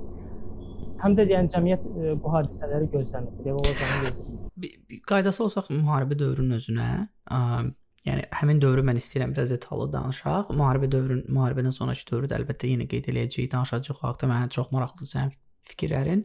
Həm 1.00 1.14
də 1.16 1.24
yəni 1.30 1.48
cəmiyyət 1.54 1.86
ə, 1.88 2.16
bu 2.20 2.34
hadisələri 2.34 2.90
gözləmir, 2.92 3.48
olacağını 3.54 4.02
gözləmir. 4.10 4.74
Qaydası 5.08 5.44
olsaq 5.46 5.70
müharibə 5.72 6.18
dövrünün 6.20 6.58
özünə, 6.60 6.90
ə, 7.32 7.40
Yəni 8.02 8.24
həmin 8.34 8.58
dövrü 8.58 8.82
mən 8.82 8.98
istəyirəm 8.98 9.36
biraz 9.36 9.52
detallı 9.54 9.86
danışaq. 9.94 10.48
Müharibə 10.58 10.88
dövrün, 10.90 11.20
müharibədən 11.30 11.76
sonrakı 11.76 12.08
dövrü 12.10 12.32
də 12.32 12.40
əlbəttə 12.40 12.72
yenə 12.72 12.88
qeyd 12.90 13.12
eləyəcəyik, 13.12 13.52
danışacağıq. 13.52 14.00
Haqqda 14.02 14.30
mənə 14.32 14.48
çox 14.56 14.72
maraqlıdır 14.74 15.12
sənin 15.12 15.36
fikirlərin. 15.70 16.24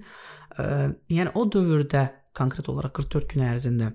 Yəni 1.13 1.35
o 1.37 1.45
dövrdə 1.53 2.07
konkret 2.41 2.71
olaraq 2.73 2.97
44 2.97 3.29
gün 3.35 3.45
ərzində 3.51 3.91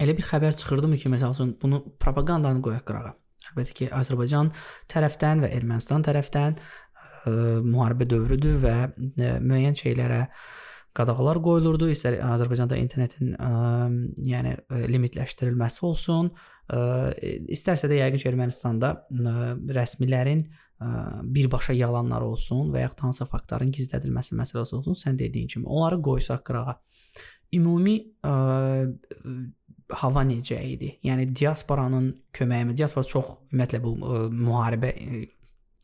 elə 0.00 0.14
bir 0.16 0.28
xəbər 0.28 0.56
çıxırdımı 0.60 0.98
ki, 1.02 1.10
məsələn, 1.12 1.56
bunu 1.62 1.82
propagandanı 2.00 2.62
qoyaq 2.64 2.86
qırağa. 2.88 3.12
Əlbəttə 3.50 3.76
ki, 3.78 3.90
Azərbaycan 3.98 4.52
tərəfdən 4.92 5.44
və 5.44 5.52
Ermənistan 5.58 6.04
tərəfdən 6.06 6.56
ə, 6.56 7.34
müharibə 7.66 8.08
dövrüdür 8.08 8.60
və 8.62 8.76
ə, 8.86 9.32
müəyyən 9.42 9.76
şeylərə 9.78 10.22
qadağalar 10.96 11.40
qoyulurdu. 11.44 11.90
İstər 11.92 12.18
Azərbaycanda 12.24 12.78
internetin 12.80 13.34
ə, 13.36 13.52
yəni 14.30 14.56
ə, 14.56 14.82
limitləşdirilməsi 14.94 15.86
olsun, 15.88 16.32
ə, 16.72 16.82
İstərsə 17.58 17.90
də 17.90 18.00
yəqin 18.00 18.22
ki, 18.22 18.28
Ermənistanda 18.32 18.94
rəsmilərin 19.76 20.46
birbaşa 21.22 21.74
yalanlar 21.76 22.24
olsun 22.26 22.72
və 22.74 22.86
yaxud 22.86 23.04
hansısa 23.06 23.28
faktların 23.30 23.70
gizlədilməsi 23.74 24.34
məsələsi 24.38 24.74
olsun, 24.78 24.96
sən 24.98 25.18
dediyin 25.20 25.50
kimi 25.52 25.66
onları 25.66 26.00
qoysaq 26.02 26.42
qırağa. 26.48 26.74
Ümumi 27.56 27.96
ə, 28.24 28.34
hava 30.02 30.24
necə 30.24 30.58
idi? 30.64 30.94
Yəni 31.04 31.28
diasporanın 31.36 32.08
köməyi, 32.36 32.72
diaspora 32.78 33.08
çox 33.08 33.30
ümumiyyətlə 33.50 33.82
bu 33.84 33.94
ə, 33.98 34.24
müharibə 34.32 34.92
ə, 34.92 35.22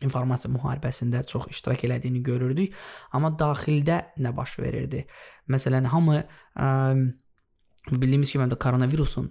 informasiya 0.06 0.52
müharibəsində 0.54 1.24
çox 1.26 1.48
iştirak 1.52 1.84
elədiyini 1.88 2.22
görürdük, 2.26 2.76
amma 3.12 3.32
daxildə 3.38 4.02
nə 4.22 4.34
baş 4.36 4.58
verirdi? 4.62 5.04
Məsələn, 5.50 5.88
hamı 5.92 6.20
ə, 6.22 6.68
bildiyimiz 7.90 8.30
kimi 8.32 8.44
də 8.50 8.58
koronavirusun 8.58 9.28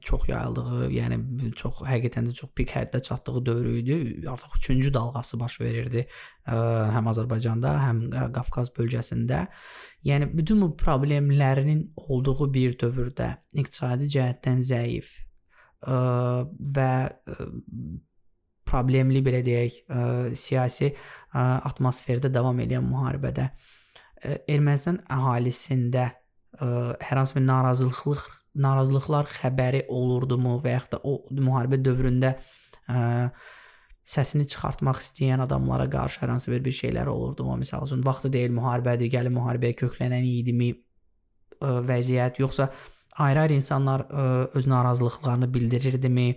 çox 0.00 0.28
yayıldığı, 0.28 0.88
yəni 0.94 1.16
çox 1.58 1.80
həqiqətən 1.84 2.28
də 2.28 2.34
çox 2.36 2.50
pik 2.56 2.70
həddə 2.76 3.00
çatdığı 3.02 3.40
dövr 3.46 3.66
idi. 3.80 3.96
Artıq 4.30 4.54
3-cü 4.58 4.92
dalğası 4.94 5.40
baş 5.40 5.60
verirdi 5.60 6.06
həm 6.46 7.10
Azərbaycanda, 7.12 7.72
həm 7.82 7.98
Qafqaz 8.36 8.70
bölgəsində. 8.76 9.46
Yəni 10.06 10.30
bütün 10.36 10.62
bu 10.62 10.70
problemlərinin 10.80 11.82
olduğu 11.96 12.52
bir 12.54 12.78
dövrdə 12.78 13.32
iqtisadi 13.52 14.08
cəhətdən 14.14 14.62
zəif 14.64 15.10
və 16.76 16.92
problemli 18.70 19.20
belə 19.26 19.42
deyək, 19.44 19.82
siyasi 20.38 20.94
atmosferdə 21.34 22.30
davam 22.32 22.60
edən 22.62 22.86
müharibədə 22.86 23.50
Ermənistan 24.48 25.02
əhalisində 25.10 26.10
hər 26.58 27.16
hansı 27.16 27.38
bir 27.38 27.46
narazılıq 27.46 28.28
narazılıqlar 28.58 29.30
xəbəri 29.30 29.84
olurdumu 29.88 30.58
və 30.64 30.74
yaxud 30.74 30.96
da 30.96 31.00
o 31.06 31.16
müharibə 31.30 31.78
dövründə 31.78 32.34
ə, 32.90 33.30
səsini 34.10 34.46
çıxartmaq 34.50 35.02
istəyən 35.04 35.44
adamlara 35.44 35.86
qarşı 35.90 36.24
hər 36.24 36.32
hansı 36.34 36.50
bir 36.50 36.64
bir 36.64 36.74
şeylər 36.74 37.10
olurdumu? 37.12 37.54
Məsəl 37.60 37.86
üçün 37.86 38.02
vaxtı 38.06 38.32
deyil 38.32 38.54
müharibədir, 38.56 39.10
gəlin 39.12 39.36
müharibəyə 39.38 39.76
köklənən 39.84 40.26
idimi 40.26 40.72
ə, 40.72 41.78
vəziyyət 41.86 42.42
yoxsa 42.42 42.70
ayrı-ayrı 43.20 43.60
insanlar 43.60 44.06
ə, 44.08 44.26
öz 44.58 44.66
narazılıqlarını 44.74 45.52
bildirirdimi? 45.54 46.28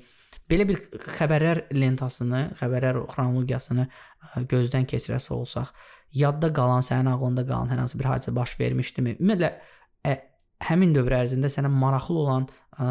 Belə 0.51 0.67
bir 0.69 0.81
xəbərlər 1.17 1.65
lentasını, 1.73 2.49
xəbərlər 2.61 3.05
xronologiyasını 3.09 3.87
ə, 3.89 4.45
gözdən 4.53 4.85
keçirəsi 4.91 5.33
olsaq, 5.33 5.73
yadda 6.13 6.51
qalan, 6.53 6.83
sənin 6.85 7.09
ağlında 7.09 7.47
qalan 7.47 7.71
hər 7.73 7.87
hansı 7.87 7.97
bir 7.97 8.11
hadisə 8.11 8.35
baş 8.35 8.59
vermişdimi? 8.59 9.15
Ümumiyyətlə 9.17 9.49
ə, 9.49 9.71
həmin 10.67 10.93
dövr 10.95 11.17
ərzində 11.21 11.51
sənə 11.51 11.71
maraqlı 11.71 12.17
olan 12.23 12.47
ə, 12.47 12.87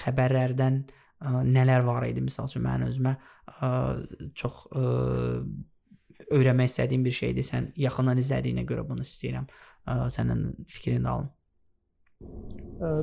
xəbərlərdən 0.00 0.80
ə, 0.86 1.42
nələr 1.46 1.86
var 1.86 2.06
idi? 2.08 2.24
Məsəl 2.24 2.50
üçün 2.50 2.64
mənim 2.66 2.90
özümə 2.90 3.14
ə, 3.16 3.70
çox 4.38 4.66
ə, 4.70 4.84
öyrənmək 6.32 6.72
istədiyim 6.72 7.06
bir 7.06 7.16
şeydir. 7.20 7.46
Sən 7.46 7.70
yaxından 7.80 8.20
izlədiyinə 8.22 8.66
görə 8.68 8.86
bunu 8.88 9.06
istəyirəm. 9.06 9.46
Ə, 9.86 9.98
sənin 10.16 10.48
fikrini 10.72 11.10
alım. 11.12 11.30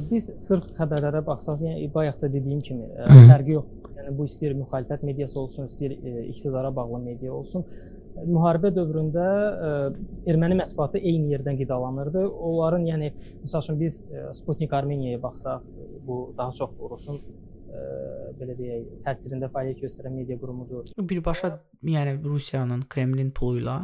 Biz 0.09 0.31
sırf 0.41 0.71
xəbərlərə 0.77 1.21
baxsaq, 1.25 1.61
yəni 1.67 1.87
bayaq 1.93 2.19
da 2.21 2.29
dediyim 2.33 2.61
kimi 2.65 2.89
fərqi 3.29 3.55
yox. 3.55 3.71
Yəni 3.93 4.13
bu 4.17 4.25
istəyir 4.27 4.55
müxalifət 4.57 5.03
mediası 5.05 5.39
olsun, 5.39 5.69
istəyir 5.69 5.93
iqtidara 6.33 6.73
bağlı 6.75 6.99
media 7.05 7.31
olsun 7.33 7.63
müharibə 8.21 8.71
dövründə 8.73 9.23
ə, 9.25 9.69
e, 9.91 10.03
erməni 10.31 10.57
mətbuatı 10.59 11.01
eyni 11.01 11.33
yerdən 11.33 11.57
qidalanırdı. 11.59 12.25
Onların, 12.49 12.85
yəni 12.87 13.11
məsəl 13.43 13.63
üçün 13.63 13.79
biz 13.81 13.99
ə, 14.03 14.29
e, 14.29 14.33
Sputnik 14.37 14.73
Armeniyaya 14.73 15.21
baxsaq, 15.23 15.65
bu 16.07 16.19
daha 16.37 16.53
çox 16.59 16.75
Rusun 16.91 17.19
ə, 17.19 17.23
e, 17.73 17.85
belə 18.39 18.57
deyək, 18.59 18.85
təsirində 19.07 19.49
fəaliyyət 19.53 19.85
göstərən 19.87 20.17
media 20.19 20.37
qurumudur. 20.39 20.93
Birbaşa, 20.97 21.53
yəni 21.89 22.17
Rusiyanın 22.23 22.85
Kremlin 22.89 23.33
pulu 23.35 23.63
ilə 23.63 23.79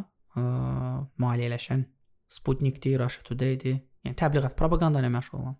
maliyyələşən 1.20 1.88
Sputnikdir, 2.30 3.00
Russia 3.02 3.24
Today-dir. 3.26 3.80
Yəni 4.06 4.16
təbliğat, 4.16 4.54
propaganda 4.56 5.02
ilə 5.02 5.10
məşğul 5.16 5.40
olan. 5.40 5.56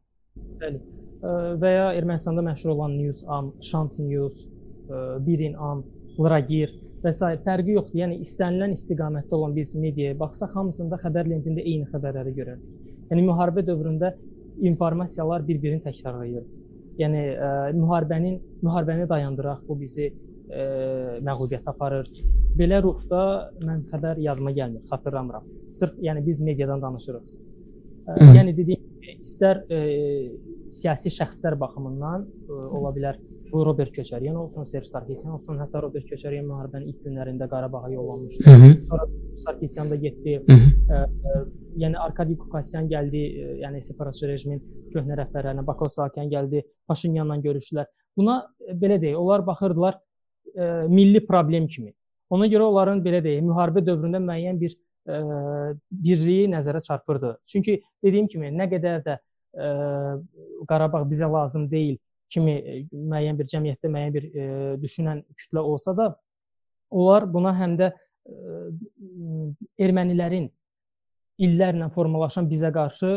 Bəli. 0.60 0.78
Ə, 1.20 1.32
və 1.60 1.72
ya 1.74 1.88
Ermənistanda 1.98 2.44
məşhur 2.46 2.76
olan 2.76 2.94
News 2.96 3.24
Am, 3.28 3.50
Shant 3.66 3.98
News, 3.98 4.44
ə, 4.86 5.18
Birin 5.26 5.58
Am, 5.58 5.82
Lragir 6.20 6.70
və 7.04 7.12
s. 7.12 7.30
fərqi 7.44 7.76
yoxdur. 7.76 8.00
Yəni 8.02 8.20
istənilən 8.24 8.74
istiqamətdə 8.76 9.36
olan 9.36 9.54
biz 9.56 9.74
mediaya 9.78 10.16
baxsaq, 10.18 10.52
hamısında 10.56 10.98
xəbər 11.02 11.30
lentində 11.30 11.64
eyni 11.64 11.88
xəbərləri 11.92 12.34
görürük. 12.36 12.64
Yəni 13.10 13.26
müharibə 13.26 13.64
dövründə 13.66 14.12
informasiyalar 14.70 15.46
bir-birini 15.46 15.82
təkrarlayır. 15.84 16.44
Yəni 17.00 17.22
ə, 17.32 17.52
müharibənin 17.78 18.36
müharibəni 18.60 19.08
dayandıraq, 19.08 19.64
bu 19.68 19.78
bizi 19.80 20.10
ə, 20.10 21.20
məğlubiyyətə 21.24 21.72
aparır. 21.72 22.10
Belə 22.58 22.82
ruhda 22.84 23.22
mən 23.64 23.86
xəbər 23.90 24.20
yadıma 24.20 24.52
gəlmir, 24.56 24.84
xatırlamıram. 24.90 25.48
Sırf 25.72 25.96
yəni 26.04 26.24
biz 26.26 26.42
mediadan 26.44 26.82
danışırıq. 26.82 27.34
Ə, 28.04 28.18
yəni 28.36 28.54
dediyim 28.58 29.16
istər 29.16 29.64
ə, 29.64 29.80
siyasi 30.70 31.12
şəxslər 31.14 31.56
baxımından 31.60 32.26
ə, 32.26 32.62
ola 32.78 32.92
bilər 32.94 33.20
Bu 33.52 33.66
Robert 33.66 33.90
Köçəryan 33.96 34.36
olsun, 34.36 34.64
Serj 34.64 34.86
Sarkisyan 34.86 35.34
olsun. 35.34 35.58
Hətta 35.58 35.82
Robert 35.82 36.06
Köçəryan 36.06 36.46
müharibənin 36.46 36.90
ilk 36.92 37.04
günlərində 37.06 37.48
Qarabağa 37.50 37.90
yollanmışdı. 37.92 38.44
Hı 38.46 38.56
-hı. 38.56 38.84
Sonra 38.88 39.06
Sarkisyan 39.36 39.90
da 39.90 39.96
getdi. 39.96 40.42
Hı 40.48 40.52
-hı. 40.52 40.68
Ə, 40.90 41.00
ə, 41.30 41.44
yəni 41.82 41.98
Arkadi 41.98 42.36
Kukasyan 42.36 42.88
gəldi, 42.88 43.22
ə, 43.44 43.56
yəni 43.64 43.82
separatçı 43.82 44.28
rejimin 44.28 44.60
köhnə 44.94 45.16
rəhbərlərinə, 45.20 45.66
Bakov 45.66 45.88
Saakyan 45.88 46.30
gəldi, 46.30 46.62
Paşinyanla 46.88 47.36
görüşdülər. 47.36 47.86
Buna 48.16 48.36
ə, 48.40 48.74
belə 48.82 49.00
deyək, 49.02 49.16
onlar 49.16 49.46
baxırdılar 49.46 49.94
ə, 49.94 50.88
milli 50.88 51.26
problem 51.26 51.66
kimi. 51.66 51.92
Ona 52.30 52.46
görə 52.46 52.62
onların 52.62 53.02
belə 53.04 53.22
deyək, 53.24 53.42
müharibə 53.42 53.80
dövründə 53.86 54.18
müəyyən 54.18 54.60
bir 54.60 54.76
ə, 55.08 55.76
birliyi 55.90 56.48
nəzərə 56.48 56.80
çarpırdı. 56.88 57.38
Çünki 57.46 57.82
dediyim 58.04 58.28
kimi, 58.28 58.46
nə 58.46 58.70
qədər 58.70 59.02
də 59.06 59.18
ə, 59.54 59.68
Qarabağ 60.68 61.02
bizə 61.10 61.32
lazım 61.32 61.70
deyil 61.70 61.98
kimi 62.30 62.54
e, 62.58 62.76
müəyyən 62.92 63.38
bir 63.38 63.48
cəmiyyətdə 63.52 63.90
müəyyən 63.90 64.14
bir 64.14 64.28
e, 64.30 64.46
düşünən 64.82 65.24
kütlə 65.38 65.64
olsa 65.72 65.96
da 65.96 66.08
onlar 66.90 67.26
buna 67.32 67.52
həm 67.58 67.76
də 67.80 67.90
e, 67.90 68.62
ermənilərin 69.86 70.48
illərlə 71.40 71.90
formalaşan 71.94 72.48
bizə 72.50 72.72
qarşı 72.74 73.14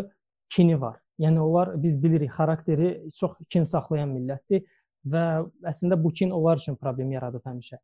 kini 0.54 0.80
var. 0.82 1.00
Yəni 1.22 1.42
onlar 1.42 1.76
biz 1.82 1.98
bilirik 2.04 2.32
xarakteri 2.34 2.96
çox 3.14 3.38
kin 3.50 3.66
saxlayan 3.70 4.10
millətdir 4.14 4.64
və 5.06 5.26
əslində 5.70 5.98
bu 6.00 6.12
kin 6.16 6.32
onlar 6.32 6.58
üçün 6.62 6.78
problem 6.80 7.12
yaradıb 7.14 7.44
həmişə. 7.46 7.78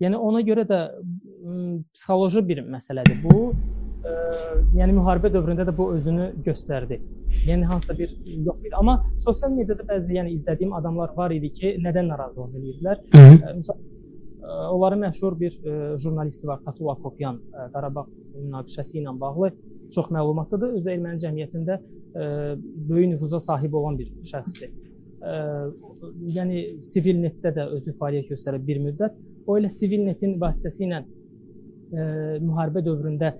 Yəni 0.00 0.18
ona 0.20 0.42
görə 0.44 0.66
də 0.68 0.80
psixoloji 1.94 2.42
bir 2.48 2.60
məsələdir 2.68 3.22
bu 3.24 3.54
yəni 4.76 4.94
müharibə 4.96 5.30
dövründə 5.34 5.66
də 5.66 5.74
bu 5.76 5.90
özünü 5.96 6.30
göstərdi. 6.46 7.00
Yəni 7.46 7.66
hansısa 7.70 7.98
bir 7.98 8.12
yox 8.46 8.62
idi. 8.62 8.74
Amma 8.78 8.96
sosial 9.22 9.52
mediada 9.54 9.84
bəzi 9.88 10.16
yəni 10.16 10.34
izlədiyim 10.36 10.74
adamlar 10.76 11.12
var 11.16 11.34
idi 11.34 11.52
ki, 11.54 11.74
nədən 11.84 12.08
narazılıq 12.12 12.56
edirdilər. 12.60 13.02
Məsələn, 13.12 13.84
onların 14.46 15.02
məşhur 15.06 15.38
bir 15.40 15.56
ə, 15.58 15.76
jurnalisti 16.02 16.46
var, 16.46 16.60
Tatula 16.64 16.94
Kopyan, 17.02 17.40
ə, 17.50 17.68
Qarabağ 17.74 18.06
münaqişəsi 18.36 19.00
ilə 19.00 19.14
bağlı 19.20 19.50
çox 19.94 20.10
məlumatlıdır. 20.14 20.76
Özü 20.78 20.92
erməni 20.94 21.22
cəmiyyətində 21.24 21.78
ə, 21.80 22.28
böyük 22.90 23.14
nüfuza 23.14 23.40
sahib 23.42 23.74
olan 23.74 23.98
bir 23.98 24.12
şəxsdir. 24.30 24.70
Ə, 25.26 25.34
yəni 26.36 26.62
Civilnet-də 26.92 27.54
də 27.58 27.68
özü 27.74 27.96
fəaliyyət 27.98 28.32
göstərib 28.36 28.66
bir 28.70 28.82
müddət. 28.86 29.18
O 29.46 29.58
ilə 29.58 29.70
Civilnet-in 29.80 30.38
vasitəsilə 30.42 31.02
ə, 31.02 32.08
müharibə 32.42 32.84
dövründə 32.86 33.34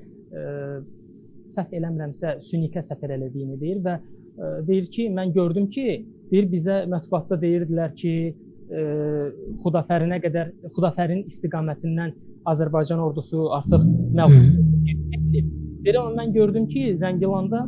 səhv 1.57 1.77
eləmirəmsə 1.79 2.37
Sünikə 2.45 2.83
səfər 2.85 3.15
elədiyini 3.17 3.59
deyir 3.61 3.83
və 3.85 3.97
deyir 4.67 4.91
ki, 4.93 5.09
mən 5.17 5.33
gördüm 5.33 5.69
ki, 5.73 5.87
deyir 6.31 6.49
bizə 6.51 6.83
mətbuatda 6.93 7.39
deyirdilər 7.41 7.95
ki, 7.97 8.15
ə, 8.69 8.83
Xudafərinə 9.63 10.21
qədər 10.25 10.53
Xudafərin 10.75 11.25
istiqamətindən 11.31 12.13
Azərbaycan 12.47 13.01
ordusu 13.03 13.49
artıq 13.57 13.87
məğlub 14.19 15.17
edilib. 15.17 15.49
Deyir, 15.87 15.99
amma 16.03 16.23
mən 16.23 16.35
gördüm 16.35 16.67
ki, 16.71 16.91
Zəngilanda 17.01 17.65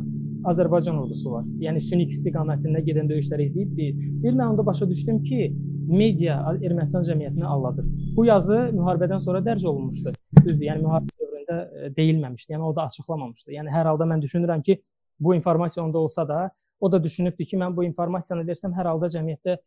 Azərbaycan 0.49 0.99
ordusu 1.01 1.33
var. 1.33 1.47
Yəni 1.63 1.81
Sünik 1.83 2.13
istiqamətində 2.15 2.83
gedən 2.85 3.09
döyüşləri 3.09 3.47
izləyib 3.49 3.73
deyir. 3.75 3.97
Bir 4.23 4.35
mən 4.35 4.53
onda 4.53 4.65
başa 4.65 4.87
düşdüm 4.89 5.23
ki, 5.23 5.49
media 5.89 6.37
Ermənistan 6.53 7.03
cəmiyyətini 7.07 7.47
aldadır. 7.49 7.87
Bu 8.15 8.25
yazı 8.29 8.59
müharibədən 8.75 9.23
sonra 9.25 9.41
dərc 9.43 9.65
olunmuşdu. 9.67 10.13
Düzdür, 10.45 10.67
yəni 10.69 10.85
müharibə 10.85 11.28
dövründə 11.49 11.95
deyilməmişdi. 11.95 12.53
Yəni 12.53 12.63
o 12.63 12.75
da 12.75 12.85
açıqlamamışdı. 12.87 13.51
Yəni 13.53 13.69
hər 13.73 13.85
halda 13.85 14.05
mən 14.05 14.21
düşünürəm 14.21 14.63
ki, 14.63 14.81
bu 15.19 15.35
informasiya 15.35 15.85
onda 15.85 15.97
olsa 15.97 16.27
da, 16.27 16.51
o 16.79 16.91
da 16.91 17.03
düşünübdü 17.03 17.45
ki, 17.45 17.57
mən 17.57 17.75
bu 17.75 17.83
informasiyanı 17.83 18.45
versəm 18.47 18.73
hər 18.73 18.87
halda 18.87 19.07
cəmiyyətdə 19.07 19.57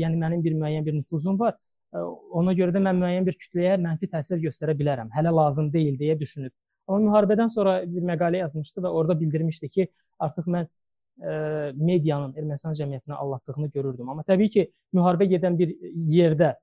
yəni 0.00 0.16
mənim 0.16 0.42
bir 0.42 0.54
müəyyən 0.54 0.86
bir 0.86 0.94
nüfuzum 0.94 1.38
var. 1.38 1.56
Ona 1.92 2.52
görə 2.54 2.72
də 2.74 2.80
mən 2.82 2.98
müəyyən 2.98 3.26
bir 3.26 3.36
kütləyə 3.38 3.76
mənfi 3.78 4.08
təsir 4.10 4.40
göstərə 4.40 4.76
bilərəm. 4.78 5.10
Hələ 5.14 5.32
lazım 5.34 5.72
deyil 5.72 5.98
deyə 5.98 6.18
düşünüb. 6.18 6.52
Amma 6.88 7.10
müharibədən 7.10 7.50
sonra 7.50 7.80
bir 7.86 8.02
məqalə 8.02 8.40
yazmışdı 8.44 8.82
və 8.82 8.90
orada 8.90 9.20
bildirmişdi 9.20 9.68
ki, 9.68 9.86
artıq 10.18 10.48
mən 10.50 10.66
ə, 10.66 11.72
medianın 11.76 12.32
Ermənistan 12.34 12.74
cəmiyyətinə 12.78 13.14
allatdığını 13.14 13.70
görürdüm. 13.74 14.08
Amma 14.08 14.24
təbii 14.26 14.50
ki, 14.50 14.66
müharibə 14.94 15.28
gedən 15.30 15.58
bir 15.58 15.74
yerdə 16.10 16.54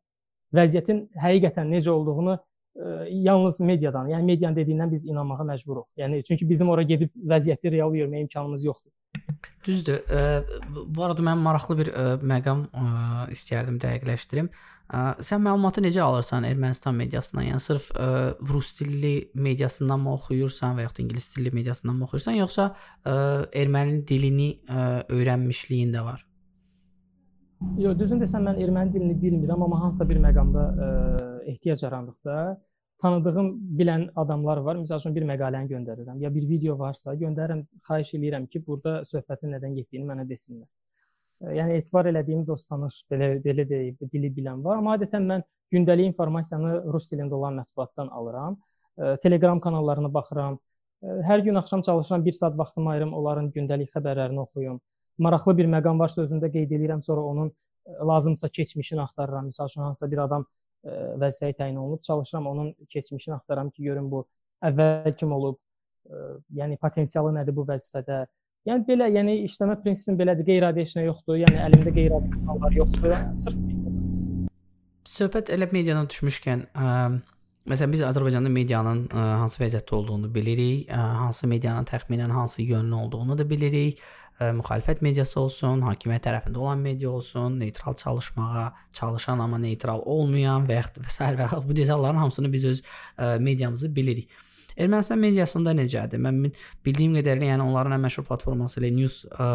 vəziyyətin 0.56 1.06
həqiqətən 1.22 1.72
necə 1.72 1.92
olduğunu 1.92 2.38
yalnız 3.10 3.60
mediadan, 3.62 4.10
yəni 4.12 4.26
medianın 4.26 4.58
dediyindən 4.58 4.92
biz 4.92 5.06
inanmağa 5.06 5.46
məcburuq. 5.50 5.88
Yəni 5.98 6.24
çünki 6.24 6.50
bizim 6.50 6.70
ora 6.70 6.84
gedib 6.86 7.10
vəziyyəti 7.18 7.72
real 7.74 7.94
görməyə 7.96 8.28
imkanımız 8.28 8.66
yoxdur. 8.68 8.92
Düzdür. 9.66 10.02
Ə, 10.06 10.22
bu 10.86 11.04
arada 11.04 11.26
mən 11.26 11.42
maraqlı 11.42 11.78
bir 11.82 11.92
ə, 11.92 12.08
məqam 12.22 12.68
ə, 12.70 12.90
istərdim 13.34 13.80
dəqiqləşdirim. 13.82 14.52
Sən 14.88 15.42
məlumatı 15.44 15.82
necə 15.84 16.00
alırsan 16.00 16.46
Ermənistan 16.48 16.96
mediasından? 16.96 17.50
Yəni 17.50 17.60
sırf 17.60 17.90
ə, 17.92 18.38
rus 18.54 18.70
dilli 18.78 19.32
mediasından 19.36 20.00
mı 20.00 20.14
oxuyursan 20.14 20.78
və 20.78 20.86
ya 20.86 20.94
ingilis 21.04 21.34
dilli 21.36 21.52
mediasından 21.52 21.98
mı 21.98 22.08
oxuyursan, 22.08 22.38
yoxsa 22.40 22.70
ə, 23.04 23.18
erməni 23.52 24.06
dilini 24.08 24.54
ə, 24.64 24.86
öyrənmişliyin 25.12 25.92
də 25.98 26.06
var? 26.06 26.27
Yox, 27.82 27.98
düzün 28.00 28.22
desəm 28.22 28.48
mən 28.48 28.62
erməni 28.62 28.94
dilini 28.94 29.18
bilmirəm, 29.22 29.64
amma 29.66 29.82
hansısa 29.84 30.08
bir 30.10 30.22
məqamda 30.22 30.64
ə, 30.88 30.90
ehtiyac 31.54 31.84
yarandıqda 31.84 32.36
tanıdığım, 33.02 33.52
bilən 33.80 34.08
adamlar 34.16 34.62
var. 34.66 34.78
Məsəl 34.82 35.02
üçün 35.02 35.16
bir 35.16 35.26
məqaləni 35.30 35.70
göndərirəm 35.74 36.22
ya 36.22 36.34
bir 36.34 36.50
video 36.50 36.78
varsa, 36.80 37.14
göndərirəm, 37.18 37.64
xahiş 37.90 38.14
eləyirəm 38.18 38.50
ki, 38.52 38.64
burada 38.68 39.02
söhbətin 39.10 39.54
nədən 39.58 39.78
getdiyini 39.80 40.10
mənə 40.10 40.28
desinlər 40.30 40.68
yəni 41.42 41.78
etibar 41.78 42.08
elədiyim 42.10 42.46
dost 42.48 42.70
tanış 42.70 43.02
belə 43.12 43.30
belə 43.44 43.66
deyib, 43.70 44.02
dili 44.14 44.32
bilən 44.34 44.64
var. 44.64 44.80
Amma 44.82 44.96
adətən 44.98 45.28
mən 45.32 45.44
gündəlik 45.74 46.10
informasiyanı 46.12 46.82
rus 46.94 47.10
dilində 47.12 47.38
olan 47.38 47.60
mətbuatdan 47.62 48.10
alıram. 48.10 48.58
Telegram 49.22 49.60
kanallarına 49.62 50.14
baxıram. 50.14 50.58
Hər 51.30 51.44
gün 51.46 51.56
axşam 51.56 51.82
çalışıram 51.82 52.26
1 52.26 52.32
saat 52.32 52.58
vaxtımı 52.58 52.90
ayırım 52.90 53.14
onların 53.14 53.52
gündəlik 53.52 53.92
xəbərlərini 53.94 54.40
oxuyum. 54.40 54.80
Maraqlı 55.18 55.58
bir 55.58 55.70
məqam 55.72 56.00
varsa 56.00 56.24
özündə 56.24 56.52
qeyd 56.54 56.72
edirəm, 56.78 57.02
sonra 57.02 57.22
onun 57.22 57.52
lazımsa 58.08 58.50
keçmişini 58.50 59.02
axtarıram. 59.02 59.50
Məsəl 59.50 59.72
üçün 59.72 59.82
hansısa 59.82 60.12
bir 60.12 60.24
adam 60.26 60.46
vəzifəyə 61.24 61.56
təyin 61.58 61.76
olunub, 61.76 62.02
çalışıram 62.02 62.48
onun 62.48 62.74
keçmişini 62.90 63.36
axtaram 63.36 63.70
ki, 63.70 63.84
görüm 63.84 64.12
bu 64.12 64.26
əvvəl 64.64 65.16
kim 65.18 65.32
olub, 65.32 65.58
yəni 66.54 66.78
potensialı 66.78 67.34
nədir 67.40 67.56
bu 67.56 67.66
vəzifədə, 67.68 68.26
Yəni 68.68 68.84
belə, 68.84 69.06
yəni 69.16 69.34
işləmə 69.48 69.78
prinsipin 69.80 70.18
belədir. 70.20 70.44
Qeyri-adi 70.44 70.84
heç 70.84 70.98
nə 70.98 71.06
yoxdur. 71.06 71.38
Yəni 71.40 71.62
əlimdə 71.70 71.94
qeyri-adi 71.96 72.34
kanallar 72.34 72.74
yoxdur. 72.76 73.14
Sırf 73.40 73.62
söhbət 75.08 75.52
elə 75.56 75.70
mediadan 75.72 76.10
düşmüşkən, 76.12 76.66
ə, 76.76 76.88
məsələn 77.72 77.94
biz 77.96 78.04
Azərbaycanda 78.10 78.52
medianın 78.52 79.06
ə, 79.08 79.26
hansı 79.42 79.62
vəziyyətdə 79.62 79.96
olduğunu 79.96 80.32
bilirik, 80.36 80.90
ə, 80.92 81.00
hansı 81.24 81.48
medianın 81.48 81.88
təxminən 81.88 82.34
hansı 82.36 82.66
yönlü 82.68 82.96
olduğunu 83.06 83.38
da 83.40 83.48
bilirik. 83.50 84.02
Müxalifət 84.38 85.00
mediası 85.02 85.40
olsun, 85.42 85.82
hakimiyyət 85.82 86.28
tərəfində 86.28 86.60
olan 86.62 86.82
media 86.86 87.10
olsun, 87.10 87.56
neytral 87.58 87.96
çalışmağa 87.98 88.68
çalışan 88.94 89.40
amma 89.42 89.58
neytral 89.58 90.04
olmayan 90.06 90.68
və 90.70 90.78
yaxud 90.78 91.00
və 91.02 91.14
s. 91.14 91.30
və 91.40 91.48
bu 91.66 91.78
detalların 91.78 92.22
hamısını 92.22 92.52
biz 92.54 92.68
öz 92.72 92.84
ə, 92.84 93.40
mediamızı 93.42 93.90
bilirik. 93.96 94.30
Ermənistan 94.78 95.18
mediasında 95.18 95.74
necədir? 95.74 96.22
Mən 96.22 96.52
bildiyim 96.86 97.16
qədərilə, 97.18 97.48
yəni 97.50 97.64
onların 97.66 97.96
ən 97.96 98.04
məşhur 98.04 98.28
platforması 98.28 98.78
ilə 98.78 98.92
News 98.94 99.24
ə, 99.26 99.48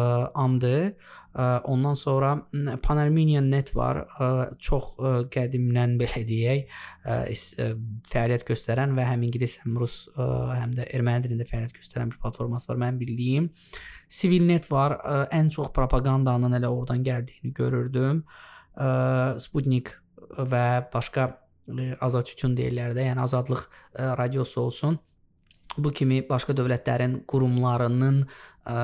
amdır. 0.43 0.89
Ə, 1.31 1.45
ondan 1.71 1.95
sonra 1.95 2.33
Panarmenian 2.83 3.47
Net 3.51 3.71
var. 3.75 4.01
Ə, 4.19 4.27
çox 4.59 4.89
ə, 4.99 5.13
qədimdən 5.31 5.95
belə 6.01 6.25
deyək, 6.27 6.65
ə, 7.07 7.15
ə, 7.31 7.67
fəaliyyət 8.11 8.43
göstərən 8.49 8.95
və 8.97 9.05
həm 9.07 9.23
ingilis, 9.29 9.55
həm 9.63 9.77
rus, 9.79 10.01
ə, 10.11 10.27
həm 10.59 10.73
də 10.79 10.89
erməni 10.99 11.29
dilində 11.29 11.47
fəaliyyət 11.47 11.79
göstərən 11.79 12.11
bir 12.11 12.19
platforması 12.25 12.73
var 12.73 12.83
mənim 12.83 12.99
bildiyim. 13.05 13.47
Civilnet 14.11 14.67
var. 14.73 14.97
Ə, 14.99 15.21
ən 15.39 15.53
çox 15.55 15.71
propagandanın 15.77 16.59
elə 16.59 16.73
oradan 16.73 17.05
gəldiyini 17.07 17.53
görürdüm. 17.55 18.25
Ə, 18.75 18.91
Sputnik 19.39 19.95
və 20.35 20.67
başqa 20.91 21.31
Azad 22.03 22.27
Tütün 22.27 22.59
deyirlər 22.59 22.91
də, 22.91 23.07
yəni 23.07 23.23
Azadlıq 23.23 23.63
ə, 23.63 24.11
radiosu 24.19 24.65
olsun 24.67 24.99
bu 25.77 25.91
kimi 25.91 26.21
başqa 26.29 26.55
dövlətlərin 26.57 27.19
qurumlarının 27.29 28.23
ə, 28.69 28.77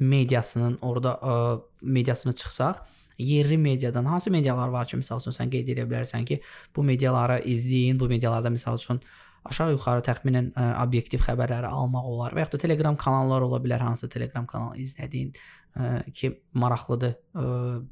mediasının 0.00 0.78
orada 0.82 1.14
ə, 1.14 1.36
mediasını 1.82 2.32
çıxsaq, 2.32 2.82
yerli 3.18 3.58
mediadan 3.58 4.04
hansı 4.04 4.30
medialar 4.30 4.68
var 4.68 4.88
ki, 4.88 4.98
məsəl 5.02 5.20
üçün 5.22 5.36
sən 5.36 5.52
qeyd 5.52 5.70
edə 5.74 5.86
bilərsən 5.88 6.26
ki, 6.28 6.40
bu 6.76 6.84
mediaları 6.86 7.42
izləyin, 7.48 8.00
bu 8.00 8.08
medialarda 8.10 8.50
məsəl 8.52 8.80
üçün 8.80 9.02
aşağı-yuxarı 9.50 10.04
təxminən 10.06 10.52
ə, 10.54 10.68
obyektiv 10.84 11.24
xəbərləri 11.26 11.70
almaq 11.70 12.10
olar 12.12 12.36
və 12.36 12.44
ya 12.44 12.52
da 12.52 12.62
Telegram 12.62 12.96
kanallar 12.98 13.44
ola 13.46 13.58
bilər, 13.62 13.82
hansı 13.82 14.08
Telegram 14.10 14.46
kanalı 14.46 14.82
izlədiyin 14.82 15.34
ə, 15.34 15.90
ki, 16.14 16.32
maraqlıdır 16.58 17.14
ə, 17.14 17.48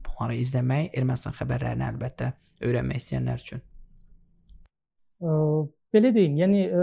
bunları 0.06 0.38
izləmək, 0.42 0.94
Ermənistan 0.98 1.36
xəbərlərini 1.38 1.86
əlbəttə 1.90 2.32
öyrənmək 2.66 3.02
istəyənlər 3.02 3.44
üçün. 3.44 3.66
Ə 5.20 5.36
Belə 5.94 6.12
deyim, 6.14 6.36
yəni 6.38 6.60
e, 6.70 6.82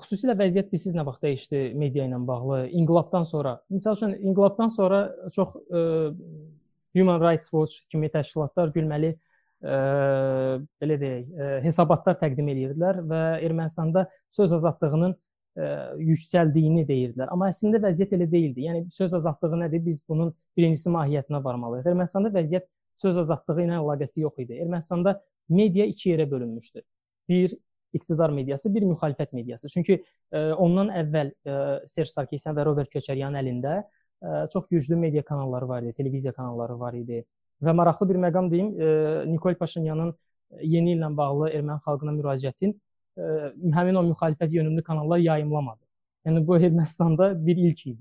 xüsusilə 0.00 0.36
vəziyyət 0.38 0.70
bilirsiz 0.70 0.94
nə 0.96 1.04
vaxt 1.04 1.24
dəyişdi 1.26 1.60
media 1.78 2.06
ilə 2.08 2.20
bağlı? 2.26 2.62
İnqilabdan 2.80 3.26
sonra. 3.28 3.58
Məsəl 3.72 3.96
üçün 3.98 4.14
inqilabdan 4.20 4.70
sonra 4.72 5.02
çox 5.34 5.56
ə, 5.58 5.82
e, 5.82 5.82
Human 6.96 7.20
Rights 7.20 7.50
Watch 7.52 7.84
kimi 7.92 8.08
təşkilatlar 8.12 8.72
gülməli 8.72 9.10
ə, 9.12 9.18
e, 9.74 9.74
belə 10.80 10.96
deyək, 11.02 11.26
ə, 11.36 11.50
hesabatlar 11.66 12.16
təqdim 12.20 12.48
edirdilər 12.54 13.02
və 13.10 13.20
Ermənistanda 13.44 14.06
söz 14.32 14.54
azadlığının 14.56 15.12
ə, 15.12 15.66
yüksəldiyini 16.12 16.86
deyirdilər. 16.88 17.28
Amma 17.34 17.50
əslində 17.52 17.80
vəziyyət 17.82 18.14
elə 18.16 18.28
deyildi. 18.32 18.64
Yəni 18.70 18.86
söz 18.94 19.18
azadlığı 19.20 19.64
nədir? 19.66 19.82
Biz 19.84 20.00
bunun 20.08 20.32
birincisi 20.56 20.92
mahiyyətinə 20.96 21.42
varmalıyıq. 21.44 21.90
Ermənistanda 21.92 22.32
vəziyyət 22.38 22.70
söz 23.04 23.20
azadlığı 23.26 23.66
ilə 23.66 23.82
əlaqəsi 23.82 24.24
yox 24.24 24.40
idi. 24.46 24.56
Ermənistanda 24.64 25.18
media 25.52 25.84
iki 25.92 26.14
yerə 26.14 26.28
bölünmüşdü. 26.30 26.84
Bir 27.28 27.56
iqtidar 27.96 28.32
mediası, 28.34 28.70
bir 28.74 28.86
müxalifət 28.88 29.32
mediası. 29.36 29.68
Çünki 29.72 29.98
ə, 29.98 30.04
e, 30.32 30.42
ondan 30.52 30.90
əvvəl 31.02 31.32
ə, 31.32 31.34
e, 31.52 31.56
Serj 31.90 32.12
Sarkisyan 32.12 32.56
və 32.56 32.66
Robert 32.68 32.92
Köçəryanın 32.92 33.40
əlində 33.40 33.78
ə, 33.78 33.84
e, 34.22 34.34
çox 34.52 34.68
güclü 34.70 34.98
media 35.00 35.22
kanalları 35.26 35.68
var 35.68 35.82
idi, 35.86 35.94
televiziya 35.98 36.32
kanalları 36.36 36.78
var 36.80 36.96
idi. 36.98 37.22
Və 37.62 37.74
maraqlı 37.78 38.08
bir 38.10 38.20
məqam 38.26 38.50
deyim, 38.52 38.72
ə, 38.74 38.92
Nikol 39.30 39.58
Paşinyanın 39.60 40.14
yeni 40.68 40.96
illə 40.96 41.10
bağlı 41.16 41.50
erməni 41.52 41.84
xalqına 41.86 42.14
müraciətin 42.18 42.72
ə, 42.72 43.52
həmin 43.76 44.00
o 44.00 44.06
müxalifət 44.12 44.54
yönümlü 44.56 44.84
kanallar 44.86 45.22
yayımlamadı. 45.22 45.84
Yəni 46.26 46.46
bu 46.46 46.58
Ermənistanda 46.58 47.32
bir 47.46 47.58
ilk 47.58 47.86
idi. 47.86 48.00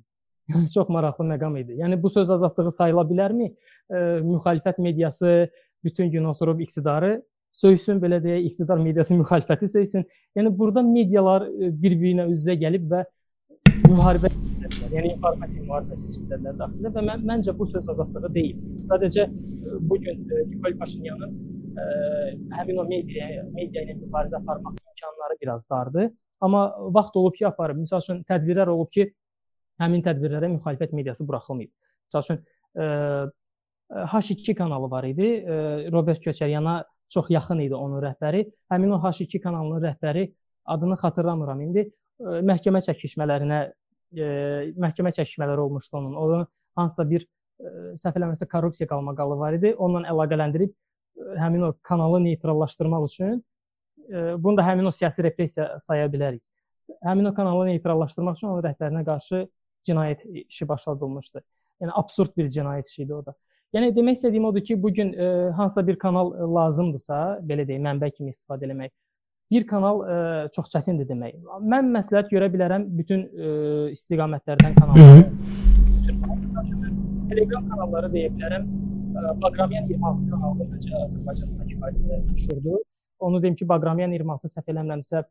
Yəni 0.52 0.68
çox 0.74 0.90
maraqlı 0.94 1.26
məqam 1.26 1.58
idi. 1.60 1.78
Yəni 1.80 2.02
bu 2.02 2.10
söz 2.10 2.32
azadlığı 2.32 2.72
sayıla 2.76 3.04
bilərmi? 3.10 3.52
Ə, 3.90 4.00
müxalifət 4.26 4.82
mediası 4.82 5.50
bütün 5.84 6.12
gün 6.12 6.24
oturub 6.24 6.60
iqtidarı 6.60 7.22
söysün 7.52 8.00
belə 8.02 8.20
deyək, 8.24 8.46
iqtidar 8.50 8.80
mediası 8.80 9.16
müxalifəti 9.20 9.68
söysün. 9.68 10.06
Yəni 10.38 10.52
burada 10.58 10.84
medialar 10.88 11.48
e, 11.50 11.72
bir-birinə 11.84 12.28
üz-üzə 12.32 12.56
gəlib 12.62 12.88
və 12.92 13.04
müharibə 13.90 14.32
edəcəklər. 14.32 14.92
Yəni 14.96 15.14
informasiya 15.16 15.66
müharibəsi 15.66 16.08
içindədirlər 16.10 16.60
daxildə 16.62 16.92
və 16.96 17.06
mən 17.10 17.26
məncə 17.32 17.56
bu 17.58 17.68
söz 17.68 17.90
azadlığı 17.92 18.32
deyil. 18.36 18.62
Sadəcə 18.88 19.28
e, 19.28 19.80
bu 19.90 20.00
gün 20.04 20.24
e, 20.24 20.46
Nikol 20.54 20.78
Paşinyanın 20.80 21.36
ə, 21.76 21.88
həmin 22.60 22.80
o 22.82 22.88
media 22.88 23.28
media 23.52 23.84
ilə 23.84 23.98
mübarizə 24.00 24.40
aparmaq 24.40 24.80
imkanları 24.80 25.40
biraz 25.42 25.68
dardır. 25.70 26.12
Amma 26.42 26.70
vaxt 26.96 27.18
olub 27.20 27.36
ki, 27.36 27.46
aparıb. 27.52 27.84
Məsəl 27.84 28.02
üçün 28.02 28.24
tədbirlər 28.30 28.72
olub 28.72 28.90
ki, 28.96 29.12
həmin 29.82 30.02
tədbirlərə 30.08 30.50
müxalifət 30.56 30.96
mediası 30.98 31.28
buraxılmayıb. 31.28 31.72
Məsəl 32.10 32.26
üçün 32.26 32.42
ə, 32.80 32.88
H2 33.92 34.56
kanalı 34.56 34.88
var 34.88 35.04
idi. 35.04 35.28
Robert 35.92 36.24
Köçəryana 36.24 36.78
çox 37.12 37.30
yaxın 37.30 37.60
idi 37.66 37.76
onun 37.76 38.02
rəhbəri. 38.04 38.46
Həmin 38.72 38.96
o 38.96 39.00
H2 39.04 39.42
kanalının 39.44 39.84
rəhbəri 39.84 40.32
adını 40.66 40.98
xatırlamıram 41.02 41.62
indi. 41.68 41.86
Ə, 42.22 42.40
məhkəmə 42.48 42.82
çəkişmələrinə 42.88 43.60
ə, 43.68 44.28
məhkəmə 44.80 45.14
çəkişmələri 45.18 45.66
olmuşdu 45.66 45.98
onun. 46.00 46.16
Onun 46.16 46.48
hansısa 46.80 47.08
bir 47.10 47.26
ə, 47.26 47.96
səhv 48.02 48.20
eləmirəmsə 48.20 48.48
korrupsiya 48.52 48.88
qalmaqalı 48.92 49.40
var 49.42 49.60
idi. 49.60 49.74
Onunla 49.76 50.12
əlaqələndirib 50.14 50.72
ə, 50.72 51.40
həmin 51.44 51.68
o 51.70 51.74
kanalı 51.84 52.24
neytrallaşdırmaq 52.30 53.08
üçün 53.10 53.42
ə, 54.08 54.38
bunu 54.38 54.58
da 54.62 54.68
həmin 54.70 54.88
o 54.88 54.96
siyasi 54.96 55.28
repressiya 55.28 55.74
saya 55.84 56.08
bilərik. 56.12 56.44
Həmin 57.04 57.32
o 57.32 57.36
kanalı 57.36 57.68
neytrallaşdırmaq 57.74 58.40
üçün 58.40 58.54
onun 58.54 58.66
rəhbərinə 58.70 59.04
qarşı 59.08 59.46
cinayət 59.88 60.26
işi 60.46 60.68
başladılmışdı. 60.70 61.44
Yəni 61.82 61.96
absurd 61.98 62.36
bir 62.38 62.50
cinayət 62.54 62.92
işi 62.92 63.04
idi 63.04 63.16
o 63.18 63.26
da. 63.26 63.34
Yəni 63.72 63.94
demək 63.96 64.18
istədiyim 64.18 64.46
odur 64.50 64.64
ki, 64.68 64.76
bu 64.84 64.90
gün 64.94 65.14
hansısa 65.56 65.86
bir 65.88 65.96
kanal 66.00 66.34
lazımdırsa, 66.56 67.40
belə 67.48 67.64
deyim, 67.68 67.86
mənbə 67.88 68.12
kimi 68.12 68.34
istifadə 68.34 68.68
etmək 68.68 68.92
bir 69.52 69.66
kanal 69.68 70.00
ə, 70.04 70.18
çox 70.56 70.70
çətindir 70.72 71.10
demək. 71.10 71.36
Mən 71.68 71.90
məsləhət 71.92 72.30
görə 72.32 72.48
bilərəm 72.54 72.86
bütün 72.96 73.26
ə, 73.28 73.50
istiqamətlərdən 73.92 74.78
kanalları. 74.78 75.26
Telegram 77.32 77.68
kanalları 77.68 78.12
deyə 78.14 78.32
bilərəm. 78.36 78.70
Baqramyan 79.44 79.90
26 79.92 80.30
kanalı 80.32 80.68
məncə 80.72 80.94
Azərbaycanda 81.04 81.68
kifayət 81.68 81.98
qədər 82.00 82.22
məşhurdur. 82.30 82.84
Onu 83.28 83.42
deyim 83.44 83.58
ki, 83.60 83.68
Baqramyan 83.68 84.16
26 84.16 84.54
səhv 84.56 84.72
eləmirəmsə 84.72 85.26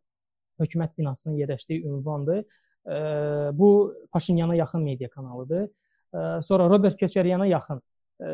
hökumət 0.60 0.92
binasının 1.00 1.40
yerləşdiyi 1.40 1.86
ünvandır. 1.88 2.44
Bu 3.56 3.70
Paşinyana 4.12 4.54
yaxın 4.60 4.84
media 4.84 5.08
kanalıdır. 5.08 5.70
Sonra 6.44 6.68
Robert 6.68 7.00
Köçəryana 7.00 7.48
yaxın 7.48 7.80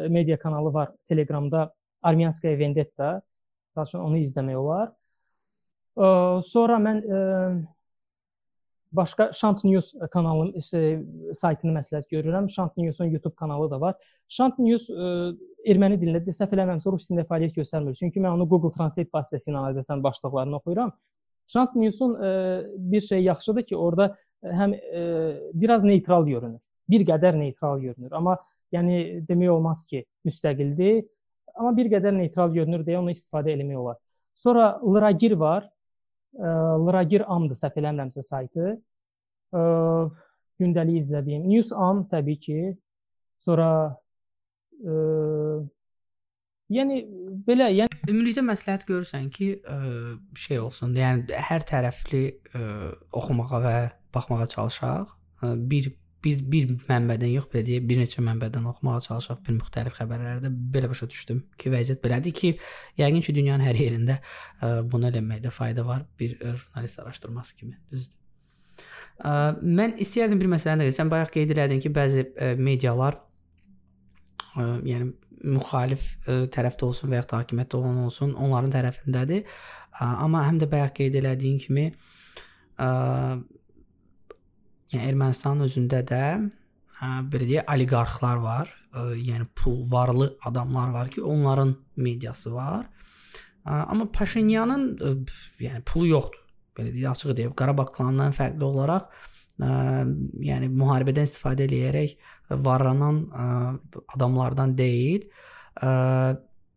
media 0.09 0.39
kanalı 0.39 0.73
var 0.75 0.91
Telegramda 1.05 1.73
Armyanskaya 2.03 2.59
Vendetta. 2.59 3.23
Daha 3.77 4.03
onu 4.03 4.19
izləmək 4.19 4.57
olar. 4.57 4.93
Sonra 6.43 6.77
mən 6.81 7.03
başqa 8.93 9.31
Şant 9.33 9.65
News 9.65 9.95
kanalının 10.11 11.33
saytını 11.33 11.73
məsləhət 11.79 12.09
görürəm. 12.13 12.49
Şant 12.49 12.77
News-un 12.77 13.11
YouTube 13.11 13.35
kanalı 13.35 13.71
da 13.71 13.81
var. 13.81 13.95
Şant 14.29 14.59
News 14.59 14.89
erməni 15.67 15.99
dilində 16.01 16.33
səhv 16.33 16.55
eləmirəmsə 16.57 16.93
rus 16.93 17.09
dilində 17.11 17.27
fəaliyyət 17.29 17.59
göstərmir. 17.61 17.97
Çünki 17.99 18.23
mən 18.23 18.39
onu 18.39 18.47
Google 18.49 18.73
Translate 18.73 19.13
vasitəsilə 19.13 19.65
adətən 19.73 20.03
başlıqlarını 20.05 20.57
oxuyuram. 20.57 20.93
Şant 21.47 21.77
News-un 21.77 22.17
bir 22.77 23.01
şey 23.01 23.23
yaxşıdır 23.23 23.63
ki, 23.63 23.77
orada 23.77 24.17
həm 24.43 24.73
biraz 25.55 25.85
neytral 25.85 26.27
görünür. 26.27 26.63
Bir 26.89 27.05
qədər 27.07 27.39
neytral 27.39 27.81
görünür. 27.81 28.13
Amma 28.13 28.39
yəni 28.77 28.99
demək 29.29 29.53
olmaz 29.57 29.87
ki, 29.91 30.05
müstəqildir. 30.29 31.05
Amma 31.57 31.73
bir 31.77 31.89
qədər 31.93 32.15
neytral 32.15 32.53
görünür 32.55 32.85
deyə 32.87 33.01
onu 33.01 33.15
istifadə 33.15 33.55
etmək 33.57 33.81
olar. 33.81 33.99
Sonra 34.37 34.77
Lragir 34.85 35.37
var. 35.41 35.65
Lragir 36.37 37.25
Amdır 37.33 37.57
səhv 37.57 37.79
eləmirəmsə 37.81 38.23
saytı. 38.23 38.75
Gündəlik 40.61 41.01
izlədiyim 41.01 41.47
News 41.49 41.73
Am 41.73 42.05
təbii 42.11 42.41
ki. 42.41 42.61
Sonra 43.41 43.69
ə, 44.81 44.95
yəni 46.73 47.03
belə, 47.47 47.69
yəni 47.77 48.01
ümumilikdə 48.09 48.45
məsləhət 48.47 48.87
görürsən 48.89 49.29
ki, 49.35 49.51
ə, 49.61 49.77
şey 50.41 50.63
olsun, 50.65 50.97
yəni 50.97 51.37
hər 51.51 51.67
tərəfli 51.69 52.23
ə, 52.57 52.63
oxumağa 53.21 53.61
və 53.67 53.77
baxmağa 54.17 54.49
çalışaq. 54.55 55.13
Ə, 55.45 55.53
bir 55.69 55.93
bir 56.25 56.43
bir 56.53 56.71
mənbədən 56.89 57.33
yox, 57.35 57.49
belə 57.53 57.65
deyək, 57.67 57.87
bir 57.89 58.01
neçə 58.03 58.25
mənbədən 58.25 58.67
oxumağa 58.71 59.01
çalışaq 59.07 59.43
bir 59.47 59.57
müxtəlif 59.59 59.99
xəbərlərdə 59.99 60.51
belə 60.75 60.91
başa 60.91 61.09
düşdüm 61.13 61.43
ki, 61.61 61.73
vəziyyət 61.75 62.03
belədir 62.05 62.35
ki, 62.37 62.53
yəqin 63.01 63.25
ki, 63.27 63.35
dünyanın 63.37 63.67
hər 63.69 63.81
yerində 63.81 64.19
ə, 64.19 64.73
bunu 64.91 65.11
eləməkdə 65.11 65.53
fayda 65.55 65.87
var 65.87 66.07
bir 66.19 66.39
ə, 66.41 66.57
jurnalist 66.57 67.03
araşdırması 67.05 67.57
kimi. 67.61 67.77
Düzdür? 67.93 68.17
Ə, 69.21 69.37
mən 69.63 69.97
istəyərdim 70.03 70.43
bir 70.43 70.53
məsələni 70.57 70.89
də 70.89 70.97
sən 70.97 71.13
bayaq 71.13 71.35
qeyd 71.37 71.55
elədin 71.57 71.85
ki, 71.85 71.93
bəzi 71.95 72.27
medialar 72.59 73.21
yəni 74.57 75.11
müxalif 75.47 76.07
tərəfdə 76.27 76.87
olsun 76.87 77.13
və 77.13 77.21
ya 77.21 77.27
hakimiyyətdə 77.29 77.77
olan 77.77 77.99
olsun, 78.07 78.33
onların 78.41 78.73
tərəfindədir. 78.73 79.45
Amma 80.01 80.47
həm 80.47 80.63
də 80.63 80.69
bayaq 80.71 80.95
qeyd 80.97 81.19
elədiyin 81.21 81.61
kimi 81.61 81.91
yəni 84.93 85.11
Ermənistanın 85.11 85.67
özündə 85.67 86.03
də 86.07 86.23
hə, 87.01 87.13
belə 87.31 87.49
deyək, 87.51 87.71
oliqarxlar 87.75 88.43
var, 88.43 88.73
ə, 88.93 89.07
yəni 89.19 89.49
pul 89.59 89.83
varlı 89.91 90.33
adamlar 90.49 90.93
var 90.95 91.13
ki, 91.13 91.23
onların 91.23 91.77
mediası 91.97 92.55
var. 92.55 92.87
Ə, 93.67 93.85
amma 93.87 94.09
Paşinyanın 94.13 94.85
ə, 94.97 95.15
yəni 95.63 95.83
pulu 95.89 96.11
yoxdur. 96.15 96.43
Belə 96.77 96.93
deyək, 96.93 97.11
açıq 97.13 97.37
deyək, 97.39 97.57
Qarabağ 97.57 97.89
klanından 97.93 98.37
fərqli 98.37 98.67
olaraq 98.67 99.09
ə, 99.61 99.71
yəni 100.51 100.71
müharibədən 100.73 101.29
istifadə 101.29 101.67
eləyərək 101.69 102.17
varlanan 102.65 103.23
ə, 103.27 103.49
adamlardan 104.17 104.77
deyil. 104.79 105.27
Ə, 105.83 105.91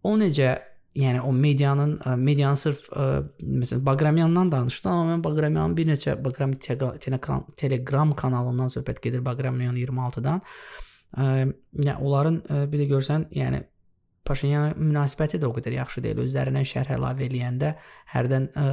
o 0.03 0.15
necə 0.19 0.55
yəni 0.99 1.21
o 1.21 1.31
medianın 1.31 1.95
medianın 2.19 2.59
sırf 2.59 2.89
ə, 2.91 3.07
məsələn 3.39 3.85
Baqramyandan 3.85 4.51
danışdı, 4.51 4.89
amma 4.89 5.15
mən 5.15 5.23
Baqramyanın 5.23 5.75
bir 5.77 5.87
neçə 5.87 6.15
Baqram 6.23 6.53
Telegram 6.59 7.45
Telegram 7.57 8.13
kanalından 8.15 8.71
söhbət 8.75 9.01
gedir 9.03 9.25
Baqramyan 9.25 9.77
26-dan. 9.79 10.41
Ə, 11.17 11.27
yəni 11.79 11.97
onların 11.97 12.39
ə, 12.41 12.63
bir 12.71 12.83
də 12.83 12.89
görsən, 12.93 13.29
yəni 13.35 13.63
Paşinyana 14.29 14.75
münasibəti 14.77 15.39
də 15.41 15.47
o 15.47 15.53
qədər 15.55 15.73
yaxşı 15.79 16.03
deyil. 16.05 16.19
Özlərindən 16.21 16.65
şərh 16.69 16.91
əlavə 16.93 17.23
eləyəndə 17.25 17.71
hərdən 18.13 18.43
ə, 18.53 18.65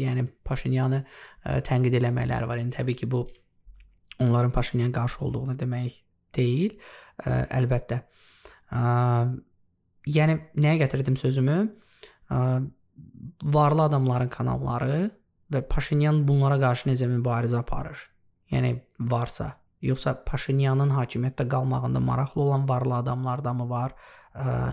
yəni 0.00 0.24
Paşinyanı 0.48 1.04
ə, 1.04 1.60
tənqid 1.68 1.94
eləməkləri 2.00 2.48
var. 2.50 2.58
Yəni 2.58 2.74
təbii 2.74 2.98
ki, 2.98 3.10
bu 3.12 3.20
onların 4.24 4.50
Paşinyan 4.56 4.90
qarşı 4.96 5.20
olduğunu 5.28 5.54
demək 5.60 6.00
deyil. 6.34 6.74
Ə, 7.22 7.44
əlbəttə. 7.60 8.00
Ə, 8.74 8.82
yəni 10.06 10.38
nəyə 10.56 10.82
gətirdim 10.84 11.16
sözümü? 11.16 11.58
Varlı 13.42 13.82
adamların 13.82 14.28
kanalları 14.28 15.10
və 15.52 15.62
Paşinyan 15.68 16.22
bunlara 16.28 16.58
qarşı 16.60 16.90
necə 16.90 17.08
mübarizə 17.10 17.60
aparır? 17.62 18.00
Yəni 18.52 18.74
varsa, 19.00 19.52
yoxsa 19.84 20.14
Paşinyanın 20.26 20.90
hakimiyyətdə 20.96 21.48
qalmağında 21.48 22.00
maraqlı 22.00 22.42
olan 22.42 22.68
varlı 22.68 22.94
adamlar 22.94 23.44
da 23.44 23.52
mı 23.52 23.68
var? 23.70 23.94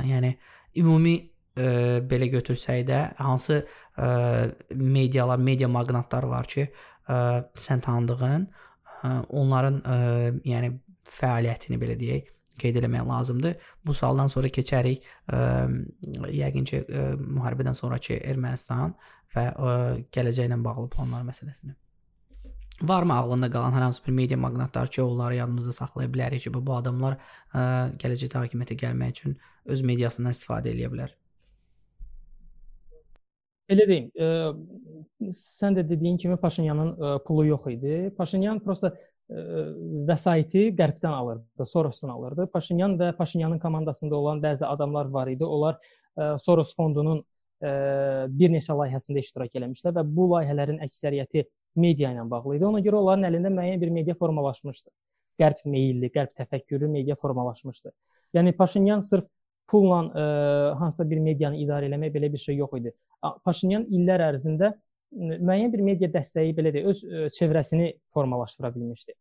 Yəni 0.05 0.35
ümumi 0.75 1.15
ə, 1.55 2.01
belə 2.09 2.29
götürsək 2.33 2.83
də 2.87 3.01
hansı 3.19 3.61
ə, 3.61 4.09
medialar, 4.75 5.39
media 5.39 5.69
maqnatlar 5.71 6.27
var 6.29 6.49
ki, 6.51 6.67
ə, 7.07 7.17
sən 7.59 7.83
tanıdığın, 7.85 8.47
ə, 9.01 9.13
onların 9.39 9.81
ə, 9.81 9.97
yəni 10.47 10.73
fəaliyyətini 11.09 11.79
belə 11.81 11.97
deyək, 11.99 12.31
qeyd 12.61 12.79
eləmək 12.81 13.07
lazımdır. 13.07 13.55
Bu 13.85 13.93
sualdan 13.93 14.29
sonra 14.31 14.51
keçərik 14.53 15.05
ə, 15.31 15.39
yəqin 16.33 16.67
ki, 16.67 16.83
ə, 16.83 17.07
müharibədən 17.21 17.77
sonrakı 17.77 18.19
Ermənistan 18.19 18.93
və 19.35 19.47
ə, 19.51 19.73
gələcəklə 20.15 20.59
bağlı 20.63 20.89
planlar 20.93 21.25
məsələsinə. 21.27 21.75
Varmı 22.83 23.13
ağlında 23.13 23.47
qalan 23.51 23.71
hər 23.71 23.85
hansı 23.87 24.01
bir 24.07 24.11
media 24.11 24.37
maqnatlar 24.37 24.89
ki, 24.91 25.01
onları 25.01 25.35
yadımızda 25.35 25.71
saxlaya 25.71 26.09
bilərik 26.11 26.43
ki, 26.43 26.51
bu 26.53 26.73
adamlar 26.75 27.15
ə, 27.53 27.61
gələcəkdə 28.01 28.41
hakimiyyətə 28.43 28.79
gəlmək 28.81 29.13
üçün 29.15 29.37
öz 29.65 29.85
mediasından 29.91 30.35
istifadə 30.35 30.73
edə 30.73 30.89
bilər? 30.91 31.13
Elə 33.71 33.87
deyim, 33.89 34.09
ə, 34.19 35.31
sən 35.33 35.79
də 35.79 35.85
dediyin 35.89 36.19
kimi 36.21 36.37
Paşinyanın 36.37 36.91
ə, 36.93 37.13
pulu 37.25 37.47
yox 37.47 37.71
idi. 37.71 37.95
Paşinyan 38.17 38.59
prosta 38.63 38.91
vəsaiti 39.29 40.67
qərbdən 40.77 41.13
alırdı, 41.13 41.65
Sorosdan 41.65 42.09
alırdı. 42.13 42.47
Paşinyan 42.53 42.97
və 42.99 43.15
Paşinyanın 43.17 43.59
komandasında 43.59 44.15
olan 44.15 44.41
bəzi 44.43 44.65
adamlar 44.65 45.05
var 45.09 45.27
idi. 45.27 45.45
Onlar 45.45 45.79
Soros 46.37 46.75
fondunun 46.75 47.23
bir 47.61 48.51
neçə 48.53 48.75
layihəsində 48.77 49.23
iştirak 49.23 49.55
eləmişlər 49.57 49.95
və 49.95 50.03
bu 50.05 50.27
layihələrin 50.35 50.77
əksəriyyəti 50.85 51.45
media 51.75 52.11
ilə 52.13 52.27
bağlı 52.29 52.57
idi. 52.59 52.65
Ona 52.67 52.83
görə 52.85 53.01
onların 53.01 53.25
əlində 53.31 53.49
müəyyən 53.49 53.81
bir 53.81 53.89
media 53.89 54.13
formalaşmışdı. 54.19 54.91
Qərb 55.41 55.65
meylli, 55.67 56.11
qərb 56.13 56.31
təfəkkürlü 56.37 56.87
media 56.87 57.15
formalaşmışdı. 57.19 57.91
Yəni 58.37 58.53
Paşinyan 58.55 58.99
sırf 58.99 59.25
pulla 59.67 60.03
hansısa 60.77 61.09
bir 61.09 61.19
medianı 61.19 61.57
idarə 61.57 61.89
etmək 61.89 62.13
belə 62.13 62.31
bir 62.31 62.37
şey 62.37 62.61
yox 62.61 62.77
idi. 62.77 62.93
Paşinyan 63.43 63.87
illər 63.89 64.21
ərzində 64.29 64.75
müəyyən 65.15 65.71
bir 65.73 65.83
media 65.85 66.09
dəstəyi 66.11 66.53
belə 66.57 66.73
deyək, 66.75 66.91
öz 66.91 67.01
ə, 67.05 67.25
çevrəsini 67.35 67.91
formalaşdıra 68.13 68.73
bilmişdi. 68.75 69.15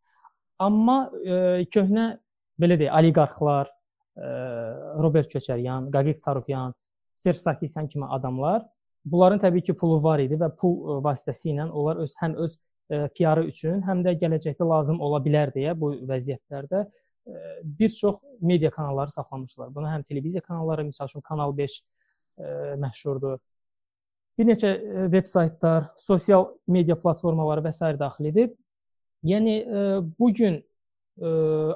Amma 0.64 0.98
ə, 1.10 1.40
köhnə 1.72 2.10
belə 2.60 2.78
deyək, 2.80 2.94
oliqarxlar, 3.00 3.70
ə, 3.70 4.30
Robert 5.02 5.30
Köçəryan, 5.32 5.90
Qaqik 5.94 6.20
Sarukyan, 6.20 6.74
Serj 7.18 7.42
Sarkisyan 7.42 7.88
kimi 7.88 8.06
adamlar 8.10 8.64
bunların 9.04 9.38
təbii 9.38 9.62
ki, 9.62 9.74
pulu 9.76 10.02
var 10.02 10.22
idi 10.22 10.36
və 10.40 10.48
pul 10.58 11.00
vasitəsilə 11.04 11.68
onlar 11.70 12.00
öz 12.04 12.14
həm 12.20 12.36
öz 12.44 12.56
PR-ı 12.88 13.46
üçün, 13.48 13.80
həm 13.84 14.02
də 14.04 14.16
gələcəkdə 14.20 14.66
lazım 14.68 15.00
ola 15.04 15.20
bilər 15.24 15.52
deyə 15.54 15.72
bu 15.78 15.94
vəziyyətlərdə 16.08 16.84
bir 17.64 17.88
çox 17.88 18.18
media 18.40 18.70
kanalları 18.70 19.10
saxlamışlar. 19.10 19.70
Buna 19.74 19.94
həm 19.94 20.04
televiziya 20.04 20.42
kanalları, 20.44 20.84
məsəl 20.90 21.08
üçün 21.08 21.24
Kanal 21.24 21.54
5 21.56 21.78
ə, 21.80 22.74
məşhurdur. 22.82 23.38
Bir 24.38 24.48
neçə 24.48 24.74
veb 25.12 25.26
saytlar, 25.30 25.90
sosial 25.96 26.48
media 26.66 26.96
platformaları 26.98 27.64
və 27.66 27.72
s. 27.72 27.94
daxil 27.98 28.30
edib. 28.32 28.54
Yəni 29.24 29.56
bu 30.18 30.30
gün 30.34 30.60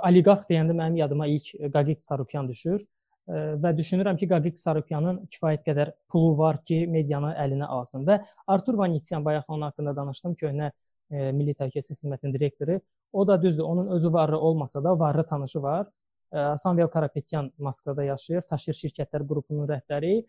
oliqarx 0.05 0.49
deyəndə 0.51 0.75
mənim 0.75 0.99
yadıma 0.99 1.29
ilk 1.31 1.53
Qaqik 1.73 2.03
Sarukyan 2.03 2.49
düşür 2.49 2.83
və 3.29 3.73
düşünürəm 3.77 4.17
ki, 4.17 4.29
Qaqik 4.29 4.59
Sarukyanın 4.59 5.21
kifayət 5.31 5.65
qədər 5.67 5.93
pulu 6.09 6.33
var 6.39 6.63
ki, 6.65 6.87
medianı 6.89 7.35
əlinə 7.37 7.69
alsın 7.69 8.07
və 8.09 8.23
Artur 8.49 8.79
Vanitsyan 8.81 9.25
bayaq 9.25 9.45
onun 9.49 9.67
haqqında 9.69 9.95
danışdım, 9.97 10.35
köhnə 10.41 10.71
e, 11.11 11.33
Milli 11.33 11.55
Təhlükəsizlik 11.55 12.01
Xidmətinin 12.01 12.35
direktoru. 12.35 12.81
O 13.13 13.27
da 13.29 13.43
düzdür, 13.43 13.63
onun 13.63 13.89
özü 13.89 14.13
varlı 14.13 14.41
olmasa 14.41 14.85
da 14.85 14.99
varlı 14.99 15.27
tanışı 15.27 15.63
var. 15.63 15.87
E, 16.33 16.57
Samvel 16.57 16.89
Karapetyan 16.89 17.53
Moskvada 17.59 18.05
yaşayır, 18.05 18.43
Taşir 18.49 18.73
şirkətlər 18.73 19.27
qrupunun 19.29 19.69
rəhbəri, 19.69 20.15
e, 20.23 20.25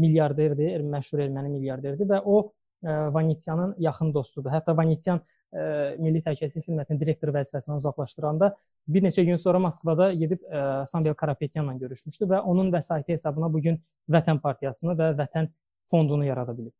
milyarderdir, 0.00 0.82
məşhur 0.82 1.20
erməni 1.26 1.52
milyarderdir 1.52 2.08
və 2.08 2.22
o 2.24 2.52
e, 2.84 2.88
Vanitsyanın 2.88 3.74
yaxın 3.78 4.14
dostudur. 4.14 4.50
Hətta 4.50 4.76
Vanitsyan 4.76 5.20
e, 5.52 5.60
Milli 5.98 6.22
Təhlükəsizlik 6.24 6.66
Xidmətinin 6.68 7.00
direktoru 7.00 7.34
vəzifəsindən 7.36 7.82
uzaqlaşdıranda 7.82 8.52
bir 8.88 9.04
neçə 9.06 9.24
gün 9.26 9.36
sonra 9.42 9.58
Moskvada 9.58 10.12
gedib 10.12 10.42
e, 10.42 10.64
Samvel 10.86 11.14
Karapetyanla 11.14 11.76
görüşmüşdü 11.82 12.30
və 12.32 12.40
onun 12.40 12.72
vəsaiti 12.74 13.16
hesabına 13.16 13.52
bu 13.52 13.62
gün 13.68 13.78
Vətən 14.10 14.40
Partiyasını 14.40 14.96
və 14.98 15.12
Vətən 15.20 15.52
fondunu 15.90 16.24
yarada 16.26 16.58
bilib. 16.58 16.74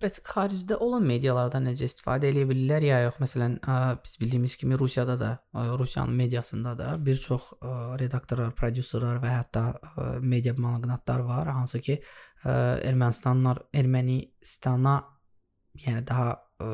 Bəs 0.00 0.16
xaricdə 0.24 0.78
olan 0.80 1.04
medialardan 1.04 1.66
necə 1.68 1.86
istifadə 1.88 2.30
edə 2.30 2.46
bilirlər 2.48 2.84
ya 2.86 2.98
yox? 3.04 3.18
Məsələn, 3.22 3.56
ə, 3.60 3.76
biz 4.02 4.16
bildiyimiz 4.20 4.56
kimi 4.60 4.78
Rusiyada 4.80 5.16
da, 5.20 5.30
ə, 5.52 5.64
Rusiyanın 5.78 6.16
mediasında 6.16 6.72
da 6.78 6.88
bir 7.04 7.20
çox 7.20 7.50
ə, 7.58 7.72
redaktorlar, 8.00 8.54
prodüserlər 8.56 9.20
və 9.22 9.34
hətta 9.34 9.64
ə, 9.76 10.06
media 10.34 10.54
maqnatlar 10.56 11.24
var, 11.28 11.52
hansı 11.58 11.82
ki, 11.84 11.98
ə, 12.44 12.54
Ermənistanlar 12.90 13.64
Ermənistana 13.76 14.96
yəni 15.84 16.06
daha 16.08 16.32
ə, 16.34 16.70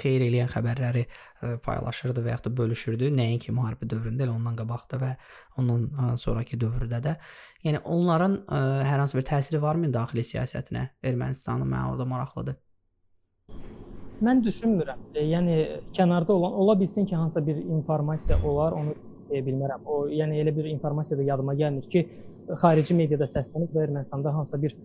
xeyir 0.00 0.24
eləyən 0.26 0.50
xəbərləri 0.50 1.04
e, 1.06 1.56
paylaşırdı 1.62 2.24
və 2.24 2.34
ya 2.34 2.38
da 2.44 2.52
bölüşürdü. 2.58 3.10
Nəinki 3.14 3.54
müharibə 3.54 3.88
dövründə, 3.90 4.26
elə 4.26 4.34
ondan 4.34 4.58
qabaqda 4.58 5.00
və 5.02 5.12
ondan 5.60 5.86
e, 5.86 6.12
sonrakı 6.20 6.58
dövrdə 6.60 7.00
də. 7.04 7.16
Yəni 7.66 7.82
onların 7.84 8.38
ə, 8.42 8.60
e, 8.60 8.84
hər 8.90 9.02
hansı 9.04 9.18
bir 9.18 9.26
təsiri 9.30 9.62
varmı 9.62 9.92
daxili 9.94 10.26
siyasətinə 10.26 10.88
Ermənistanın? 11.06 11.68
Mənə 11.70 11.92
orada 11.92 12.08
maraqlıdır. 12.12 12.58
Mən 14.26 14.40
düşünmürəm. 14.44 15.10
E, 15.14 15.26
yəni 15.30 15.58
kənarda 15.96 16.32
olan 16.32 16.52
ola 16.52 16.78
bilsin 16.80 17.06
ki, 17.06 17.16
hansısa 17.16 17.46
bir 17.46 17.56
informasiya 17.56 18.40
olar, 18.44 18.72
onu 18.72 18.96
deyə 19.30 19.42
bilmərəm. 19.46 19.84
O, 19.86 20.06
yəni 20.08 20.40
elə 20.42 20.54
bir 20.56 20.70
informasiya 20.70 21.18
da 21.20 21.26
yadıma 21.30 21.54
gəlmir 21.58 21.88
ki, 21.92 22.06
xarici 22.62 22.94
mediada 22.94 23.26
səslənib 23.28 23.74
və 23.74 23.86
Ermənistanda 23.88 24.32
hansısa 24.34 24.62
bir 24.62 24.76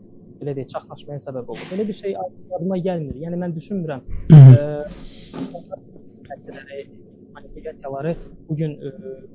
belə 0.41 0.55
deyək, 0.57 0.69
çaxnaşmaya 0.73 1.21
səbəb 1.25 1.53
olur. 1.53 1.67
Belə 1.71 1.85
bir 1.87 1.97
şey 2.01 2.15
yadıma 2.51 2.77
gəlmir. 2.87 3.15
Yəni 3.25 3.39
mən 3.43 3.55
düşünmürəm. 3.57 4.01
Məsələləri, 6.31 6.83
manipulyasiyaları 7.35 8.15
bu 8.49 8.55
gün 8.55 8.77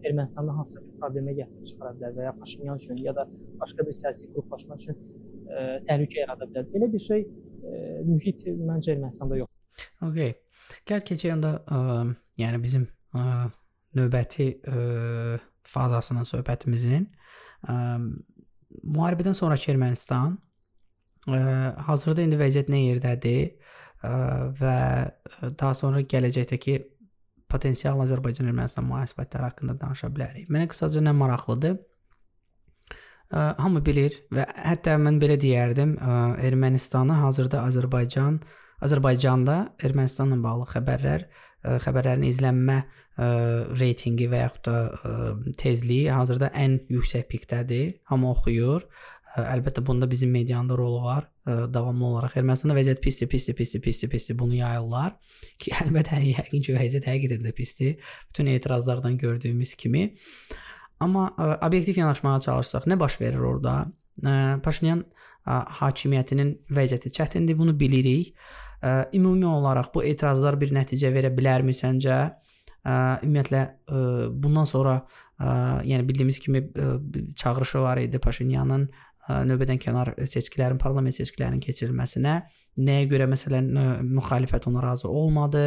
Ermənistanda 0.04 0.56
hansısa 0.58 0.82
bir 0.84 0.94
problemə 1.00 1.34
gətirib 1.38 1.66
çıxara 1.70 1.92
bilər 1.96 2.16
və 2.16 2.26
ya 2.28 2.32
Paşinyan 2.40 2.80
üçün 2.82 2.96
ya 3.04 3.14
da 3.16 3.26
başqa 3.60 3.86
bir 3.86 3.96
siyasi 4.00 4.30
qruplaşma 4.32 4.78
üçün 4.80 4.96
ə, 4.96 5.66
təhlükə 5.88 6.22
yarada 6.22 6.48
bilər. 6.50 6.68
Belə 6.74 6.90
bir 6.92 7.04
şey 7.08 7.26
ə, 7.26 7.82
mühit 8.08 8.46
məncə 8.46 8.94
Ermənistanda 8.96 9.40
yoxdur. 9.42 9.90
Okay. 10.08 10.34
Gəl 10.88 11.04
keçək 11.10 11.34
onda 11.36 11.52
ə, 11.66 11.82
yəni 12.42 12.62
bizim 12.62 12.88
ə, 13.14 13.50
növbəti 13.96 14.48
ə, 14.64 15.38
fazasının 15.66 16.26
söhbətimizin 16.28 17.06
ə, 17.68 17.76
müharibədən 18.82 19.36
sonrakı 19.36 19.72
Ermənistan 19.72 20.36
hazırda 21.26 22.22
indi 22.22 22.38
vəziyyət 22.38 22.68
nə 22.70 22.82
yerdədir 22.84 23.56
və 24.60 24.76
daha 25.58 25.72
sonra 25.74 26.04
gələcəkdəki 26.06 26.76
potensial 27.50 28.00
Azərbaycan-Ermənistan 28.02 28.86
münasibətləri 28.86 29.46
haqqında 29.48 29.76
danışa 29.80 30.10
bilərik. 30.14 30.48
Mənə 30.50 30.66
qısaca 30.70 31.02
nə 31.02 31.12
maraqlıdır? 31.16 31.76
Hamı 33.34 33.82
bilir 33.86 34.20
və 34.34 34.44
hətta 34.54 34.94
mən 35.02 35.18
belə 35.22 35.34
deyərdim, 35.42 35.96
Ermənistanı 36.46 37.16
hazırda 37.24 37.64
Azərbaycan 37.66 38.38
Azərbaycanda 38.86 39.56
Ermənistanla 39.82 40.36
bağlı 40.44 40.66
xəbərlər, 40.74 41.26
xəbərlərin 41.82 42.26
izlənmə 42.28 42.78
reytinqi 43.80 44.28
və 44.30 44.42
yaxud 44.42 44.68
da 44.68 44.76
tezliyi 45.58 46.10
hazırda 46.12 46.50
ən 46.54 46.76
yüksək 46.92 47.24
pikdədir. 47.30 47.94
Hamı 48.10 48.30
oxuyur 48.30 48.84
Əlbəttə 49.36 49.82
bunda 49.84 50.06
bizim 50.10 50.30
medianın 50.32 50.76
rolu 50.76 51.02
var. 51.04 51.26
Davamlı 51.46 52.04
olaraq 52.06 52.38
Ermənistanda 52.40 52.76
vəziyyət 52.78 53.02
pisdir, 53.04 53.28
pisdir, 53.28 53.56
pisdir, 53.56 53.82
pisdir, 53.84 54.10
pisdir. 54.10 54.38
Bunu 54.38 54.56
yayırlar 54.56 55.16
ki, 55.60 55.74
əlbəttə 55.82 56.22
yəqin 56.24 56.64
ki, 56.64 56.76
vəziyyət 56.76 57.08
həqiqətən 57.10 57.44
də 57.44 57.52
pisdir. 57.56 57.98
Bütün 58.30 58.48
etirazlardan 58.54 59.18
gördüyümüz 59.18 59.74
kimi. 59.74 60.14
Amma 61.00 61.28
obyektiv 61.60 61.98
yanaşmağa 62.00 62.38
çalışsaq, 62.48 62.88
nə 62.88 63.00
baş 63.00 63.20
verir 63.20 63.44
orada? 63.44 63.74
Paşinyan 64.64 65.04
hakimiyyətinin 65.46 66.56
vəziyyəti 66.72 67.12
çətindir, 67.12 67.58
bunu 67.58 67.76
bilirik. 67.80 68.32
Ümumi 69.14 69.46
olaraq 69.46 69.92
bu 69.94 70.04
etirazlar 70.04 70.56
bir 70.60 70.72
nəticə 70.72 71.12
verə 71.12 71.28
bilərmi 71.36 71.76
səncə? 71.76 72.18
Ümumiyyətlə 72.86 73.62
bundan 74.32 74.64
sonra 74.64 75.00
yəni 75.84 76.08
bildiyimiz 76.08 76.38
kimi 76.38 76.70
çağırışı 77.36 77.80
var 77.80 77.98
idi 77.98 78.18
Paşinyanın 78.18 78.88
növbədən 79.28 79.80
kənar 79.82 80.12
seçkilərin, 80.28 80.78
parlament 80.78 81.16
seçkilərinin 81.16 81.62
keçirilməsinə 81.64 82.36
nəyə 82.86 83.08
görə 83.10 83.26
məsələn 83.30 83.72
müxalifət 84.04 84.68
ona 84.70 84.84
razı 84.84 85.08
olmadı? 85.08 85.64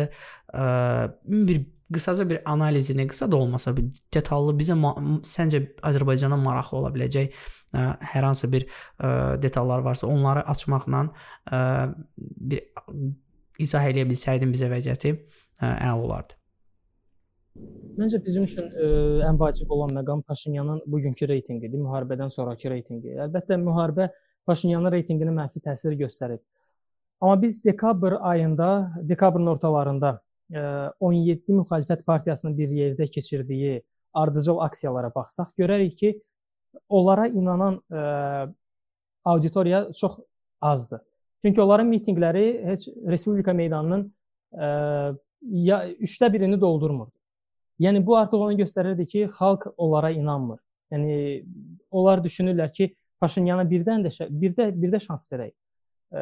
Bir 1.26 1.62
qısaca 1.94 2.30
bir 2.30 2.42
analizini, 2.46 3.08
qısa 3.08 3.32
da 3.32 3.36
olmasa 3.36 3.74
bir 3.78 3.90
detallı 4.14 4.54
bizə 4.60 4.76
səncə 5.26 5.64
Azərbaycana 5.90 6.38
maraqlı 6.38 6.78
ola 6.78 6.92
biləcək 6.94 7.32
ə, 7.74 7.86
hər 8.14 8.28
hansı 8.30 8.52
bir 8.52 8.68
ə, 8.68 9.42
detallar 9.42 9.82
varsa, 9.86 10.08
onları 10.08 10.46
açmaqla 10.54 11.08
ə, 11.52 11.62
bir 12.52 12.62
izah 13.60 13.90
eləyə 13.90 14.06
bilsəydin 14.10 14.54
bizə 14.54 14.70
vəziyyəti 14.72 15.16
ə, 15.16 15.74
əla 15.74 15.98
olardı. 15.98 16.39
Məncə 18.00 18.20
bizim 18.24 18.46
üçün 18.48 18.70
ə, 18.70 18.86
e, 18.86 18.90
ən 19.28 19.40
vacib 19.40 19.72
olan 19.74 19.92
məqam 19.98 20.22
Paşinyanın 20.28 20.84
bugünkü 20.88 21.28
reytinqidir, 21.28 21.80
müharibədən 21.82 22.32
sonrakı 22.32 22.72
reytinqi. 22.72 23.18
Əlbəttə 23.26 23.58
müharibə 23.60 24.10
Paşinyanın 24.48 24.94
reytinqinə 24.94 25.34
mənfi 25.36 25.62
təsir 25.66 25.98
göstərib. 26.00 26.40
Amma 27.20 27.42
biz 27.42 27.60
dekabr 27.66 28.16
ayında, 28.32 28.70
dekabrın 29.10 29.52
ortalarında 29.52 30.14
ə, 30.54 30.64
17 31.00 31.58
müxalifət 31.60 32.06
partiyasının 32.08 32.56
bir 32.58 32.72
yerdə 32.78 33.10
keçirdiyi 33.12 33.82
ardıcıl 34.14 34.64
aksiyalara 34.64 35.12
baxsaq, 35.16 35.52
görərik 35.60 36.00
ki, 36.00 36.16
onlara 36.88 37.28
inanan 37.28 37.82
ə, 37.92 38.08
auditoriya 39.26 39.90
çox 39.92 40.20
azdır. 40.62 41.04
Çünki 41.44 41.62
onların 41.62 41.88
mitinqləri 41.88 42.48
heç 42.72 42.88
Respublika 43.08 43.54
meydanının 43.54 44.08
ə, 44.54 45.16
ya 45.42 45.86
3də 46.00 46.34
birini 46.34 46.62
doldurmur. 46.62 47.10
Yəni 47.80 48.02
bu 48.06 48.18
artıq 48.20 48.42
onu 48.44 48.58
göstərirdi 48.60 49.06
ki, 49.08 49.22
xalq 49.38 49.70
onlara 49.78 50.12
inanmır. 50.12 50.60
Yəni 50.92 51.46
onlar 51.92 52.24
düşünürlər 52.24 52.74
ki, 52.76 52.94
Paşinyana 53.20 53.66
birdən 53.68 54.06
də 54.06 54.12
birdə 54.32 54.70
birdə 54.72 55.00
şans 55.04 55.26
verək. 55.32 55.52
E, 56.12 56.22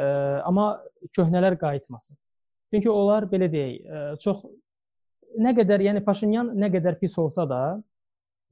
amma 0.49 0.79
köhnələr 1.13 1.57
qayıtmasın. 1.61 2.17
Çünki 2.73 2.89
onlar 2.89 3.27
belə 3.29 3.49
deyək, 3.53 3.75
e, 3.85 3.99
çox 4.23 4.41
nə 5.37 5.53
qədər, 5.59 5.83
yəni 5.85 6.01
Paşinyan 6.05 6.49
nə 6.57 6.71
qədər 6.73 6.97
pis 7.01 7.17
olsa 7.21 7.45
da 7.49 7.61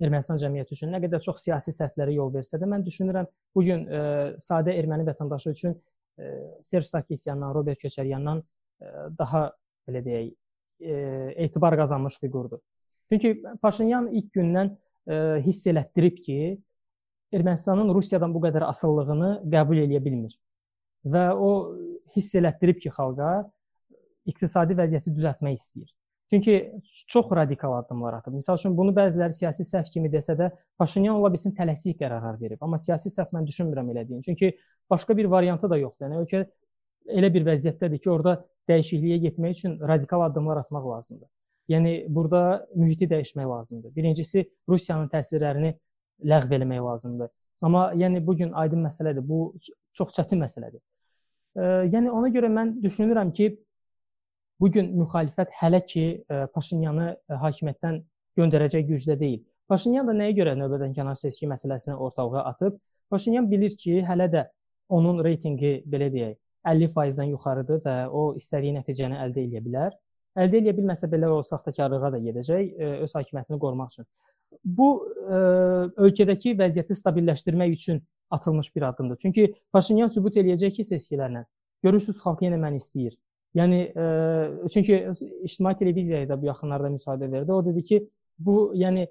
Ermənistan 0.03 0.37
cəmiyyəti 0.37 0.75
üçün 0.75 0.91
nə 0.91 0.99
qədər 1.05 1.23
çox 1.23 1.39
siyasi 1.45 1.71
səhvlərə 1.71 2.13
yol 2.17 2.33
versə 2.33 2.59
də 2.59 2.67
mən 2.67 2.83
düşünürəm 2.83 3.27
bu 3.55 3.63
gün 3.63 3.85
e, 3.87 3.99
sadə 4.43 4.75
erməni 4.75 5.05
vətəndaşı 5.07 5.53
üçün 5.55 5.75
e, 6.19 6.31
Serj 6.67 6.89
Sarkisyandan, 6.89 7.53
Robert 7.55 7.79
Köçəryandan 7.79 8.41
e, 8.43 8.91
daha 9.17 9.45
belə 9.87 10.01
deyək, 10.03 10.33
e, 10.83 10.97
etibar 11.47 11.77
qazanmış 11.79 12.19
fiqurdur. 12.19 12.59
Çünki 13.11 13.35
Paşinyan 13.61 14.09
ilk 14.13 14.31
gündən 14.35 14.71
ə, 14.71 14.77
e, 15.07 15.17
hiss 15.45 15.67
elətdirib 15.69 16.21
ki, 16.25 16.39
Ermənistanın 17.35 17.91
Rusiyadan 17.93 18.33
bu 18.33 18.41
qədər 18.45 18.63
asıllığını 18.69 19.31
qəbul 19.51 19.81
eləyə 19.83 20.01
bilmir. 20.03 20.37
Və 21.05 21.27
o 21.33 21.51
hiss 22.15 22.35
elətdirib 22.39 22.79
ki, 22.81 22.93
xalqa 22.95 23.31
iqtisadi 24.29 24.77
vəziyyəti 24.77 25.13
düzəltmək 25.13 25.57
istəyir. 25.59 25.91
Çünki 26.29 26.55
çox 27.07 27.31
radikal 27.37 27.75
addımlar 27.77 28.17
atıb. 28.17 28.33
Məsəl 28.39 28.57
üçün 28.57 28.73
bunu 28.77 28.93
bəziləri 28.97 29.35
siyasi 29.37 29.65
səhv 29.67 29.91
kimi 29.93 30.09
desə 30.09 30.33
də, 30.39 30.49
Paşinyan 30.81 31.19
ola 31.19 31.29
bilsin 31.33 31.53
tələsik 31.53 31.99
qərarlar 31.99 32.39
verib. 32.41 32.57
Amma 32.65 32.79
siyasi 32.81 33.11
səhv 33.13 33.35
mən 33.35 33.45
düşünmürəm 33.45 33.91
elədiyini. 33.93 34.25
Çünki 34.25 34.55
başqa 34.89 35.17
bir 35.17 35.29
variantı 35.29 35.69
da 35.69 35.77
yoxdur. 35.77 36.07
Yəni 36.07 36.23
ölkə 36.23 36.45
elə 37.19 37.29
bir 37.33 37.45
vəziyyətdədir 37.45 38.01
ki, 38.01 38.09
orada 38.09 38.39
dəyişikliyə 38.69 39.21
getmək 39.27 39.59
üçün 39.59 39.79
radikal 39.93 40.25
addımlar 40.25 40.63
atmaq 40.63 40.89
lazımdır. 40.95 41.29
Yəni 41.71 42.05
burada 42.09 42.67
mühiti 42.75 43.07
dəyişmək 43.09 43.47
lazımdır. 43.49 43.95
Birincisi 43.95 44.45
Rusiyanın 44.69 45.09
təsirlərini 45.09 45.73
ləğv 46.23 46.53
etmək 46.59 46.83
lazımdır. 46.85 47.29
Amma 47.61 47.91
yəni 47.95 48.21
bu 48.27 48.35
gün 48.37 48.51
aydın 48.51 48.83
məsələdir. 48.85 49.27
Bu 49.27 49.55
çox 49.93 50.13
çətin 50.17 50.41
məsələdir. 50.43 50.81
E, 51.55 51.61
yəni 51.95 52.11
ona 52.11 52.29
görə 52.29 52.51
mən 52.51 52.75
düşünürəm 52.83 53.31
ki, 53.33 53.49
bu 54.59 54.71
gün 54.71 54.91
müxalifət 54.99 55.51
hələ 55.61 55.81
ki 55.85 56.05
e, 56.29 56.45
Paşinyanı 56.53 57.07
e, 57.15 57.39
hakimiyyətdən 57.43 58.01
göndərəcək 58.37 58.87
gücdə 58.91 59.19
deyil. 59.19 59.43
Paşinyan 59.67 60.07
da 60.07 60.13
nəyə 60.13 60.35
görə 60.37 60.53
növbədən 60.59 60.93
kənar 60.93 61.17
seçki 61.17 61.47
məsələsini 61.49 61.95
ortalığa 61.95 62.45
atıb? 62.51 62.77
Paşinyan 63.09 63.49
bilir 63.51 63.77
ki, 63.77 64.01
hələ 64.05 64.29
də 64.31 64.47
onun 64.89 65.23
reytinqi 65.23 65.79
belə 65.89 66.11
deyək 66.13 66.37
50%-dən 66.65 67.31
yuxarıdır 67.33 67.81
və 67.85 67.95
o 68.09 68.25
istədiyi 68.37 68.75
nəticəni 68.79 69.17
əldə 69.25 69.45
edə 69.47 69.61
bilər. 69.65 69.95
Əldə 70.35 70.59
edə 70.61 70.73
bilməsə 70.75 71.07
belə 71.11 71.29
o 71.31 71.41
saxtakarlığa 71.45 72.11
da 72.11 72.19
gedəcək 72.23 72.79
öz 73.05 73.13
hakimiyyətini 73.17 73.59
qorumaq 73.61 73.93
üçün. 73.93 74.07
Bu 74.63 74.87
ə, 74.99 75.39
ölkədəki 76.07 76.55
vəziyyəti 76.59 76.97
stabilləşdirmək 76.97 77.75
üçün 77.75 78.01
atılmış 78.33 78.71
bir 78.75 78.87
addımdır. 78.89 79.19
Çünki 79.21 79.53
Paşinyan 79.71 80.11
sübut 80.11 80.37
eləyəcək 80.41 80.75
ki, 80.79 80.87
seçkilərlə 80.91 81.45
görürsüz 81.85 82.19
xalq 82.23 82.43
yenə 82.45 82.59
məni 82.59 82.81
istəyir. 82.81 83.15
Yəni 83.55 83.81
ə, 83.95 84.07
çünki 84.73 84.97
ictimai 85.47 85.75
televiziyaya 85.79 86.27
da 86.29 86.39
bu 86.41 86.49
yaxınlarda 86.49 86.91
müsahibə 86.95 87.31
verdi. 87.31 87.53
O 87.53 87.61
dedi 87.65 87.83
ki, 87.83 88.01
bu 88.39 88.73
yəni 88.75 89.07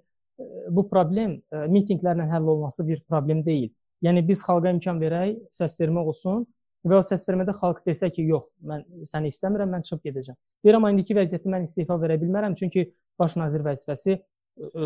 bu 0.74 0.84
problem 0.90 1.38
mitinqlərlə 1.70 2.26
həll 2.28 2.50
olması 2.56 2.86
bir 2.88 3.00
problem 3.08 3.44
deyil. 3.46 3.70
Yəni 4.02 4.24
biz 4.28 4.42
xalqa 4.44 4.72
imkan 4.74 4.98
verək, 5.00 5.38
səs 5.54 5.78
vermək 5.80 6.10
olsun 6.12 6.44
və 6.84 6.98
o 6.98 7.04
səsvermədə 7.04 7.54
xalq 7.56 7.80
desə 7.86 8.10
ki, 8.12 8.26
yox, 8.28 8.50
mən 8.68 8.84
səni 9.08 9.30
istəmirəm, 9.32 9.72
mən 9.72 9.84
çıxıb 9.86 10.04
gedəcəm. 10.10 10.36
Deyirəm, 10.64 10.86
indiki 10.92 11.16
vəziyyətdə 11.16 11.52
mən 11.54 11.66
istefa 11.68 11.96
verə 12.00 12.18
bilmərəm, 12.20 12.56
çünki 12.60 12.86
baş 13.20 13.38
nazir 13.40 13.64
vəzifəsi 13.64 14.18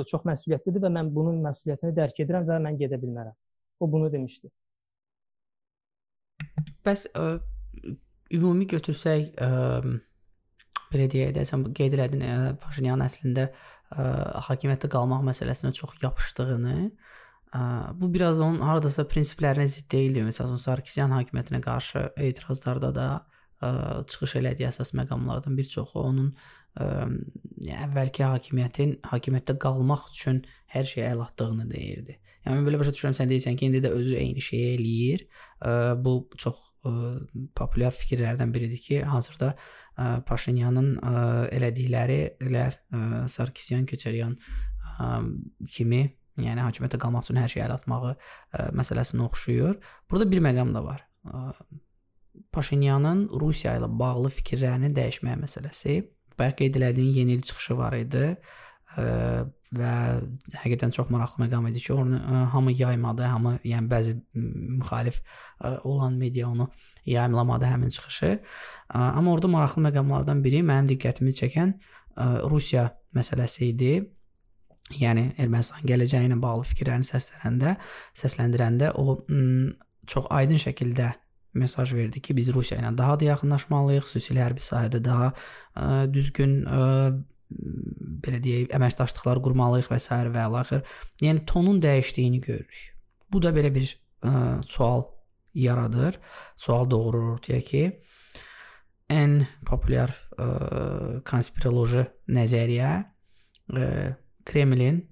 çox 0.08 0.24
məsuliyyətlidir 0.28 0.84
və 0.84 0.90
mən 0.94 1.10
bunun 1.12 1.42
məsuliyyətini 1.44 1.94
dərk 1.96 2.22
edirəm 2.24 2.46
və 2.48 2.58
mən 2.64 2.78
gedə 2.80 3.00
bilmərəm. 3.02 3.34
O 3.80 3.90
bunu 3.90 4.10
demişdi. 4.12 4.50
Bəs 6.86 7.06
ə, 7.12 7.26
ümumi 8.34 8.66
götürsək, 8.70 9.34
ə, 9.36 9.82
belə 10.92 11.08
deyək 11.12 11.34
də, 11.36 11.44
sən 11.48 11.66
qeyd 11.76 11.98
elədin, 11.98 12.24
Paşinyan 12.62 13.04
əslində 13.04 13.50
ə, 13.50 14.08
hakimiyyətdə 14.48 14.90
qalmaq 14.94 15.26
məsələsinə 15.28 15.74
çox 15.76 15.98
yapışdığını, 16.02 16.78
Bu 17.94 18.10
biraz 18.12 18.40
onun 18.44 18.60
hardasa 18.60 19.06
prinsiplərinə 19.08 19.64
zidd 19.70 19.88
deyildi. 19.92 20.26
Məsələn, 20.26 20.60
Sarkisyan 20.60 21.14
hakimiyyətinə 21.16 21.60
qarşı 21.64 22.04
etirazlarda 22.28 22.90
da 22.94 23.08
ə, 23.64 23.70
çıxış 24.10 24.36
elədiyi 24.42 24.68
əsas 24.68 24.92
məqamlardan 24.98 25.56
bir 25.56 25.68
çoxu 25.72 26.02
onun 26.02 26.30
ə, 26.76 27.08
əvvəlki 27.86 28.26
hakimiyyətin 28.26 28.98
hakimiyyətdə 29.08 29.56
qalmaq 29.64 30.10
üçün 30.12 30.42
hər 30.74 30.88
şeyi 30.92 31.06
əl 31.08 31.24
atdığını 31.24 31.68
deyirdi. 31.72 32.18
Yəni 32.44 32.68
belə 32.68 32.82
başa 32.82 32.92
düşürəm 32.92 33.16
sən 33.16 33.32
deyirsən 33.32 33.56
ki, 33.56 33.70
indi 33.70 33.82
də 33.84 33.92
özü 33.96 34.20
eyni 34.20 34.44
şeyi 34.44 34.68
eləyir. 34.76 35.26
Ə, 35.64 35.74
bu 36.04 36.18
çox 36.36 36.60
ə, 36.84 36.94
populyar 37.56 37.96
fikirlərdən 37.96 38.52
biridir 38.52 38.84
ki, 38.84 39.02
hazırda 39.08 39.54
ə, 39.54 40.12
Paşinyanın 40.28 40.94
ə, 41.00 41.16
elədikləri 41.56 42.22
elə 42.44 42.68
ə, 42.68 43.24
Sarkisyan, 43.32 43.88
Köçəryan 43.88 44.36
ə, 44.36 45.10
kimi 45.72 46.04
yəni 46.46 46.64
hakimiyyətə 46.66 47.00
qalmaq 47.02 47.26
üçün 47.26 47.40
hər 47.40 47.50
şeyi 47.52 47.64
əl 47.66 47.74
atmağı 47.76 48.12
ə, 48.12 48.16
e, 48.52 48.68
məsələsinə 48.78 49.24
oxşuyur. 49.26 49.78
Burada 50.10 50.28
bir 50.30 50.42
məqam 50.44 50.72
da 50.76 50.84
var. 50.84 51.04
Ə, 51.26 51.50
Paşinyanın 52.54 53.26
Rusiya 53.40 53.76
ilə 53.78 53.88
bağlı 54.00 54.30
fikirlərinin 54.38 54.94
dəyişməyə 54.96 55.38
məsələsi. 55.42 56.00
Bayaq 56.38 56.58
qeyd 56.60 56.78
elədiyin 56.78 57.22
yeni 57.22 57.38
il 57.38 57.42
çıxışı 57.46 57.76
var 57.78 57.96
idi 57.98 58.24
ə, 58.28 58.34
e, 59.02 59.06
və 59.78 59.94
həqiqətən 60.62 60.94
çox 60.96 61.10
maraqlı 61.12 61.44
məqam 61.44 61.66
idi 61.68 61.82
ki, 61.84 61.92
onu 61.92 62.18
ə, 62.18 62.22
e, 62.22 62.44
hamı 62.54 62.74
yaymadı, 62.78 63.26
hamı, 63.34 63.56
yəni 63.68 63.90
bəzi 63.90 64.14
müxalif 64.34 65.20
ə, 65.60 65.78
olan 65.88 66.16
media 66.20 66.48
onu 66.48 66.70
yayımlamadı 67.06 67.68
həmin 67.68 67.92
çıxışı. 67.96 68.30
Ə, 68.38 69.02
amma 69.08 69.34
orada 69.34 69.50
maraqlı 69.52 69.88
məqamlardan 69.90 70.44
biri 70.44 70.62
mənim 70.62 70.92
diqqətimi 70.94 71.34
çəkən 71.42 71.74
ə, 72.16 72.30
Rusiya 72.48 72.88
məsələsi 73.16 73.72
idi 73.72 73.92
yəni 74.96 75.32
Ermənistan 75.38 75.84
gələcəyi 75.88 76.30
ilə 76.30 76.38
bağlı 76.42 76.66
fikirlərini 76.72 77.08
səslənəndə, 77.08 77.74
səsləndirəndə 78.16 78.92
o 78.96 79.18
çox 80.08 80.28
aydın 80.32 80.60
şəkildə 80.62 81.12
mesaj 81.58 81.92
verdi 81.96 82.20
ki, 82.22 82.36
biz 82.36 82.50
Rusiya 82.54 82.80
ilə 82.80 82.92
daha 82.96 83.16
da 83.20 83.32
yaxınlaşmalıyıq, 83.32 84.06
xüsusilə 84.08 84.44
hərbi 84.44 84.64
sahədə 84.64 85.00
daha 85.04 85.30
ə, 85.32 86.06
düzgün 86.12 86.60
ə, 86.68 86.82
belə 88.24 88.40
deyək, 88.44 88.68
əməkdaşlıqlar 88.76 89.40
qurmalıyıq 89.44 89.88
və 89.90 90.00
s. 90.00 90.18
və 90.34 90.44
əlaxır. 90.44 90.84
Yəni 91.24 91.44
tonun 91.48 91.80
dəyişdiyini 91.82 92.40
görürük. 92.44 92.82
Bu 93.32 93.42
da 93.42 93.52
belə 93.56 93.72
bir 93.74 93.88
ə, 93.88 94.60
sual 94.68 95.06
yaradır. 95.56 96.20
Sual 96.56 96.88
doğurur 96.90 97.34
ortaya 97.34 97.60
ki, 97.64 97.84
ən 99.12 99.40
populyar 99.66 100.12
ə, 100.36 100.48
konspiroloji 101.28 102.04
nəzəriyyə 102.36 102.94
ə, 103.00 103.90
Kremlin 104.48 105.02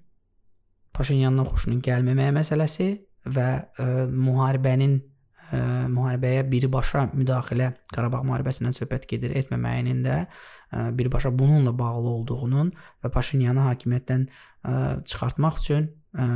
Paşinyandan 0.96 1.44
xoşunun 1.50 1.82
gəlməməyə 1.84 2.32
məsələsi 2.38 2.88
və 3.36 3.48
ə, 3.52 3.84
e, 3.84 4.04
müharibənin 4.08 4.94
ə, 4.96 5.58
e, 5.58 5.60
müharibəyə 5.92 6.46
birbaşa 6.48 7.10
müdaxilə 7.12 7.72
Qarabağ 7.92 8.22
müharibəsindən 8.28 8.76
söhbət 8.76 9.04
gedir 9.10 9.34
etməməyinin 9.42 10.00
də 10.06 10.16
ə, 10.22 10.26
e, 10.26 10.86
birbaşa 10.96 11.34
bununla 11.36 11.74
bağlı 11.76 12.14
olduğunun 12.14 12.72
və 13.04 13.12
Paşinyanı 13.12 13.66
hakimiyyətdən 13.68 14.24
ə, 14.26 14.78
çıxartmaq 15.04 15.60
üçün 15.60 15.90
ə, 16.16 16.30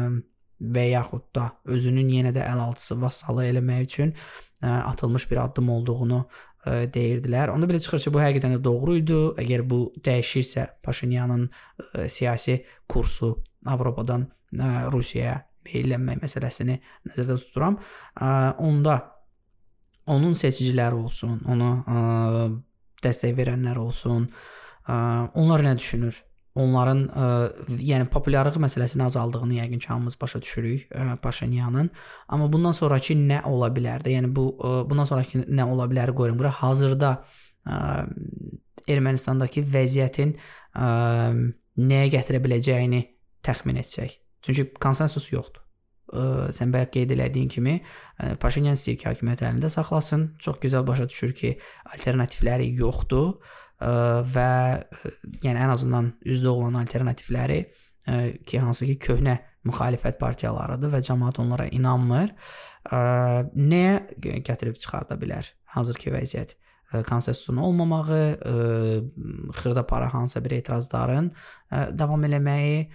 və 0.61 0.87
yaxud 0.91 1.27
da 1.35 1.51
özünün 1.65 2.09
yenə 2.13 2.33
də 2.37 2.45
əlaltısı 2.45 2.99
vassalı 3.01 3.47
eləmək 3.49 3.85
üçün 3.87 4.13
ə, 4.13 4.69
atılmış 4.93 5.27
bir 5.31 5.43
addım 5.45 5.71
olduğunu 5.77 6.21
ə, 6.21 6.75
deyirdilər. 6.93 7.53
Onda 7.55 7.69
belə 7.71 7.81
çıxır 7.83 8.05
ki, 8.05 8.13
bu 8.15 8.23
həqiqətən 8.23 8.57
də 8.59 8.63
doğru 8.65 8.99
idi. 9.01 9.21
Əgər 9.45 9.65
bu 9.71 9.81
dəyişirsə 10.05 10.67
Paşinyanın 10.85 11.47
ə, 11.49 12.09
siyasi 12.13 12.61
kursu 12.89 13.37
Avropadan 13.67 14.29
ə, 14.53 14.91
Rusiyaya 14.93 15.41
meylənmək 15.69 16.23
məsələsini 16.25 16.81
nəzərdə 17.09 17.39
tuturam. 17.41 17.81
Ə, 18.17 18.57
onda 18.61 19.01
onun 20.11 20.35
seçiciləri 20.37 20.97
olsun, 20.99 21.39
ona 21.49 21.71
ə, 21.81 22.01
dəstək 23.05 23.37
verənlər 23.39 23.81
olsun, 23.81 24.29
ə, 24.85 24.97
onlar 25.41 25.65
nə 25.65 25.77
düşünür? 25.79 26.19
Onların 26.59 27.03
ə, 27.07 27.27
e, 27.71 27.77
yəni 27.87 28.09
populyarlıq 28.11 28.59
məsələsinin 28.63 29.05
azaldığını 29.07 29.61
yəqin 29.61 29.79
ki, 29.83 29.89
hamımız 29.93 30.17
başa 30.21 30.41
düşürük 30.43 30.91
ə, 30.91 31.13
e, 31.13 31.17
Paşinyanın. 31.23 31.91
Amma 32.29 32.51
bundan 32.53 32.75
sonrakı 32.75 33.15
nə 33.15 33.43
ola 33.47 33.71
bilər 33.75 34.03
də? 34.03 34.17
Yəni 34.17 34.33
bu 34.35 34.49
ə, 34.57 34.73
e, 34.83 34.91
bundan 34.91 35.07
sonrakı 35.09 35.45
nə 35.47 35.69
ola 35.71 35.87
bilər 35.91 36.15
qoyun 36.17 36.39
bura. 36.39 36.51
Hazırda 36.51 37.13
ə, 37.67 37.79
Ermənistandakı 38.91 39.63
vəziyyətin 39.71 40.35
ə, 40.75 40.91
nəyə 41.79 42.13
gətirə 42.17 42.43
biləcəyini 42.43 43.05
təxmin 43.47 43.79
etsək. 43.85 44.19
Çünki 44.43 44.71
konsensus 44.83 45.31
yoxdur. 45.31 45.63
Ə, 46.11 46.51
sən 46.57 46.75
bayaq 46.75 46.97
qeyd 46.99 47.15
elədiyin 47.15 47.51
kimi 47.53 47.79
ə, 47.79 48.35
Paşinyan 48.43 48.75
istəyir 48.75 48.99
ki, 48.99 49.11
hakimiyyəti 49.13 49.47
əlində 49.47 49.71
saxlasın. 49.71 50.33
Çox 50.43 50.59
gözəl 50.67 50.83
başa 50.89 51.07
düşür 51.13 51.37
ki, 51.39 51.59
alternativləri 51.95 52.73
yoxdur 52.81 53.37
və 53.81 54.51
yəni 55.45 55.57
ən 55.57 55.73
azından 55.73 56.13
üzdə 56.29 56.53
olan 56.53 56.77
alternativləri 56.83 57.61
ki, 58.47 58.59
hansı 58.59 58.89
ki 58.91 58.99
köhnə 59.01 59.39
müxalifət 59.69 60.19
partiyalarıdır 60.21 60.95
və 60.95 61.03
cəmaət 61.05 61.41
onlara 61.43 61.69
inanmır. 61.73 62.33
Nəyə 62.91 64.41
gətirib 64.47 64.81
çıxarda 64.81 65.17
bilər 65.21 65.49
hazırki 65.77 66.13
vəziyyət? 66.13 66.57
konsensusun 66.91 67.57
olmamağı, 67.57 68.39
xırda 69.55 69.87
para 69.87 70.15
hansısa 70.15 70.45
bir 70.45 70.51
etirazların 70.51 71.31
davam 71.71 72.25
eləməyi 72.27 72.89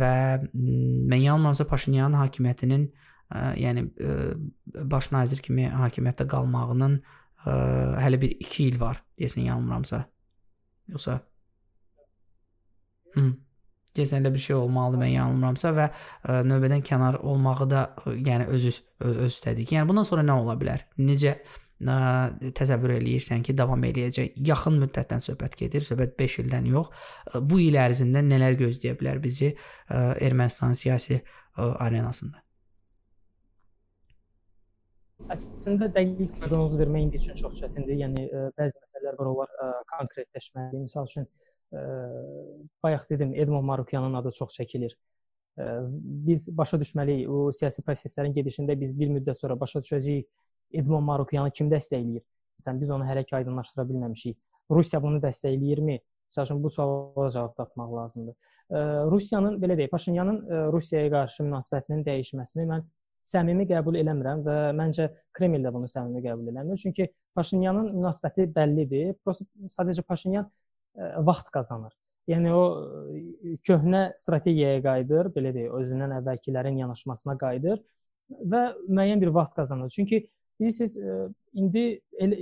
və 0.00 0.14
mən 0.50 1.22
yanılmıramsa 1.22 1.66
Paşinyan 1.70 2.16
hakimiyyətinin 2.18 2.88
yəni 3.62 3.86
baş 4.90 5.12
nazir 5.14 5.38
kimi 5.42 5.68
hakimiyyətdə 5.70 6.26
qalmağının 6.28 6.98
ə, 7.46 7.56
hələ 8.02 8.20
bir 8.20 8.36
2 8.42 8.68
il 8.68 8.78
var, 8.80 9.00
deyəsən 9.20 9.48
yanılmıramsa. 9.48 10.04
Yoxsa 10.92 11.20
Hı. 13.16 13.32
Deyəsən 13.96 14.20
elə 14.20 14.32
bir 14.34 14.42
şey 14.44 14.56
olmalıdır 14.58 15.00
mən 15.00 15.12
yanılmıramsa 15.14 15.70
və 15.76 15.86
ə, 15.88 16.40
növbədən 16.44 16.82
kənar 16.84 17.16
olmağı 17.24 17.68
da 17.70 17.84
ə, 18.02 18.12
yəni 18.26 18.48
öz 18.52 18.66
öz 19.08 19.22
üstədik. 19.30 19.72
Yəni 19.72 19.88
bundan 19.88 20.04
sonra 20.04 20.24
nə 20.26 20.36
ola 20.42 20.56
bilər? 20.60 20.84
Necə 21.00 21.32
ə, 21.32 21.96
təsəvvür 22.60 22.98
eləyirsən 22.98 23.44
ki, 23.46 23.56
davam 23.56 23.88
eləyəcək? 23.88 24.36
Yaxın 24.50 24.76
müddətdən 24.84 25.24
söhbət 25.24 25.56
gedir. 25.62 25.84
Söhbət 25.86 26.16
5 26.20 26.40
ildən 26.44 26.68
yox. 26.74 27.08
Bu 27.40 27.62
il 27.64 27.80
ərzində 27.80 28.24
nələr 28.26 28.58
gözləyə 28.60 28.98
bilər 29.00 29.22
bizi 29.24 29.54
ə, 29.54 29.56
Ermənistan 30.20 30.76
siyasi 30.76 31.22
ə, 31.22 31.24
arenasında? 31.72 32.45
Əslində 35.32 35.88
dəqiq 35.90 36.36
proqnoz 36.38 36.76
vermək 36.78 37.06
indi 37.06 37.18
üçün 37.18 37.38
çox 37.40 37.58
çətindir. 37.62 37.96
Yəni 38.02 38.24
ə, 38.26 38.40
e, 38.46 38.54
bəzi 38.58 38.78
məsələlər 38.82 39.16
var, 39.18 39.30
onlar 39.32 39.52
ə, 39.52 39.66
e, 39.66 39.84
konkretləşməli. 39.92 40.82
Məsəl 40.84 41.08
üçün 41.08 41.26
ə, 41.26 41.80
e, 41.80 41.84
bayaq 42.84 43.06
dedim, 43.10 43.32
Edmond 43.34 43.66
Marukyanın 43.66 44.14
adı 44.22 44.34
çox 44.40 44.58
çəkilir. 44.60 44.96
biz 45.56 46.42
başa 46.56 46.76
düşməliyik 46.76 47.28
o 47.32 47.36
siyasi 47.58 47.80
proseslərin 47.82 48.34
gedişində 48.36 48.74
biz 48.76 48.90
bir 48.98 49.08
müddət 49.08 49.38
sonra 49.40 49.54
başa 49.56 49.80
düşəcəyik 49.80 50.26
Edmond 50.80 51.06
Marukyanı 51.08 51.50
kim 51.50 51.70
dəstəkləyir? 51.72 52.20
Məsələn 52.58 52.80
biz 52.82 52.90
onu 52.92 53.06
hələ 53.08 53.22
ki 53.24 53.36
aydınlaşdıra 53.38 53.86
bilməmişik. 53.88 54.36
Rusiya 54.70 55.00
bunu 55.02 55.22
dəstəkləyirmi? 55.22 55.96
Məsəl 56.28 56.44
üçün 56.50 56.60
bu 56.60 56.70
suala 56.74 57.30
cavab 57.30 57.56
tapmaq 57.56 57.96
lazımdır. 57.96 58.36
Rusiyanın 59.14 59.56
belə 59.62 59.78
deyək, 59.80 59.90
Paşinyanın 59.96 60.42
Rusiyaya 60.76 61.10
qarşı 61.16 61.48
münasibətinin 61.48 62.04
dəyişməsini 62.04 62.68
mən 62.68 62.84
səmimi 63.26 63.66
qəbul 63.66 63.98
eləmirəm 64.00 64.42
və 64.46 64.56
məncə 64.78 65.08
Kreml 65.36 65.64
də 65.64 65.72
bunu 65.74 65.88
səmimi 65.90 66.22
qəbul 66.24 66.52
eləmir. 66.52 66.78
Çünki 66.80 67.08
Paşinyanın 67.34 67.90
münasibəti 67.96 68.46
bəllidir. 68.54 69.16
Sadəcə 69.74 70.04
Paşinyan 70.06 70.48
vaxt 71.26 71.50
qazanır. 71.54 71.92
Yəni 72.26 72.50
o 72.50 72.62
köhnə 73.66 74.08
strategiyaya 74.18 74.80
qayıdır, 74.82 75.28
belə 75.34 75.52
deyək, 75.54 75.74
özündən 75.78 76.16
əvvəlkilərin 76.16 76.80
yanaşmasına 76.80 77.36
qayıdır 77.38 77.82
və 78.50 78.62
müəyyən 78.88 79.20
bir 79.22 79.30
vaxt 79.36 79.54
qazanır. 79.54 79.92
Çünki 79.94 80.24
bilirsiniz, 80.58 80.96
indi 81.54 82.00
elə 82.18 82.40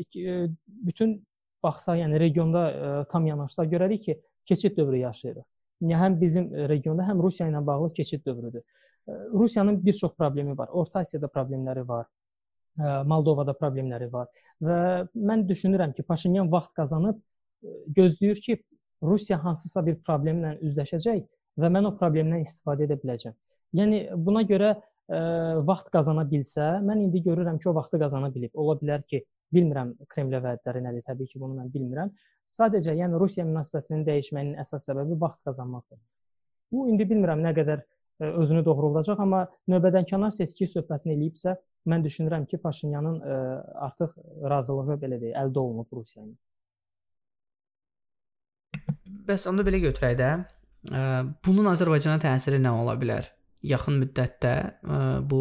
bütün 0.68 1.18
baxsaq, 1.64 1.98
yəni 2.00 2.20
regionda 2.20 2.62
tam 3.10 3.26
yanaşsaq 3.26 3.68
görərik 3.74 4.06
ki, 4.06 4.16
keçid 4.46 4.76
dövrü 4.78 5.02
yaşayırıq. 5.02 5.44
Yəni 5.82 6.00
həm 6.00 6.16
bizim 6.20 6.48
regionda, 6.70 7.04
həm 7.04 7.20
Rusiya 7.20 7.50
ilə 7.50 7.60
bağlı 7.66 7.92
keçid 7.92 8.24
dövrüdür. 8.24 8.62
Rusiyanın 9.08 9.84
bir 9.86 9.92
çox 9.92 10.14
problemi 10.16 10.58
var. 10.58 10.68
Orta 10.72 10.98
Asiyada 10.98 11.28
problemləri 11.28 11.88
var. 11.88 12.06
Moldovada 13.06 13.52
problemləri 13.54 14.08
var 14.10 14.26
və 14.58 14.76
mən 15.14 15.44
düşünürəm 15.46 15.92
ki, 15.94 16.02
Paşinyan 16.02 16.48
vaxt 16.50 16.72
qazanıb 16.74 17.20
gözləyir 17.94 18.40
ki, 18.42 18.56
Rusiya 19.02 19.38
hansısa 19.44 19.84
bir 19.86 20.00
problemlə 20.02 20.56
üzləşəcək 20.58 21.20
və 21.60 21.70
mən 21.70 21.86
o 21.86 21.92
problemdən 21.94 22.42
istifadə 22.42 22.88
edə 22.88 22.96
biləcəm. 22.98 23.36
Yəni 23.78 24.00
buna 24.16 24.42
görə 24.48 24.72
ə, 24.74 24.80
vaxt 25.68 25.92
qazana 25.94 26.24
bilsə, 26.26 26.80
mən 26.82 27.04
indi 27.06 27.22
görürəm 27.22 27.60
ki, 27.62 27.68
o 27.70 27.76
vaxtı 27.78 28.00
qazana 28.02 28.32
bilib. 28.34 28.50
Ola 28.58 28.74
bilər 28.80 29.06
ki, 29.06 29.22
bilmirəm 29.54 29.94
Kremlə 30.10 30.42
vədləri 30.42 30.82
nədir, 30.82 31.06
təbii 31.06 31.30
ki, 31.30 31.38
bunu 31.38 31.60
mən 31.60 31.70
bilmirəm. 31.74 32.10
Sadəcə, 32.50 32.94
yəni 32.98 33.22
Rusiya 33.22 33.46
münasibətinin 33.46 34.02
dəyişməyinin 34.08 34.58
əsas 34.62 34.90
səbəbi 34.90 35.18
vaxt 35.20 35.46
qazanmaqdır. 35.46 36.00
Bu 36.72 36.88
indi 36.90 37.06
bilmirəm 37.06 37.42
nə 37.44 37.54
qədər 37.54 37.86
özünü 38.40 38.64
doğruldacaq, 38.66 39.20
amma 39.20 39.44
növbədənkənar 39.70 40.32
seçki 40.34 40.68
söhbətini 40.70 41.14
eləyibsə, 41.16 41.54
mən 41.90 42.04
düşünürəm 42.06 42.46
ki, 42.50 42.58
Paşinyanın 42.62 43.20
ə, 43.20 43.38
artıq 43.88 44.16
razılığı 44.50 44.98
belə 45.04 45.20
deyək, 45.22 45.38
əldə 45.44 45.62
olunub 45.62 45.88
Rusiya 45.92 46.24
ilə. 46.24 46.36
Bəs 49.28 49.46
onda 49.48 49.64
belə 49.66 49.80
götürək 49.84 50.18
də, 50.20 50.30
ə, 50.90 51.06
bunun 51.44 51.70
Azərbaycana 51.72 52.20
təsiri 52.22 52.60
nə 52.60 52.72
ola 52.82 52.96
bilər? 53.00 53.30
Yaxın 53.64 53.96
müddətdə 54.02 54.50
bu 55.24 55.38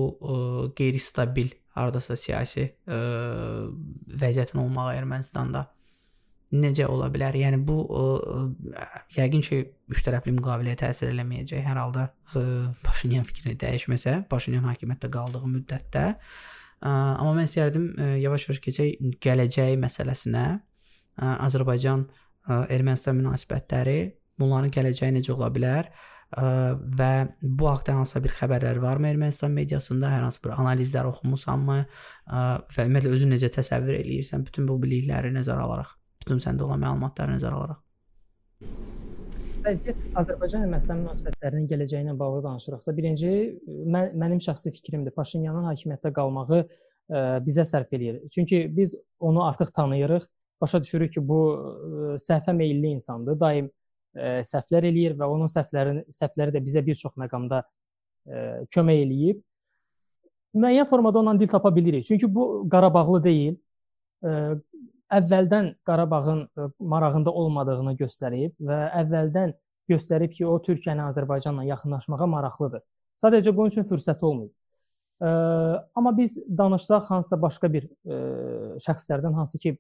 qeyri-stabil 0.80 1.50
hardasa 1.76 2.16
siyasi 2.16 2.70
vəziyyətin 2.88 4.62
olmağı 4.62 4.94
Ermənistanda 5.02 5.66
necə 6.54 6.88
ola 6.90 7.10
bilər? 7.14 7.36
Yəni 7.40 7.60
bu 7.66 7.78
ə, 7.84 8.04
yəqin 9.18 9.44
ki, 9.46 9.60
üç 9.94 10.04
tərəfli 10.06 10.34
müqaviləyə 10.38 10.80
təsir 10.84 11.12
eləməyəcək. 11.12 11.64
Hər 11.66 11.82
halda 11.82 12.08
ə, 12.10 12.46
Paşinyan 12.86 13.28
fikrini 13.30 13.58
dəyişməsə, 13.62 14.16
Paşinyan 14.32 14.70
hakimiyyətdə 14.70 15.12
qaldığı 15.18 15.52
müddətdə. 15.58 16.06
Ə, 16.14 16.94
amma 16.94 17.36
mən 17.40 17.50
istərdim 17.50 17.92
yavaş-yavaş 18.24 18.64
keçək 18.70 19.20
gələcək 19.24 19.76
məsələsinə. 19.84 20.48
Ə, 21.18 21.36
Azərbaycan 21.50 22.08
ə, 22.08 22.64
Ermənistan 22.74 23.20
münasibətləri, 23.20 24.00
bunların 24.42 24.74
gələcəyi 24.74 25.20
necə 25.20 25.36
ola 25.36 25.52
bilər 25.54 25.94
və 26.34 27.10
bu 27.42 27.68
haqqda 27.70 27.94
hansısa 28.00 28.20
bir 28.24 28.32
xəbərlər 28.34 28.80
varmı 28.82 29.12
Ermənistan 29.12 29.52
mediasında, 29.54 30.10
hər 30.10 30.24
hansı 30.26 30.42
bir 30.42 30.56
analizlər 30.56 31.06
oxumusanmı 31.12 31.76
və 32.26 32.86
ümumiyyətlə 32.88 33.12
özün 33.14 33.36
necə 33.36 33.52
təsəvvür 33.54 34.00
eləyirsən 34.00 34.48
bütün 34.48 34.66
bu 34.66 34.80
bilikləri 34.82 35.30
nəzərə 35.36 35.68
alaraq, 35.68 35.92
bütün 36.24 36.40
səndə 36.44 36.64
olan 36.66 36.82
məlumatları 36.84 37.36
nəzərə 37.36 37.60
alaraq? 37.60 37.82
Vəziyyət 39.64 40.16
Azərbaycan-Ermənistan 40.20 41.00
münasibətlərinin 41.00 41.68
gələcəyi 41.70 42.04
ilə 42.04 42.14
bağlı 42.20 42.42
danışırıqsa, 42.44 42.94
birinci 42.98 43.30
mən, 43.64 44.10
mənim 44.20 44.42
şəxsi 44.44 44.74
fikrimdir. 44.76 45.14
Paşinyanın 45.16 45.70
hakimiyyətdə 45.70 46.12
qalmağı 46.16 46.60
ə, 46.60 47.22
bizə 47.46 47.64
sərf 47.68 47.94
eləyir. 47.96 48.18
Çünki 48.34 48.66
biz 48.76 48.98
onu 49.24 49.46
artıq 49.46 49.72
tanıyırıq 49.76 50.28
başa 50.62 50.82
düşürük 50.84 51.14
ki, 51.16 51.24
bu 51.28 51.40
ə, 51.54 52.18
səhvə 52.20 52.56
meylli 52.58 52.92
insandır. 52.98 53.40
Daim 53.40 53.70
ə, 54.16 54.42
səhvlər 54.52 54.90
eləyir 54.92 55.16
və 55.20 55.32
onun 55.32 55.52
səhvlərini 55.52 56.04
səhvləri 56.12 56.56
də 56.58 56.64
bizə 56.64 56.84
bir 56.84 57.00
çox 57.00 57.16
məqamda 57.24 57.64
ə, 57.64 58.44
kömək 58.76 59.04
eləyib. 59.06 59.42
Müəyyən 60.60 60.92
formada 60.92 61.24
ondan 61.24 61.40
dil 61.40 61.48
tapa 61.48 61.72
bilirik. 61.76 62.04
Çünki 62.04 62.28
bu 62.36 62.68
Qarabağlı 62.72 63.24
deyil. 63.24 63.56
Ə, 64.28 64.60
əvvəldən 65.18 65.70
Qarabağın 65.88 66.48
marağında 66.80 67.32
olmadığını 67.32 67.94
göstərib 68.00 68.56
və 68.60 68.80
əvvəldən 69.04 69.54
göstərib 69.90 70.34
ki, 70.34 70.46
o 70.48 70.58
Türkiyəni 70.64 71.04
Azərbaycanla 71.10 71.66
yaxınlaşmağa 71.68 72.28
maraqlıdır. 72.36 72.84
Sadəcə 73.24 73.54
bunun 73.56 73.72
üçün 73.72 73.88
fürsət 73.88 74.24
olmayıb. 74.24 74.52
Ə, 75.24 75.30
amma 75.96 76.12
biz 76.18 76.38
danışsaq 76.48 77.10
hansısa 77.12 77.40
başqa 77.42 77.70
bir 77.72 77.88
ə, 77.88 78.18
şəxslərdən 78.84 79.36
hansı 79.38 79.60
ki 79.60 79.78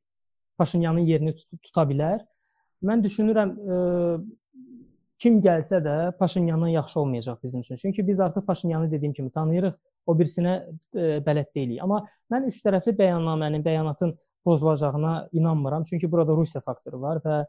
Paşinyanın 0.57 1.07
yerini 1.10 1.34
tut 1.35 1.61
tuta 1.65 1.84
bilər. 1.89 2.22
Mən 2.85 3.01
düşünürəm 3.03 3.53
ə, 3.57 3.77
kim 5.19 5.39
gəlsə 5.43 5.80
də 5.84 5.95
Paşinyandan 6.19 6.76
yaxşı 6.76 6.99
olmayacaq 6.99 7.39
bizim 7.43 7.61
üçün. 7.61 7.76
Çünki 7.76 8.07
biz 8.07 8.19
artıq 8.19 8.45
Paşinyanı 8.45 8.91
dediyim 8.91 9.14
kimi 9.14 9.31
tanıyırıq, 9.31 9.73
o 10.05 10.18
birisinə 10.19 10.53
ə, 10.93 11.23
bələd 11.26 11.51
deyilik. 11.55 11.81
Amma 11.84 12.03
mən 12.31 12.47
üç 12.51 12.61
tərəfli 12.64 12.95
bəyannamənin, 12.99 13.65
bəyanatın 13.65 14.15
pozulacağına 14.44 15.30
inanmıram. 15.32 15.84
Çünki 15.84 16.11
burada 16.11 16.32
Rusiya 16.32 16.61
faktoru 16.61 17.02
var 17.02 17.22
və 17.26 17.40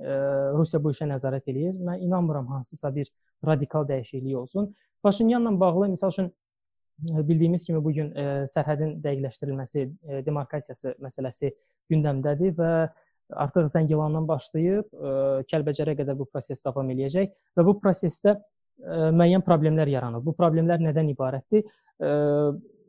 e, 0.00 0.16
Rusiya 0.56 0.82
bu 0.84 0.94
işə 0.94 1.08
nəzarət 1.10 1.50
eləyir. 1.50 1.76
Mən 1.76 2.02
inanmıram 2.06 2.46
hansısa 2.46 2.94
bir 2.94 3.10
radikal 3.46 3.88
dəyişiklik 3.88 4.36
olsun. 4.36 4.74
Paşinyanla 5.02 5.60
bağlı 5.60 5.88
məsəl 5.94 6.12
üçün 6.14 6.32
bildiyimiz 6.98 7.64
kimi 7.64 7.84
bu 7.84 7.92
gün 7.92 8.12
sərhədin 8.48 8.96
dəqiqləşdirilməsi, 9.04 9.82
demarkasiyası 10.26 10.94
məsələsi 11.02 11.52
gündəmdədir 11.92 12.54
və 12.56 12.70
artıq 13.36 13.66
Zəngilandan 13.70 14.28
başlayıb 14.28 14.94
Kəlbəcərə 15.50 15.96
qədər 15.98 16.16
bu 16.18 16.28
proses 16.30 16.62
davam 16.64 16.88
eləyəcək 16.94 17.34
və 17.58 17.66
bu 17.66 17.76
prosesdə 17.82 18.38
müəyyən 19.16 19.44
problemlər 19.44 19.90
yaranır. 19.92 20.24
Bu 20.24 20.34
problemlər 20.36 20.80
nədən 20.84 21.12
ibarətdir? 21.12 21.66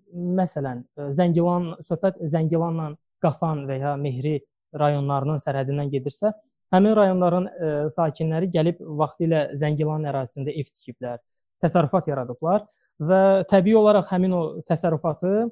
Məsələn, 0.08 0.86
Zəngilan 1.12 1.74
söhbət 1.84 2.22
Zəngilanla 2.24 2.94
Qafan 3.24 3.66
və 3.70 3.80
ya 3.82 3.96
Mehri 4.00 4.40
rayonlarının 4.78 5.40
sərhədindən 5.42 5.92
gedirsə, 5.94 6.34
həmin 6.74 6.96
rayonların 6.98 7.48
sakinləri 7.94 8.50
gəlib 8.54 8.82
vaxtilə 9.00 9.48
Zəngilan 9.58 10.06
ərazisində 10.12 10.52
ev 10.52 10.68
tikiblər, 10.74 11.22
təsərrüfat 11.64 12.10
yaradıblar 12.12 12.66
və 13.00 13.22
təbii 13.50 13.78
olaraq 13.78 14.12
həmin 14.12 14.34
o 14.36 14.42
təsərrüfatı 14.68 15.48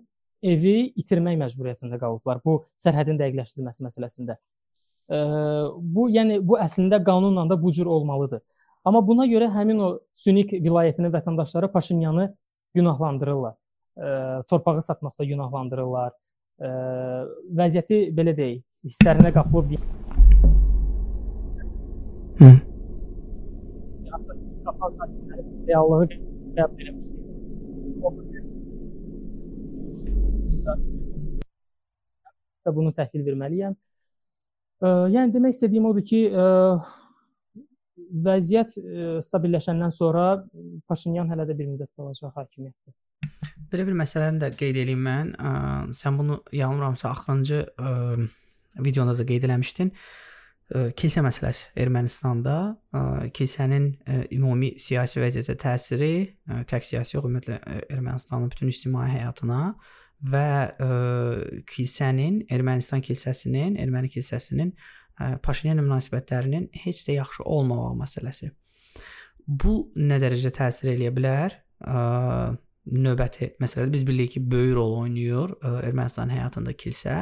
evi 0.46 0.76
itirmək 1.00 1.38
məcburiyyətində 1.42 2.00
qalıblar 2.02 2.42
bu 2.46 2.60
sərhədin 2.80 3.18
dəqiqləşdirilməsi 3.22 3.86
məsələsində. 3.86 4.36
E, 4.36 5.18
bu 5.80 6.08
yəni 6.14 6.40
bu 6.46 6.60
əslində 6.62 7.02
qanunla 7.06 7.48
da 7.50 7.58
bu 7.62 7.72
cür 7.74 7.90
olmalıdır. 7.98 8.44
Amma 8.86 9.02
buna 9.06 9.26
görə 9.30 9.50
həmin 9.54 9.82
o 9.82 9.90
Sünik 10.14 10.54
vilayətinin 10.54 11.14
vətəndaşları 11.14 11.72
Paşinyanı 11.72 12.34
günahlandırırlar. 12.78 13.56
E, 13.98 14.08
torpağı 14.50 14.82
satmaqda 14.82 15.26
günahlandırırlar. 15.26 16.14
E, 16.56 16.70
vəziyyəti 17.60 18.00
belə 18.16 18.36
deyək, 18.38 18.62
hisslərinə 18.88 19.34
qapılıb 19.36 19.76
Hı. 22.36 22.50
Qapan 24.66 24.92
sakinləri 24.98 25.44
reallığı 25.70 26.08
qəbul 26.58 26.90
etmişdir 26.90 27.26
və 32.66 32.74
bunu 32.74 32.94
təhvil 32.98 33.26
verməliyəm. 33.30 33.76
Yəni 35.16 35.34
demək 35.34 35.56
istədiyim 35.56 35.88
odur 35.90 36.06
ki, 36.06 36.22
vəziyyət 38.26 38.76
stabilləşəndən 39.26 39.94
sonra 39.96 40.26
Paşinyan 40.90 41.30
hələ 41.32 41.48
də 41.50 41.58
bir 41.58 41.70
müddət 41.72 41.92
qalacaq 41.96 42.34
hakimiyyətdə. 42.36 42.94
Belə 43.72 43.88
bir 43.88 43.98
məsələni 43.98 44.42
də 44.44 44.52
qeyd 44.60 44.82
edeyim 44.84 45.02
mən. 45.06 45.34
Sən 45.96 46.20
bunu 46.20 46.42
yanılmıramsa 46.52 47.10
axırıncı 47.10 47.66
videonda 48.86 49.18
da 49.18 49.26
qeyd 49.26 49.50
eləmişdin 49.50 49.92
kilsə 50.98 51.22
məsələsi 51.22 51.68
Ermənistanda 51.78 52.56
kilsənin 53.38 53.92
ümumi 54.34 54.72
siyasi 54.82 55.22
vəziyyətə 55.22 55.54
təsiri, 55.62 56.16
tək 56.66 56.88
siyasi 56.88 57.18
yox, 57.18 57.28
ümumiyyətlə 57.28 57.60
Ermənistanın 57.94 58.50
bütün 58.50 58.72
ictimai 58.74 59.12
həyatına 59.12 59.60
və 60.26 60.50
kilsənin, 61.70 62.42
Ermənistan 62.50 63.04
kilsəsinin, 63.06 63.78
erməni 63.78 64.10
kilsəsinin 64.10 64.74
Paşinyan 65.46 65.80
münasibətlərinin 65.80 66.72
heç 66.84 67.06
də 67.08 67.20
yaxşı 67.22 67.44
olmamağı 67.44 67.96
məsələsi. 68.02 68.52
bu 69.48 69.92
nə 69.96 70.18
dərəcədə 70.20 70.52
təsir 70.58 70.90
eləyə 70.96 71.12
bilər? 71.14 71.54
Ə, 71.86 72.00
növbəti 72.86 73.54
məsələdə 73.62 73.94
biz 73.94 74.06
bilirik 74.08 74.36
ki, 74.36 74.44
böyük 74.52 74.76
rol 74.78 74.98
oynayır 75.02 75.56
ə, 75.58 75.74
Ermənistan 75.88 76.32
həyatında 76.34 76.76
kilsə 76.78 77.18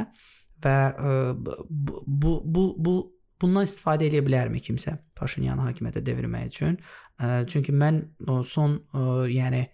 və 0.63 0.77
ə, 0.91 1.13
bu 1.37 2.03
bu 2.07 2.33
bu, 2.43 2.65
bu 2.77 2.95
bundan 3.41 3.67
istifadə 3.67 4.07
edə 4.07 4.23
bilərmi 4.25 4.61
kimsə 4.63 4.97
Paşinyanı 5.19 5.69
hakimiyyətə 5.69 6.03
devirmək 6.05 6.51
üçün? 6.51 6.77
Ə, 7.19 7.43
çünki 7.51 7.75
mən 7.75 8.01
son 8.47 8.79
ə, 8.91 9.23
yəni 9.31 9.65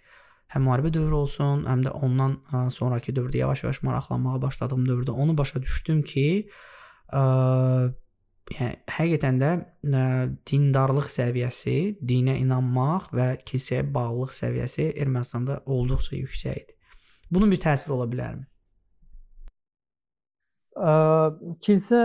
həm 0.53 0.66
müharibə 0.66 0.91
dövrü 0.94 1.22
olsun, 1.24 1.66
həm 1.70 1.86
də 1.86 1.94
ondan 1.98 2.38
ə, 2.49 2.66
sonrakı 2.74 3.14
dövrdə 3.14 3.44
yavaş-yavaş 3.44 3.82
maraqlanmağa 3.86 4.41
başladığım 4.45 4.86
dövrdə 4.90 5.14
onu 5.14 5.38
başa 5.38 5.61
düşdüm 5.61 6.02
ki, 6.06 6.28
ə, 7.14 7.24
yəni 8.55 8.76
həqiqətən 8.97 9.41
də 9.41 9.51
ə, 9.55 10.03
dindarlıq 10.51 11.09
səviyyəsi, 11.13 11.77
dinə 12.01 12.38
inanmaq 12.41 13.11
və 13.15 13.31
kilsəyə 13.45 13.85
bağlılıq 13.93 14.35
səviyyəsi 14.41 14.91
Ermənistanda 14.99 15.61
olduqca 15.65 16.17
yüksəkdir. 16.17 16.76
Bunun 17.31 17.51
bir 17.51 17.61
təsiri 17.61 17.93
ola 17.93 18.07
bilərmi? 18.09 18.47
Kilsə 21.59 21.97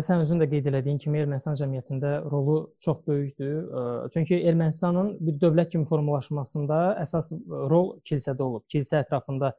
sən 0.00 0.22
özün 0.22 0.38
də 0.40 0.46
qeyd 0.48 0.70
elədiyin 0.70 0.96
kimi 1.02 1.18
Ermənistan 1.20 1.56
cəmiyyətində 1.58 2.12
rolu 2.24 2.54
çox 2.80 3.02
böyükdür. 3.06 3.66
Çünki 4.14 4.38
Ermənistanın 4.48 5.10
bir 5.20 5.36
dövlət 5.42 5.74
kimi 5.74 5.84
formalaşmasında 5.84 6.78
əsas 7.02 7.34
rol 7.68 7.98
kilsədə 8.08 8.40
olub. 8.42 8.64
Kilsə 8.72 9.02
ətrafında 9.02 9.52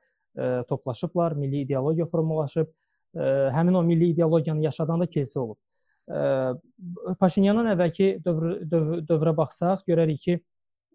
toplaşıblar, 0.71 1.37
milli 1.37 1.61
ideologiya 1.67 2.09
formalaşıb. 2.09 2.73
Həmin 3.53 3.77
o 3.77 3.83
milli 3.83 4.09
ideologiyanı 4.15 4.65
yaşadan 4.65 5.05
da 5.05 5.05
kilsə 5.05 5.39
olub. 5.39 5.59
Paşinyanın 6.07 7.73
əvvəlki 7.73 8.11
dövr, 8.23 8.61
dövr, 8.71 9.01
dövrə 9.07 9.34
baxsaq, 9.38 9.84
görərik 9.88 10.21
ki, 10.23 10.38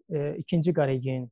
2-ci 0.09 0.73
Qaregin 0.73 1.27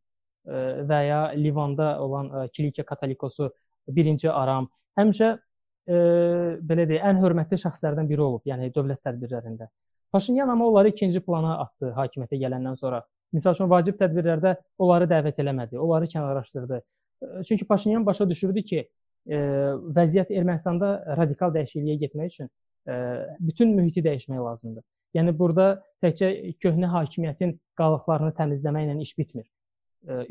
və 0.89 0.99
ya 1.05 1.21
Livanda 1.37 1.95
olan 2.01 2.29
Kilikiya 2.53 2.85
Katolikosu 2.85 3.49
1-ci 3.89 4.29
Aram 4.29 4.69
həmişə 4.99 5.31
e, 5.31 5.97
belə 6.67 6.85
deyək, 6.89 7.03
ən 7.09 7.19
hörmətli 7.21 7.59
şəxslərdən 7.61 8.09
biri 8.09 8.23
olub, 8.25 8.43
yəni 8.47 8.71
dövlət 8.75 9.01
tədbirlərində. 9.07 9.69
Paşinyan 10.11 10.49
amma 10.51 10.67
onları 10.67 10.91
ikinci 10.91 11.21
plana 11.23 11.57
atdı 11.65 11.93
hakimiyyətə 11.95 12.39
gələndən 12.41 12.77
sonra. 12.79 13.01
Məsəl 13.35 13.55
üçün 13.55 13.69
vacib 13.71 13.99
tədbirlərdə 13.99 14.55
onları 14.81 15.07
dəvət 15.11 15.39
eləmədi, 15.43 15.79
onları 15.79 16.09
kənarlaşdırdı. 16.11 16.81
Çünki 17.47 17.65
Paşinyan 17.65 18.05
başa 18.05 18.27
düşürdü 18.29 18.63
ki, 18.71 18.81
e, 19.27 19.37
vəziyyət 19.97 20.33
Ermənistanda 20.35 20.91
radikal 21.17 21.53
dəyişikliyə 21.55 21.99
getmək 22.01 22.33
üçün 22.33 22.49
e, 22.49 22.51
bütün 23.39 23.75
mühiti 23.75 24.01
dəyişmək 24.05 24.41
lazımdır. 24.41 24.83
Yəni 25.15 25.33
burada 25.37 25.83
təkcə 26.03 26.55
köhnə 26.63 26.87
hakimiyyətin 26.91 27.57
qalıqlarını 27.79 28.31
təmizləməklə 28.37 28.99
iş 29.03 29.17
bitmir. 29.17 29.47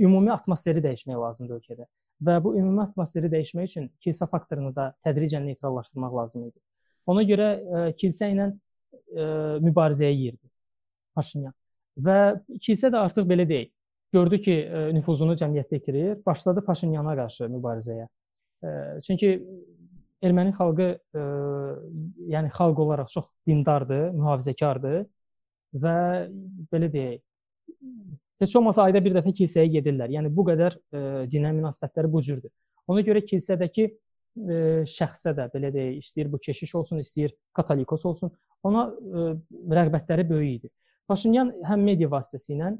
Ümumi 0.01 0.33
atmosferi 0.33 0.83
dəyişmək 0.83 1.21
lazımdır 1.21 1.61
ölkədə 1.61 1.87
və 2.27 2.39
bu 2.45 2.57
ümumi 2.59 2.83
atmosferi 2.83 3.31
dəyişmək 3.33 3.69
üçün 3.71 3.91
kilsə 4.05 4.27
faktorunu 4.29 4.75
da 4.77 4.91
tədricən 5.07 5.47
neytrallaşdırmaq 5.47 6.17
lazım 6.17 6.49
idi. 6.49 6.59
Ona 7.07 7.23
görə 7.29 7.51
kilsə 8.01 8.33
ilə 8.35 8.51
mübarizəyə 9.63 10.17
girdi 10.17 10.51
Paşinyan. 11.15 11.55
Və 11.99 12.19
kilsə 12.63 12.91
də 12.93 12.99
artıq 13.05 13.29
belə 13.29 13.47
deyil. 13.49 13.71
Gördü 14.13 14.39
ki, 14.43 14.55
nüfuzunu 14.97 15.37
cəmiyyətdə 15.39 15.79
itirir, 15.79 16.15
başladı 16.27 16.65
Paşinyana 16.67 17.15
qarşı 17.19 17.47
mübarizəyə. 17.53 18.09
Çünki 19.07 19.29
erməni 20.23 20.53
xalqı 20.57 20.89
yəni 22.31 22.53
xalq 22.55 22.79
olaraq 22.85 23.11
çox 23.13 23.27
dindardır, 23.49 24.11
mühafizəkardır 24.17 25.03
və 25.83 25.97
belə 26.73 26.91
deyək, 26.93 27.21
Heç 28.41 28.57
olmasa 28.57 28.87
ayda 28.89 29.03
bir 29.05 29.13
dəfə 29.13 29.35
kilsəyə 29.37 29.69
gedirlər. 29.69 30.09
Yəni 30.15 30.31
bu 30.33 30.47
qədər 30.49 30.73
e, 30.73 31.01
dinə 31.29 31.51
münasibətləri 31.53 32.09
bu 32.09 32.23
cürdür. 32.25 32.49
Ona 32.89 33.03
görə 33.05 33.21
kilsədəki 33.21 33.85
e, 33.85 34.61
şəxsə 34.89 35.35
də 35.37 35.51
belə 35.53 35.69
deyək, 35.75 35.99
istəyir 36.01 36.31
bu 36.33 36.41
keşiş 36.47 36.73
olsun, 36.81 37.03
istəyir 37.05 37.35
katolikos 37.57 38.07
olsun, 38.09 38.33
ona 38.65 38.87
e, 38.89 39.27
rəğbətləri 39.77 40.25
böyük 40.31 40.55
idi. 40.55 40.73
Paşinyan 41.11 41.53
həm 41.69 41.85
media 41.85 42.09
vasitəsilə, 42.09 42.73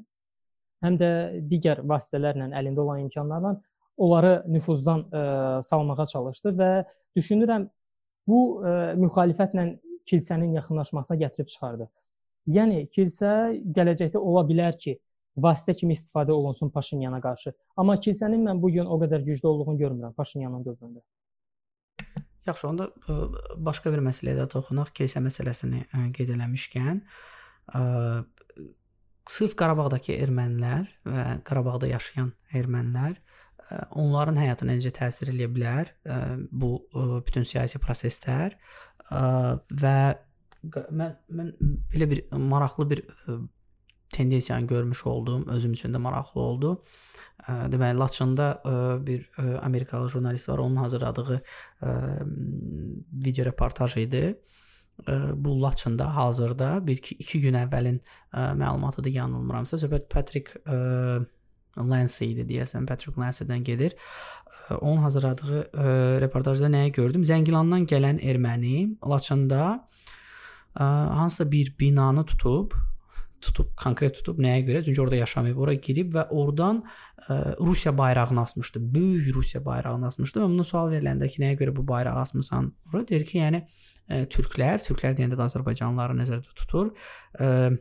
həm 0.81 0.97
də 0.97 1.11
digər 1.51 1.83
vasitələrlə 1.85 2.49
əlində 2.57 2.81
olan 2.81 3.05
imkanlarla 3.05 3.53
onları 4.01 4.33
nüfuzdan 4.49 5.03
ə, 5.13 5.23
salmağa 5.61 6.07
çalışdı 6.09 6.55
və 6.57 6.69
düşünürəm 7.19 7.67
bu 8.27 8.41
ə, 8.61 8.73
müxalifətlə 8.99 9.67
kilsənin 10.09 10.57
yaxınlaşmasına 10.57 11.17
gətirib 11.25 11.49
çıxardı. 11.51 11.87
Yəni 12.51 12.85
kilsə 12.93 13.31
gələcəkdə 13.77 14.17
ola 14.17 14.43
bilər 14.47 14.77
ki, 14.81 14.97
vasitə 15.37 15.75
kimi 15.77 15.95
istifadə 15.95 16.33
olunsun 16.35 16.71
Paşinyana 16.73 17.21
qarşı. 17.23 17.53
Amma 17.77 17.95
kilsənin 18.01 18.41
mən 18.47 18.61
bu 18.61 18.71
gün 18.73 18.89
o 18.89 18.97
qədər 19.01 19.23
güclü 19.27 19.47
olduğunu 19.47 19.77
görmürəm 19.79 20.13
Paşinyanın 20.17 20.65
dövründə. 20.65 21.03
Yaxşı, 22.47 22.67
onda 22.67 22.89
ə, 22.89 23.17
başqa 23.69 23.93
bir 23.93 24.01
məsələyə 24.09 24.41
də 24.41 24.47
toxunaq. 24.51 24.93
Kilsə 24.97 25.21
məsələsini 25.23 25.85
ə, 25.85 26.07
qeyd 26.17 26.33
eləmişkən, 26.35 27.03
sırf 29.29 29.53
Qarabağdakı 29.59 30.15
ermənilər 30.17 30.87
və 31.07 31.25
Qarabağda 31.47 31.87
yaşayan 31.91 32.31
ermənilər 32.57 33.19
onların 33.91 34.37
həyatına 34.41 34.75
necə 34.77 34.91
təsir 34.95 35.33
edə 35.33 35.47
bilər 35.51 35.93
ə, 36.05 36.19
bu 36.51 36.75
ə, 36.91 37.21
bütün 37.25 37.47
siyasi 37.47 37.81
proseslər 37.83 38.57
ə, 39.09 39.57
və 39.83 39.95
mən 40.93 41.17
mən 41.33 41.55
belə 41.93 42.09
bir 42.11 42.23
maraqlı 42.37 42.89
bir 42.89 43.03
ə, 43.07 43.39
tendensiyanı 44.11 44.67
görmüş 44.67 45.05
oldum, 45.05 45.47
özüm 45.47 45.71
üçün 45.71 45.93
də 45.93 45.97
maraqlı 45.97 46.41
oldu. 46.41 46.83
Deməli 47.47 47.99
Laçında 47.99 48.61
bir 49.05 49.29
Amerikalı 49.61 50.09
jurnalist 50.09 50.49
var, 50.49 50.57
onun 50.57 50.75
hazırladığı 50.75 51.41
video 53.13 53.45
reportaj 53.45 53.97
idi. 53.97 54.39
Bu 55.33 55.61
Laçında 55.61 56.15
hazırda 56.15 56.87
bir 56.87 56.97
2 57.19 57.41
gün 57.41 57.53
əvvəlin 57.53 57.99
məlumatıdır, 58.33 59.09
yanılmıramsa, 59.09 59.77
söhbət 59.77 60.09
Patrick 60.09 60.61
Lance 61.77 62.25
idi 62.27 62.45
deyəsən, 62.49 62.85
Patrick 62.89 63.21
Lance-dən 63.21 63.63
gedir. 63.63 63.95
Onun 64.79 65.01
hazırladığı 65.03 65.63
reportajda 66.21 66.69
nəyi 66.71 66.91
gördüm? 66.95 67.23
Zəngilandan 67.27 67.87
gələn 67.89 68.21
erməni 68.23 68.95
Laçında 69.07 69.87
hansısa 70.75 71.51
bir 71.51 71.75
binanı 71.79 72.25
tutub 72.25 72.71
tutub, 73.41 73.71
konkret 73.79 74.15
tutub 74.19 74.39
nəyə 74.41 74.63
görə? 74.67 74.83
Çünki 74.85 75.01
orada 75.01 75.17
yaşamayıb, 75.19 75.59
ora 75.59 75.73
girib 75.73 76.13
və 76.15 76.27
oradan 76.29 76.83
ə, 77.25 77.37
Rusiya 77.59 77.93
bayrağını 77.97 78.41
asmışdı. 78.41 78.81
Böyük 78.95 79.35
Rusiya 79.35 79.63
bayrağını 79.65 80.07
asmışdı 80.11 80.43
və 80.43 80.49
bundan 80.49 80.67
sual 80.67 80.91
veriləndə 80.93 81.29
ki, 81.31 81.41
nəyə 81.43 81.57
görə 81.61 81.75
bu 81.75 81.85
bayrağı 81.87 82.21
asmısan? 82.21 82.71
Ora 82.93 83.03
deyir 83.07 83.25
ki, 83.27 83.39
yəni 83.41 83.63
ə, 83.63 84.23
türklər, 84.31 84.83
türklər 84.85 85.17
deyəndə 85.17 85.39
də 85.39 85.47
Azərbaycanlıları 85.49 86.17
nəzərdə 86.21 86.53
tutur. 86.61 86.93
Ə, 87.39 87.71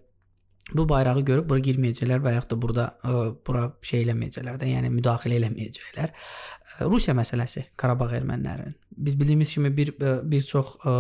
bu 0.73 0.87
bayrağı 0.89 1.25
görüb 1.27 1.49
bura 1.51 1.63
girməyəcəklər 1.67 2.23
və 2.25 2.35
yaxud 2.37 2.55
da 2.55 2.61
burada 2.63 2.87
ə, 3.03 3.15
bura 3.47 3.65
şey 3.87 4.05
eləməyəcəklər 4.05 4.61
də, 4.61 4.69
yəni 4.75 4.93
müdaxilə 4.95 5.41
eləməyəcəklər. 5.41 6.13
Ə, 6.13 6.87
Rusiya 6.87 7.17
məsələsi 7.19 7.67
Qarabağ 7.81 8.13
ermənilərinin. 8.21 8.77
Biz 8.97 9.19
bildiyimiz 9.21 9.55
kimi 9.57 9.73
bir 9.77 9.95
bir 10.01 10.47
çox 10.47 10.77
ə, 10.85 10.95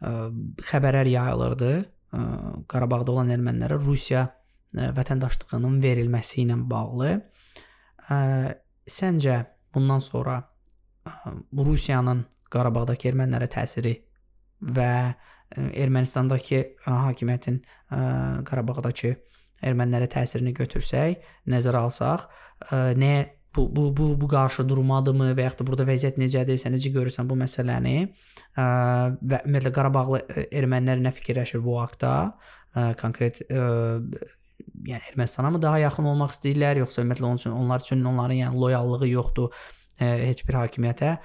ə, 0.00 0.14
xəbərlər 0.70 1.12
yayılırdı 1.12 1.74
Qarabağda 2.70 3.12
olan 3.12 3.32
ermənilərə 3.34 3.78
Rusiya 3.82 4.26
vətəndaşlığının 4.76 5.80
verilməsi 5.82 6.42
ilə 6.44 6.56
bağlı 6.70 7.10
səncə 8.86 9.36
bundan 9.74 10.02
sonra 10.02 10.40
Rusiyanın 11.52 12.24
Qarabağdakı 12.52 13.10
ermənilərə 13.10 13.48
təsiri 13.50 13.94
və 14.60 14.90
Ermənistandakı 15.54 16.62
hakimiyyətin 16.84 17.60
Qarabağdakı 18.48 19.14
ermənilərə 19.64 20.08
təsirini 20.12 20.52
götürsək, 20.56 21.22
nəzərə 21.48 21.84
alsaq, 21.86 22.26
nəyə 22.72 23.24
bu 23.56 23.76
bu 23.76 23.84
bu 23.96 24.06
bu 24.20 24.28
qarşı 24.28 24.66
durmadımı 24.68 25.30
və 25.36 25.46
yaxud 25.46 25.62
da 25.62 25.68
burada 25.70 25.86
vəziyyət 25.88 26.18
necədir, 26.20 26.58
sən 26.60 26.74
necə 26.76 26.92
görürsən 26.92 27.28
bu 27.30 27.38
məsələni? 27.40 27.94
Və 28.56 29.38
ümumiyyətlə 29.46 29.72
Qarabağlı 29.78 30.20
ermənilər 30.50 31.00
nə 31.06 31.14
fikirləşir 31.16 31.62
bu 31.64 31.78
haqqda? 31.80 32.12
Konkret 33.00 33.40
ə, 33.48 33.62
yəni 34.84 35.00
Ermənistana 35.12 35.54
mı 35.54 35.62
daha 35.62 35.80
yaxın 35.80 36.10
olmaq 36.12 36.34
istəyirlər, 36.36 36.82
yoxsa 36.84 37.00
ümumiyyətlə 37.02 37.28
onun 37.30 37.40
üçün 37.40 37.56
onlar 37.56 37.84
üçün 37.86 38.04
onların 38.04 38.42
yəni 38.42 38.60
loyallığı 38.60 39.08
yoxdur? 39.08 39.64
Ə, 39.96 40.08
heç 40.28 40.42
bir 40.48 40.58
hakimiyyətə 40.60 41.12
ə, 41.16 41.20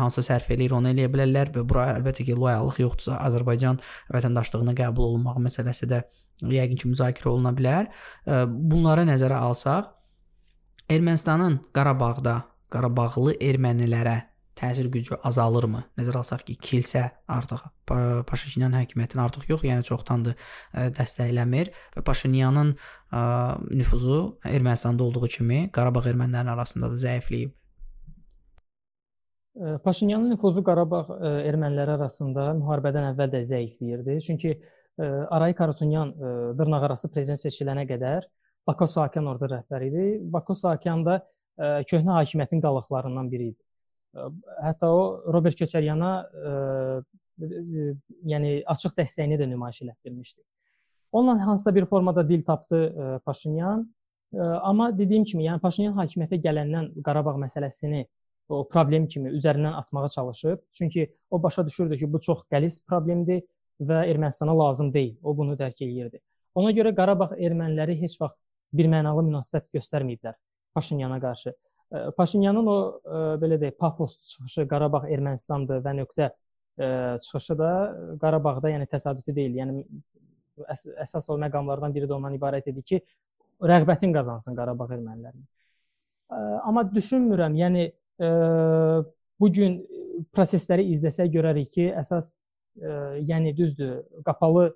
hansı 0.00 0.24
sərf 0.26 0.50
eləyir 0.52 0.74
onu 0.76 0.92
eləyə 0.92 1.08
bilərlər 1.12 1.54
və 1.54 1.64
bura 1.64 1.86
əlbəttə 1.94 2.26
ki, 2.26 2.36
loyallıq 2.36 2.82
yoxdursa 2.82 3.20
Azərbaycan 3.28 3.80
vətəndaşlığına 4.12 4.74
qəbul 4.82 5.14
olunmaq 5.14 5.40
məsələsi 5.46 5.88
də 5.88 6.02
yəqin 6.44 6.82
ki, 6.82 6.90
müzakirə 6.92 7.32
oluna 7.32 7.54
bilər. 7.56 7.88
Ə, 8.26 8.44
bunları 8.48 9.06
nəzərə 9.08 9.40
alsaq, 9.48 9.96
Ermənistanın 10.90 11.60
Qarabağda 11.70 12.32
Qarabağlı 12.70 13.36
ermənilərə 13.38 14.16
təsir 14.58 14.88
gücü 14.90 15.16
azalırmı? 15.26 15.84
Nəzərə 15.98 16.20
alsaq 16.20 16.42
ki, 16.48 16.56
kilsə 16.58 17.04
artıq 17.30 17.62
Paşinyan 18.26 18.74
hakimiyyətini 18.74 19.22
artıq 19.22 19.46
yox, 19.52 19.62
yəni 19.68 19.86
çoxdandır 19.86 20.34
dəstəkləmir 20.98 21.70
və 21.94 22.02
Paşinyanın 22.06 22.74
nüfuzu 23.70 24.18
Ermənistanda 24.50 25.06
olduğu 25.06 25.30
kimi 25.36 25.62
Qarabağ 25.74 26.04
ermənilərinin 26.10 26.54
arasında 26.56 26.90
da 26.90 26.98
zəifləyib. 27.06 27.54
Paşinyanın 29.58 30.30
nüfuzu 30.30 30.62
Qarabağ 30.64 31.02
erməniləri 31.48 31.96
arasında 31.96 32.50
müharibədən 32.60 33.08
əvvəl 33.10 33.32
də 33.32 33.40
zəifləyirdi. 33.48 34.20
Çünki 34.22 34.52
Aray 35.30 35.54
Karutunyan 35.54 36.12
dırnaqarası 36.58 37.10
prezident 37.10 37.40
seçilənə 37.42 37.86
qədər 37.88 38.28
Bako 38.66 38.86
Saakyan 38.86 39.26
orada 39.26 39.48
rəhbər 39.56 39.86
idi. 39.88 40.04
Bako 40.22 40.54
Saakyan 40.54 41.02
da 41.06 41.18
köhnə 41.58 42.14
hakimiyyətin 42.20 42.62
qalıqlarından 42.62 43.30
biri 43.32 43.50
idi. 43.52 43.62
Hətta 44.62 44.90
o 44.90 45.32
Robert 45.32 45.58
Köçəryana 45.58 46.12
yəni 48.30 48.60
açıq 48.70 48.94
dəstəyini 48.98 49.40
də 49.40 49.50
nümayiş 49.50 49.82
etdirmişdi. 49.82 50.42
Onunla 51.12 51.46
hansısa 51.46 51.74
bir 51.74 51.84
formada 51.84 52.28
dil 52.28 52.44
tapdı 52.44 53.20
Paşinyan. 53.24 53.94
Amma 54.38 54.98
dediyim 54.98 55.24
kimi, 55.24 55.44
yəni 55.48 55.58
Paşinyan 55.60 55.96
hakimiyyətə 55.98 56.38
gələndən 56.38 56.92
Qarabağ 57.02 57.34
məsələsini 57.42 58.06
o 58.50 58.64
problem 58.68 59.06
kimi 59.08 59.30
üzərindən 59.38 59.78
atmağa 59.78 60.08
çalışıb. 60.08 60.58
Çünki 60.72 61.06
o 61.30 61.42
başa 61.42 61.66
düşürdü 61.66 61.96
ki, 61.96 62.12
bu 62.12 62.20
çox 62.20 62.44
qəliz 62.52 62.80
problemdir 62.86 63.44
və 63.80 64.02
Ermənistana 64.10 64.58
lazım 64.58 64.92
deyil. 64.94 65.16
O 65.22 65.36
bunu 65.36 65.54
dərk 65.56 65.80
eləyirdi. 65.80 66.20
Ona 66.54 66.72
görə 66.74 66.92
Qarabağ 66.94 67.36
erməniləri 67.38 67.94
heç 68.02 68.18
vaxt 68.20 68.36
birmənalı 68.74 69.22
münasibət 69.28 69.70
göstərməyiblər 69.74 70.34
Paşinyana 70.74 71.20
qarşı. 71.22 71.54
Paşinyanın 72.16 72.66
o 72.70 72.78
belə 73.42 73.58
deyək, 73.58 73.78
pafoslu 73.78 74.26
çıxışı 74.28 74.66
Qarabağ 74.70 75.08
Ermənistandır 75.10 75.80
və 75.82 75.94
nöqtə 76.02 76.28
çıxışı 77.24 77.56
da 77.58 77.70
Qarabağda, 78.22 78.70
yəni 78.70 78.86
təsadüfi 78.90 79.34
deyil. 79.34 79.56
Yəni 79.58 79.84
əs 80.70 80.84
əsas 81.06 81.26
o 81.30 81.38
məqamlardan 81.40 81.94
biri 81.94 82.06
də 82.06 82.14
ondan 82.14 82.36
ibarət 82.36 82.68
idi 82.70 82.82
ki, 82.82 83.00
rəğbətin 83.62 84.14
qazansın 84.14 84.58
Qarabağ 84.58 84.86
ermənilərinin. 84.94 85.48
Amma 86.62 86.84
düşünmürəm, 86.86 87.58
yəni 87.58 87.88
bu 88.20 89.52
gün 89.56 89.80
prosesləri 90.36 90.84
izləsək 90.92 91.30
görərik 91.32 91.70
ki, 91.72 91.88
əsas 91.96 92.32
yəni 93.24 93.54
düzdür, 93.56 94.02
qapalı 94.26 94.70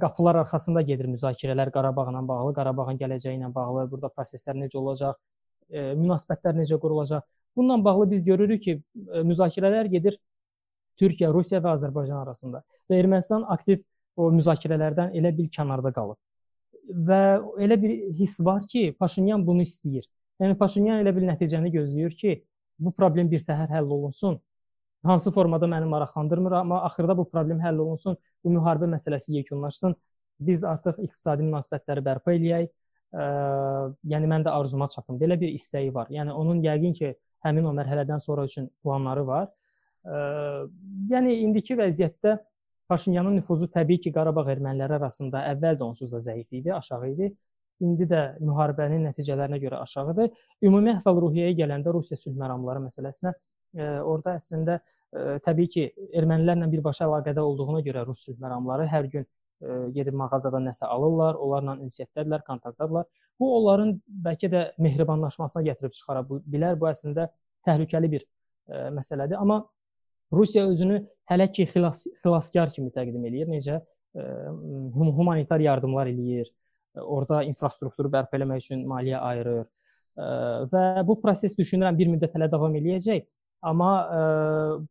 qapılar 0.00 0.42
arxasında 0.42 0.82
gedir 0.82 1.06
müzakirələr 1.08 1.70
Qarabağla 1.72 2.20
bağlı, 2.28 2.52
Qarabağın 2.54 2.98
gələcəyi 3.00 3.38
ilə 3.38 3.48
bağlı, 3.54 3.86
burada 3.90 4.10
proseslər 4.12 4.58
necə 4.60 4.76
olacaq, 4.76 5.16
münasibətlər 5.72 6.58
necə 6.58 6.76
qurulacaq. 6.80 7.24
Bununla 7.56 7.84
bağlı 7.84 8.10
biz 8.10 8.24
görürük 8.24 8.62
ki, 8.62 8.82
müzakirələr 9.24 9.88
gedir 9.88 10.18
Türkiyə, 11.00 11.30
Rusiya 11.32 11.62
və 11.62 11.72
Azərbaycan 11.78 12.20
arasında. 12.20 12.60
Və 12.90 12.98
Ermənistan 13.00 13.46
aktiv 13.50 13.80
o 14.16 14.28
müzakirələrdən 14.34 15.14
elə 15.18 15.32
bil 15.34 15.48
kənarda 15.54 15.90
qalıb. 15.94 16.18
Və 16.84 17.40
elə 17.64 17.78
bir 17.80 17.94
hiss 18.18 18.40
var 18.44 18.66
ki, 18.68 18.92
Paşinyan 18.98 19.46
bunu 19.46 19.64
istəyir. 19.64 20.04
Yəni 20.42 20.58
Paşinyan 20.60 21.00
elə 21.02 21.14
bir 21.16 21.24
nəticəni 21.30 21.72
gözləyir 21.72 22.14
ki, 22.20 22.36
bu 22.78 22.92
problem 22.92 23.30
bir 23.30 23.44
təhər 23.46 23.70
həll 23.70 23.90
olunsun 23.98 24.40
hansı 25.04 25.30
formada 25.30 25.66
məni 25.66 25.84
maraqlandırmır, 25.84 26.52
amma 26.52 26.82
axırda 26.82 27.16
bu 27.18 27.28
problem 27.28 27.60
həll 27.60 27.78
olunsun, 27.78 28.16
bu 28.44 28.52
müharibə 28.56 28.88
məsələsi 28.96 29.34
yekunlaşsın. 29.38 29.94
Biz 30.40 30.64
artıq 30.64 30.98
iqtisadi 31.04 31.44
münasibətləri 31.46 32.04
bərpa 32.04 32.34
eləyək. 32.34 32.70
Ə, 33.14 33.26
yəni 34.10 34.30
mən 34.30 34.46
də 34.46 34.54
arzuma 34.54 34.88
çatım. 34.90 35.20
Belə 35.20 35.38
bir 35.40 35.52
istəyi 35.54 35.92
var. 35.94 36.08
Yəni 36.10 36.32
onun 36.32 36.62
yəqin 36.64 36.96
ki, 36.96 37.12
həmin 37.44 37.68
o 37.68 37.74
mərhələdən 37.76 38.22
sonra 38.24 38.46
üçün 38.48 38.70
planları 38.82 39.26
var. 39.26 39.52
Ə, 40.04 40.18
yəni 41.12 41.38
indiki 41.44 41.78
vəziyyətdə 41.78 42.38
Paşinyanın 42.88 43.38
nüfuzu 43.38 43.70
təbii 43.72 43.96
ki, 43.96 44.10
Qarabağ 44.12 44.44
erməniləri 44.52 44.98
arasında 44.98 45.40
əvvəl 45.54 45.78
də 45.80 45.86
onsuz 45.86 46.10
da 46.12 46.18
zəif 46.20 46.50
idi, 46.52 46.72
aşağı 46.74 47.08
idi. 47.14 47.30
İndi 47.82 48.06
də 48.06 48.20
müharibənin 48.38 49.08
nəticələrinə 49.08 49.58
görə 49.62 49.80
aşağıdır. 49.82 50.30
Ümumi 50.62 50.92
əhval-ruhiyyəyə 50.94 51.56
gələndə 51.58 51.92
Rusiya 51.94 52.16
sülh 52.20 52.36
məramları 52.38 52.84
məsələsinə 52.84 53.32
orada 54.04 54.36
əslində 54.38 54.78
təbii 55.44 55.70
ki, 55.70 55.84
ermənilərlə 56.14 56.68
birbaşa 56.70 57.08
əlaqədə 57.08 57.42
olduğuna 57.42 57.82
görə 57.86 58.04
rus 58.06 58.24
sülh 58.28 58.38
məramları 58.42 58.86
hər 58.90 59.08
gün 59.10 59.26
gedib 59.94 60.14
mağazadan 60.18 60.66
nəsə 60.68 60.86
alırlar, 60.90 61.38
onlarla 61.40 61.76
ünsiyyətdədirlər, 61.86 62.42
kontaktdadırlar. 62.46 63.06
Bu 63.40 63.50
onların 63.56 63.94
bəlkə 64.26 64.50
də 64.50 64.64
mehribanlaşmasına 64.82 65.62
gətirib 65.70 65.94
çıxara 65.96 66.24
bilər. 66.28 66.76
Bu 66.78 66.90
əslində 66.90 67.28
təhlükəli 67.66 68.10
bir 68.12 68.24
ə, 68.26 68.90
məsələdir. 68.94 69.38
Amma 69.40 69.62
Rusiya 70.34 70.66
özünü 70.68 71.00
hələ 71.30 71.48
ki 71.52 71.66
xilas 71.70 72.04
xilaskar 72.22 72.72
kimi 72.74 72.90
təqdim 72.94 73.24
eləyir. 73.30 73.50
Necə? 73.50 73.80
Humanitar 74.14 75.62
yardımlar 75.62 76.10
eləyir. 76.10 76.50
Orda 77.00 77.42
infrastrukturu 77.46 78.10
bərpa 78.12 78.38
etmək 78.38 78.62
üçün 78.64 78.84
maliyyə 78.88 79.20
ayırır. 79.30 79.64
Və 80.70 80.84
bu 81.06 81.16
proses 81.22 81.56
düşünürəm 81.58 81.96
bir 81.98 82.10
müddət 82.12 82.36
hələ 82.36 82.50
davam 82.50 82.74
eləyəcək. 82.78 83.24
Amma 83.64 83.90
ə, 84.04 84.18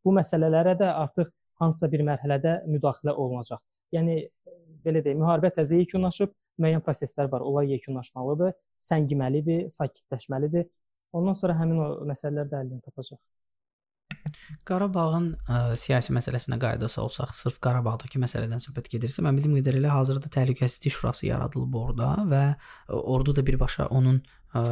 bu 0.04 0.12
məsələlərə 0.18 0.74
də 0.80 0.88
artıq 0.98 1.30
hansısa 1.62 1.90
bir 1.92 2.02
mərhələdə 2.08 2.56
müdaxilə 2.66 3.14
olunacaq. 3.14 3.62
Yəni 3.94 4.18
belə 4.84 5.04
deyim, 5.06 5.22
müharibə 5.22 5.52
təzə 5.54 5.78
yekunlaşıb, 5.78 6.34
müəyyən 6.62 6.82
proseslər 6.86 7.30
var, 7.32 7.46
onlar 7.46 7.68
yekunlaşmalıdır, 7.70 8.56
səngiməlidir, 8.84 9.68
sakitləşməlidir. 9.74 10.68
Ondan 11.14 11.38
sonra 11.38 11.56
həmin 11.60 11.80
o 11.86 11.88
məsələlər 12.10 12.50
də 12.50 12.64
həllini 12.64 12.82
tapacaq. 12.84 13.22
Qarabağın 14.68 15.30
ə, 15.48 15.62
siyasi 15.80 16.14
məsələsinə 16.16 16.60
qayıdasa 16.62 17.02
olsaq, 17.04 17.34
sırf 17.38 17.60
Qarabağdakı 17.64 18.22
məsələdən 18.22 18.64
söhbət 18.64 18.92
gedirsə, 18.96 19.24
mən 19.26 19.40
bildiyim 19.40 19.58
qədərilə 19.60 19.92
hazırda 19.94 20.32
təhlükəsizlik 20.34 20.96
şurası 20.96 21.28
yaradılıb 21.30 21.76
orada 21.80 22.14
və 22.30 22.44
ordu 23.00 23.36
da 23.36 23.46
birbaşa 23.46 23.90
onun 23.96 24.22
ə, 24.54 24.64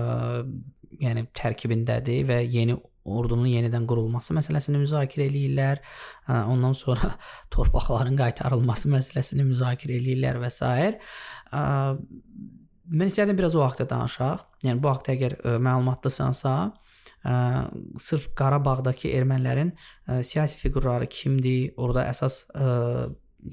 yəni 1.02 1.28
tərkibindədir 1.38 2.26
və 2.30 2.42
yeni 2.46 2.78
ordunun 3.08 3.50
yenidən 3.50 3.88
qurulması 3.90 4.36
məsələsini 4.38 4.82
müzakirə 4.84 5.28
eləyirlər. 5.30 5.82
Ondan 6.30 6.76
sonra 6.78 7.16
torpaqların 7.54 8.18
qaytarılması 8.20 8.92
məsələsini 8.94 9.46
müzakirə 9.48 9.98
eləyirlər 9.98 10.42
və 10.44 10.52
s. 10.54 10.70
Mən 12.92 13.08
istərdim 13.08 13.38
biraz 13.40 13.56
o 13.56 13.64
haqqda 13.64 13.88
danışaq. 13.90 14.46
Yəni 14.68 14.82
bu 14.84 14.92
haqqda 14.92 15.16
əgər 15.16 15.38
məlumatlısansa, 15.64 16.56
sırf 17.24 18.32
Qarabağdakı 18.36 19.12
ermənilərin 19.14 19.76
siyasi 20.26 20.58
fiqurları 20.58 21.10
kimdir? 21.12 21.74
Orada 21.78 22.08
əsas 22.10 22.46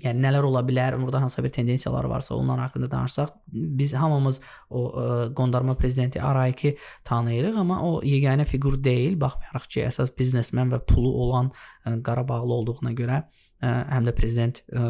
yəni 0.03 0.21
nələr 0.23 0.47
ola 0.49 0.63
bilər, 0.67 0.97
orada 1.01 1.23
hansısa 1.23 1.43
bir 1.45 1.53
tendensiyalar 1.55 2.09
varsa, 2.11 2.37
onlar 2.37 2.61
haqqında 2.61 2.91
danışsaq, 2.93 3.33
biz 3.53 3.95
hamımız 3.97 4.41
o 4.71 4.83
ə, 4.89 5.07
qondarma 5.37 5.77
prezidenti 5.79 6.21
Arayiki 6.23 6.75
tanıyırıq, 7.09 7.57
amma 7.63 7.81
o 7.87 7.93
yeganə 8.05 8.45
fiqur 8.49 8.79
deyil, 8.85 9.19
baxmayaraq 9.21 9.69
ki, 9.69 9.83
əsas 9.89 10.13
biznesmen 10.19 10.73
və 10.75 10.83
pulu 10.89 11.13
olan 11.25 11.51
ə, 11.85 11.97
Qarabağlı 12.05 12.59
olduğuna 12.61 12.93
görə 12.99 13.23
ə, 13.23 13.73
həm 13.95 14.11
də 14.11 14.17
prezident 14.19 14.63
ə, 14.69 14.85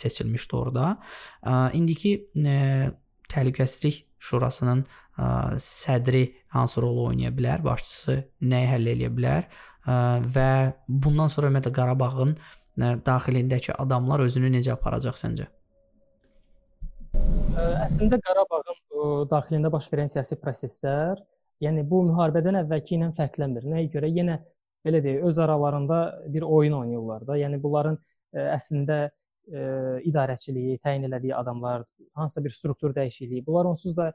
seçilmişdi 0.00 0.58
orada. 0.58 0.96
Ə, 1.42 1.58
indiki 1.78 2.16
ə, 2.40 2.92
təhlükəsizlik 3.32 4.06
şurasının 4.22 4.86
ə, 4.86 5.01
sədri 5.62 6.22
hansı 6.54 6.82
rol 6.82 7.02
oynaya 7.08 7.32
bilər, 7.34 7.62
başçısı 7.64 8.16
nəyi 8.48 8.68
həll 8.70 8.92
edə 8.94 9.10
bilər 9.12 9.48
ə, 9.48 10.20
və 10.24 10.50
bundan 10.88 11.28
sonra 11.32 11.50
ümumiyyətlə 11.50 11.72
Qarabağın 11.76 12.36
daxilindəki 13.04 13.74
adamlar 13.76 14.24
özünü 14.24 14.48
necə 14.54 14.72
aparacaq 14.72 15.18
səncə? 15.20 15.50
Əslində 17.84 18.16
Qarabağın 18.24 19.28
daxilində 19.28 19.70
baş 19.72 19.90
verən 19.92 20.08
siyasi 20.08 20.38
proseslər, 20.40 21.20
yəni 21.60 21.84
bu 21.88 22.00
müharibədən 22.08 22.62
əvvəlki 22.62 22.96
ilə 22.96 23.10
fərqlənmir. 23.18 23.68
Nəyə 23.68 23.90
görə? 23.92 24.08
Yenə 24.08 24.38
belə 24.86 25.02
deyək, 25.04 25.26
öz 25.28 25.38
aralarında 25.44 25.98
bir 26.32 26.46
oyun 26.48 26.78
oynayırlar 26.80 27.26
da. 27.28 27.36
Yəni 27.38 27.60
bunların 27.62 27.98
əslində 28.32 29.10
idarəçiliyi, 30.08 30.78
təyin 30.82 31.04
elədiyi 31.08 31.34
adamlar, 31.36 31.84
hansısa 32.16 32.44
bir 32.44 32.54
struktur 32.54 32.94
dəyişikliyi, 32.96 33.44
bunlar 33.46 33.68
onsuz 33.72 33.96
da 33.96 34.12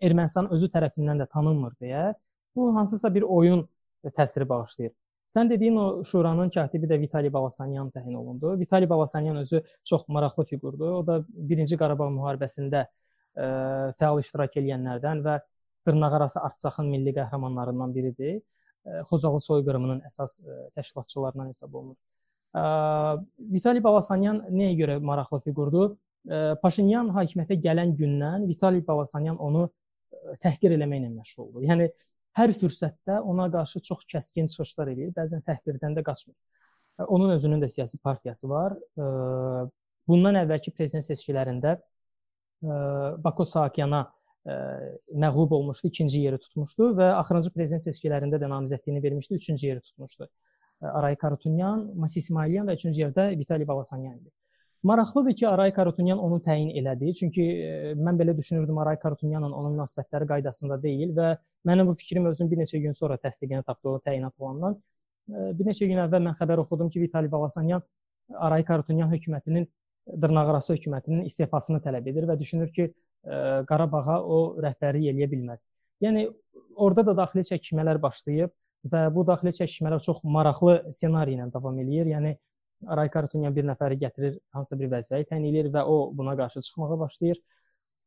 Ermənistan 0.00 0.50
özü 0.54 0.68
tərəfindən 0.72 1.22
də 1.22 1.26
tanınmır 1.32 1.76
deyə 1.80 2.12
bu 2.56 2.74
hansısa 2.76 3.14
bir 3.14 3.22
oyun 3.22 3.68
təsiri 4.16 4.48
bağışlayır. 4.48 4.92
Sən 5.30 5.50
dediyin 5.50 5.76
o 5.78 6.04
şuranın 6.04 6.50
katibi 6.50 6.88
də 6.90 6.98
Vitali 7.00 7.32
Balasanyan 7.32 7.90
təyin 7.94 8.14
olundu. 8.18 8.58
Vitali 8.58 8.88
Balasanyan 8.90 9.36
özü 9.36 9.62
çox 9.84 10.08
maraqlı 10.08 10.44
fiqurdur. 10.44 10.90
O 10.90 11.06
da 11.06 11.20
1-ci 11.50 11.78
Qarabağ 11.78 12.08
müharibəsində 12.10 12.80
ə, 13.38 13.46
fəal 14.00 14.18
iştirak 14.18 14.56
edənlərdən 14.58 15.22
və 15.22 15.36
dırnaqarası 15.86 16.40
Artsakın 16.40 16.90
milli 16.90 17.14
qəhrəmanlarından 17.14 17.94
biridir. 17.94 18.40
Ə, 18.82 19.04
Xocalı 19.12 19.38
soyqırımının 19.44 20.02
əsas 20.10 20.40
ə, 20.42 20.58
təşkilatçılarından 20.80 21.52
hesab 21.52 21.78
olunur. 21.78 21.96
Ə, 22.50 22.64
Vitali 23.54 23.84
Balasanyan 23.86 24.42
nəyə 24.50 24.74
görə 24.82 24.98
maraqlı 24.98 25.44
fiqurdur? 25.46 25.94
Paşinyan 26.62 27.08
hakimiyyətə 27.16 27.56
gələn 27.64 27.96
gündən 27.96 28.48
Vitali 28.48 28.82
Balasanyan 28.86 29.38
onu 29.40 29.68
təhqir 30.42 30.74
eləməklə 30.76 31.08
məşğuldur. 31.14 31.64
Yəni 31.64 31.88
hər 32.36 32.52
fürsətdə 32.54 33.20
ona 33.26 33.48
qarşı 33.50 33.80
çox 33.88 34.04
kəskin 34.10 34.50
çıxışlar 34.52 34.92
edir, 34.92 35.14
bəzən 35.16 35.40
təhqirdən 35.46 35.96
də 35.96 36.04
qaçmır. 36.06 36.36
Onun 37.08 37.30
özünün 37.34 37.62
də 37.62 37.68
siyasi 37.72 37.98
partiyası 37.98 38.48
var. 38.48 38.76
Bundan 40.08 40.36
əvvəlki 40.42 40.74
prezident 40.76 41.06
seçkilərində 41.08 41.78
Bako 43.24 43.44
Saakyana 43.48 44.04
məğlub 44.44 45.54
olmuşdu, 45.56 45.88
ikinci 45.88 46.20
yeri 46.20 46.38
tutmuşdu 46.38 46.90
və 46.98 47.10
axırıncı 47.16 47.50
prezident 47.54 47.82
seçkilərində 47.86 48.40
də 48.40 48.48
namizədliyini 48.52 49.02
vermişdi, 49.02 49.34
üçüncü 49.34 49.66
yeri 49.68 49.80
tutmuşdu. 49.80 50.28
Aray 50.80 51.16
Karutunyan, 51.16 51.90
Masis 51.96 52.24
İsmailyan 52.24 52.68
və 52.68 52.76
üçüncü 52.76 53.02
yerdə 53.02 53.26
Vitali 53.38 53.68
Balasanyan 53.68 54.16
idi. 54.16 54.30
Maraqlıdır 54.82 55.36
ki, 55.36 55.48
Aray 55.48 55.72
Karutunyan 55.72 56.18
onu 56.18 56.38
təyin 56.40 56.70
elədi. 56.72 57.12
Çünki 57.18 57.42
mən 58.00 58.16
belə 58.16 58.32
düşünürdüm 58.36 58.78
Aray 58.80 58.96
Karutunyanla 58.98 59.50
onun 59.52 59.74
münasibətləri 59.76 60.28
qaydasında 60.30 60.78
deyil 60.82 61.12
və 61.16 61.34
mənim 61.68 61.90
bu 61.90 61.94
fikrim 61.94 62.30
özüm 62.30 62.48
bir 62.50 62.62
neçə 62.62 62.80
gün 62.80 62.96
sonra 62.96 63.18
təsdiqini 63.20 63.62
tapdı 63.66 63.88
o 63.88 63.98
təyinat 64.00 64.32
olandan. 64.38 64.78
Bir 65.28 65.68
neçə 65.68 65.84
gün 65.84 66.00
əvvəl 66.06 66.24
mən 66.30 66.38
xəbər 66.40 66.64
oxudum 66.64 66.88
ki, 66.88 67.00
Vitali 67.04 67.28
Balasanyan 67.28 67.84
Aray 68.48 68.64
Karutunyan 68.64 69.12
hökumətinin 69.12 69.68
dırnaqarası 70.22 70.74
hökumətinin 70.78 71.28
istefasını 71.28 71.84
tələb 71.84 72.08
edir 72.08 72.24
və 72.30 72.38
düşünür 72.40 72.72
ki, 72.72 72.88
Qarabağa 73.68 74.22
o 74.24 74.42
rəhbərlik 74.64 75.12
eləyə 75.12 75.28
bilməz. 75.28 75.66
Yəni 76.00 76.30
orada 76.76 77.04
da 77.10 77.16
daxili 77.18 77.44
çəkişmələr 77.52 78.00
başlayıb 78.00 78.56
və 78.88 79.08
bu 79.12 79.26
daxili 79.28 79.52
çəkişmələr 79.60 80.00
çox 80.00 80.24
maraqlı 80.24 80.86
ssenari 80.88 81.36
ilə 81.36 81.52
davam 81.52 81.76
eləyir. 81.84 82.08
Yəni 82.16 82.38
Aray 82.86 83.10
Karutunyan 83.12 83.54
bir 83.56 83.66
nəfəri 83.68 83.98
gətirir, 84.00 84.38
hansısa 84.56 84.78
bir 84.80 84.90
vəzifəyə 84.94 85.26
təyin 85.28 85.48
edir 85.50 85.72
və 85.74 85.84
o 85.84 86.10
buna 86.16 86.36
qarşı 86.36 86.60
çıxmağa 86.64 86.98
başlayır. 87.00 87.40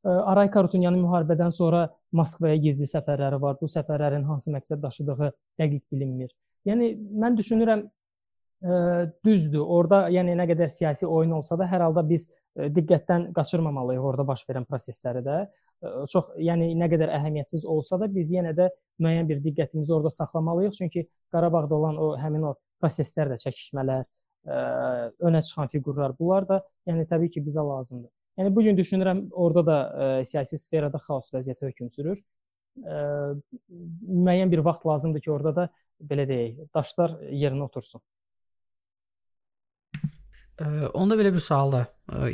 Aray 0.03 0.49
Karutunyanın 0.51 0.99
müharibədən 1.05 1.51
sonra 1.55 1.87
Moskvaya 2.11 2.57
gizli 2.59 2.87
səfərləri 2.89 3.39
var. 3.41 3.57
Bu 3.61 3.69
səfərlərin 3.71 4.25
hansı 4.27 4.51
məqsəd 4.51 4.81
daşıdığı 4.83 5.29
dəqiq 5.61 5.83
bilinmir. 5.91 6.33
Yəni 6.67 6.89
mən 7.23 7.37
düşünürəm 7.37 7.85
ə, 7.85 8.79
düzdür. 9.25 9.63
Orda 9.63 10.07
yəni 10.11 10.35
nə 10.39 10.47
qədər 10.51 10.71
siyasi 10.71 11.07
oyun 11.07 11.37
olsa 11.39 11.57
da 11.59 11.67
hər 11.71 11.85
halda 11.87 12.03
biz 12.07 12.27
ə, 12.27 12.67
diqqətdən 12.75 13.29
qaçırmamalıyıq 13.37 14.09
orada 14.11 14.27
baş 14.27 14.43
verən 14.49 14.67
prosesləri 14.67 15.23
də. 15.23 15.37
Ə, 15.83 15.93
çox 16.11 16.33
yəni 16.49 16.73
nə 16.79 16.89
qədər 16.91 17.13
əhəmiyyətsiz 17.19 17.63
olsa 17.63 18.01
da 18.01 18.11
biz 18.11 18.33
yenə 18.35 18.51
də 18.57 18.69
müəyyən 19.03 19.29
bir 19.31 19.39
diqqətimizi 19.45 19.95
orada 19.95 20.11
saxlamalıyıq. 20.17 20.75
Çünki 20.81 21.07
Qarabağda 21.31 21.79
olan 21.79 21.99
o 21.99 22.11
həmin 22.19 22.49
o 22.51 22.55
proseslər 22.83 23.31
də 23.31 23.39
çəkişmələr, 23.45 24.03
ə, 24.45 24.59
önə 25.23 25.41
çıxan 25.41 25.71
fiqurlar 25.73 26.15
bunlar 26.19 26.47
da 26.49 26.61
yəni 26.89 27.07
təbii 27.09 27.31
ki, 27.33 27.43
bizə 27.45 27.65
lazımdır. 27.65 28.11
Yəni 28.39 28.55
bu 28.55 28.63
gün 28.65 28.77
düşünürəm 28.79 29.25
orada 29.31 29.65
da 29.67 29.77
ə, 29.77 30.07
siyasi 30.27 30.57
sferada 30.61 31.01
xaos 31.01 31.31
vəziyyəti 31.35 31.69
hökm 31.69 31.91
sürür. 31.93 32.21
Ə, 32.83 32.99
müəyyən 33.69 34.51
bir 34.51 34.63
vaxt 34.65 34.87
lazımdır 34.89 35.25
ki, 35.25 35.31
orada 35.31 35.55
da 35.61 35.69
belə 36.03 36.27
deyək, 36.29 36.67
daşlar 36.73 37.19
yerinə 37.29 37.67
otursun. 37.69 38.01
Onda 40.93 41.17
belə 41.17 41.31
bir 41.33 41.41
sual 41.41 41.71
da 41.73 41.81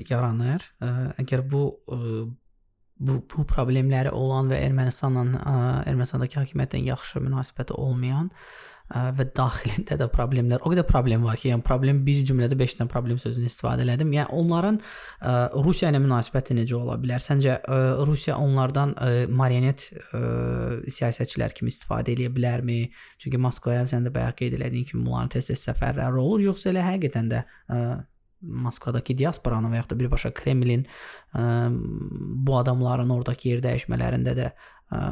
yaranır. 0.10 0.66
Əgər 1.22 1.46
bu 1.52 1.64
bu 3.00 3.14
bu 3.32 3.46
problemləri 3.48 4.12
olan 4.12 4.50
və 4.52 4.58
Ermənistanla 4.66 5.24
Ermənistandakı 5.88 6.42
hakimiyyətlə 6.42 6.82
yaxşı 6.90 7.22
münasibəti 7.24 7.78
olmayan 7.80 8.28
və 8.90 9.26
daxilində 9.38 9.98
də 10.00 10.08
problemlər, 10.10 10.64
o 10.66 10.72
qədər 10.72 10.86
problem 10.90 11.26
var 11.28 11.38
ki, 11.38 11.52
yəni 11.52 11.66
problem 11.66 12.02
bir 12.06 12.24
cümlədə 12.26 12.58
5 12.58 12.78
dənə 12.80 12.90
problem 12.90 13.20
sözünü 13.22 13.50
istifadə 13.50 13.86
elədim. 13.86 14.12
Yəni 14.18 14.34
onların 14.34 14.80
ə, 14.82 15.34
Rusiya 15.62 15.92
ilə 15.92 16.02
münasibəti 16.02 16.58
necə 16.58 16.78
ola 16.80 16.98
bilər? 17.02 17.22
Səncə 17.22 17.60
ə, 17.60 17.80
Rusiya 18.10 18.40
onlardan 18.42 18.96
ə, 18.98 19.12
marionet 19.30 19.86
ə, 19.94 20.22
siyasətçilər 20.90 21.54
kimi 21.58 21.74
istifadə 21.74 22.16
edə 22.16 22.32
bilərmi? 22.34 22.80
Çünki 23.22 23.42
Moskvaya 23.42 23.86
sən 23.90 24.10
də 24.10 24.14
bayaq 24.16 24.42
qeyd 24.42 24.58
elədiyin 24.58 24.90
kimi 24.90 25.06
bunların 25.06 25.36
tez-tez 25.36 25.68
səfərləri 25.70 26.24
olur, 26.24 26.48
yoxsa 26.50 26.74
elə 26.74 26.88
həqiqətən 26.88 27.30
də 27.36 27.44
ə, 27.46 27.84
Moskvadakı 28.40 29.18
diasporanın 29.20 29.74
və 29.74 29.82
ya 29.82 29.86
da 29.90 30.00
birbaşa 30.00 30.34
Kremlin 30.34 30.86
ə, 31.36 31.70
bu 31.70 32.58
adamların 32.58 33.14
oradakı 33.20 33.52
yer 33.52 33.64
dəyişmələrində 33.66 34.36
də 34.38 34.52
ə, 34.90 35.06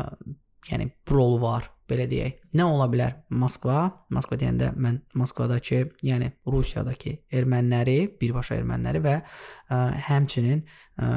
yəni 0.71 0.89
rolu 1.11 1.37
var, 1.41 1.69
belə 1.87 2.07
deyək. 2.09 2.41
Nə 2.57 2.65
ola 2.67 2.87
bilər? 2.91 3.13
Moskva, 3.29 3.85
Moskva 4.13 4.39
deyəndə 4.39 4.73
mən 4.75 4.99
Moskvadakı, 5.15 5.83
yəni 6.03 6.33
Rusiyadakı 6.47 7.13
erməniləri, 7.31 7.97
birbaşa 8.19 8.57
erməniləri 8.59 9.03
və 9.05 9.15
ə, 9.21 9.79
həmçinin 10.09 10.65
ə, 10.65 11.07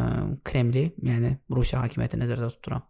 Kremli, 0.46 0.86
yəni 1.02 1.34
Rusiya 1.50 1.82
hakimiyyəti 1.86 2.20
nəzərdə 2.22 2.52
tuturam. 2.54 2.86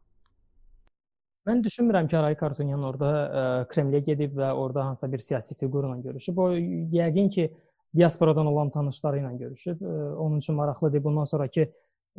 Mən 1.48 1.62
düşünmürəm 1.64 2.10
ki, 2.10 2.18
Aray 2.20 2.36
Kartunyan 2.36 2.84
orada 2.84 3.10
ə, 3.10 3.48
Kremlə 3.72 4.02
gedib 4.04 4.36
və 4.36 4.52
orada 4.52 4.90
hansısa 4.90 5.08
bir 5.12 5.24
siyasi 5.24 5.56
fiqurla 5.56 5.96
görüşüb. 6.04 6.38
O 6.38 6.50
yəqin 6.52 7.32
ki, 7.32 7.48
diasporadan 7.96 8.46
olan 8.46 8.70
tanışları 8.70 9.22
ilə 9.22 9.38
görüşüb. 9.38 9.80
Onun 10.18 10.38
üçün 10.38 10.54
maraqlıdır. 10.54 11.02
Bundan 11.04 11.24
sonrakı 11.24 11.64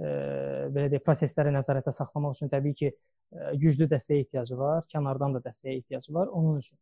belə 0.01 0.89
deyək, 0.91 1.03
prosesləri 1.05 1.53
nəzarətdə 1.53 1.93
saxlamaq 1.95 2.35
üçün 2.35 2.51
təbii 2.51 2.75
ki, 2.75 2.91
güclü 3.31 3.87
dəstəyə 3.91 4.25
ehtiyacı 4.25 4.57
var, 4.57 4.85
kənardan 4.91 5.37
da 5.37 5.43
dəstəyə 5.45 5.77
ehtiyacı 5.81 6.13
var 6.13 6.27
onun 6.27 6.57
üçün. 6.59 6.77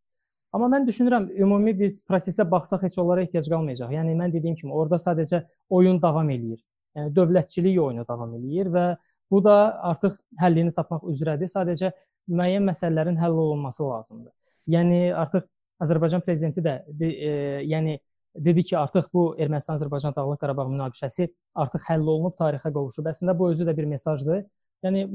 Amma 0.54 0.70
mən 0.74 0.88
düşünürəm 0.88 1.30
ümumi 1.44 1.76
biz 1.78 2.02
prosesə 2.10 2.46
baxsaq 2.52 2.88
heç 2.88 2.98
onlara 2.98 3.22
ehtiyac 3.22 3.50
qalmayacaq. 3.52 3.92
Yəni 3.94 4.16
mən 4.18 4.34
dediyim 4.34 4.56
kimi 4.58 4.74
orada 4.74 4.98
sadəcə 4.98 5.44
oyun 5.70 6.02
davam 6.02 6.30
eləyir. 6.34 6.64
Yəni 6.98 7.14
dövlətçilik 7.14 7.78
oyunu 7.84 8.06
davam 8.08 8.34
eləyir 8.34 8.72
və 8.74 8.86
bu 9.30 9.44
da 9.46 9.56
artıq 9.92 10.18
həllini 10.42 10.74
tapmaq 10.74 11.06
üzrədir. 11.12 11.52
Sadəcə 11.54 11.92
müəyyən 12.30 12.66
məsələlərin 12.66 13.20
həll 13.22 13.38
olunması 13.46 13.86
lazımdır. 13.86 14.34
Yəni 14.74 15.02
artıq 15.14 15.46
Azərbaycan 15.86 16.26
prezidenti 16.26 16.64
də 16.66 16.80
e, 17.06 17.34
yəni 17.70 18.00
dedi 18.36 18.64
ki, 18.64 18.78
artıq 18.78 19.10
bu 19.14 19.24
Ermənistan-Azərbaycan 19.40 20.16
Dağlıq 20.16 20.42
Qarabağ 20.42 20.66
münaqişəsi 20.70 21.30
artıq 21.56 21.86
həll 21.90 22.06
olunub, 22.06 22.36
tarixə 22.40 22.72
qovuşub. 22.74 23.08
Əslində 23.10 23.38
bu 23.38 23.50
özü 23.54 23.68
də 23.70 23.76
bir 23.78 23.88
mesajdır. 23.90 24.44
Yəni 24.86 25.06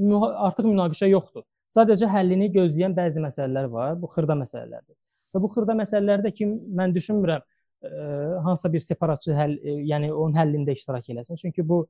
artıq 0.46 0.68
münaqişə 0.68 1.08
yoxdur. 1.08 1.44
Sadəcə 1.72 2.08
həllini 2.12 2.50
gözləyən 2.52 2.94
bəzi 2.96 3.22
məsələlər 3.24 3.70
var. 3.72 3.94
Bu 4.00 4.10
xırda 4.12 4.36
məsələlərdir. 4.38 4.96
Və 5.34 5.42
bu 5.42 5.50
xırda 5.50 5.74
məsələlərdə 5.78 6.32
ki, 6.36 6.46
mən 6.78 6.92
düşünmürəm 6.94 7.42
ə, 7.42 7.88
e, 7.88 8.08
hansısa 8.44 8.70
bir 8.72 8.84
separatçı 8.84 9.34
həll, 9.34 9.56
ə, 9.56 9.72
e, 9.72 9.86
yəni 9.90 10.12
onun 10.12 10.36
həllində 10.38 10.76
iştirak 10.76 11.08
eləsin. 11.10 11.40
Çünki 11.40 11.64
bu 11.68 11.80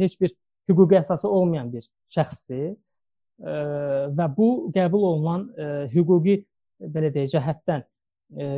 heç 0.00 0.16
bir 0.20 0.32
hüquqi 0.70 0.98
əsası 0.98 1.28
olmayan 1.28 1.70
bir 1.72 1.86
şəxsdir. 2.16 2.72
Ə, 2.72 3.52
e, 3.52 3.58
və 4.18 4.30
bu 4.38 4.48
qəbul 4.74 5.06
olunan 5.10 5.46
ə, 5.52 5.68
hüquqi 5.94 6.40
belə 6.96 7.12
deyək 7.14 7.36
cəhətdən 7.36 7.84
ə, 7.84 8.48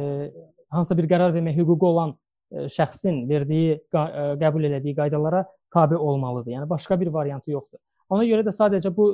hansısa 0.72 0.96
bir 1.02 1.10
qərar 1.10 1.34
vermək 1.34 1.58
hüququ 1.60 1.90
olan 1.90 2.14
ə, 2.14 2.70
şəxsin 2.72 3.24
verdiyi, 3.28 3.80
ə, 3.90 4.32
qəbul 4.40 4.70
elədiyi 4.70 4.96
qaydalara 5.02 5.44
tabe 5.74 5.98
olmalıdır. 5.98 6.54
Yəni 6.56 6.70
başqa 6.70 7.00
bir 7.00 7.12
variantı 7.12 7.52
yoxdur. 7.52 7.82
Ona 8.10 8.24
görə 8.28 8.42
də 8.46 8.52
sadəcə 8.54 8.90
bu 8.94 9.04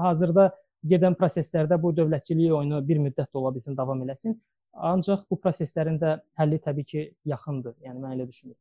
hazırda 0.00 0.50
gedən 0.88 1.14
proseslərdə 1.18 1.76
bu 1.82 1.92
dövlətçilik 1.96 2.52
oyunu 2.54 2.78
bir 2.88 2.98
müddət 3.02 3.28
də 3.32 3.38
ola 3.40 3.50
bilsin 3.54 3.76
davam 3.76 4.02
eləsin. 4.04 4.38
Ancaq 4.72 5.24
bu 5.30 5.36
proseslərin 5.42 5.98
də 5.98 6.20
həlli 6.38 6.58
təbii 6.62 6.86
ki, 6.86 7.00
yaxındır. 7.26 7.74
Yəni 7.82 7.98
mən 8.02 8.14
elə 8.14 8.28
düşünürəm. 8.28 8.60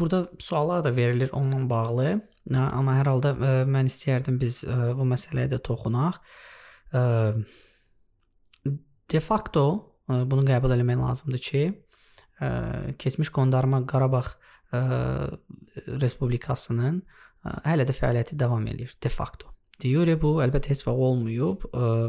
Burada 0.00 0.28
suallar 0.40 0.84
da 0.84 0.96
verilir 0.96 1.30
onunla 1.36 1.70
bağlı. 1.70 2.20
Amma 2.56 2.96
hər 2.96 3.10
halda 3.12 3.34
mən 3.68 3.86
istəyərdim 3.90 4.38
biz 4.40 4.62
bu 4.66 5.04
məsələyə 5.08 5.52
də 5.52 5.58
toxunaq. 5.64 6.16
De 9.12 9.20
facto 9.20 9.64
bunu 10.08 10.42
qəbul 10.48 10.72
etmək 10.74 10.98
lazımdır 11.02 11.42
ki, 11.44 11.62
keçmiş 12.98 13.28
qondarma 13.36 13.84
Qarabağ 13.86 14.24
Respublikasının 16.02 17.02
hələ 17.64 17.84
də 17.88 17.94
fəaliyyəti 17.96 18.36
davam 18.38 18.66
eləyir 18.68 18.96
de 19.02 19.08
facto. 19.08 19.54
De 19.78 19.88
jure 19.92 20.16
bu 20.20 20.40
əlbəttə 20.42 20.72
heç 20.72 20.82
vaxt 20.86 21.04
olmayıb 21.06 21.64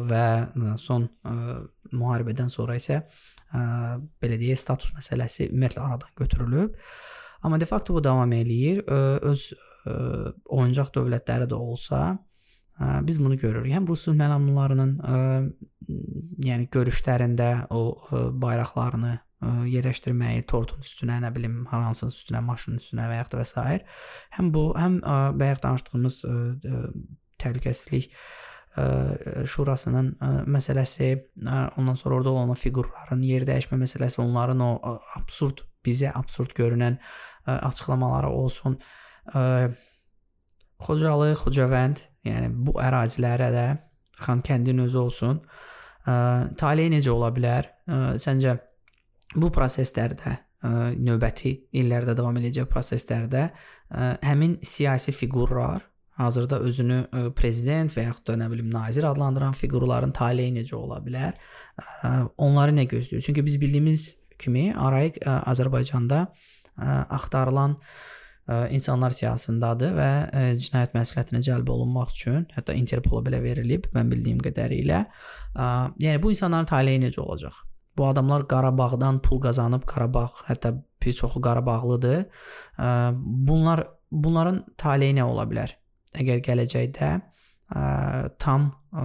və 0.10 0.26
son 0.82 1.06
müharibədən 1.94 2.50
sonra 2.50 2.76
isə 2.80 3.04
belə 3.54 4.40
deyək 4.42 4.60
status 4.60 4.92
məsələsi 4.98 5.48
ümumiyyətlə 5.52 5.86
aradan 5.86 6.12
götürülüb. 6.18 6.76
Amma 7.46 7.60
de 7.62 7.66
facto 7.70 7.94
bu 7.94 8.04
davam 8.04 8.32
eləyir. 8.36 8.84
Öz 8.90 9.54
oyuncaq 10.50 10.90
dövlətləri 10.98 11.48
də 11.50 11.56
olsa, 11.56 12.18
biz 13.06 13.20
bunu 13.22 13.38
görürük. 13.38 13.72
Həm 13.72 13.88
Rus 13.88 14.08
məlamlarının 14.12 14.92
yəni 16.44 16.68
görüşlərində 16.74 17.68
o 17.70 17.96
bayraqlarını 18.42 19.18
yerləşdirməyi 19.42 20.44
tortun 20.50 20.84
üstünə, 20.84 21.20
nə 21.24 21.32
bilim, 21.36 21.62
hər 21.72 21.86
hansının 21.88 22.12
üstünə, 22.12 22.42
maşının 22.44 22.82
üstünə 22.82 23.08
və 23.08 23.22
yaxud 23.22 23.38
da 23.38 23.40
və 23.40 23.48
s. 23.48 23.80
Həm 24.36 24.52
bu, 24.56 24.64
həm 24.76 25.00
bayaq 25.40 25.64
danışdığımız 25.64 26.20
təhlükəsizlik 27.40 28.12
şurasının 29.50 30.12
məsələsi, 30.52 31.10
ondan 31.80 31.96
sonra 31.98 32.20
orada 32.20 32.36
olan 32.36 32.60
fiqurların 32.60 33.24
yer 33.26 33.48
dəyişmə 33.48 33.80
məsələsi, 33.82 34.22
onların 34.22 34.60
o 34.64 34.70
absurd, 35.18 35.64
bizə 35.86 36.12
absurd 36.16 36.54
görünən 36.60 37.00
açıqlamaları 37.48 38.30
olsun. 38.30 38.78
Xocalı, 40.80 41.34
Xocavənd, 41.40 42.04
yəni 42.28 42.54
bu 42.54 42.78
ərazilərə 42.80 43.50
də 43.56 43.68
Xankəndin 44.20 44.84
özü 44.86 44.98
olsun. 45.00 45.42
Taleyi 46.60 46.92
necə 46.94 47.12
ola 47.12 47.32
bilər? 47.36 47.68
Səncə 48.20 48.60
bu 49.36 49.52
proseslərdə 49.54 50.34
ə, 50.34 50.72
növbəti 50.98 51.54
illərdə 51.82 52.16
davam 52.18 52.38
edəcək 52.42 52.70
proseslərdə 52.72 53.46
ə, 53.46 54.12
həmin 54.26 54.58
siyasi 54.66 55.14
fiqurlar 55.16 55.86
hazırda 56.20 56.60
özünü 56.66 57.00
ə, 57.02 57.24
prezident 57.36 57.94
və 57.96 58.10
yaxud 58.10 58.32
da 58.32 58.38
nə 58.42 58.50
bilim 58.52 58.72
nazir 58.74 59.08
adlandıran 59.10 59.56
fiqurların 59.58 60.14
taleyi 60.16 60.54
necə 60.58 60.76
ola 60.80 61.00
bilər? 61.04 61.38
Ə, 61.80 62.14
onları 62.42 62.76
nə 62.76 62.88
gözləyir? 62.92 63.24
Çünki 63.26 63.46
biz 63.46 63.60
bildiyimiz 63.62 64.08
kimi 64.40 64.70
Arayik 64.76 65.22
ə, 65.22 65.40
Azərbaycanda 65.54 66.26
ə, 66.26 66.90
axtarılan 67.20 67.78
ə, 67.78 68.66
insanlar 68.76 69.16
siyahısındadır 69.16 69.96
və 69.96 70.12
ə, 70.12 70.46
cinayət 70.60 70.98
məsuliyyətinə 70.98 71.44
cəlb 71.48 71.72
olunmaq 71.72 72.14
üçün 72.18 72.50
hətta 72.58 72.76
Interpola 72.76 73.24
belə 73.30 73.44
verilib, 73.46 73.88
mən 73.96 74.12
bildiyim 74.12 74.44
qədərilə. 74.44 75.06
Ə, 75.56 75.74
yəni 76.04 76.20
bu 76.24 76.34
insanların 76.36 76.74
taleyi 76.74 77.06
necə 77.06 77.24
olacaq? 77.24 77.64
Bu 77.98 78.08
adamlar 78.08 78.48
Qarabağdan 78.48 79.22
pul 79.22 79.42
qazanıb, 79.44 79.84
Qarabağ 79.88 80.28
hətta 80.48 80.74
bir 81.04 81.14
çoxu 81.14 81.42
Qarabağlıdır. 81.42 82.26
Bunlar 83.24 83.88
bunların 84.12 84.64
taleyi 84.78 85.16
nə 85.18 85.24
ola 85.24 85.46
bilər? 85.50 85.76
Əgər 86.20 86.40
gələcəkdə 86.46 87.10
ə, 87.14 87.82
tam 88.42 88.72
ə, 88.90 89.04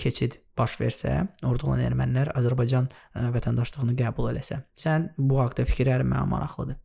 keçid 0.00 0.40
baş 0.58 0.78
versə, 0.80 1.12
orada 1.46 1.68
olan 1.68 1.82
ermənilər 1.84 2.32
Azərbaycan 2.34 2.88
ə, 2.90 3.28
vətəndaşlığını 3.36 3.94
qəbul 3.98 4.32
eləsə. 4.32 4.64
Sən 4.74 5.12
bu 5.18 5.38
haqqda 5.42 5.66
fikirlərin 5.70 6.10
mənə 6.10 6.26
maraqlıdır. 6.32 6.80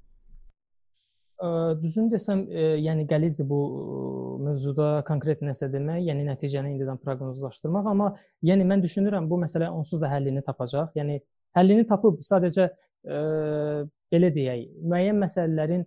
Düzünü 1.40 2.12
desəm, 2.12 2.42
yəni 2.84 3.06
qəlizdir 3.08 3.46
bu 3.48 3.60
mövzuda 4.44 4.88
konkret 5.08 5.40
nəsə 5.46 5.70
demək, 5.72 6.02
yəni 6.10 6.26
nəticəni 6.28 6.74
indidən 6.74 7.00
proqnozlaşdırmaq, 7.00 7.86
amma 7.88 8.10
yəni 8.44 8.66
mən 8.68 8.84
düşünürəm 8.84 9.30
bu 9.30 9.38
məsələ 9.40 9.70
onsuz 9.72 10.02
da 10.02 10.10
həllini 10.12 10.44
tapacaq. 10.44 10.92
Yəni 11.00 11.22
həllini 11.56 11.86
tapıb 11.88 12.20
sadəcə 12.28 12.66
ə, 12.68 13.22
belə 14.12 14.32
deyək, 14.36 14.66
müəyyən 14.84 15.22
məsələlərin 15.24 15.86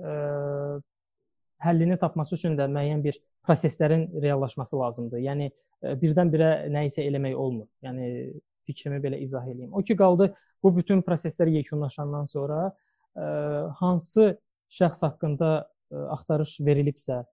ə, 0.00 0.14
həllini 1.66 2.00
tapması 2.00 2.38
üçün 2.38 2.56
də 2.56 2.70
müəyyən 2.72 3.04
bir 3.04 3.20
proseslərin 3.44 4.08
reallaşması 4.24 4.80
lazımdır. 4.80 5.20
Yəni 5.20 5.50
birdən-birə 6.00 6.50
nə 6.72 6.86
isə 6.88 7.04
eləmək 7.04 7.36
olmur. 7.36 7.68
Yəni 7.84 8.32
fikrimi 8.64 9.02
belə 9.04 9.20
izah 9.20 9.44
edeyim. 9.44 9.72
O 9.76 9.84
ki 9.84 9.96
qaldı 10.00 10.30
bu 10.64 10.72
bütün 10.78 11.04
proseslər 11.04 11.52
yekunlaşandan 11.58 12.24
sonra 12.24 12.70
ə, 12.72 13.68
hansı 13.82 14.38
şəxs 14.72 15.04
haqqında 15.06 15.52
ə, 15.60 16.02
axtarış 16.16 16.56
verilibsə 16.64 17.20
ə, 17.20 17.24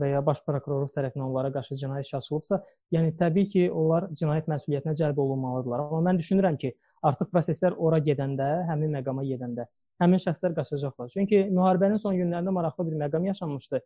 və 0.00 0.12
ya 0.12 0.22
baş 0.24 0.44
prokurorluq 0.46 0.92
tərəfindən 0.96 1.26
onlara 1.28 1.52
qarşı 1.54 1.78
cinayət 1.80 2.08
işi 2.08 2.16
açılıbsa, 2.20 2.60
yəni 2.94 3.16
təbii 3.18 3.50
ki, 3.54 3.66
onlar 3.70 4.10
cinayət 4.12 4.50
məsuliyyətinə 4.50 4.96
cəlb 4.98 5.18
olunmalıdırlar. 5.24 5.86
Amma 5.86 6.04
mən 6.10 6.22
düşünürəm 6.22 6.58
ki, 6.60 6.74
artıq 7.02 7.30
proseslər 7.32 7.76
ora 7.78 8.00
gedəndə, 8.02 8.48
həmin 8.70 8.98
məqama 8.98 9.26
gedəndə 9.28 9.68
həmin 10.02 10.20
şəxslər 10.22 10.54
qaçacaqlar. 10.56 11.10
Çünki 11.12 11.44
müharibənin 11.50 12.00
son 12.02 12.16
günlərində 12.18 12.52
maraqlı 12.54 12.86
bir 12.86 12.98
məqam 13.00 13.24
yaşanmışdı. 13.26 13.80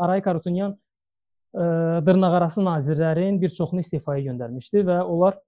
Aray 0.00 0.22
Karutunyan 0.24 0.76
dırnaqarası 2.06 2.64
nazirlərin 2.64 3.40
bir 3.40 3.52
çoxunu 3.52 3.84
istifaya 3.84 4.22
göndərmişdi 4.28 4.84
və 4.88 5.00
onlar 5.04 5.38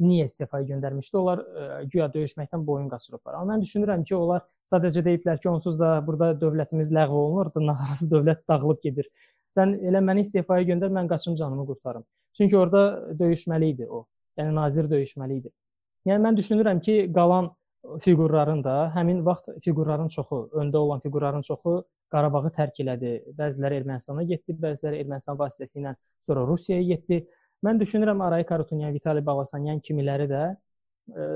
niyə 0.00 0.24
istifaya 0.28 0.64
göndərmişdi? 0.68 1.18
Onlar 1.18 1.42
güya 1.92 2.08
döyüşməkdən 2.14 2.64
boyun 2.66 2.88
qaçırıblar. 2.92 3.36
Amma 3.38 3.54
mən 3.54 3.64
düşünürəm 3.64 4.04
ki, 4.08 4.16
onlar 4.16 4.44
sadəcə 4.68 5.04
deyiblər 5.04 5.40
ki, 5.42 5.48
onsuz 5.52 5.78
da 5.80 5.94
burada 6.06 6.32
dövlətimiz 6.40 6.92
ləğv 6.96 7.12
olunur, 7.12 7.52
dırnaqarası 7.54 8.08
dövlət 8.10 8.44
dağılıb 8.48 8.82
gedir. 8.82 9.08
Sən 9.52 9.76
elə 9.84 10.00
məni 10.04 10.24
istifaya 10.26 10.66
göndər, 10.68 10.92
mən 10.94 11.10
qaçım 11.10 11.36
canımı 11.36 11.66
qurtarım. 11.66 12.04
Çünki 12.36 12.58
orada 12.58 13.12
döyüşməli 13.18 13.72
idi 13.74 13.88
o. 13.88 14.06
Yəni 14.40 14.54
nazir 14.56 14.88
döyüşməli 14.88 15.42
idi. 15.42 15.52
Yəni 16.08 16.24
mən 16.24 16.38
düşünürəm 16.38 16.80
ki, 16.80 16.96
qalan 17.14 17.52
fiqurların 18.00 18.62
da 18.64 18.76
həmin 18.94 19.24
vaxt 19.26 19.50
fiqurların 19.64 20.08
çoxu, 20.08 20.46
öndə 20.56 20.76
olan 20.76 21.02
fiqurların 21.04 21.44
çoxu 21.46 21.82
Qarabağı 22.12 22.50
tərk 22.52 22.82
elədi. 22.84 23.12
Bəziləri 23.38 23.78
Ermənistana 23.80 24.24
getdi, 24.28 24.54
bəziləri 24.60 25.00
Ermənistan 25.00 25.38
vasitəsilə 25.38 25.94
sonra 26.20 26.44
Rusiyaya 26.48 26.84
getdi. 26.90 27.22
Mən 27.62 27.78
düşünürəm 27.78 28.20
Aray 28.26 28.44
Karutunyan, 28.46 28.90
Vitali 28.94 29.22
Balasanyan 29.26 29.78
kimiləri 29.86 30.26
də 30.30 30.42
ə, 30.50 30.56
e, 31.14 31.26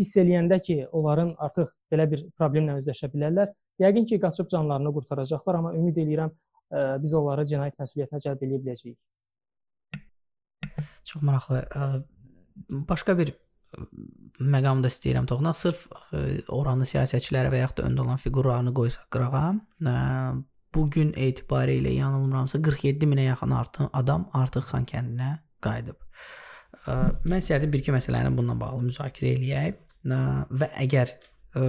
hiss 0.00 0.16
eləyəndə 0.18 0.58
ki, 0.64 0.78
onların 0.98 1.36
artıq 1.46 1.70
belə 1.92 2.08
bir 2.10 2.24
problemlə 2.38 2.78
üzləşə 2.80 3.10
bilərlər, 3.12 3.52
yəqin 3.84 4.08
ki, 4.10 4.18
qaçıb 4.24 4.50
canlarını 4.50 4.92
qurtaracaqlar, 4.96 5.60
amma 5.60 5.74
ümid 5.78 6.00
eləyirəm 6.02 6.34
ə, 6.34 6.36
e, 6.82 6.84
biz 7.04 7.14
onları 7.14 7.46
cinayət 7.52 7.78
məsuliyyətinə 7.78 8.22
cəlb 8.26 8.44
edə 8.48 8.60
biləcəyik. 8.66 8.98
Çox 11.06 11.22
maraqlı. 11.24 11.62
Başqa 12.90 13.14
bir 13.18 13.32
məqamda 14.42 14.90
istəyirəm 14.90 15.30
toxunaq. 15.30 15.62
Sırf 15.62 15.86
ə, 15.94 16.26
oranı 16.58 16.90
siyasətçiləri 16.90 17.54
və 17.54 17.62
yaxud 17.62 17.84
da 17.84 17.86
öndə 17.88 18.02
olan 18.02 18.18
fiqurlarını 18.18 18.74
qoysaq 18.74 19.06
qırağa, 19.14 19.48
ə, 19.86 19.98
bu 20.74 20.90
gün 20.90 21.14
etibarilə 21.14 21.94
yanılmıramsa 21.94 22.58
47 22.62 23.06
minə 23.06 23.30
yaxın 23.30 23.54
artıq 23.62 23.92
adam 23.96 24.26
artıq 24.36 24.66
Xan 24.68 24.84
kəndinə 24.88 25.36
qayıdıb. 25.64 25.98
Mən 26.88 27.40
istərdim 27.42 27.72
bir-iki 27.72 27.92
məsələni 27.92 28.30
bununla 28.36 28.56
bağlı 28.60 28.86
müzakirə 28.88 29.34
eləyək 29.36 29.76
və 30.60 30.70
əgər 30.84 31.12
ə, 31.58 31.66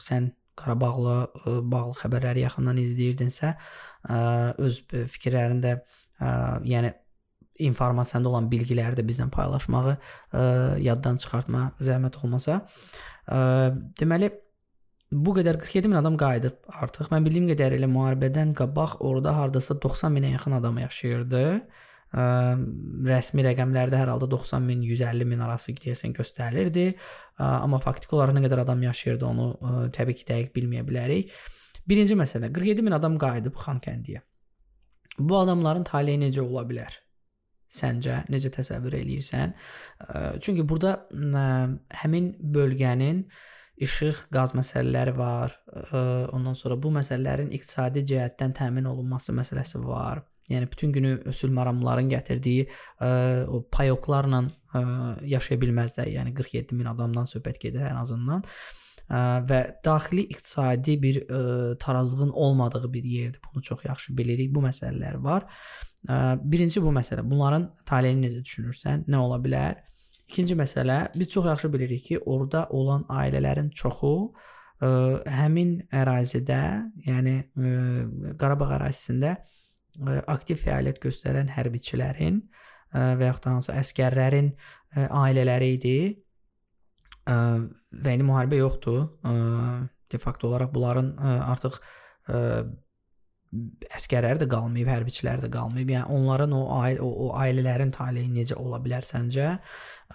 sən 0.00 0.30
Qarabağla 0.58 1.14
ə, 1.24 1.52
bağlı 1.72 1.94
xəbərləri 1.96 2.42
yaxından 2.44 2.78
izləyirdinsə, 2.82 3.54
ə, 4.04 4.18
öz 4.60 4.80
fikirlərində 5.14 5.78
ə, 5.78 6.32
yəni 6.68 6.92
informasiyanda 7.64 8.28
olan 8.28 8.50
bilgiləri 8.52 8.98
də 8.98 9.04
bizlə 9.08 9.30
paylaşmağı 9.32 9.94
ə, 9.96 10.42
yaddan 10.84 11.16
çıxartma 11.22 11.70
zəhmət 11.80 12.20
olmasa. 12.20 12.60
Ə, 13.24 13.40
deməli 14.00 14.28
bu 15.12 15.34
qədər 15.38 15.56
47 15.60 15.88
min 15.88 16.00
adam 16.00 16.18
qayıdıb 16.20 16.76
artıq. 16.84 17.08
Mən 17.12 17.24
bildiyim 17.24 17.48
qədərilə 17.52 17.88
müharibədən 17.88 18.52
qabaq 18.56 19.00
orada 19.00 19.34
hardasa 19.40 19.76
90 19.80 20.12
minə 20.12 20.34
yaxın 20.36 20.60
adam 20.60 20.84
yaşayırdı. 20.84 21.42
Ə, 21.56 21.91
rəsmi 22.12 23.44
rəqəmlərdə 23.46 23.96
hər 23.96 24.10
halda 24.12 24.28
90 24.28 24.66
min, 24.66 24.82
150 24.84 25.28
min 25.28 25.44
arası 25.46 25.72
deyəsən 25.78 26.12
göstərilirdi. 26.16 26.90
Ə, 26.92 27.46
amma 27.46 27.80
faktiki 27.80 28.18
olaraq 28.18 28.36
nə 28.36 28.44
qədər 28.46 28.64
adam 28.64 28.82
yaşayırdı 28.84 29.28
onu 29.28 29.46
ə, 29.54 29.72
təbii 29.96 30.18
ki, 30.18 30.26
dəqiq 30.28 30.52
bilməyə 30.56 30.84
bilərik. 30.88 31.32
Birinci 31.88 32.18
məsələ 32.18 32.52
47 32.52 32.84
min 32.84 32.98
adam 32.98 33.16
qayıdıb 33.20 33.56
Xankəndiyə. 33.58 34.20
Bu 35.18 35.38
adamların 35.40 35.84
taleyi 35.88 36.20
necə 36.20 36.44
ola 36.44 36.62
bilər? 36.68 36.94
Səncə 37.72 38.22
necə 38.32 38.52
təsəvvür 38.52 38.94
eləyirsən? 39.00 39.54
Çünki 40.44 40.64
burada 40.68 41.06
həmin 42.02 42.30
bölgənin 42.54 43.24
işıq, 43.82 44.26
qaz 44.32 44.52
məsələləri 44.56 45.14
var. 45.16 45.54
Ondan 46.36 46.56
sonra 46.58 46.76
bu 46.80 46.92
məsələlərin 46.96 47.52
iqtisadi 47.56 48.04
cəhətdən 48.12 48.54
təmin 48.60 48.88
olunması 48.88 49.34
məsələsi 49.36 49.80
var. 49.86 50.22
Yəni 50.50 50.70
bütün 50.70 50.92
günü 50.92 51.32
sülh 51.32 51.52
məramların 51.54 52.08
gətirdiyi 52.10 52.66
ə, 52.66 53.10
o 53.46 53.62
payoklarla 53.70 54.42
ə, 54.74 54.82
yaşaya 55.30 55.60
bilməzlər. 55.62 56.10
Yəni 56.10 56.34
47 56.34 56.74
min 56.78 56.88
adamdan 56.90 57.28
söhbət 57.30 57.60
gedir 57.62 57.86
ən 57.86 58.00
azından. 58.00 58.42
Ə, 59.06 59.20
və 59.46 59.60
daxili 59.86 60.26
iqtisadi 60.34 60.96
bir 61.02 61.20
ə, 61.22 61.42
tarazlığın 61.82 62.34
olmadığı 62.34 62.92
bir 62.92 63.04
yerdir. 63.04 63.40
Bunu 63.46 63.62
çox 63.62 63.84
yaxşı 63.86 64.16
bilirik. 64.18 64.50
Bu 64.54 64.64
məsələlər 64.66 65.22
var. 65.22 65.46
Birinci 66.42 66.82
bu 66.82 66.90
məsələ. 66.90 67.22
Bunların 67.30 67.68
taleyini 67.86 68.26
necə 68.26 68.42
düşünürsən? 68.42 69.06
Nə 69.06 69.22
ola 69.22 69.38
bilər? 69.38 69.78
İkinci 70.26 70.56
məsələ, 70.58 71.12
biz 71.14 71.28
çox 71.30 71.46
yaxşı 71.46 71.72
bilirik 71.72 72.04
ki, 72.04 72.18
orada 72.18 72.66
olan 72.70 73.04
ailələrin 73.06 73.70
çoxu 73.70 74.32
ə, 74.82 74.90
həmin 75.30 75.76
ərazidə, 75.94 76.62
yəni 77.06 77.38
ə, 77.38 78.34
Qarabağ 78.40 78.72
ərazisində 78.80 79.36
ə, 79.36 79.61
aktiv 80.30 80.60
fəaliyyət 80.62 81.00
göstərən 81.02 81.52
hərbiçilərin 81.52 82.40
ə, 82.40 83.12
və 83.20 83.30
yaxud 83.30 83.46
da 83.46 83.56
hansı 83.56 83.74
əskərlərin 83.76 84.52
ə, 84.52 85.08
ailələri 85.22 85.72
idi. 85.76 85.96
Ə, 87.28 87.34
və 87.92 88.14
indi 88.16 88.26
müharibə 88.26 88.60
yoxdur. 88.62 89.04
De 90.12 90.20
facto 90.20 90.48
olaraq 90.48 90.72
bunların 90.74 91.12
artıq 91.22 91.78
ə, 92.28 92.40
əskərlər 93.92 94.40
də 94.40 94.48
qalmayıb, 94.48 94.88
hərbiçilər 94.88 95.42
də 95.44 95.50
qalmayıb. 95.52 95.92
Yəni 95.92 96.16
onların 96.16 96.54
o 96.56 96.62
ailə 96.78 97.04
o, 97.04 97.10
o 97.26 97.30
ailələrin 97.36 97.92
taleyi 97.92 98.30
necə 98.32 98.56
ola 98.60 98.80
bilər 98.82 99.04
səncə? 99.08 99.54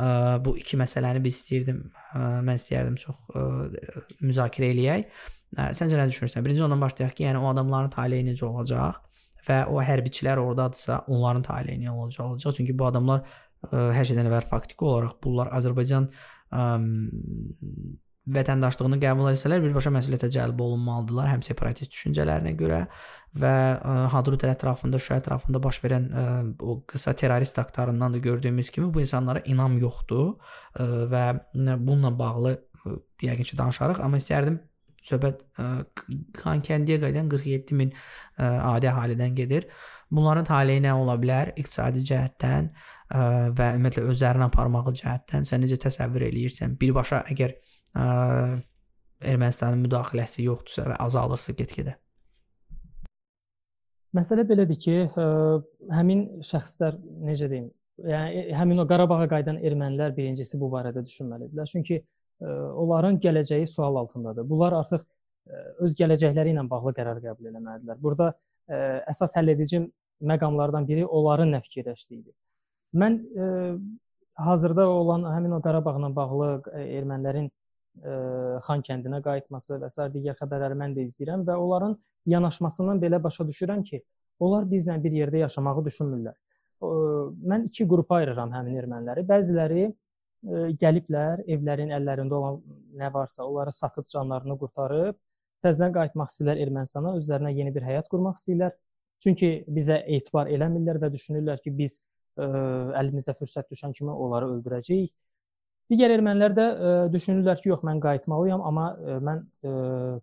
Ə, 0.02 0.08
bu 0.45 0.56
iki 0.58 0.78
məsələni 0.82 1.22
biz 1.26 1.41
istəyirdim, 1.41 1.84
ə, 2.18 2.24
mən 2.45 2.62
istəyərdim 2.62 2.98
çox 3.02 3.22
ə, 3.30 3.45
müzakirə 4.26 4.72
eləyək. 4.74 5.10
Ə, 5.54 5.70
səncə 5.78 5.99
nə 6.02 6.08
düşünürsən? 6.10 6.45
Birinci 6.45 6.66
ondan 6.66 6.82
başlayaq 6.82 7.14
ki, 7.18 7.28
yəni 7.30 7.41
o 7.41 7.52
adamların 7.54 7.94
taleyi 7.94 8.26
necə 8.26 8.45
olacaq 8.49 9.04
və 9.48 9.61
o 9.72 9.82
hərbiçilər 9.84 10.41
ordadırsa, 10.41 11.03
onların 11.07 11.45
taleyi 11.48 11.82
necə 11.84 11.94
olacaq 11.94 12.26
olacaq? 12.32 12.57
Çünki 12.60 12.76
bu 12.78 12.88
adamlar 12.90 13.24
ə, 13.24 13.88
hər 13.95 14.10
şeydən 14.10 14.30
əvvəl 14.30 14.49
faktiki 14.49 14.86
olaraq 14.88 15.18
bunlar 15.24 15.52
Azərbaycan 15.57 16.10
ə, 16.52 16.65
vətəndaşlığını 18.38 18.99
qəbul 18.99 19.30
etsələr 19.32 19.61
birbaşa 19.64 19.91
məsuliyyətə 19.95 20.30
cəlb 20.36 20.60
olunmalıdırlar 20.65 21.30
həm 21.32 21.44
separatist 21.48 21.94
düşüncələrinə 21.94 22.53
görə 22.60 22.82
və 23.40 23.53
ə, 23.78 23.98
Hadrut 24.11 24.44
ətrafında, 24.48 24.99
Şuşa 24.99 25.22
ətrafında 25.22 25.61
baş 25.64 25.80
verən 25.84 26.07
ə, 26.11 26.26
o 26.60 26.82
qısa 26.91 27.15
terrorist 27.18 27.60
aktlarından 27.61 28.18
da 28.18 28.24
gördüyümüz 28.24 28.72
kimi 28.76 28.91
bu 28.94 29.03
insanlara 29.03 29.45
inam 29.48 29.78
yoxdur 29.80 30.34
ə, 30.34 30.88
və 31.14 31.24
bununla 31.56 32.11
bağlı 32.19 32.57
ə, 32.57 32.98
yəqin 33.30 33.52
ki 33.53 33.61
danışarıq, 33.61 34.03
amma 34.03 34.19
istərdim 34.19 34.60
söhbət 35.07 35.43
Xankəndiyə 36.38 36.99
qayıdan 37.03 37.29
47 37.31 37.75
min 37.79 37.93
ə, 37.93 38.47
adi 38.75 38.89
əhalidən 38.91 39.35
gedir. 39.38 39.67
Bunların 40.11 40.47
taleyi 40.47 40.84
nə 40.84 40.93
ola 40.95 41.17
bilər 41.19 41.53
iqtisadi 41.59 42.03
cəhətdən 42.07 42.69
ə, 42.69 43.21
və 43.57 43.69
ümumiyyətlə 43.77 44.07
özlərini 44.11 44.47
aparmağı 44.47 44.95
cəhətdən 45.01 45.47
sən 45.47 45.63
necə 45.63 45.79
təsəvvür 45.88 46.27
eləyirsən? 46.29 46.75
Birbaşa 46.81 47.23
əgər 47.34 47.55
ə, 47.95 48.09
Ermənistanın 49.17 49.81
müdaxiləsi 49.81 50.43
yoxdursa 50.45 50.91
və 50.91 50.99
azalırsa 51.01 51.55
get-gedə. 51.57 51.95
Məsələ 54.13 54.43
belədir 54.49 54.77
ki, 54.81 54.93
ə, 55.09 55.25
həmin 55.97 56.21
şəxslər 56.45 56.99
necə 57.25 57.49
deyim, 57.49 57.71
yəni 58.05 58.53
həmin 58.57 58.84
o 58.84 58.85
Qarabağa 58.89 59.25
qayıdan 59.31 59.57
ermənilər 59.65 60.13
birincisi 60.15 60.59
bu 60.61 60.69
barədə 60.73 61.01
düşünməlidirlər. 61.05 61.69
Çünki 61.71 61.99
onların 62.45 63.19
gələcəyi 63.23 63.68
sual 63.68 63.95
altındadır. 64.03 64.47
Bunlar 64.49 64.80
artıq 64.81 65.03
ə, 65.03 65.61
öz 65.85 65.95
gələcəkləri 66.01 66.53
ilə 66.53 66.65
bağlı 66.69 66.93
qərar 66.97 67.22
qəbul 67.23 67.51
etməlidirlər. 67.51 68.01
Burada 68.01 68.31
ə, 68.34 68.81
əsas 69.14 69.38
həlledici 69.39 69.84
məqamlardan 70.22 70.88
biri 70.88 71.05
onların 71.05 71.55
nə 71.55 71.61
fikirləşdiyidir. 71.65 72.34
Mən 72.97 73.22
ə, 73.22 73.47
hazırda 74.38 74.88
olan 74.89 75.26
həmin 75.34 75.57
o 75.57 75.61
Qarabağla 75.61 76.11
bağlı 76.15 76.51
ermənilərin 76.85 77.49
Xan 78.61 78.84
kəndinə 78.85 79.23
qayıtması 79.26 79.80
və 79.81 79.88
s. 79.89 80.03
digər 80.14 80.35
xəbərləri 80.38 80.76
mən 80.77 80.91
də 80.93 81.01
izləyirəm 81.07 81.41
və 81.47 81.55
onların 81.57 81.95
yanaşmasından 82.30 82.99
belə 83.01 83.18
başa 83.23 83.41
düşürəm 83.47 83.81
ki, 83.88 84.03
onlar 84.38 84.68
bizlə 84.69 84.99
bir 85.01 85.15
yerdə 85.18 85.41
yaşamağı 85.41 85.81
düşünmürlər. 85.88 86.35
Mən 87.49 87.65
iki 87.72 87.88
qrupa 87.89 88.19
ayırıram 88.19 88.53
həmin 88.53 88.77
erməniləri. 88.84 89.23
Bəziləri 89.26 89.88
gəliblər, 90.82 91.44
evlərin 91.48 91.94
əllərində 91.98 92.38
olan 92.38 92.60
nə 92.98 93.11
varsa, 93.14 93.45
onları 93.45 93.74
satıb 93.76 94.07
canlarını 94.11 94.57
qurtarıb 94.61 95.18
təzədən 95.65 95.94
qayıtmaq 95.95 96.32
istəyirlər 96.32 96.61
Ermənistana, 96.65 97.15
özlərinə 97.19 97.53
yeni 97.57 97.74
bir 97.76 97.86
həyat 97.88 98.10
qurmaq 98.11 98.38
istəyirlər. 98.40 98.76
Çünki 99.24 99.49
bizə 99.74 100.03
etibar 100.18 100.49
eləmirlər 100.53 100.99
və 101.02 101.10
düşünürlər 101.14 101.64
ki, 101.64 101.74
biz 101.76 101.98
ə, 102.38 102.48
əlimizə 102.99 103.34
fürsət 103.38 103.72
düşən 103.74 103.95
kimi 103.98 104.14
onları 104.14 104.52
öldürəcəyik 104.57 105.14
Digər 105.88 106.11
ermənilər 106.11 106.52
də 106.56 106.64
ə, 106.68 106.90
düşünürlər 107.14 107.61
ki, 107.61 107.69
yox 107.72 107.84
mən 107.88 108.02
qayıtmalıyam, 108.03 108.64
amma 108.69 108.88
ə, 108.91 109.19
mən 109.24 109.38
ə, 109.40 109.76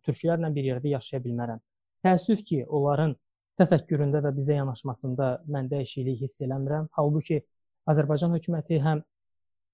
türklərlə 0.05 0.51
bir 0.53 0.67
yerdə 0.69 0.91
yaşaya 0.93 1.23
bilmərəm. 1.25 1.63
Təəssüf 2.05 2.43
ki, 2.45 2.59
onların 2.69 3.15
təfəkküründə 3.61 4.21
və 4.27 4.35
bizə 4.37 4.59
yanaşmasında 4.59 5.31
mən 5.55 5.71
dəyişiklik 5.71 6.21
hiss 6.21 6.45
eləmirəm. 6.45 6.91
Halbuki 6.99 7.41
Azərbaycan 7.89 8.37
hökuməti 8.37 8.83
həm 8.85 9.01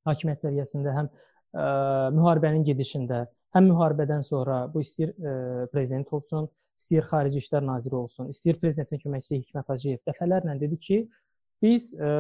hakimiyyət 0.09 0.47
səviyyəsində, 0.47 0.95
həm 0.97 1.11
ə, 1.11 1.67
müharibənin 2.17 2.65
gedişində, 2.67 3.25
həm 3.57 3.71
müharibədən 3.73 4.25
sonra 4.27 4.63
bu 4.73 4.85
istəyir 4.85 5.13
ə, 5.17 5.35
prezident 5.73 6.13
olsun, 6.17 6.49
istəyir 6.81 7.09
xarici 7.11 7.43
işlər 7.43 7.67
naziri 7.67 7.99
olsun, 7.99 8.31
istəyir 8.33 8.61
prezidentin 8.63 9.03
köməkçisi 9.03 9.43
Hikmət 9.43 9.75
Hacıyev 9.75 10.05
dəfələrlə 10.09 10.57
dedi 10.61 10.79
ki, 10.81 11.01
biz 11.61 11.93
ə, 11.99 12.13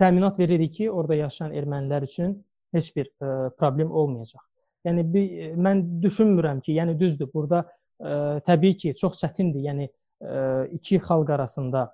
təminat 0.00 0.38
veririk 0.38 0.74
ki, 0.78 0.90
orada 0.90 1.16
yaşayan 1.22 1.54
ermənilər 1.56 2.06
üçün 2.06 2.36
heç 2.74 2.92
bir 2.96 3.08
ə, 3.08 3.26
e, 3.26 3.50
problem 3.58 3.92
olmayacaq. 3.92 4.42
Yəni 4.86 5.04
bir, 5.12 5.26
e, 5.26 5.50
mən 5.56 5.82
düşünmürəm 6.02 6.60
ki, 6.64 6.74
yəni 6.76 6.96
düzdür, 7.00 7.30
burada 7.32 7.62
ə, 7.64 7.68
e, 8.00 8.16
təbii 8.46 8.76
ki, 8.82 8.94
çox 9.00 9.18
çətindir. 9.22 9.64
Yəni 9.70 9.88
ə, 9.88 10.40
iki 10.76 11.00
xalq 11.02 11.32
arasında 11.36 11.86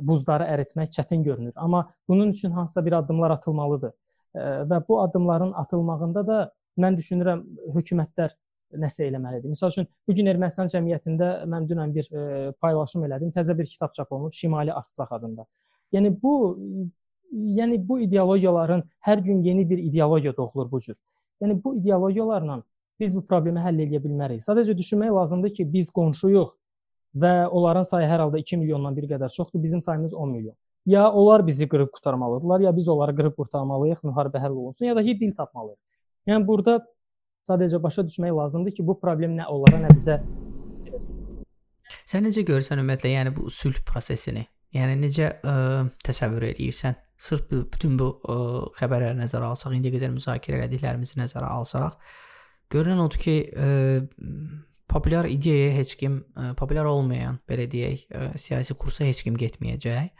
buzları 0.00 0.44
əritmək 0.54 0.90
çətin 0.92 1.22
görünür. 1.24 1.52
Amma 1.56 1.90
bunun 2.08 2.30
üçün 2.30 2.50
hansısa 2.50 2.84
bir 2.86 2.92
addımlar 2.92 3.30
atılmalıdır. 3.30 3.92
Və 4.70 4.82
bu 4.88 5.00
addımların 5.00 5.52
atılmağında 5.52 6.26
da 6.26 6.40
mən 6.78 6.98
düşünürəm 6.98 7.44
hökumətlər 7.74 8.34
nəsə 8.76 9.06
eləməlidir. 9.08 9.48
Məsəl 9.54 9.72
üçün 9.72 9.88
bu 10.08 10.14
gün 10.18 10.28
Ermənistan 10.28 10.68
cəmiyyətində 10.72 11.30
mən 11.48 11.68
dünən 11.70 11.94
bir 11.94 12.10
paylaşım 12.60 13.06
elədim. 13.08 13.32
Təzə 13.32 13.56
bir 13.58 13.66
kitab 13.70 13.94
çap 13.96 14.12
olunub 14.12 14.34
Şimali 14.36 14.72
Artsaq 14.72 15.14
adında. 15.16 15.46
Yəni 15.92 16.12
bu 16.22 16.34
yəni 17.32 17.78
bu 17.88 18.00
ideologiyaların 18.00 18.84
hər 19.06 19.22
gün 19.24 19.42
yeni 19.42 19.70
bir 19.70 19.78
ideologiya 19.78 20.36
doğulur 20.36 20.70
bu 20.70 20.80
cür. 20.80 20.96
Yəni 21.42 21.62
bu 21.64 21.76
ideologiyalarla 21.76 22.62
biz 23.00 23.16
bu 23.16 23.22
problemi 23.26 23.60
həll 23.60 23.80
edə 23.86 24.00
bilmərik. 24.04 24.40
Sadəcə 24.44 24.76
düşünmək 24.76 25.12
lazımdır 25.12 25.54
ki, 25.54 25.72
biz 25.72 25.90
qonşuyuq 25.90 26.54
və 27.16 27.32
onların 27.48 27.86
sayı 27.88 28.08
hər 28.10 28.24
halda 28.26 28.38
2 28.38 28.58
milyondan 28.60 28.96
bir 28.96 29.08
qədər 29.10 29.32
çoxdur, 29.32 29.62
bizim 29.62 29.82
sayımız 29.82 30.14
10 30.14 30.32
milyon. 30.32 30.56
Ya 30.86 31.10
onlar 31.10 31.46
bizi 31.46 31.68
qırıb 31.68 31.90
qurtarmalıdırlar, 31.92 32.60
ya 32.60 32.76
biz 32.76 32.88
onları 32.88 33.16
qırıb 33.16 33.36
qurtarmalıyıq, 33.36 34.04
müharibə 34.04 34.42
həll 34.42 34.54
olunsun, 34.54 34.86
ya 34.86 34.96
da 34.96 35.02
ki 35.02 35.20
dil 35.20 35.32
tapmalıyıq. 35.34 35.78
Yəni 36.30 36.46
burada 36.46 36.76
sadəcə 37.48 37.82
başa 37.82 38.04
düşmək 38.06 38.36
lazımdır 38.36 38.76
ki, 38.76 38.86
bu 38.86 38.98
problem 39.00 39.34
nə 39.38 39.46
onlara, 39.50 39.80
nə 39.86 39.94
bizə 39.96 40.20
Sən 42.06 42.22
necə 42.26 42.44
görürsən 42.46 42.78
ümumiyyətlə, 42.78 43.10
yəni 43.16 43.32
bu 43.34 43.50
sülh 43.50 43.80
prosesini? 43.86 44.44
Yəni 44.74 44.94
necə 45.00 45.32
ə, 45.42 45.54
təsəvvür 46.06 46.48
eləyirsən? 46.52 46.94
Sırf 47.18 47.48
bu, 47.50 47.62
bütün 47.72 47.96
bu 47.98 48.12
ə, 48.22 48.36
xəbərləri 48.78 49.18
nəzərə 49.18 49.50
alsaq, 49.50 49.74
indiyə 49.74 49.96
qədər 49.96 50.12
müzakirə 50.14 50.66
etdiklərimizi 50.66 51.18
nəzərə 51.18 51.50
alsaq, 51.56 51.96
görünən 52.70 53.02
odur 53.06 53.22
ki, 53.22 53.36
ə, 53.58 53.70
populyar 54.90 55.28
ideyaya 55.30 55.74
heç 55.76 55.94
kim, 56.00 56.20
ə, 56.36 56.52
populyar 56.58 56.88
olmayan, 56.90 57.40
belə 57.48 57.66
deyək, 57.70 58.06
ə, 58.10 58.26
siyasi 58.40 58.76
kursa 58.78 59.06
heç 59.08 59.22
kim 59.26 59.38
getməyəcək. 59.40 60.10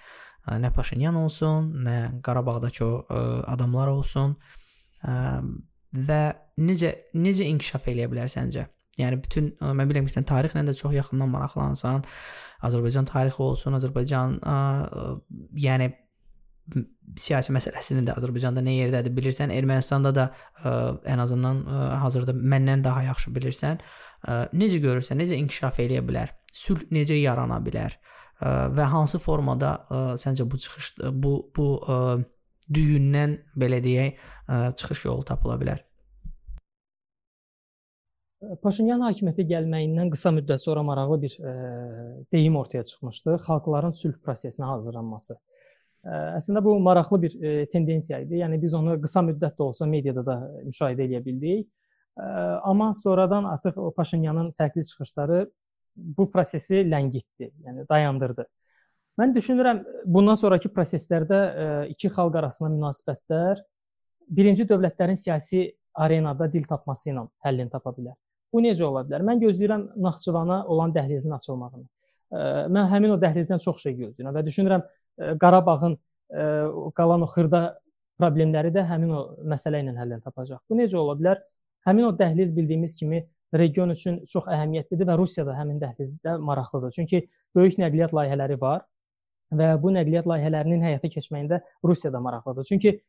Ə, 0.46 0.58
nə 0.62 0.72
Paşinyan 0.74 1.18
olsun, 1.18 1.72
nə 1.86 1.98
Qarabağdakı 2.26 2.84
o 2.86 2.92
ə, 3.02 3.20
adamlar 3.54 3.92
olsun. 3.94 4.36
Ə, 5.06 5.18
və 5.96 6.22
necə 6.60 6.92
necə 7.16 7.46
inkişaf 7.50 7.86
eləyə 7.92 8.10
bilər 8.12 8.32
səncə? 8.32 8.66
Yəni 8.96 9.20
bütün 9.20 9.50
mən 9.60 9.90
bilirəm 9.90 10.08
ki, 10.08 10.14
sən 10.14 10.26
tarixlə 10.28 10.64
də 10.64 10.72
çox 10.76 10.94
yaxından 10.96 11.28
maraqlansan. 11.28 12.04
Azərbaycan 12.64 13.08
tarixi 13.08 13.42
olsun, 13.44 13.76
Azərbaycan 13.76 14.38
ə, 14.40 14.56
yəni 15.60 15.90
siyasi 17.20 17.52
məsələsini 17.54 18.02
də 18.06 18.16
Azərbaycanda 18.18 18.64
nə 18.64 18.74
yerdədir 18.74 19.12
bilirsən, 19.14 19.52
Ermənistanda 19.54 20.12
da 20.16 20.26
ə, 20.32 20.72
ən 21.12 21.22
azından 21.22 21.62
ə, 21.62 21.82
hazırda 22.02 22.34
məndən 22.34 22.82
daha 22.86 23.04
yaxşı 23.10 23.32
bilirsən. 23.36 23.84
Ə, 24.24 24.46
necə 24.56 24.80
görürsən, 24.82 25.20
necə 25.20 25.38
inkişaf 25.40 25.80
eləyə 25.84 26.02
bilər? 26.06 26.32
Sülh 26.56 26.86
necə 26.94 27.18
yarana 27.18 27.58
bilər? 27.64 27.98
Ə, 28.40 28.54
və 28.76 28.86
hansı 28.92 29.20
formada 29.22 29.72
ə, 29.88 30.04
səncə 30.20 30.46
bu 30.48 30.60
çıxış 30.62 30.92
bu 31.12 31.34
bu 31.56 31.66
ə, 31.82 31.98
düyündən 32.72 33.36
belə 33.58 33.82
deyək, 33.84 34.22
ə, 34.48 34.62
çıxış 34.80 35.04
yolu 35.08 35.26
tapıla 35.28 35.58
bilər? 35.60 35.82
Paşinyan 38.62 39.00
hakimiyyətə 39.00 39.46
gəlməyindən 39.48 40.10
qısa 40.12 40.30
müddət 40.36 40.60
sonra 40.62 40.82
maraqlı 40.86 41.20
bir 41.22 41.36
ə, 41.40 41.52
deyim 42.32 42.56
ortaya 42.60 42.84
çıxmışdı. 42.84 43.38
Xalqların 43.46 43.94
sülh 43.96 44.18
prosesinə 44.22 44.68
hazırlanması. 44.74 45.38
Əslində 46.06 46.62
bu 46.62 46.76
maraqlı 46.78 47.18
bir 47.22 47.32
tendensiya 47.72 48.20
idi. 48.22 48.38
Yəni 48.42 48.60
biz 48.62 48.74
onu 48.78 48.94
qısa 49.02 49.24
müddət 49.26 49.56
də 49.58 49.64
olsa 49.64 49.88
mediada 49.90 50.22
da 50.26 50.36
müşahidə 50.62 51.08
edə 51.08 51.22
bildik. 51.24 51.66
Amma 52.16 52.92
sonradan 52.94 53.44
artıq 53.44 53.78
o 53.78 53.90
Paşinyanın 53.94 54.52
fərqli 54.56 54.84
çıxışları 54.88 55.46
bu 55.96 56.30
prosesi 56.30 56.82
ləngitdi, 56.84 57.50
yəni 57.64 57.88
dayandırdı. 57.88 58.46
Mən 59.20 59.32
düşünürəm 59.36 59.82
bundan 60.04 60.36
sonrakı 60.36 60.68
proseslərdə 60.72 61.40
iki 61.92 62.08
xalq 62.12 62.36
arasında 62.36 62.70
münasibətlər 62.72 63.62
birinci 64.28 64.66
dövlətlərin 64.68 65.16
siyasi 65.16 65.70
arenada 65.94 66.48
dil 66.52 66.64
tapması 66.68 67.10
ilə 67.12 67.26
həllini 67.44 67.72
tapa 67.72 67.92
bilər. 67.96 68.16
Bu 68.52 68.60
necə 68.64 68.84
ola 68.84 69.04
bilər? 69.04 69.24
Mən 69.24 69.40
gözləyirəm 69.40 69.86
Naxçıvana 70.04 70.62
olan 70.72 70.92
dəhlizin 70.92 71.32
açılmağını. 71.36 71.84
Mən 72.76 72.90
həmin 72.92 73.16
o 73.16 73.18
dəhlizdən 73.20 73.60
çox 73.64 73.82
şey 73.86 73.96
gözləyirəm 74.02 74.36
və 74.36 74.44
düşünürəm 74.46 74.86
Qarabağın 75.40 75.96
qalan 76.96 77.24
o 77.24 77.28
xırda 77.32 77.62
problemləri 78.20 78.72
də 78.74 78.84
həmin 78.88 79.12
o 79.12 79.20
məsələ 79.48 79.80
ilə 79.84 79.96
həllini 79.96 80.24
tapacaq. 80.24 80.60
Bu 80.68 80.76
necə 80.76 80.96
ola 81.00 81.16
bilər? 81.16 81.40
Həmin 81.86 82.08
o 82.08 82.12
dəhliz 82.18 82.54
bildiyimiz 82.56 82.96
kimi 82.96 83.22
region 83.54 83.92
üçün 83.94 84.18
çox 84.26 84.48
əhəmiyyətlidir 84.50 85.08
və 85.08 85.16
Rusiya 85.18 85.46
da 85.46 85.54
həmin 85.58 85.80
dəhlizdə 85.82 86.38
maraqlıdır. 86.42 86.94
Çünki 86.98 87.22
böyük 87.54 87.78
nəqliyyat 87.78 88.14
layihələri 88.16 88.60
var 88.60 88.82
və 89.54 89.74
bu 89.82 89.92
nəqliyyat 89.94 90.26
layihələrinin 90.26 90.82
həyata 90.82 91.10
keçməyində 91.12 91.60
Rusiya 91.84 92.12
da 92.12 92.20
maraqlıdır. 92.20 92.66
Çünki 92.68 93.00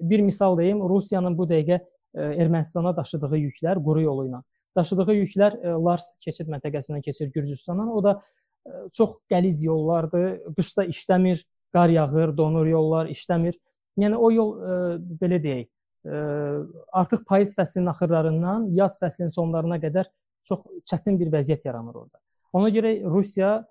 bir 0.00 0.20
misal 0.20 0.58
deyim, 0.58 0.82
Rusiyanın 0.88 1.38
bu 1.38 1.46
dəqiqə 1.50 1.80
Ermənistana 2.14 2.92
daşıdığı 2.96 3.38
yüklər 3.38 3.80
quru 3.82 4.02
yolu 4.04 4.28
ilə 4.28 4.42
daşıdığı 4.76 5.14
yüklər 5.14 5.56
Lars 5.84 6.10
keçid 6.22 6.50
məntəqəsindən 6.50 7.02
keçir 7.02 7.30
Gürcüstandan. 7.34 7.90
O 7.90 8.02
da 8.04 8.20
çox 8.92 9.18
qəliz 9.30 9.64
yollardır. 9.64 10.40
Qışda 10.56 10.86
işləmir, 10.90 11.44
qar 11.72 11.92
yağır, 11.92 12.34
donur 12.36 12.66
yollar, 12.66 13.10
işləmir. 13.12 13.58
Yəni 14.00 14.18
o 14.18 14.30
yol 14.34 14.50
e, 14.58 14.76
belə 15.20 15.38
deyək, 15.42 15.68
artıq 16.04 17.24
payız 17.26 17.54
fəslinin 17.56 17.90
axırlarından 17.90 18.66
yaz 18.76 18.98
fəslinin 19.00 19.32
sonlarına 19.32 19.78
qədər 19.82 20.10
çox 20.44 20.64
çətin 20.84 21.16
bir 21.20 21.30
vəziyyət 21.32 21.64
yaranır 21.64 21.94
orada. 22.04 22.18
Ona 22.52 22.68
görə 22.68 22.96
Rusiya 23.08 23.64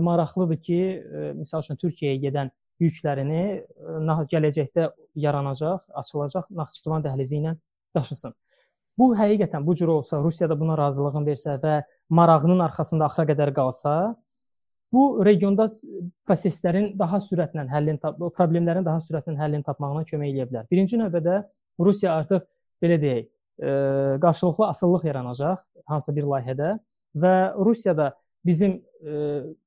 maraqlıdır 0.00 0.60
ki, 0.62 0.80
məsəl 1.40 1.64
üçün 1.64 1.80
Türkiyəyə 1.80 2.20
gedən 2.22 2.52
yüklərini 2.82 3.64
gələcəkdə 4.30 4.90
yaranacaq, 5.14 5.82
açılacaq 5.94 6.48
Naxçıvan 6.50 7.04
dəhlizi 7.04 7.40
ilə 7.40 7.56
daşısın. 7.96 8.34
Bu 8.98 9.14
həqiqətən 9.16 9.64
bu 9.66 9.74
cür 9.74 9.88
olsa, 9.88 10.20
Rusiya 10.22 10.48
da 10.50 10.58
buna 10.60 10.76
razılığını 10.78 11.24
versə 11.26 11.56
və 11.62 11.80
marağının 12.10 12.60
arxasında 12.66 13.08
axıra 13.08 13.26
qədər 13.32 13.52
qalsa, 13.56 14.14
bu 14.92 15.24
regionda 15.24 15.64
proseslərin 16.28 16.92
daha 16.98 17.16
sürətlə 17.24 17.64
həllini 17.72 17.98
problemlərin 18.36 18.84
daha 18.84 19.00
sürətlə 19.00 19.38
həllini 19.38 19.64
tapmağına 19.64 20.04
kömək 20.04 20.34
edə 20.34 20.48
bilər. 20.50 20.66
Birinci 20.70 21.00
növbədə 21.00 21.38
Rusiya 21.80 22.16
artıq 22.20 22.44
belə 22.82 22.98
deyək, 23.02 23.28
qarşılıqlı 24.22 24.66
asıllıq 24.68 25.06
yaranacaq 25.06 25.60
hansısa 25.86 26.16
bir 26.16 26.26
layihədə 26.32 26.72
və 27.22 27.34
Rusiya 27.56 27.96
da 27.96 28.12
bizim 28.44 28.80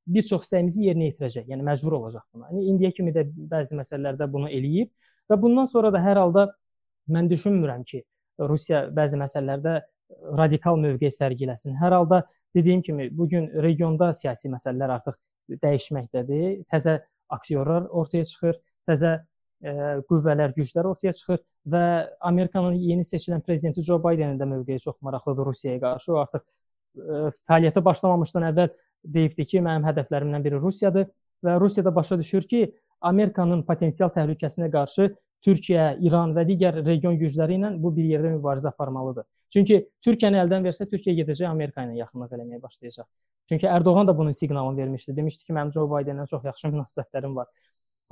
bir 0.08 0.28
çox 0.28 0.46
istəyimizi 0.48 0.86
yerinə 0.90 1.10
yetirəcək. 1.10 1.48
Yəni 1.52 1.64
məcbur 1.66 1.98
olacaq 2.00 2.24
buna. 2.34 2.50
Yəni 2.52 2.70
indiyə 2.74 2.92
kimi 2.96 3.14
də 3.16 3.26
bəzi 3.52 3.78
məsələlərdə 3.78 4.28
bunu 4.32 4.50
eləyib 4.52 4.92
və 5.32 5.40
bundan 5.42 5.68
sonra 5.70 5.92
da 5.94 6.02
hər 6.04 6.20
halda 6.22 6.50
mən 7.12 7.30
düşünmürəm 7.32 7.84
ki, 7.88 8.04
Rusiya 8.40 8.86
bəzi 8.96 9.20
məsələlərdə 9.20 9.78
radikal 10.38 10.80
mövqe 10.80 11.10
sərgiləsin. 11.12 11.78
Hər 11.80 11.96
halda 11.96 12.24
dediyim 12.56 12.82
kimi 12.82 13.10
bu 13.18 13.28
gün 13.30 13.48
regionda 13.64 14.12
siyasi 14.14 14.52
məsələlər 14.52 14.98
artıq 14.98 15.18
dəyişməkdədir. 15.64 16.66
Təzə 16.72 17.00
aktyorlar 17.32 17.88
ortaya 17.90 18.24
çıxır, 18.28 18.60
təzə 18.90 19.12
ə, 19.16 19.24
qüvvələr, 19.64 20.54
güclər 20.58 20.90
ortaya 20.90 21.14
çıxır 21.14 21.40
və 21.72 21.84
Amerikanın 22.22 22.76
yeni 22.78 23.06
seçilən 23.08 23.42
prezidenti 23.42 23.82
Joe 23.82 24.00
Bidenin 24.04 24.40
də 24.40 24.46
mövqeyi 24.46 24.80
çox 24.80 24.96
maraqlıdır 25.02 25.46
Rusiyaya 25.46 25.80
qarşı. 25.82 26.14
O 26.14 26.18
artıq 26.22 26.42
ə, 26.44 27.30
fəaliyyətə 27.48 27.84
başlamamışdan 27.86 28.50
əvvəl 28.52 28.74
deyibdi 29.18 29.46
ki, 29.46 29.62
mənim 29.66 29.86
hədəflərimdən 29.88 30.44
biri 30.46 30.62
Rusiyadır 30.62 31.08
və 31.46 31.60
Rusiya 31.60 31.86
da 31.86 31.96
başa 31.96 32.18
düşür 32.20 32.48
ki, 32.50 32.66
Amerikanın 33.02 33.64
potensial 33.68 34.10
təhlükəsinə 34.14 34.72
qarşı 34.72 35.14
Türkiyə, 35.46 35.96
İran 36.02 36.34
və 36.34 36.46
digər 36.48 36.80
region 36.86 37.18
gücləri 37.20 37.60
ilə 37.60 37.76
bu 37.82 37.92
bir 37.96 38.06
yerdə 38.10 38.32
mübarizə 38.34 38.72
aparmalıdır. 38.72 39.28
Çünki 39.54 39.78
Türkiyəni 40.06 40.40
əldən 40.42 40.66
versə, 40.66 40.88
Türkiyə 40.90 41.14
gedəcək 41.22 41.48
Amerika 41.50 41.84
ilə 41.86 42.00
yaxınlıq 42.00 42.34
eləməyə 42.34 42.62
başlayacaq. 42.64 43.06
Çünki 43.50 43.68
Ərdoğan 43.70 44.08
da 44.08 44.18
bunun 44.18 44.34
siqnalını 44.34 44.78
vermişdi. 44.78 45.16
Demişdi 45.16 45.46
ki, 45.46 45.54
mənim 45.54 45.74
Joe 45.76 45.86
Bidenlə 45.92 46.26
çox 46.32 46.48
yaxşı 46.50 46.72
münasibətlərim 46.74 47.36
var. 47.36 47.52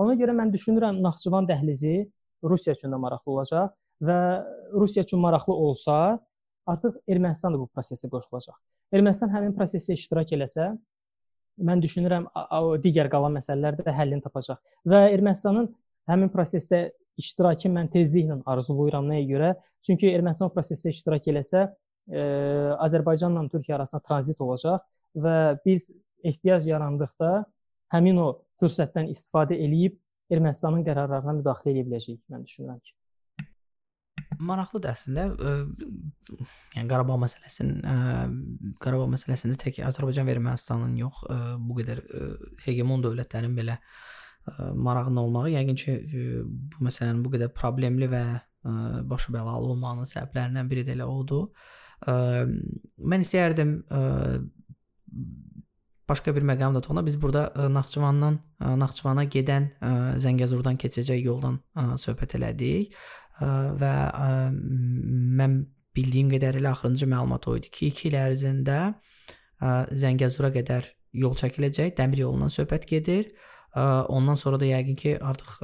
Ona 0.01 0.15
görə 0.17 0.33
mən 0.37 0.51
düşünürəm 0.53 1.01
Naxçıvan 1.03 1.47
dəhlizi 1.49 1.97
Rusiya 2.43 2.73
üçün 2.75 2.93
də 2.93 2.99
maraqlı 2.99 3.31
olacaq 3.31 3.73
və 4.03 4.17
Rusiya 4.73 5.03
üçün 5.05 5.21
maraqlı 5.23 5.53
olsa, 5.53 6.19
artıq 6.65 6.97
Ermənistan 7.07 7.53
da 7.53 7.59
bu 7.59 7.69
prosesə 7.71 8.09
qoşulacaq. 8.09 8.57
Ermənistan 8.93 9.31
həmin 9.33 9.53
prosesdə 9.57 9.95
iştirak 9.97 10.33
eləsə, 10.35 10.71
mən 11.61 11.83
düşünürəm 11.83 12.27
digər 12.83 13.09
qalan 13.13 13.37
məsələlər 13.37 13.77
də 13.83 13.93
həllini 13.93 14.25
tapacaq 14.25 14.59
və 14.89 15.05
Ermənistanın 15.13 15.69
həmin 16.09 16.31
prosesdə 16.33 16.87
iştirakı 17.21 17.69
mən 17.69 17.91
tezliklə 17.93 18.39
arzulayıram 18.49 19.07
nəyə 19.11 19.25
görə? 19.29 19.53
Çünki 19.85 20.09
Ermənistan 20.09 20.51
prosesdə 20.53 20.93
iştirak 20.95 21.29
eləsə, 21.29 21.67
e, 22.09 22.21
Azərbaycanla 22.81 23.45
Türkiyə 23.51 23.77
arasında 23.77 24.01
tranzit 24.07 24.41
olacaq 24.41 24.81
və 25.13 25.37
biz 25.65 25.91
ehtiyac 26.23 26.65
yarandıqda 26.67 27.33
həmin 27.93 28.19
o 28.23 28.27
fürsətdən 28.61 29.11
istifadə 29.11 29.57
eləyib 29.59 29.99
Ermənistanın 30.33 30.85
qərarlarına 30.87 31.33
müdaxilə 31.41 31.73
edə 31.73 31.83
biləcəyik 31.89 32.21
mən 32.31 32.45
düşünürəm 32.47 32.79
ki. 32.79 32.93
Maraqlıdır 34.43 34.93
əslində. 34.93 35.25
Ə, 35.35 35.51
yəni 36.77 36.89
Qarabağ 36.89 37.17
məsələsinin 37.21 37.83
ə, 37.83 37.97
Qarabağ 38.81 39.09
məsələsində 39.11 39.59
tək 39.61 39.81
Azərbaycan 39.89 40.25
və 40.27 40.35
Ermənistanın 40.37 40.95
yox, 40.97 41.21
ə, 41.27 41.37
bu 41.59 41.77
qədər 41.81 42.01
ə, 42.01 42.23
hegemon 42.65 43.03
dövlətlərin 43.03 43.53
belə 43.59 43.77
ə, 43.77 44.71
marağının 44.73 45.21
olmağı 45.25 45.53
yəqin 45.53 45.79
ki, 45.83 45.99
bu 46.73 46.87
məsələnin 46.87 47.21
bu 47.25 47.35
qədər 47.35 47.53
problemli 47.55 48.09
və 48.11 48.23
başı 49.11 49.33
bəlalı 49.35 49.73
olmağının 49.73 50.07
səbəblərindən 50.07 50.69
biri 50.71 50.85
də 50.87 50.93
elə 50.95 51.07
odur. 51.11 51.49
Mən 52.07 53.25
istəyərdim 53.25 53.73
başqa 56.09 56.35
bir 56.35 56.43
məqam 56.47 56.75
da 56.75 56.81
toxuna. 56.81 57.05
Biz 57.05 57.21
burada 57.21 57.69
Naxçıvandan 57.69 58.39
Naxçıvana 58.79 59.23
gedən 59.25 59.69
Zəngəzurdan 60.23 60.79
keçəcək 60.81 61.21
yoldan 61.23 61.61
söhbət 62.01 62.35
elədik 62.39 62.97
və 63.79 63.93
mən 65.39 65.55
bildiyim 65.95 66.29
qədərilə 66.33 66.73
axırıncı 66.73 67.07
məlumat 67.09 67.47
o 67.47 67.55
idi 67.57 67.69
ki, 67.69 67.89
2 67.93 68.07
il 68.09 68.19
ərzində 68.19 68.77
Zəngəzura 70.03 70.49
qədər 70.55 70.91
yol 71.23 71.35
çəkiləcək, 71.37 71.93
dəmir 71.97 72.25
yolundan 72.25 72.49
söhbət 72.53 72.87
gedir. 72.89 73.29
Ondan 73.73 74.35
sonra 74.39 74.59
da 74.61 74.65
yəqin 74.69 74.97
ki, 74.97 75.17
artıq 75.21 75.59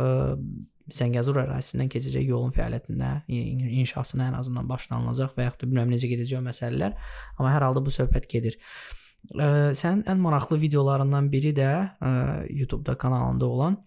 Zəngəzur 0.90 1.38
ərazisindən 1.44 1.90
keçəcək 1.94 2.26
yolun 2.26 2.54
fəaliyyətinə, 2.56 3.10
inşasına 3.30 4.32
ən 4.32 4.38
azından 4.40 4.70
başlanılacaq 4.70 5.36
və 5.38 5.46
yaxud 5.46 5.62
da 5.62 5.70
bilmirəm 5.70 5.92
necə 5.94 6.10
gedəcək 6.10 6.40
o 6.40 6.46
məsələlər, 6.48 6.96
amma 7.38 7.52
hər 7.54 7.66
halda 7.68 7.84
bu 7.86 7.94
söhbət 7.94 8.26
gedir. 8.32 8.58
Sənin 9.30 10.04
ən 10.10 10.20
maraqlı 10.24 10.60
videolarından 10.62 11.32
biri 11.32 11.54
də 11.58 11.70
YouTube-da 12.50 12.98
kanalında 12.98 13.46
olan 13.46 13.78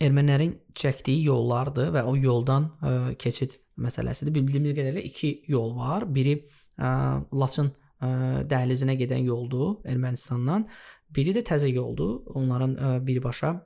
ermənilərin 0.00 0.54
çəkdiyi 0.76 1.26
yollardır 1.26 1.92
və 1.94 2.04
o 2.08 2.16
yoldan 2.16 2.70
keçid 3.18 3.58
məsələsidir. 3.80 4.34
Bildiyimiz 4.34 4.76
qədərilə 4.76 5.04
iki 5.06 5.36
yol 5.48 5.76
var. 5.76 6.08
Biri 6.14 6.38
Laçın 6.78 7.72
dəhlizinə 8.00 8.94
gedən 8.96 9.26
yoldur 9.28 9.82
Ermənistandan 9.84 10.64
Biri 11.10 11.34
də 11.34 11.42
təzə 11.46 11.70
yoldur. 11.72 12.20
Onların 12.38 12.76
ə, 12.76 12.90
birbaşa 13.06 13.50
ə, 13.50 13.60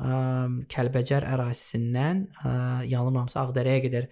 Kəlbəcər 0.00 1.26
ərazisindən 1.28 2.22
ə, 2.40 2.50
yanılmamsa 2.88 3.42
Ağdərəyə 3.42 3.82
qədər 3.84 4.06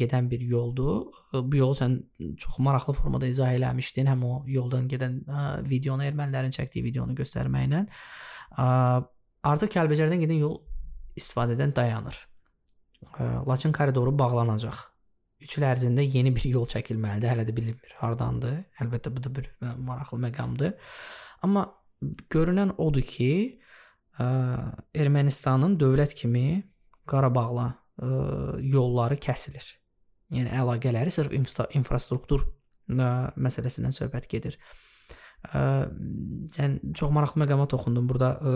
gedən 0.00 0.30
bir 0.30 0.40
yoldur. 0.48 1.10
Bu 1.34 1.58
yolu 1.60 1.76
sən 1.76 1.98
çox 2.40 2.56
maraqlı 2.64 2.94
formada 2.96 3.28
izah 3.28 3.52
eləmişdin, 3.58 4.08
həm 4.08 4.24
o 4.24 4.32
yoldan 4.48 4.88
gedən 4.88 5.20
videonu, 5.68 6.06
ermənilərin 6.08 6.56
çəkdiyi 6.56 6.86
videonu 6.88 7.14
göstərməklə. 7.18 7.84
Artıq 8.56 9.74
Kəlbəcərdən 9.76 10.24
gedən 10.24 10.40
yol 10.40 10.56
istifadədən 11.20 11.76
dayanır. 11.76 12.16
Laçın 13.48 13.76
koridoru 13.76 14.16
bağlanacaq. 14.18 14.86
3 15.40 15.56
il 15.56 15.64
ərzində 15.64 16.04
yeni 16.04 16.34
bir 16.36 16.44
yol 16.52 16.66
çəkilməlidir. 16.68 17.32
Hələ 17.32 17.46
də 17.48 17.54
bilinmir 17.56 17.94
hardandır. 18.00 18.58
Əlbəttə 18.82 19.12
bu 19.14 19.22
da 19.24 19.32
bir 19.36 19.48
maraqlı 19.60 20.18
məqamdır. 20.26 20.74
Amma 21.44 21.64
görünən 22.32 22.74
odur 22.76 23.04
ki, 23.04 23.60
ə, 24.20 24.26
Ermənistanın 25.00 25.76
dövlət 25.80 26.14
kimi 26.18 26.62
Qarabağla 27.10 27.66
ə, 27.70 28.10
yolları 28.62 29.18
kəsilir. 29.22 29.64
Yəni 30.34 30.52
əlaqələri 30.60 31.12
sırf 31.14 31.34
infra 31.34 31.66
infrastruktur 31.76 32.44
ə, 32.46 33.10
məsələsindən 33.40 33.96
söhbət 33.96 34.28
gedir. 34.30 34.58
Ə, 35.50 35.64
sən 36.54 36.78
çox 36.96 37.12
maraqlı 37.14 37.44
məqama 37.44 37.66
toxundun. 37.70 38.06
Burada 38.10 38.36
ə, 38.36 38.54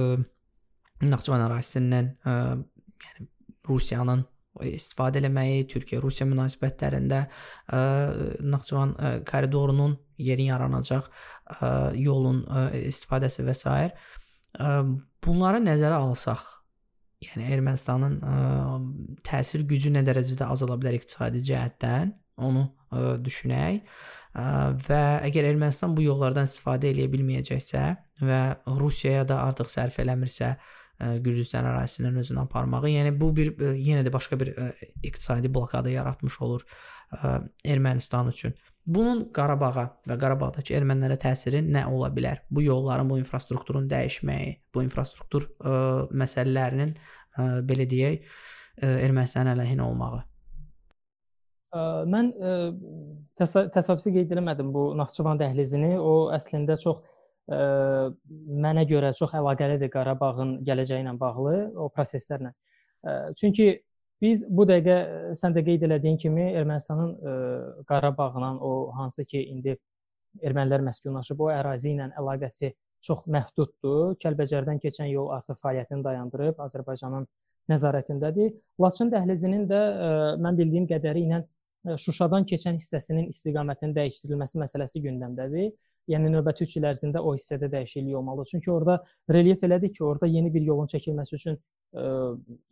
Naxçıvan 1.04 1.42
ərazisindən 1.48 2.14
ə, 2.22 2.36
yəni 3.04 3.28
Rusiyanın 3.64 4.22
istifadə 4.62 5.18
eləməyi, 5.18 5.64
Türkiyə-Rusiya 5.72 6.28
münasibətlərində 6.30 7.24
ə, 7.26 7.80
Naxçıvan 8.54 8.94
ə, 8.94 9.14
koridorunun 9.26 9.96
yeni 10.22 10.46
yaranacaq 10.52 11.08
ə, 11.08 11.72
yolun 11.98 12.44
ə, 12.46 12.68
istifadəsi 12.92 13.46
və 13.48 13.56
s. 13.56 13.66
Ə, 14.54 14.70
bunları 15.24 15.62
nəzərə 15.64 16.00
alsaq, 16.00 16.42
yəni 17.24 17.48
Ermənistanın 17.56 18.18
ə, 18.20 18.34
təsir 19.26 19.64
gücü 19.68 19.94
nə 19.94 20.04
dərəcədə 20.06 20.50
azala 20.52 20.76
bilər 20.80 20.98
iqtisadi 20.98 21.42
cəhətdən, 21.48 22.12
onu 22.44 22.66
ə, 22.68 23.16
düşünək 23.24 23.80
ə, 23.80 24.46
və 24.86 25.02
əgər 25.30 25.50
Ermənistan 25.54 25.96
bu 25.96 26.04
yollardan 26.06 26.48
istifadə 26.50 26.92
edə 26.92 27.08
bilməyəcəksə 27.12 27.84
və 28.28 28.40
Rusiyaya 28.80 29.26
da 29.28 29.42
artıq 29.48 29.72
sərf 29.72 30.00
eləmirsə, 30.04 30.54
Gürcüstan 30.94 31.66
ərazisindən 31.66 32.20
özünü 32.20 32.44
aparmağı. 32.44 32.86
Yəni 32.86 33.10
bu 33.18 33.32
bir 33.34 33.48
yenə 33.58 34.04
də 34.06 34.12
başqa 34.14 34.38
bir 34.38 34.52
iqtisadi 35.02 35.50
blokada 35.50 35.90
yaratmış 35.90 36.36
olur 36.46 36.62
Ermənistan 37.66 38.30
üçün. 38.30 38.54
Bunun 38.84 39.22
Qarabağa 39.32 39.86
və 40.04 40.16
Qarabağdakı 40.20 40.74
ermənilərə 40.76 41.16
təsiri 41.20 41.62
nə 41.64 41.86
ola 41.88 42.10
bilər? 42.12 42.42
Bu 42.52 42.60
yolların, 42.66 43.08
bu 43.08 43.16
infrastrukturun 43.16 43.86
dəyişməyi, 43.88 44.50
bu 44.74 44.82
infrastruktur 44.84 45.46
ə, 45.56 45.78
məsələlərinin 46.12 46.92
ə, 46.92 47.46
belə 47.64 47.86
deyək, 47.88 48.26
ə, 48.82 48.90
Ermənistanın 49.06 49.54
əleyhinə 49.54 49.86
olmağı. 49.86 50.20
Ə, 51.72 51.86
mən 52.12 52.28
ə, 52.36 52.52
təsa 53.40 53.64
təsadüfi 53.72 54.12
qeyd 54.18 54.36
etmədim 54.36 54.68
bu 54.74 54.90
Naxçıvan 55.00 55.40
dəhlizini. 55.40 55.94
O 55.96 56.28
əslində 56.36 56.76
çox 56.84 57.00
ə, 57.48 57.62
mənə 58.66 58.84
görə 58.90 59.14
çox 59.16 59.32
əlaqəlidir 59.40 59.92
Qarabağın 59.96 60.58
gələcəyi 60.68 61.06
ilə 61.06 61.16
bağlı 61.24 61.56
o 61.80 61.88
proseslərlə. 61.88 62.52
Ə, 63.00 63.16
çünki 63.40 63.72
Biz 64.22 64.44
bu 64.48 64.66
dəqiqə 64.68 65.34
sən 65.36 65.56
də 65.56 65.64
qeyd 65.66 65.84
elədiyin 65.88 66.16
kimi 66.20 66.46
Ermənistanın 66.54 67.10
ə, 67.14 67.34
Qarabağla 67.88 68.54
o 68.62 68.92
hansı 68.96 69.24
ki 69.24 69.42
indi 69.42 69.76
ermənilər 70.42 70.84
məskunlaşıb 70.86 71.40
o 71.44 71.50
ərazi 71.54 71.94
ilə 71.94 72.10
əlaqəsi 72.18 72.72
çox 73.04 73.26
məhduddur. 73.30 74.14
Kəlbəcərdən 74.22 74.80
keçən 74.82 75.10
yol 75.12 75.28
artıq 75.36 75.58
fəaliyyətini 75.60 76.04
dayandırıb, 76.06 76.62
Azərbaycanın 76.64 77.26
nəzarətindədir. 77.70 78.54
Laçın 78.80 79.12
dəhlizinin 79.12 79.66
də 79.68 79.80
ə, 79.80 80.14
mən 80.40 80.62
bildiyim 80.62 80.88
qədəri 80.90 81.26
ilə 81.28 81.44
Şuşadan 82.00 82.46
keçən 82.48 82.78
hissəsinin 82.80 83.26
istiqamətinin 83.28 83.92
dəyişdirilməsi 83.96 84.60
məsələsi 84.62 85.02
gündəmdədir. 85.04 85.74
Yəni 86.08 86.30
növbəti 86.32 86.64
3 86.64 86.78
il 86.78 86.86
ərzində 86.88 87.20
o 87.20 87.34
hissədə 87.36 87.68
dəyişiklik 87.72 88.16
olmalıdır. 88.16 88.48
Çünki 88.54 88.70
orada 88.72 88.94
relyef 89.28 89.64
elədir 89.68 89.92
ki, 89.92 90.04
orada 90.04 90.26
yeni 90.26 90.52
bir 90.54 90.64
yolun 90.64 90.88
çəkilməsi 90.88 91.36
üçün 91.36 91.58
ə, 91.92 92.06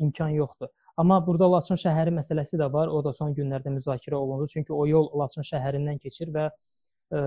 imkan 0.00 0.32
yoxdur. 0.38 0.72
Amma 0.96 1.18
burada 1.26 1.48
Laçın 1.52 1.78
şəhəri 1.80 2.12
məsələsi 2.12 2.58
də 2.60 2.68
var. 2.72 2.90
O 2.92 3.00
da 3.04 3.12
son 3.16 3.32
günlərdə 3.34 3.72
müzakirə 3.72 4.18
olundu. 4.18 4.46
Çünki 4.52 4.74
o 4.76 4.84
yol 4.86 5.08
Laçın 5.18 5.46
şəhərindən 5.48 6.00
keçir 6.02 6.32
və 6.34 6.48
ə, 6.48 7.22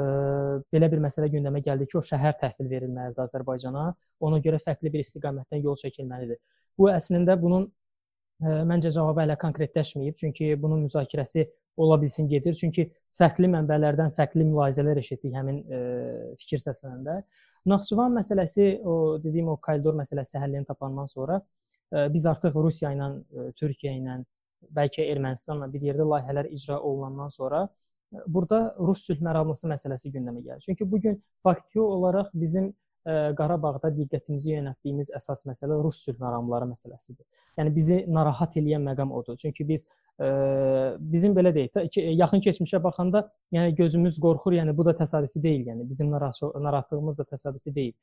belə 0.73 0.89
bir 0.91 1.01
məsələ 1.01 1.31
gündəmə 1.33 1.63
gəldi 1.65 1.87
ki, 1.89 1.97
o 1.97 2.03
şəhər 2.05 2.37
təhvil 2.41 2.69
verilməlidir 2.69 3.23
Azərbaycana. 3.25 3.87
Ona 4.27 4.41
görə 4.45 4.59
fərqli 4.61 4.93
bir 4.93 5.01
istiqamətdən 5.01 5.65
yol 5.65 5.79
çəkilməlidir. 5.81 6.37
Bu 6.77 6.91
əslində 6.93 7.39
bunun 7.41 7.65
ə, 7.65 8.61
məncə 8.69 8.93
cavabı 8.93 9.25
hələ 9.25 9.39
konkretləşməyib. 9.41 10.19
Çünki 10.21 10.53
bunun 10.61 10.85
müzakirəsi 10.85 11.47
ola 11.81 11.97
bilsin 12.01 12.29
gedir. 12.29 12.53
Çünki 12.53 12.91
fərqli 13.17 13.49
mənbələrdən 13.49 14.13
fərqli 14.15 14.45
mülahizələr 14.45 15.01
eşitdik 15.01 15.33
həmin 15.33 15.63
ə, 15.65 15.81
fikir 16.37 16.61
səslənəndə. 16.61 17.19
Naxçıvan 17.65 18.13
məsələsi, 18.13 18.65
o 18.85 19.17
dediyim 19.23 19.47
o 19.49 19.55
koridor 19.57 19.95
məsələsi 19.97 20.37
həllini 20.37 20.67
tapandan 20.69 21.09
sonra 21.09 21.39
biz 21.91 22.25
artıq 22.25 22.55
Rusiya 22.55 22.93
ilə, 22.95 23.09
Türkiyə 23.59 23.95
ilə, 23.99 24.19
bəlkə 24.75 25.05
Ermənistanla 25.11 25.69
bir 25.73 25.83
yerdə 25.85 26.07
layihələr 26.07 26.49
icra 26.55 26.79
olunandan 26.79 27.29
sonra 27.29 27.67
burada 28.27 28.75
Rus 28.79 29.03
sülh 29.05 29.21
məramlısı 29.21 29.69
məsələsi 29.69 30.11
gündəmə 30.13 30.41
gəlir. 30.41 30.63
Çünki 30.65 30.91
bu 30.91 31.01
gün 31.01 31.23
faktiki 31.43 31.81
olaraq 31.81 32.31
bizim 32.33 32.73
Qarabağda 33.05 33.91
diqqətimizi 33.93 34.55
yönəltdiyimiz 34.55 35.11
əsas 35.13 35.43
məsələ 35.45 35.75
Rus 35.77 35.99
sülh 36.07 36.17
məramları 36.17 36.65
məsələsidir. 36.71 37.21
Yəni 37.59 37.73
bizi 37.75 37.97
narahat 38.09 38.57
edən 38.57 38.81
məqam 38.81 39.11
odur. 39.13 39.37
Çünki 39.37 39.61
biz 39.67 39.83
ə, 40.17 40.29
bizim 40.97 41.35
belə 41.37 41.51
deyək 41.53 41.75
də 41.75 42.05
yaxın 42.17 42.41
keçmişə 42.41 42.81
baxanda, 42.81 43.27
yəni 43.53 43.75
gözümüz 43.77 44.17
qorxur, 44.23 44.57
yəni 44.57 44.73
bu 44.73 44.87
da 44.89 44.95
təsadüfi 44.97 45.43
deyil, 45.43 45.67
yəni 45.69 45.85
bizim 45.85 46.09
narahatlığımız 46.09 47.19
da 47.21 47.27
təsadüfi 47.29 47.75
deyil. 47.75 47.93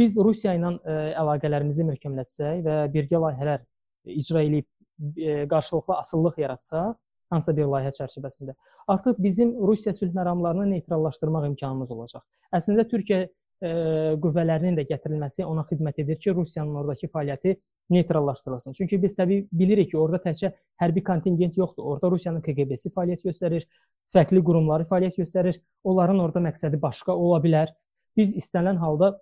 Biz 0.00 0.16
Rusiya 0.24 0.56
ilə 0.56 0.74
ə, 0.80 0.96
əlaqələrimizi 1.20 1.84
möhkəmlətsək 1.90 2.62
və 2.64 2.76
birgə 2.94 3.20
layihələr 3.20 3.64
icra 4.16 4.44
edib 4.46 4.66
ə, 4.66 5.44
qarşılıqlı 5.50 5.98
asıllıq 5.98 6.38
yaratsaq, 6.40 6.94
hansısa 7.30 7.56
bir 7.58 7.68
layihə 7.70 7.92
çərçivəsində, 7.98 8.56
artıq 8.90 9.20
bizim 9.22 9.52
Rusiya 9.60 9.92
sülh 9.96 10.14
məramlarını 10.16 10.70
neytrallaşdırmaq 10.70 11.50
imkanımız 11.52 11.92
olacaq. 11.94 12.24
Əslində 12.56 12.86
Türkiyə 12.90 13.26
ə, 13.26 13.74
qüvvələrinin 14.22 14.80
də 14.80 14.86
gətirilməsi 14.88 15.44
ona 15.46 15.66
xidmət 15.68 16.02
edir 16.04 16.18
ki, 16.22 16.34
Rusiyanın 16.34 16.80
oradakı 16.80 17.10
fəaliyyəti 17.12 17.58
neytrallaşdırılsın. 17.90 18.72
Çünki 18.78 19.02
biz 19.02 19.16
təbii 19.18 19.46
bilirik 19.52 19.90
ki, 19.92 19.98
orada 19.98 20.20
təkcə 20.24 20.52
hərbi 20.80 21.02
kontingent 21.04 21.56
yoxdur. 21.58 21.84
Orada 21.92 22.10
Rusiyanın 22.10 22.42
KGB-si 22.44 22.92
fəaliyyət 22.94 23.24
göstərir, 23.26 23.66
fərqli 24.10 24.42
qurumları 24.46 24.86
fəaliyyət 24.88 25.18
göstərir. 25.20 25.58
Onların 25.84 26.22
orada 26.22 26.42
məqsədi 26.44 26.80
başqa 26.80 27.16
ola 27.18 27.40
bilər. 27.42 27.74
Biz 28.16 28.36
istənilən 28.38 28.78
halda 28.82 29.16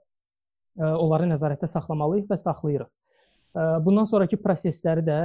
onları 0.79 1.27
nəzarətdə 1.33 1.67
saxlamalıyıq 1.75 2.31
və 2.31 2.39
saxlayırıq. 2.39 2.91
Bundan 3.85 4.07
sonrakı 4.07 4.37
prosesləri 4.39 5.03
də 5.03 5.21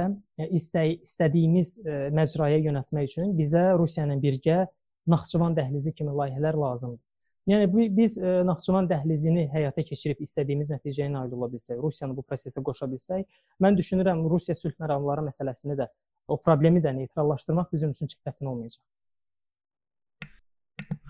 istə 0.56 0.82
istədiyimiz 0.96 1.76
məcraya 2.16 2.58
yönəltmək 2.64 3.10
üçün 3.10 3.34
bizə 3.38 3.72
Rusiya 3.78 4.06
ilə 4.08 4.16
birgə 4.22 4.64
Naxçıvan 5.06 5.52
dəhlizi 5.54 5.92
kimi 5.94 6.10
layihələr 6.16 6.56
lazımdır. 6.56 7.02
Yəni 7.46 7.68
bu 7.68 7.84
biz 7.92 8.16
Naxçıvan 8.18 8.88
dəhlizini 8.88 9.44
həyata 9.52 9.84
keçirib 9.84 10.22
istədiyimiz 10.24 10.72
nəticəyə 10.72 11.10
nail 11.12 11.34
ola 11.36 11.50
bilsək, 11.52 11.76
Rusiyanı 11.76 12.16
bu 12.16 12.24
prosesə 12.24 12.62
qoşa 12.64 12.88
bilsək, 12.88 13.26
mən 13.60 13.76
düşünürəm 13.76 14.24
Rusiya 14.32 14.56
sülh 14.56 14.72
məramları 14.80 15.26
məsələsini 15.28 15.76
də 15.76 15.90
o 16.26 16.40
problemi 16.40 16.80
də 16.80 16.94
neytrallaşdırmaq 16.96 17.68
bizim 17.72 17.92
üçün 17.92 18.08
çətin 18.08 18.48
olmayacaq. 18.48 18.80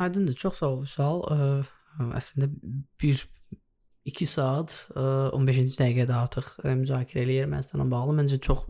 Aydındır, 0.02 0.34
çox 0.34 0.58
sağ 0.58 0.72
ol 0.72 0.82
Vüsal. 0.82 1.22
Əslində 2.18 2.50
1 2.98 3.20
2 4.04 4.26
saat 4.28 4.72
15-ci 4.94 5.78
dəqiqədə 5.80 6.14
artıq 6.16 6.50
müzakirə 6.64 7.22
eləyir 7.24 7.46
Ermənistanla 7.46 7.86
bağlı. 7.90 8.18
Məncə 8.20 8.36
çox 8.44 8.66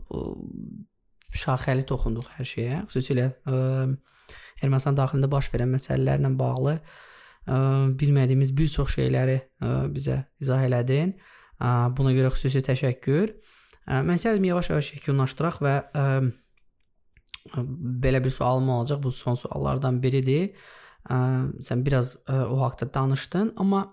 şaxəli 1.35 1.83
toxunduq 1.89 2.29
hər 2.37 2.47
şeyə. 2.47 2.77
Xüsusilə 2.87 3.25
Ermənistan 4.63 4.95
daxilində 4.95 5.27
baş 5.31 5.51
verən 5.51 5.75
məsələlərlə 5.75 6.31
bağlı 6.39 6.77
bilmədiyimiz 7.99 8.55
bir 8.57 8.71
çox 8.71 8.95
şeyləri 8.95 9.37
bizə 9.93 10.23
izah 10.41 10.63
elədin. 10.65 11.13
Buna 11.59 12.15
görə 12.15 12.31
xüsusi 12.33 12.63
təşəkkür. 12.65 13.35
Mən 13.85 14.15
istərdim 14.17 14.47
yavaş-yavaş 14.49 14.95
yekunlaşdıraq 14.95 15.59
və 15.61 15.75
belə 18.01 18.23
bir 18.23 18.33
sualım 18.33 18.71
olacaq. 18.79 19.03
Bu 19.03 19.11
son 19.11 19.35
suallardan 19.37 20.01
biridir. 20.01 20.55
Sən 21.05 21.85
biraz 21.85 22.15
o 22.25 22.57
haqqda 22.63 22.93
danışdın, 22.93 23.53
amma 23.61 23.83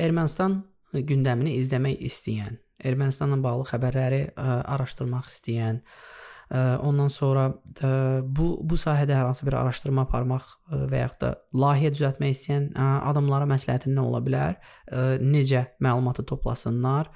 Ermənistan 0.00 0.60
gündəmini 0.92 1.58
izləmək 1.60 2.00
istəyən, 2.08 2.58
Ermənistanla 2.80 3.36
bağlı 3.44 3.68
xəbərləri 3.68 4.22
araşdırmaq 4.40 5.28
istəyən, 5.28 5.82
Ondan 6.82 7.08
sonra 7.08 7.44
bu 8.26 8.46
bu 8.66 8.76
sahədə 8.78 9.14
hər 9.14 9.28
hansı 9.28 9.46
bir 9.46 9.54
araşdırma 9.54 10.02
aparmaq 10.08 10.48
və 10.90 11.04
yaxud 11.04 11.20
da 11.22 11.28
layihə 11.54 11.92
düzəltmək 11.94 12.34
istəyən 12.34 12.64
adamlara 13.06 13.46
məsləhətin 13.46 13.94
nə 13.94 14.02
ola 14.02 14.18
bilər? 14.24 14.56
Necə 15.22 15.68
məlumatı 15.78 16.24
toplasınlar? 16.26 17.12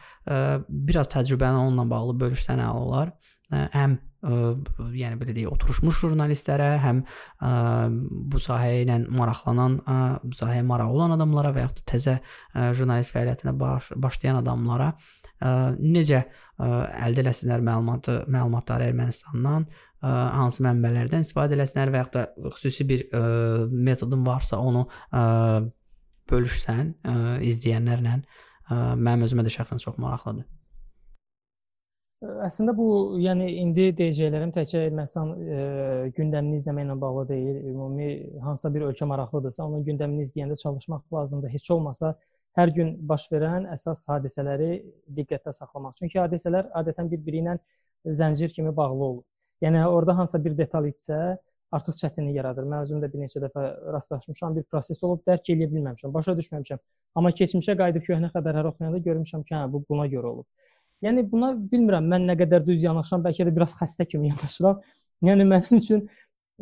Biraz 0.69 1.11
təcrübəni 1.16 1.65
onunla 1.65 1.89
bağlı 1.90 2.15
bölüşsən 2.23 2.62
əla 2.62 2.85
olar. 2.86 3.11
Həm 3.51 3.98
ə, 3.98 4.14
yəni 4.24 5.18
belə 5.20 5.34
deyək, 5.36 5.52
oturmuş 5.52 6.01
jurnalistlərə, 6.05 6.70
həm 6.82 7.02
ə, 7.05 7.51
bu 8.32 8.40
sahə 8.40 8.70
ilə 8.82 8.98
maraqlanan, 9.12 9.76
ə, 9.84 9.98
bu 10.24 10.38
sahəyə 10.38 10.64
marağı 10.66 10.94
olan 10.94 11.16
adamlara 11.16 11.52
və 11.55 11.66
yaxud 11.66 11.82
da 11.82 11.86
təzə 11.92 12.16
ə, 12.18 12.70
jurnalist 12.76 13.14
fəaliyyətinə 13.16 13.55
baş, 13.60 13.92
başlayan 14.01 14.40
adamlara 14.40 14.92
ə, 14.94 15.74
necə 15.80 16.22
ə, 16.24 16.70
əldə 17.09 17.24
eləsinlər 17.26 17.64
məlumatı, 17.68 18.16
məlumatları 18.32 18.88
Ermənistandan, 18.88 19.68
ə, 20.01 20.16
hansı 20.40 20.64
mənbələrdən 20.64 21.26
istifadə 21.26 21.59
eləsinlər 21.59 21.92
və 21.92 22.02
yaxud 22.05 22.18
da 22.18 22.51
xüsusi 22.56 22.88
bir 22.88 23.06
ə, 23.10 23.22
metodun 23.70 24.24
varsa 24.26 24.60
onu 24.62 24.86
ə, 25.12 25.24
bölüşsən 26.32 26.92
ə, 27.05 27.16
izləyənlərlə. 27.52 28.18
Ə, 28.64 28.84
mənim 28.96 29.26
özümə 29.28 29.44
də 29.44 29.52
şəxsən 29.52 29.82
çox 29.84 30.01
maraqlıdır. 30.01 30.48
Əslində 32.44 32.72
bu, 32.76 32.86
yəni 33.20 33.46
indi 33.60 33.88
deyəcəklərim 33.96 34.52
təkcə 34.55 34.84
Ermənistan 34.88 35.32
e, 35.34 35.64
gündəmini 36.16 36.56
izləməklə 36.60 36.96
bağlı 37.01 37.24
deyil. 37.28 37.56
Ümumi 37.72 38.09
hansısa 38.44 38.70
bir 38.74 38.86
ölkə 38.88 39.09
maraqlıdırsa, 39.10 39.66
onun 39.66 39.84
gündəmini 39.84 40.24
izləyəndə 40.24 40.56
çalışmaq 40.60 41.02
lazımdır. 41.12 41.52
Heç 41.52 41.70
olmasa 41.74 42.14
hər 42.59 42.72
gün 42.74 42.94
baş 43.09 43.26
verən 43.32 43.68
əsas 43.74 44.06
hadisələri 44.09 44.70
diqqətdə 45.16 45.52
saxlamaq. 45.59 45.96
Çünki 45.98 46.20
hadisələr 46.22 46.70
adətən 46.80 47.10
bir-biri 47.12 47.42
ilə 47.42 47.59
zəncir 48.06 48.55
kimi 48.55 48.74
bağlı 48.76 49.05
olur. 49.10 49.24
Yəni 49.64 49.84
orada 49.86 50.16
hansısa 50.18 50.44
bir 50.44 50.56
detal 50.59 50.86
itsə, 50.88 51.36
artıq 51.74 51.96
çətinlik 51.98 52.36
yaradır. 52.38 52.66
Mən 52.70 52.84
özüm 52.86 53.01
də 53.02 53.10
bir 53.12 53.24
neçə 53.24 53.42
dəfə 53.42 53.64
rastlaşmışam, 53.92 54.56
bir 54.56 54.66
proses 54.70 55.01
olub 55.05 55.24
dərk 55.28 55.51
edə 55.55 55.66
bilməmişəm, 55.72 56.12
başa 56.14 56.36
düşməmişəm. 56.38 56.82
Amma 57.18 57.32
keçmişə 57.40 57.76
qayıdıb 57.80 58.06
köhnə 58.06 58.30
xəbərləri 58.34 58.70
oxuyanda 58.70 59.01
görmüşəm 59.09 59.42
ki, 59.48 59.56
hə 59.56 59.66
bu 59.72 59.82
buna 59.88 60.06
görə 60.12 60.30
olub. 60.30 60.46
Yəni 61.05 61.24
buna 61.28 61.52
bilmirəm 61.70 62.06
mən 62.09 62.28
nə 62.31 62.36
qədər 62.40 62.64
düz 62.64 62.85
yanaşıram, 62.86 63.24
bəlkə 63.26 63.44
də 63.48 63.52
biraz 63.55 63.74
xəstə 63.76 64.06
kimi 64.09 64.31
yanaşıram. 64.31 64.81
Yəni 65.24 65.44
mənim 65.51 65.81
üçün 65.81 66.06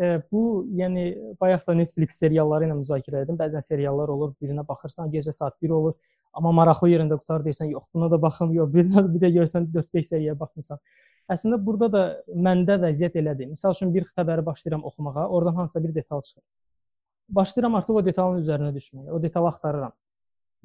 e, 0.01 0.19
bu, 0.33 0.65
yəni 0.79 1.05
bayaq 1.41 1.67
da 1.69 1.77
Netflix 1.79 2.19
serialları 2.23 2.67
ilə 2.67 2.79
müzakirə 2.81 3.23
edim. 3.27 3.39
Bəzən 3.39 3.63
seriallar 3.65 4.11
olur, 4.11 4.35
birinə 4.43 4.67
baxırsan, 4.67 5.13
gecə 5.15 5.35
saat 5.37 5.55
1 5.63 5.77
olur, 5.77 5.95
amma 6.35 6.53
maraqlı 6.59 6.91
yerində 6.91 7.19
qutar 7.21 7.45
deyirsən, 7.47 7.71
yox, 7.77 7.87
buna 7.95 8.11
da 8.11 8.19
baxım, 8.23 8.55
yox, 8.59 8.73
birinə 8.77 9.07
bir 9.15 9.23
də 9.23 9.33
görsən 9.39 9.71
4-5 9.77 10.11
səviyyəyə 10.11 10.39
baxmısan. 10.43 10.83
Əslində 11.31 11.59
burada 11.63 11.89
da 11.93 12.05
məndə 12.35 12.81
vəziyyət 12.83 13.21
elədir. 13.23 13.53
Məsəl 13.55 13.77
üçün 13.77 13.93
bir 13.95 14.09
xəbəri 14.11 14.45
başlayıram 14.47 14.83
oxumağa, 14.91 15.29
oradan 15.29 15.55
hansısa 15.63 15.85
bir 15.85 15.95
detal 15.95 16.21
çıxır. 16.21 16.43
Başlayıram 17.39 17.77
artıq 17.79 18.01
o 18.01 18.05
detalın 18.05 18.41
üzərinə 18.43 18.73
düşməyə, 18.75 19.13
o 19.15 19.23
detalı 19.23 19.53
axtarıram. 19.53 19.95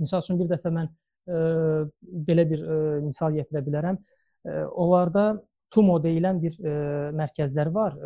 Məsəl 0.02 0.26
üçün 0.26 0.40
bir 0.42 0.50
dəfə 0.50 0.74
mən 0.74 0.90
belə 1.28 2.48
bir 2.50 2.64
misal 3.06 3.36
gətirə 3.36 3.64
bilərəm. 3.66 4.00
Onlarda 4.72 5.26
TUMO 5.74 5.98
deyilən 6.04 6.40
bir 6.42 6.56
mərkəzlər 7.18 7.72
var. 7.76 7.98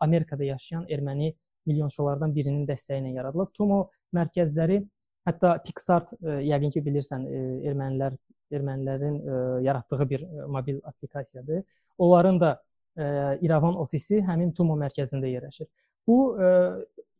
Amerikada 0.00 0.44
yaşayan 0.44 0.86
erməni 0.88 1.34
milyonçulardan 1.68 2.32
birinin 2.32 2.64
dəstəyi 2.68 3.02
ilə 3.02 3.18
yaradılıb. 3.18 3.52
TUMO 3.56 3.82
mərkəzləri 4.16 4.80
hətta 5.28 5.58
Pixart 5.66 6.14
yəqin 6.24 6.72
ki 6.72 6.80
bilirsən 6.86 7.26
ermənilər 7.68 8.16
ermənilərin 8.48 9.18
yaratdığı 9.60 10.08
bir 10.08 10.22
mobil 10.48 10.80
applikasiyadır. 10.84 11.64
onların 11.98 12.40
da 12.40 12.62
İrəvan 13.44 13.76
ofisi 13.78 14.22
həmin 14.26 14.52
Tumo 14.56 14.74
mərkəzində 14.78 15.28
yerləşir. 15.30 15.68
Bu 16.06 16.38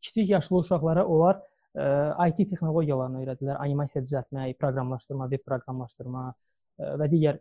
kiçik 0.00 0.30
yaşlı 0.30 0.56
uşaqlara 0.56 1.06
onlar 1.06 1.42
IT 1.78 2.42
texnologiyalarını 2.50 3.22
öyrədirlər, 3.22 3.58
animasiya 3.62 4.02
düzəltmək, 4.04 4.56
proqramlaşdırma, 4.58 5.28
veb 5.30 5.44
proqramlaşdırma 5.46 6.24
və 6.98 7.08
digər 7.12 7.38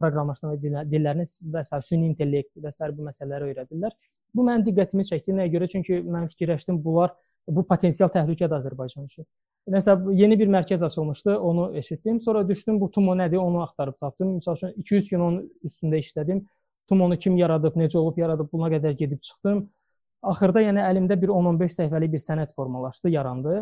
proqramlaşdırma 0.00 0.84
dillərini 0.90 1.26
və 1.54 1.62
s. 1.64 1.80
süni 1.88 2.10
intellekt 2.10 2.52
və 2.60 2.72
s. 2.72 2.90
bu 2.92 3.06
məsələləri 3.08 3.52
öyrədirlər. 3.52 3.96
Bu 4.36 4.44
mənim 4.44 4.66
diqqətimi 4.66 5.06
çəkdi. 5.08 5.34
Nəyə 5.38 5.52
görə? 5.54 5.68
Çünki 5.72 6.02
mən 6.04 6.28
fikirləşdim, 6.32 6.82
bunlar 6.84 7.14
bu 7.48 7.64
potensial 7.64 8.10
təhlükədir 8.12 8.58
Azərbaycan 8.58 9.06
üçün. 9.08 9.24
Nəsə 9.70 9.96
yeni 10.14 10.36
bir 10.38 10.50
mərkəz 10.52 10.84
açılmışdı, 10.86 11.38
onu 11.38 11.70
eşitdim. 11.78 12.20
Sonra 12.20 12.44
düşdüm 12.48 12.80
bu 12.80 12.90
Tumo 12.90 13.16
nədir, 13.18 13.40
onu 13.42 13.62
axtarıb 13.64 13.96
tapdım. 13.98 14.36
Məsəl 14.36 14.58
üçün 14.58 14.74
2-3 14.82 15.10
gün 15.10 15.24
onun 15.26 15.40
üstündə 15.64 15.98
işlədim. 16.02 16.44
Tumonu 16.86 17.16
kim 17.18 17.36
yaradıb, 17.36 17.74
necə 17.74 17.98
olub 17.98 18.18
yaradıb, 18.18 18.52
buna 18.52 18.68
qədər 18.70 18.94
gedib 18.98 19.22
çıxdım. 19.26 19.64
Axırda 20.22 20.62
yəni 20.64 20.82
əlimdə 20.82 21.18
bir 21.20 21.32
10-15 21.34 21.74
səhifəlik 21.80 22.14
bir 22.16 22.22
sənəd 22.22 22.54
formalaşdı, 22.56 23.10
yarandı. 23.14 23.58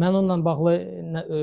Mən 0.00 0.16
onunla 0.20 0.44
bağlı 0.44 0.74
ə, 0.74 1.42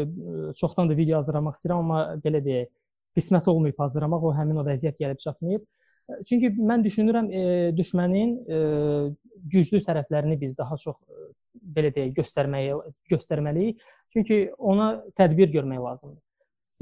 çoxdan 0.60 0.90
da 0.90 0.98
video 0.98 1.20
hazırlamaq 1.20 1.58
istəyirəm, 1.58 1.84
amma 1.84 1.99
belə 2.24 2.41
deyək, 2.44 2.72
qismət 3.16 3.48
olmayıb 3.52 3.80
hazırlamaq, 3.80 4.26
o 4.28 4.34
həmin 4.36 4.60
o 4.60 4.66
vəziyyət 4.68 4.99
gəlib 5.03 5.22
çatmayıb. 5.24 5.68
Çünki 6.28 6.52
mən 6.58 6.84
düşünürəm, 6.84 7.30
e, 7.32 7.44
düşmənin 7.78 8.34
e, 8.44 8.60
güclü 9.53 9.80
tərəflərini 9.86 10.38
biz 10.41 10.58
daha 10.58 10.78
çox 10.80 10.98
e, 10.98 11.30
belə 11.76 11.91
deyək, 11.95 12.16
göstərməyə 12.18 12.80
göstərməliyik. 13.12 13.84
Çünki 14.12 14.41
ona 14.58 14.94
tədbir 15.16 15.52
görmək 15.53 15.80
lazımdır. 15.86 16.24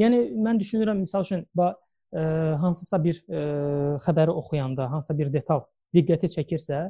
Yəni 0.01 0.21
mən 0.39 0.61
düşünürəm, 0.61 1.03
məsəl 1.03 1.27
üçün, 1.27 1.43
bax 1.57 1.77
ə, 2.15 2.23
hansısa 2.63 3.01
bir 3.03 3.19
ə, 3.27 3.43
xəbəri 4.05 4.33
oxuyanda, 4.41 4.89
hansısa 4.93 5.17
bir 5.19 5.33
detal 5.33 5.65
diqqəti 5.95 6.31
çəkirsə, 6.37 6.87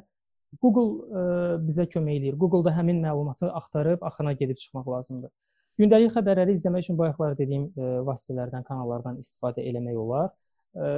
Google 0.58 0.90
ə, 0.90 1.24
bizə 1.62 1.86
kömək 1.90 2.20
edir. 2.20 2.38
Google-da 2.42 2.74
həmin 2.74 3.02
məlumatı 3.04 3.52
axtarıb 3.60 4.04
axına 4.04 4.34
gedib 4.40 4.58
çıxmaq 4.58 4.90
lazımdır. 4.90 5.32
Gündəlik 5.80 6.12
xəbərləri 6.16 6.56
izləmək 6.58 6.88
üçün 6.88 6.98
bayaqlar 7.00 7.38
dediyim 7.38 7.70
ə, 7.70 7.92
vasitələrdən, 8.08 8.66
kanallardan 8.68 9.20
istifadə 9.22 9.64
eləmək 9.70 10.00
olar. 10.02 10.34
Ə, 10.74 10.90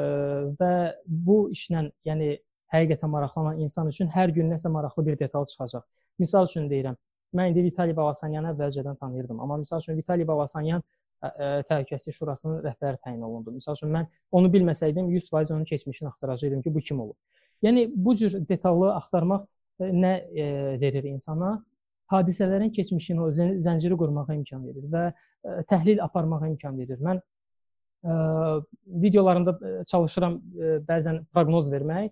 və 0.60 0.72
bu 1.06 1.44
işlə, 1.54 1.90
yəni 2.08 2.38
həqiqətən 2.72 3.12
maraqlanan 3.12 3.60
insan 3.62 3.92
üçün 3.92 4.10
hər 4.14 4.32
gün 4.36 4.50
nəsə 4.54 4.72
maraqlı 4.72 5.06
bir 5.12 5.20
detal 5.20 5.46
çıxacaq. 5.46 5.84
Misal 6.20 6.48
üçün 6.48 6.70
deyirəm, 6.72 6.98
mən 7.36 7.52
indi 7.52 7.68
Vitali 7.68 7.96
Balasanyanı 7.96 8.54
əvvəlcədən 8.56 8.98
tanıyırdım, 9.04 9.40
amma 9.44 9.58
misal 9.62 9.84
üçün 9.84 10.00
Vitali 10.00 10.28
Balasanyan 10.28 10.84
Təhlükəsizlik 11.22 12.16
Şurasının 12.18 12.64
rəhbəri 12.66 12.98
təyin 13.04 13.22
olundu. 13.22 13.54
Məsəl 13.54 13.78
üçün 13.78 13.92
mən 13.94 14.08
onu 14.34 14.50
bilməsəydim 14.54 15.12
100% 15.14 15.54
onun 15.54 15.68
keçmişini 15.70 16.10
axtaracaqdım 16.10 16.62
ki, 16.66 16.74
bu 16.74 16.80
kim 16.80 17.00
olub. 17.00 17.18
Yəni 17.62 17.90
bu 17.96 18.16
cür 18.18 18.40
detallı 18.50 18.94
axtarmaq 18.96 19.46
nə 19.80 20.14
e, 20.34 20.46
verir 20.82 21.04
insana? 21.10 21.60
Hadisələrin 22.12 22.72
keçmişini, 22.76 23.22
o 23.22 23.30
zənciri 23.32 23.98
qurmağa 23.98 24.34
imkan 24.36 24.64
verir 24.66 24.88
və 24.92 25.04
e, 25.12 25.62
təhlil 25.70 26.02
aparmağa 26.04 26.50
imkan 26.50 26.78
verir. 26.78 27.00
Mən 27.00 27.22
ə, 27.22 28.16
videolarımda 29.06 29.54
çalışıram 29.88 30.40
ə, 30.40 30.74
bəzən 30.88 31.22
proqnoz 31.34 31.72
vermək. 31.72 32.12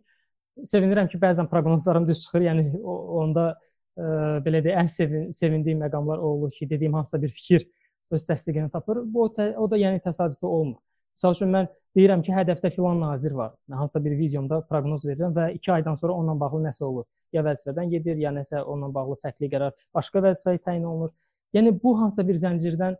Sevinirəm 0.69 1.09
ki, 1.11 1.19
bəzən 1.19 1.49
proqnozlarım 1.51 2.07
düz 2.07 2.23
çıxır. 2.25 2.45
Yəni 2.47 2.65
onda 2.83 3.49
ə, 3.51 4.39
belə 4.45 4.63
deyə 4.65 4.79
ən 4.83 4.91
sevin, 4.91 5.29
sevindiyi 5.35 5.77
məqamlar 5.81 6.21
o 6.21 6.35
olur 6.37 6.53
ki, 6.55 6.69
dediyim 6.69 6.95
hansısa 6.99 7.21
bir 7.21 7.33
fikir 7.35 7.67
öz 8.11 8.25
təsdiqini 8.25 8.71
tapır. 8.71 9.01
Bu 9.05 9.25
o, 9.27 9.33
o 9.57 9.71
da 9.71 9.77
yəni 9.77 10.01
təsadüfi 10.05 10.45
olmur. 10.45 10.79
Məsəl 11.19 11.33
üçün 11.35 11.49
mən 11.51 11.65
deyirəm 11.97 12.21
ki, 12.23 12.31
hədəfdə 12.31 12.69
filan 12.71 13.01
nazir 13.03 13.33
var. 13.35 13.51
Hansısa 13.67 13.99
bir 14.05 14.13
videomda 14.15 14.61
proqnoz 14.69 15.03
verirəm 15.03 15.33
və 15.35 15.49
2 15.57 15.71
aydan 15.73 15.97
sonra 15.99 16.13
onunla 16.15 16.39
bağlı 16.39 16.61
nəsə 16.69 16.85
olur. 16.87 17.03
Ya 17.35 17.43
vəzifədən 17.43 17.89
gedir, 17.91 18.15
ya 18.23 18.31
nəsə 18.31 18.61
onunla 18.63 18.93
bağlı 18.95 19.17
fərqli 19.19 19.49
qərar 19.51 19.73
başqa 19.93 20.21
vəzifəyə 20.23 20.61
təyin 20.63 20.85
olunur. 20.87 21.11
Yəni 21.53 21.73
bu 21.83 21.91
hansısa 21.99 22.23
bir 22.27 22.39
zəncirdən 22.39 22.95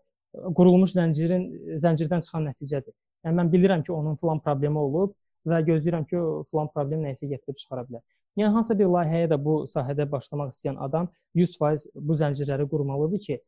qurulmuş 0.58 0.98
zəncirin 0.98 1.46
zəncirdən 1.80 2.26
çıxan 2.26 2.44
nəticədir. 2.50 2.94
Yəni 3.24 3.40
mən 3.40 3.54
bilirəm 3.54 3.86
ki, 3.88 3.94
onun 3.96 4.20
filan 4.20 4.44
problemi 4.44 4.84
olub 4.84 5.16
və 5.48 5.62
gözləyirəm 5.72 6.04
ki, 6.10 6.20
o 6.20 6.44
filan 6.52 6.68
problem 6.76 7.08
nəyisə 7.08 7.30
gətirib 7.32 7.56
çıxara 7.62 7.86
bilər. 7.88 8.04
Yəni 8.36 8.52
hansısa 8.58 8.80
bir 8.84 8.92
layihəyə 8.98 9.32
də 9.32 9.40
bu 9.48 9.56
sahədə 9.72 10.10
başlamaq 10.12 10.52
istəyən 10.52 10.76
adam 10.84 11.08
100% 11.40 11.88
bu 11.96 12.20
zəncirləri 12.20 12.68
qurmalıdır 12.68 13.26
ki, 13.30 13.40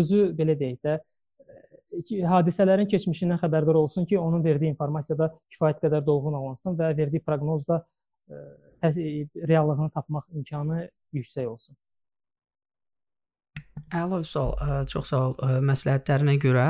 özü 0.00 0.30
belə 0.38 0.56
deyək 0.56 0.80
də 0.84 0.98
hadisələrin 2.32 2.88
keçmişindən 2.92 3.40
xəbərdar 3.42 3.76
olsun 3.80 4.06
ki, 4.06 4.18
onun 4.18 4.44
verdiyi 4.44 4.74
informasiya 4.74 5.18
da 5.18 5.32
kifayət 5.54 5.82
qədər 5.84 6.06
dolğun 6.06 6.36
alınsın 6.38 6.78
və 6.78 6.94
verdiyi 6.96 7.24
proqnoz 7.24 7.66
da 7.68 7.82
reallığını 8.82 9.90
tapmaq 9.90 10.26
imkanı 10.36 10.88
yüksək 11.16 11.46
olsun. 11.48 11.76
Əla 13.88 14.18
Vüsal, 14.20 14.50
çox 14.92 15.06
sağ 15.08 15.18
ol 15.24 15.34
məsləhətlərinə 15.64 16.34
görə. 16.42 16.66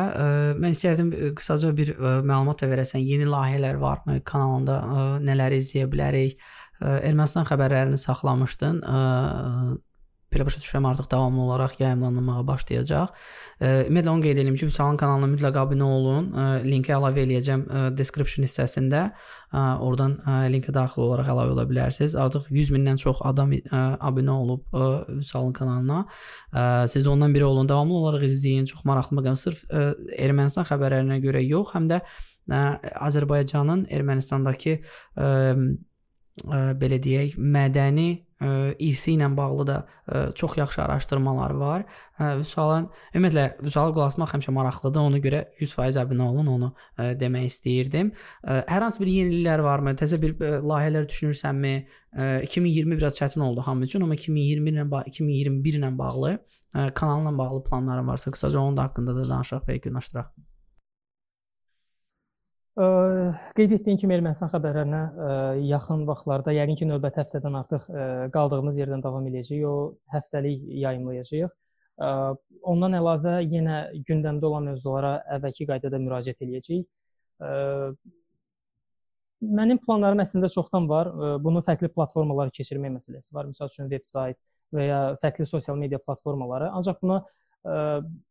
Mən 0.62 0.76
istərdim 0.76 1.08
qısaca 1.34 1.72
bir 1.74 1.90
məlumat 1.98 2.62
da 2.62 2.68
verəsən. 2.70 3.02
Yeni 3.02 3.26
layihələr 3.26 3.80
varmı 3.82 4.20
kanalında? 4.22 4.76
Nələri 5.26 5.58
izləyə 5.58 5.88
bilərik? 5.90 6.38
Ermənistan 6.78 7.48
xəbərlərini 7.48 7.98
saxlamışdın 7.98 8.78
belə 10.32 10.44
başa 10.44 10.60
düşürəm 10.60 10.86
artıq 10.90 11.10
davamlı 11.10 11.40
olaraq 11.40 11.78
yayımlanmağa 11.80 12.42
başlayacaq. 12.46 13.14
E, 13.60 13.68
ümumiyyətlə 13.88 14.10
onu 14.12 14.22
qeyd 14.26 14.40
edim 14.42 14.56
ki, 14.60 14.68
Vüsalın 14.68 14.98
kanalına 15.00 15.30
mütləq 15.32 15.56
abunə 15.62 15.88
olun. 15.88 16.28
E, 16.32 16.46
linki 16.68 16.92
əlavə 16.92 17.24
eləyəcəm 17.24 17.64
e, 17.64 17.82
description 17.96 18.44
hissəsində. 18.46 19.08
Oradan 19.48 20.18
linkə 20.52 20.74
daxil 20.76 21.06
olaraq 21.06 21.30
əlavə 21.32 21.54
ola 21.54 21.64
bilərsiniz. 21.70 22.12
Artıq 22.20 22.50
100 22.52 22.72
mindən 22.74 22.98
çox 23.00 23.22
adam 23.24 23.54
abunə 24.04 24.34
olub 24.34 24.66
Vüsalın 25.08 25.54
kanalına. 25.56 26.02
Siz 26.92 27.06
də 27.06 27.08
ondan 27.08 27.32
biri 27.34 27.46
olun. 27.48 27.68
Davamlı 27.68 27.96
olaraq 27.96 28.26
izləyin. 28.28 28.68
Çox 28.68 28.84
maraqlı 28.84 29.16
məqam. 29.16 29.40
Sırf 29.40 29.64
Ermənistan 29.72 30.68
xəbərlərinə 30.68 31.16
görə 31.24 31.40
yox, 31.46 31.72
həm 31.72 31.88
də 31.88 32.02
Azərbaycanın 33.08 33.86
Ermənistandakı 33.92 34.76
ə, 34.76 35.24
ə, 35.24 36.60
belə 36.80 37.00
deyək, 37.04 37.36
mədəni 37.40 38.08
irsi 38.40 39.16
ilə 39.16 39.28
bağlı 39.36 39.66
da 39.66 39.76
ə, 40.06 40.20
çox 40.38 40.56
yaxşı 40.58 40.82
araşdırmalar 40.82 41.54
var. 41.58 41.84
Vüsalın 42.18 42.88
ümumiyyətlə 43.14 43.64
Vüsalı 43.64 43.94
qulaq 43.96 44.34
həmişə 44.34 44.54
maraqlıdır. 44.54 45.06
Ona 45.10 45.20
görə 45.22 45.44
100% 45.60 45.98
abunə 46.02 46.28
olun, 46.30 46.50
onu 46.54 46.70
ə, 46.96 47.12
demək 47.18 47.48
istəyirdim. 47.50 48.12
Ə, 48.44 48.60
hər 48.70 48.86
hansı 48.86 49.02
bir 49.02 49.10
yeniliklər 49.10 49.62
varmı? 49.66 49.94
Təzə 49.98 50.20
bir 50.22 50.36
ə, 50.38 50.58
layihələr 50.62 51.08
düşünürsənmi? 51.10 51.74
Ə, 52.14 52.28
2020 52.46 53.00
biraz 53.00 53.18
çətin 53.18 53.42
oldu 53.44 53.66
hamı 53.66 53.88
üçün, 53.90 54.06
amma 54.06 54.18
2020 54.18 54.74
ilə 54.74 54.86
2021 55.12 55.80
ilə 55.82 55.94
bağlı 55.98 56.36
ə, 56.38 56.90
kanalla 56.94 57.34
bağlı 57.38 57.64
planların 57.66 58.08
varsa 58.08 58.30
qısaca 58.30 58.60
onun 58.60 58.76
da 58.78 58.86
haqqında 58.88 59.16
da 59.18 59.28
danışaq 59.28 59.66
və 59.66 59.80
yekunlaşdıraq. 59.80 60.47
Qeyd 62.78 63.72
etdiyim 63.74 63.98
kimi 63.98 64.14
Ermənistan 64.14 64.52
xəbərlərinə 64.52 65.00
yaxın 65.66 66.04
vaxtlarda, 66.06 66.52
yəqin 66.54 66.76
ki, 66.78 66.86
növbəti 66.86 67.18
həftədən 67.18 67.56
artıq 67.58 67.86
qaldığımız 68.34 68.76
yerdən 68.78 69.00
davam 69.02 69.24
eləyəcəyik. 69.26 69.64
O 69.66 69.96
həftəlik 70.14 70.60
yayımlayacağıq. 70.84 71.56
Ondan 72.70 72.94
əlavə 72.94 73.40
yenə 73.42 73.80
gündəmdə 74.06 74.46
olan 74.46 74.68
mövzulara 74.70 75.16
əvvəlki 75.34 75.66
qaydada 75.66 75.98
müraciət 76.04 76.44
eləyəcəyik. 76.46 76.86
Mənim 79.58 79.80
planlarım 79.82 80.22
əslində 80.22 80.50
çoxdan 80.54 80.86
var. 80.90 81.10
Bunu 81.42 81.62
fərqli 81.66 81.90
platformalara 81.90 82.54
keçirmək 82.54 82.94
məsələsi 82.94 83.34
var. 83.34 83.48
Məsəl 83.50 83.72
üçün 83.72 83.90
veb-sayt 83.90 84.38
və 84.74 84.86
ya 84.86 85.00
fərqli 85.22 85.48
sosial 85.50 85.78
media 85.80 85.98
platformaları. 85.98 86.70
Ancaq 86.78 87.02
buna 87.02 87.24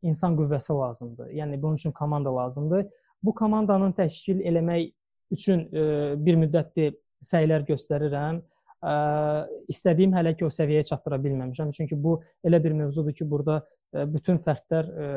insan 0.07 0.39
qüvvəsi 0.39 0.71
lazımdır. 0.71 1.35
Yəni 1.35 1.59
bunun 1.59 1.75
üçün 1.75 1.91
komanda 1.91 2.31
lazımdır 2.35 2.87
bu 3.23 3.33
komandanın 3.35 3.93
təşkil 3.97 4.43
eləmək 4.45 4.91
üçün 5.31 5.65
e, 5.73 5.81
bir 6.25 6.37
müddətdir 6.39 6.95
səylər 7.25 7.65
göstərirəm. 7.67 8.39
Ə, 8.77 8.93
e, 8.93 9.57
istədiyim 9.73 10.13
hələ 10.15 10.35
ki 10.37 10.47
o 10.47 10.51
səviyyəyə 10.53 10.85
çatdıra 10.91 11.19
bilməmişəm. 11.23 11.73
Çünki 11.75 11.97
bu 12.03 12.19
elə 12.45 12.61
bir 12.63 12.77
mövzudur 12.77 13.15
ki, 13.17 13.27
burada 13.29 13.59
ə, 13.59 14.03
e, 14.03 14.07
bütün 14.13 14.39
fərdlər 14.43 14.87
ə, 14.87 15.11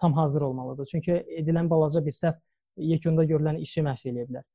tam 0.00 0.14
hazır 0.18 0.48
olmalıdır. 0.50 0.90
Çünki 0.92 1.18
edilən 1.40 1.70
balaca 1.70 2.04
bir 2.04 2.16
səhv 2.16 2.38
yekunda 2.92 3.24
görülən 3.24 3.60
işi 3.62 3.84
məhv 3.86 4.10
eləyə 4.12 4.28
bilər. 4.28 4.46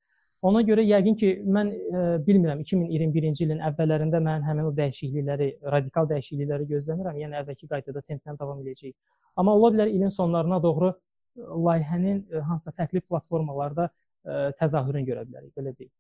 Ona 0.44 0.60
görə 0.68 0.84
yəqin 0.84 1.16
ki, 1.16 1.30
mən 1.56 1.72
ə, 1.72 2.04
bilmirəm 2.28 2.62
2021-ci 2.68 3.46
ilin 3.48 3.64
əvvəllərində 3.64 4.20
mən 4.20 4.44
həmin 4.44 4.68
o 4.68 4.74
dəyişiklikləri, 4.76 5.48
radikal 5.72 6.10
dəyişiklikləri 6.10 6.68
gözləmirəm. 6.74 7.22
Yəni 7.24 7.40
əvvəlki 7.40 7.70
qaydada 7.72 8.04
templə 8.04 8.36
davam 8.40 8.60
edəcəyik. 8.60 8.98
Amma 9.40 9.56
ola 9.56 9.72
bilər 9.74 9.90
ilin 9.90 10.12
sonlarına 10.12 10.60
doğru 10.64 10.92
layihənin 11.38 12.24
e, 12.32 12.46
hansısa 12.48 12.76
fərqli 12.78 13.02
platformalarda 13.02 13.90
e, 13.90 14.40
təzahürünü 14.60 15.10
görə 15.12 15.28
bilərik, 15.28 15.54
belə 15.58 15.76
deyək. 15.78 15.94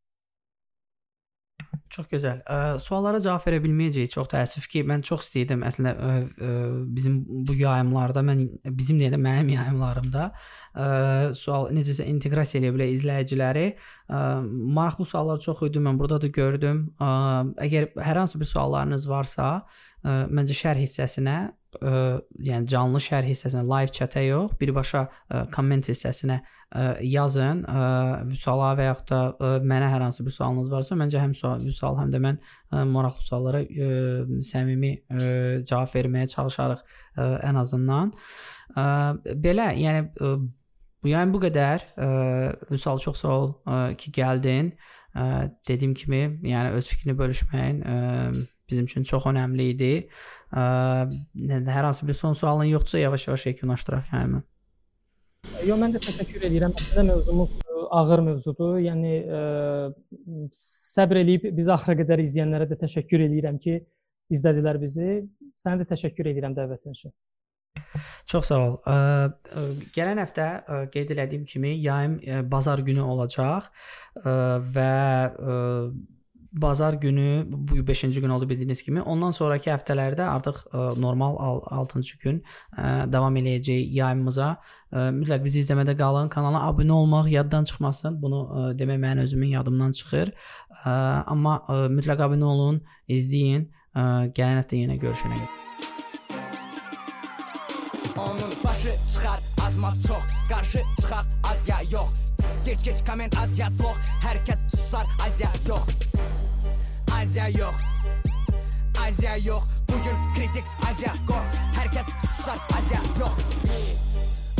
Çox 1.93 2.07
gözəl. 2.09 2.39
Ə, 2.49 2.77
suallara 2.81 3.19
cavab 3.21 3.43
verə 3.45 3.59
bilməyəcəyik. 3.61 4.09
Çox 4.15 4.29
təəssüf 4.31 4.65
ki, 4.69 4.81
mən 4.89 5.03
çox 5.05 5.27
istəyirdim 5.27 5.61
əslində 5.67 5.91
ə, 5.93 6.13
ə, 6.25 6.53
bizim 6.95 7.19
bu 7.45 7.53
yayımlarda 7.57 8.23
mən 8.25 8.41
bizim 8.79 8.97
deyə 9.01 9.11
də 9.13 9.19
mənim 9.21 9.51
yayımlarımda 9.53 10.23
ə, 10.33 10.87
sual 11.37 11.69
necəsə 11.75 12.07
inteqrasiya 12.09 12.63
edə 12.63 12.73
bilər 12.73 12.93
izləyiciləri. 12.95 13.67
Ə, 14.09 14.23
maraqlı 14.79 15.05
suallar 15.11 15.41
çox 15.45 15.61
idi. 15.69 15.83
Mən 15.85 16.01
burada 16.01 16.17
da 16.23 16.33
gördüm. 16.33 16.87
Ə, 16.97 17.11
əgər 17.67 17.91
hər 18.09 18.23
hansı 18.23 18.41
bir 18.41 18.49
suallarınız 18.49 19.05
varsa, 19.09 19.51
ə, 20.03 20.15
məncə 20.29 20.55
şərh 20.57 20.83
hissəsinə 20.83 21.37
ə, 21.79 21.93
yəni 22.43 22.69
canlı 22.69 23.01
şərh 23.03 23.29
hissəsinə, 23.31 23.63
live 23.67 23.93
chat-ə 23.95 24.23
yox, 24.27 24.57
birbaşa 24.59 25.03
ə, 25.07 25.43
komment 25.53 25.87
hissəsinə 25.89 26.39
ə, 26.39 26.85
yazın. 27.07 27.63
Ə, 27.69 27.83
Vüsala 28.29 28.73
və 28.77 28.87
yaxud 28.89 29.11
da 29.11 29.21
ə, 29.33 29.51
mənə 29.65 29.89
hər 29.93 30.05
hansı 30.07 30.25
bir 30.25 30.35
sualınız 30.35 30.71
varsa, 30.73 30.97
məncə 30.99 31.21
həm 31.23 31.35
sual, 31.37 31.63
Vüsal, 31.63 31.97
həm 32.01 32.13
də 32.13 32.21
mən 32.23 32.39
ə, 32.39 32.83
maraqlı 32.89 33.27
suallara 33.27 33.63
ə, 33.63 33.91
səmimi 34.45 34.95
ə, 34.97 35.29
cavab 35.69 35.93
verməyə 35.93 36.31
çalışarıq 36.33 36.83
ə, 36.83 37.29
ən 37.49 37.61
azından. 37.63 38.11
Ə, 38.75 38.87
belə, 39.43 39.71
yəni 39.79 40.07
ə, 40.09 40.33
yayın 41.09 41.35
bu 41.35 41.43
qədər. 41.47 41.87
Ə, 41.97 42.09
Vüsal 42.71 43.01
çox 43.03 43.23
sağ 43.23 43.37
ol 43.37 43.53
ə, 43.65 43.85
ki, 43.99 44.13
gəldin. 44.19 44.73
Ə, 45.13 45.23
dediyim 45.69 45.93
kimi, 45.93 46.23
yəni 46.49 46.73
öz 46.73 46.87
fikrini 46.89 47.13
bölüşməyin 47.19 47.81
ə, 47.85 47.97
bizim 48.73 48.89
üçün 48.89 49.05
çox 49.07 49.29
önəmli 49.29 49.69
idi. 49.75 49.91
Hər 50.53 51.85
hansı 51.85 52.07
bir 52.07 52.17
son 52.17 52.33
sualın 52.33 52.73
yoxdursa, 52.73 52.99
yavaş-yavaş 53.05 53.45
yekunlaşdıraq 53.53 54.11
yəni. 54.13 54.41
Yox, 55.67 55.79
mən 55.79 55.91
də 55.95 55.99
təşəkkür 56.03 56.45
edirəm. 56.47 56.71
Əslində 56.77 57.03
mövzumuz 57.09 57.51
ə, 57.59 57.81
ağır 57.97 58.21
mövzudur. 58.29 58.77
Yəni 58.83 59.17
ə, 59.23 59.41
səbr 60.55 61.19
eləyib 61.23 61.49
bizi 61.57 61.73
axıra 61.73 61.97
qədər 61.99 62.23
izləyənlərə 62.23 62.69
də 62.71 62.77
təşəkkür 62.85 63.25
edirəm 63.27 63.59
ki, 63.63 63.81
izlədilər 64.33 64.79
bizi. 64.81 65.19
Sənə 65.59 65.83
də 65.83 65.89
təşəkkür 65.91 66.31
edirəm 66.31 66.55
dəvətin 66.57 66.95
üçün. 66.95 67.13
Çox 68.29 68.47
sağ 68.49 68.59
ol. 68.63 68.77
Gələn 69.95 70.21
həftə 70.23 70.47
qeyd 70.93 71.11
elədiyim 71.17 71.43
kimi 71.49 71.75
yayım 71.83 72.17
ə, 72.23 72.41
bazar 72.49 72.79
günü 72.85 73.03
olacaq 73.03 73.67
və 74.23 74.91
bazar 76.53 76.93
günü 76.93 77.45
bu 77.47 77.75
5-ci 77.75 78.21
gün 78.21 78.29
oldu 78.29 78.49
bildiyiniz 78.49 78.83
kimi. 78.83 79.01
Ondan 79.01 79.31
sonrakı 79.31 79.71
həftələrdə 79.73 80.25
artıq 80.29 80.61
ə, 80.69 80.85
normal 81.01 81.35
6-cı 81.81 82.19
gün 82.21 82.41
ə, 82.77 83.11
davam 83.11 83.35
eləyəcək 83.41 83.89
yayımımıza. 83.97 84.49
Ə, 84.93 85.07
mütləq 85.17 85.43
bizi 85.43 85.63
izləmədə 85.63 85.97
qalın. 85.97 86.29
Kanala 86.29 86.63
abunə 86.69 86.93
olmaq 86.93 87.31
yaddan 87.33 87.65
çıxmasın. 87.69 88.21
Bunu 88.21 88.43
ə, 88.45 88.65
demək 88.77 89.01
mənim 89.01 89.25
özümün 89.25 89.55
yadımdan 89.57 89.97
çıxır. 89.97 90.33
Ə, 90.83 90.97
amma 91.33 91.59
ə, 91.65 91.79
mütləq 91.93 92.21
abunə 92.27 92.49
olun, 92.53 92.81
izləyin. 93.09 93.71
Ə, 93.93 94.29
gələn 94.37 94.61
həftə 94.61 94.83
yenə 94.83 94.97
görüşənə 95.01 95.41
Onun 98.17 98.53
başı 98.63 98.93
çıxar 99.13 99.39
azmaz 99.65 100.07
çox 100.07 100.23
Qarşı 100.49 100.81
çıxaq 101.01 101.25
az 101.43 101.67
ya 101.67 101.81
yox 101.91 102.32
Geç 102.65 102.83
geç 102.83 102.97
comment 103.07 103.37
az 103.37 103.59
yaz 103.59 103.79
vok 103.79 103.97
Herkes 104.21 104.59
susar 104.71 105.05
Azya 105.25 105.49
yok 105.67 105.85
Azya 107.21 107.47
yok 107.49 107.73
Azya 109.07 109.37
yok 109.37 109.63
Bugün 109.89 110.33
kritik 110.35 110.63
Azya 110.89 111.13
kork 111.27 111.43
Herkes 111.75 112.05
susar 112.21 112.57
Azya 112.77 113.01
yok 113.19 113.35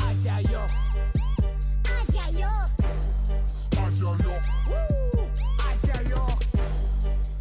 Azya 0.10 0.40
yok 0.40 0.70
Azya 2.02 2.40
yok 2.40 2.70
Azya 3.88 4.10
yok 4.10 4.44
Azya 5.74 6.02
yok 6.12 6.40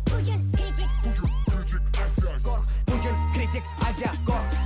Bugün 0.07 0.53
kritik 0.53 0.91
Bugün 1.05 1.31
kritik 1.47 2.01
Azya 2.05 2.39
kork 2.45 2.63
Bugün 2.89 3.33
kritik 3.35 3.63
Azya 3.89 4.13
kork 4.27 4.62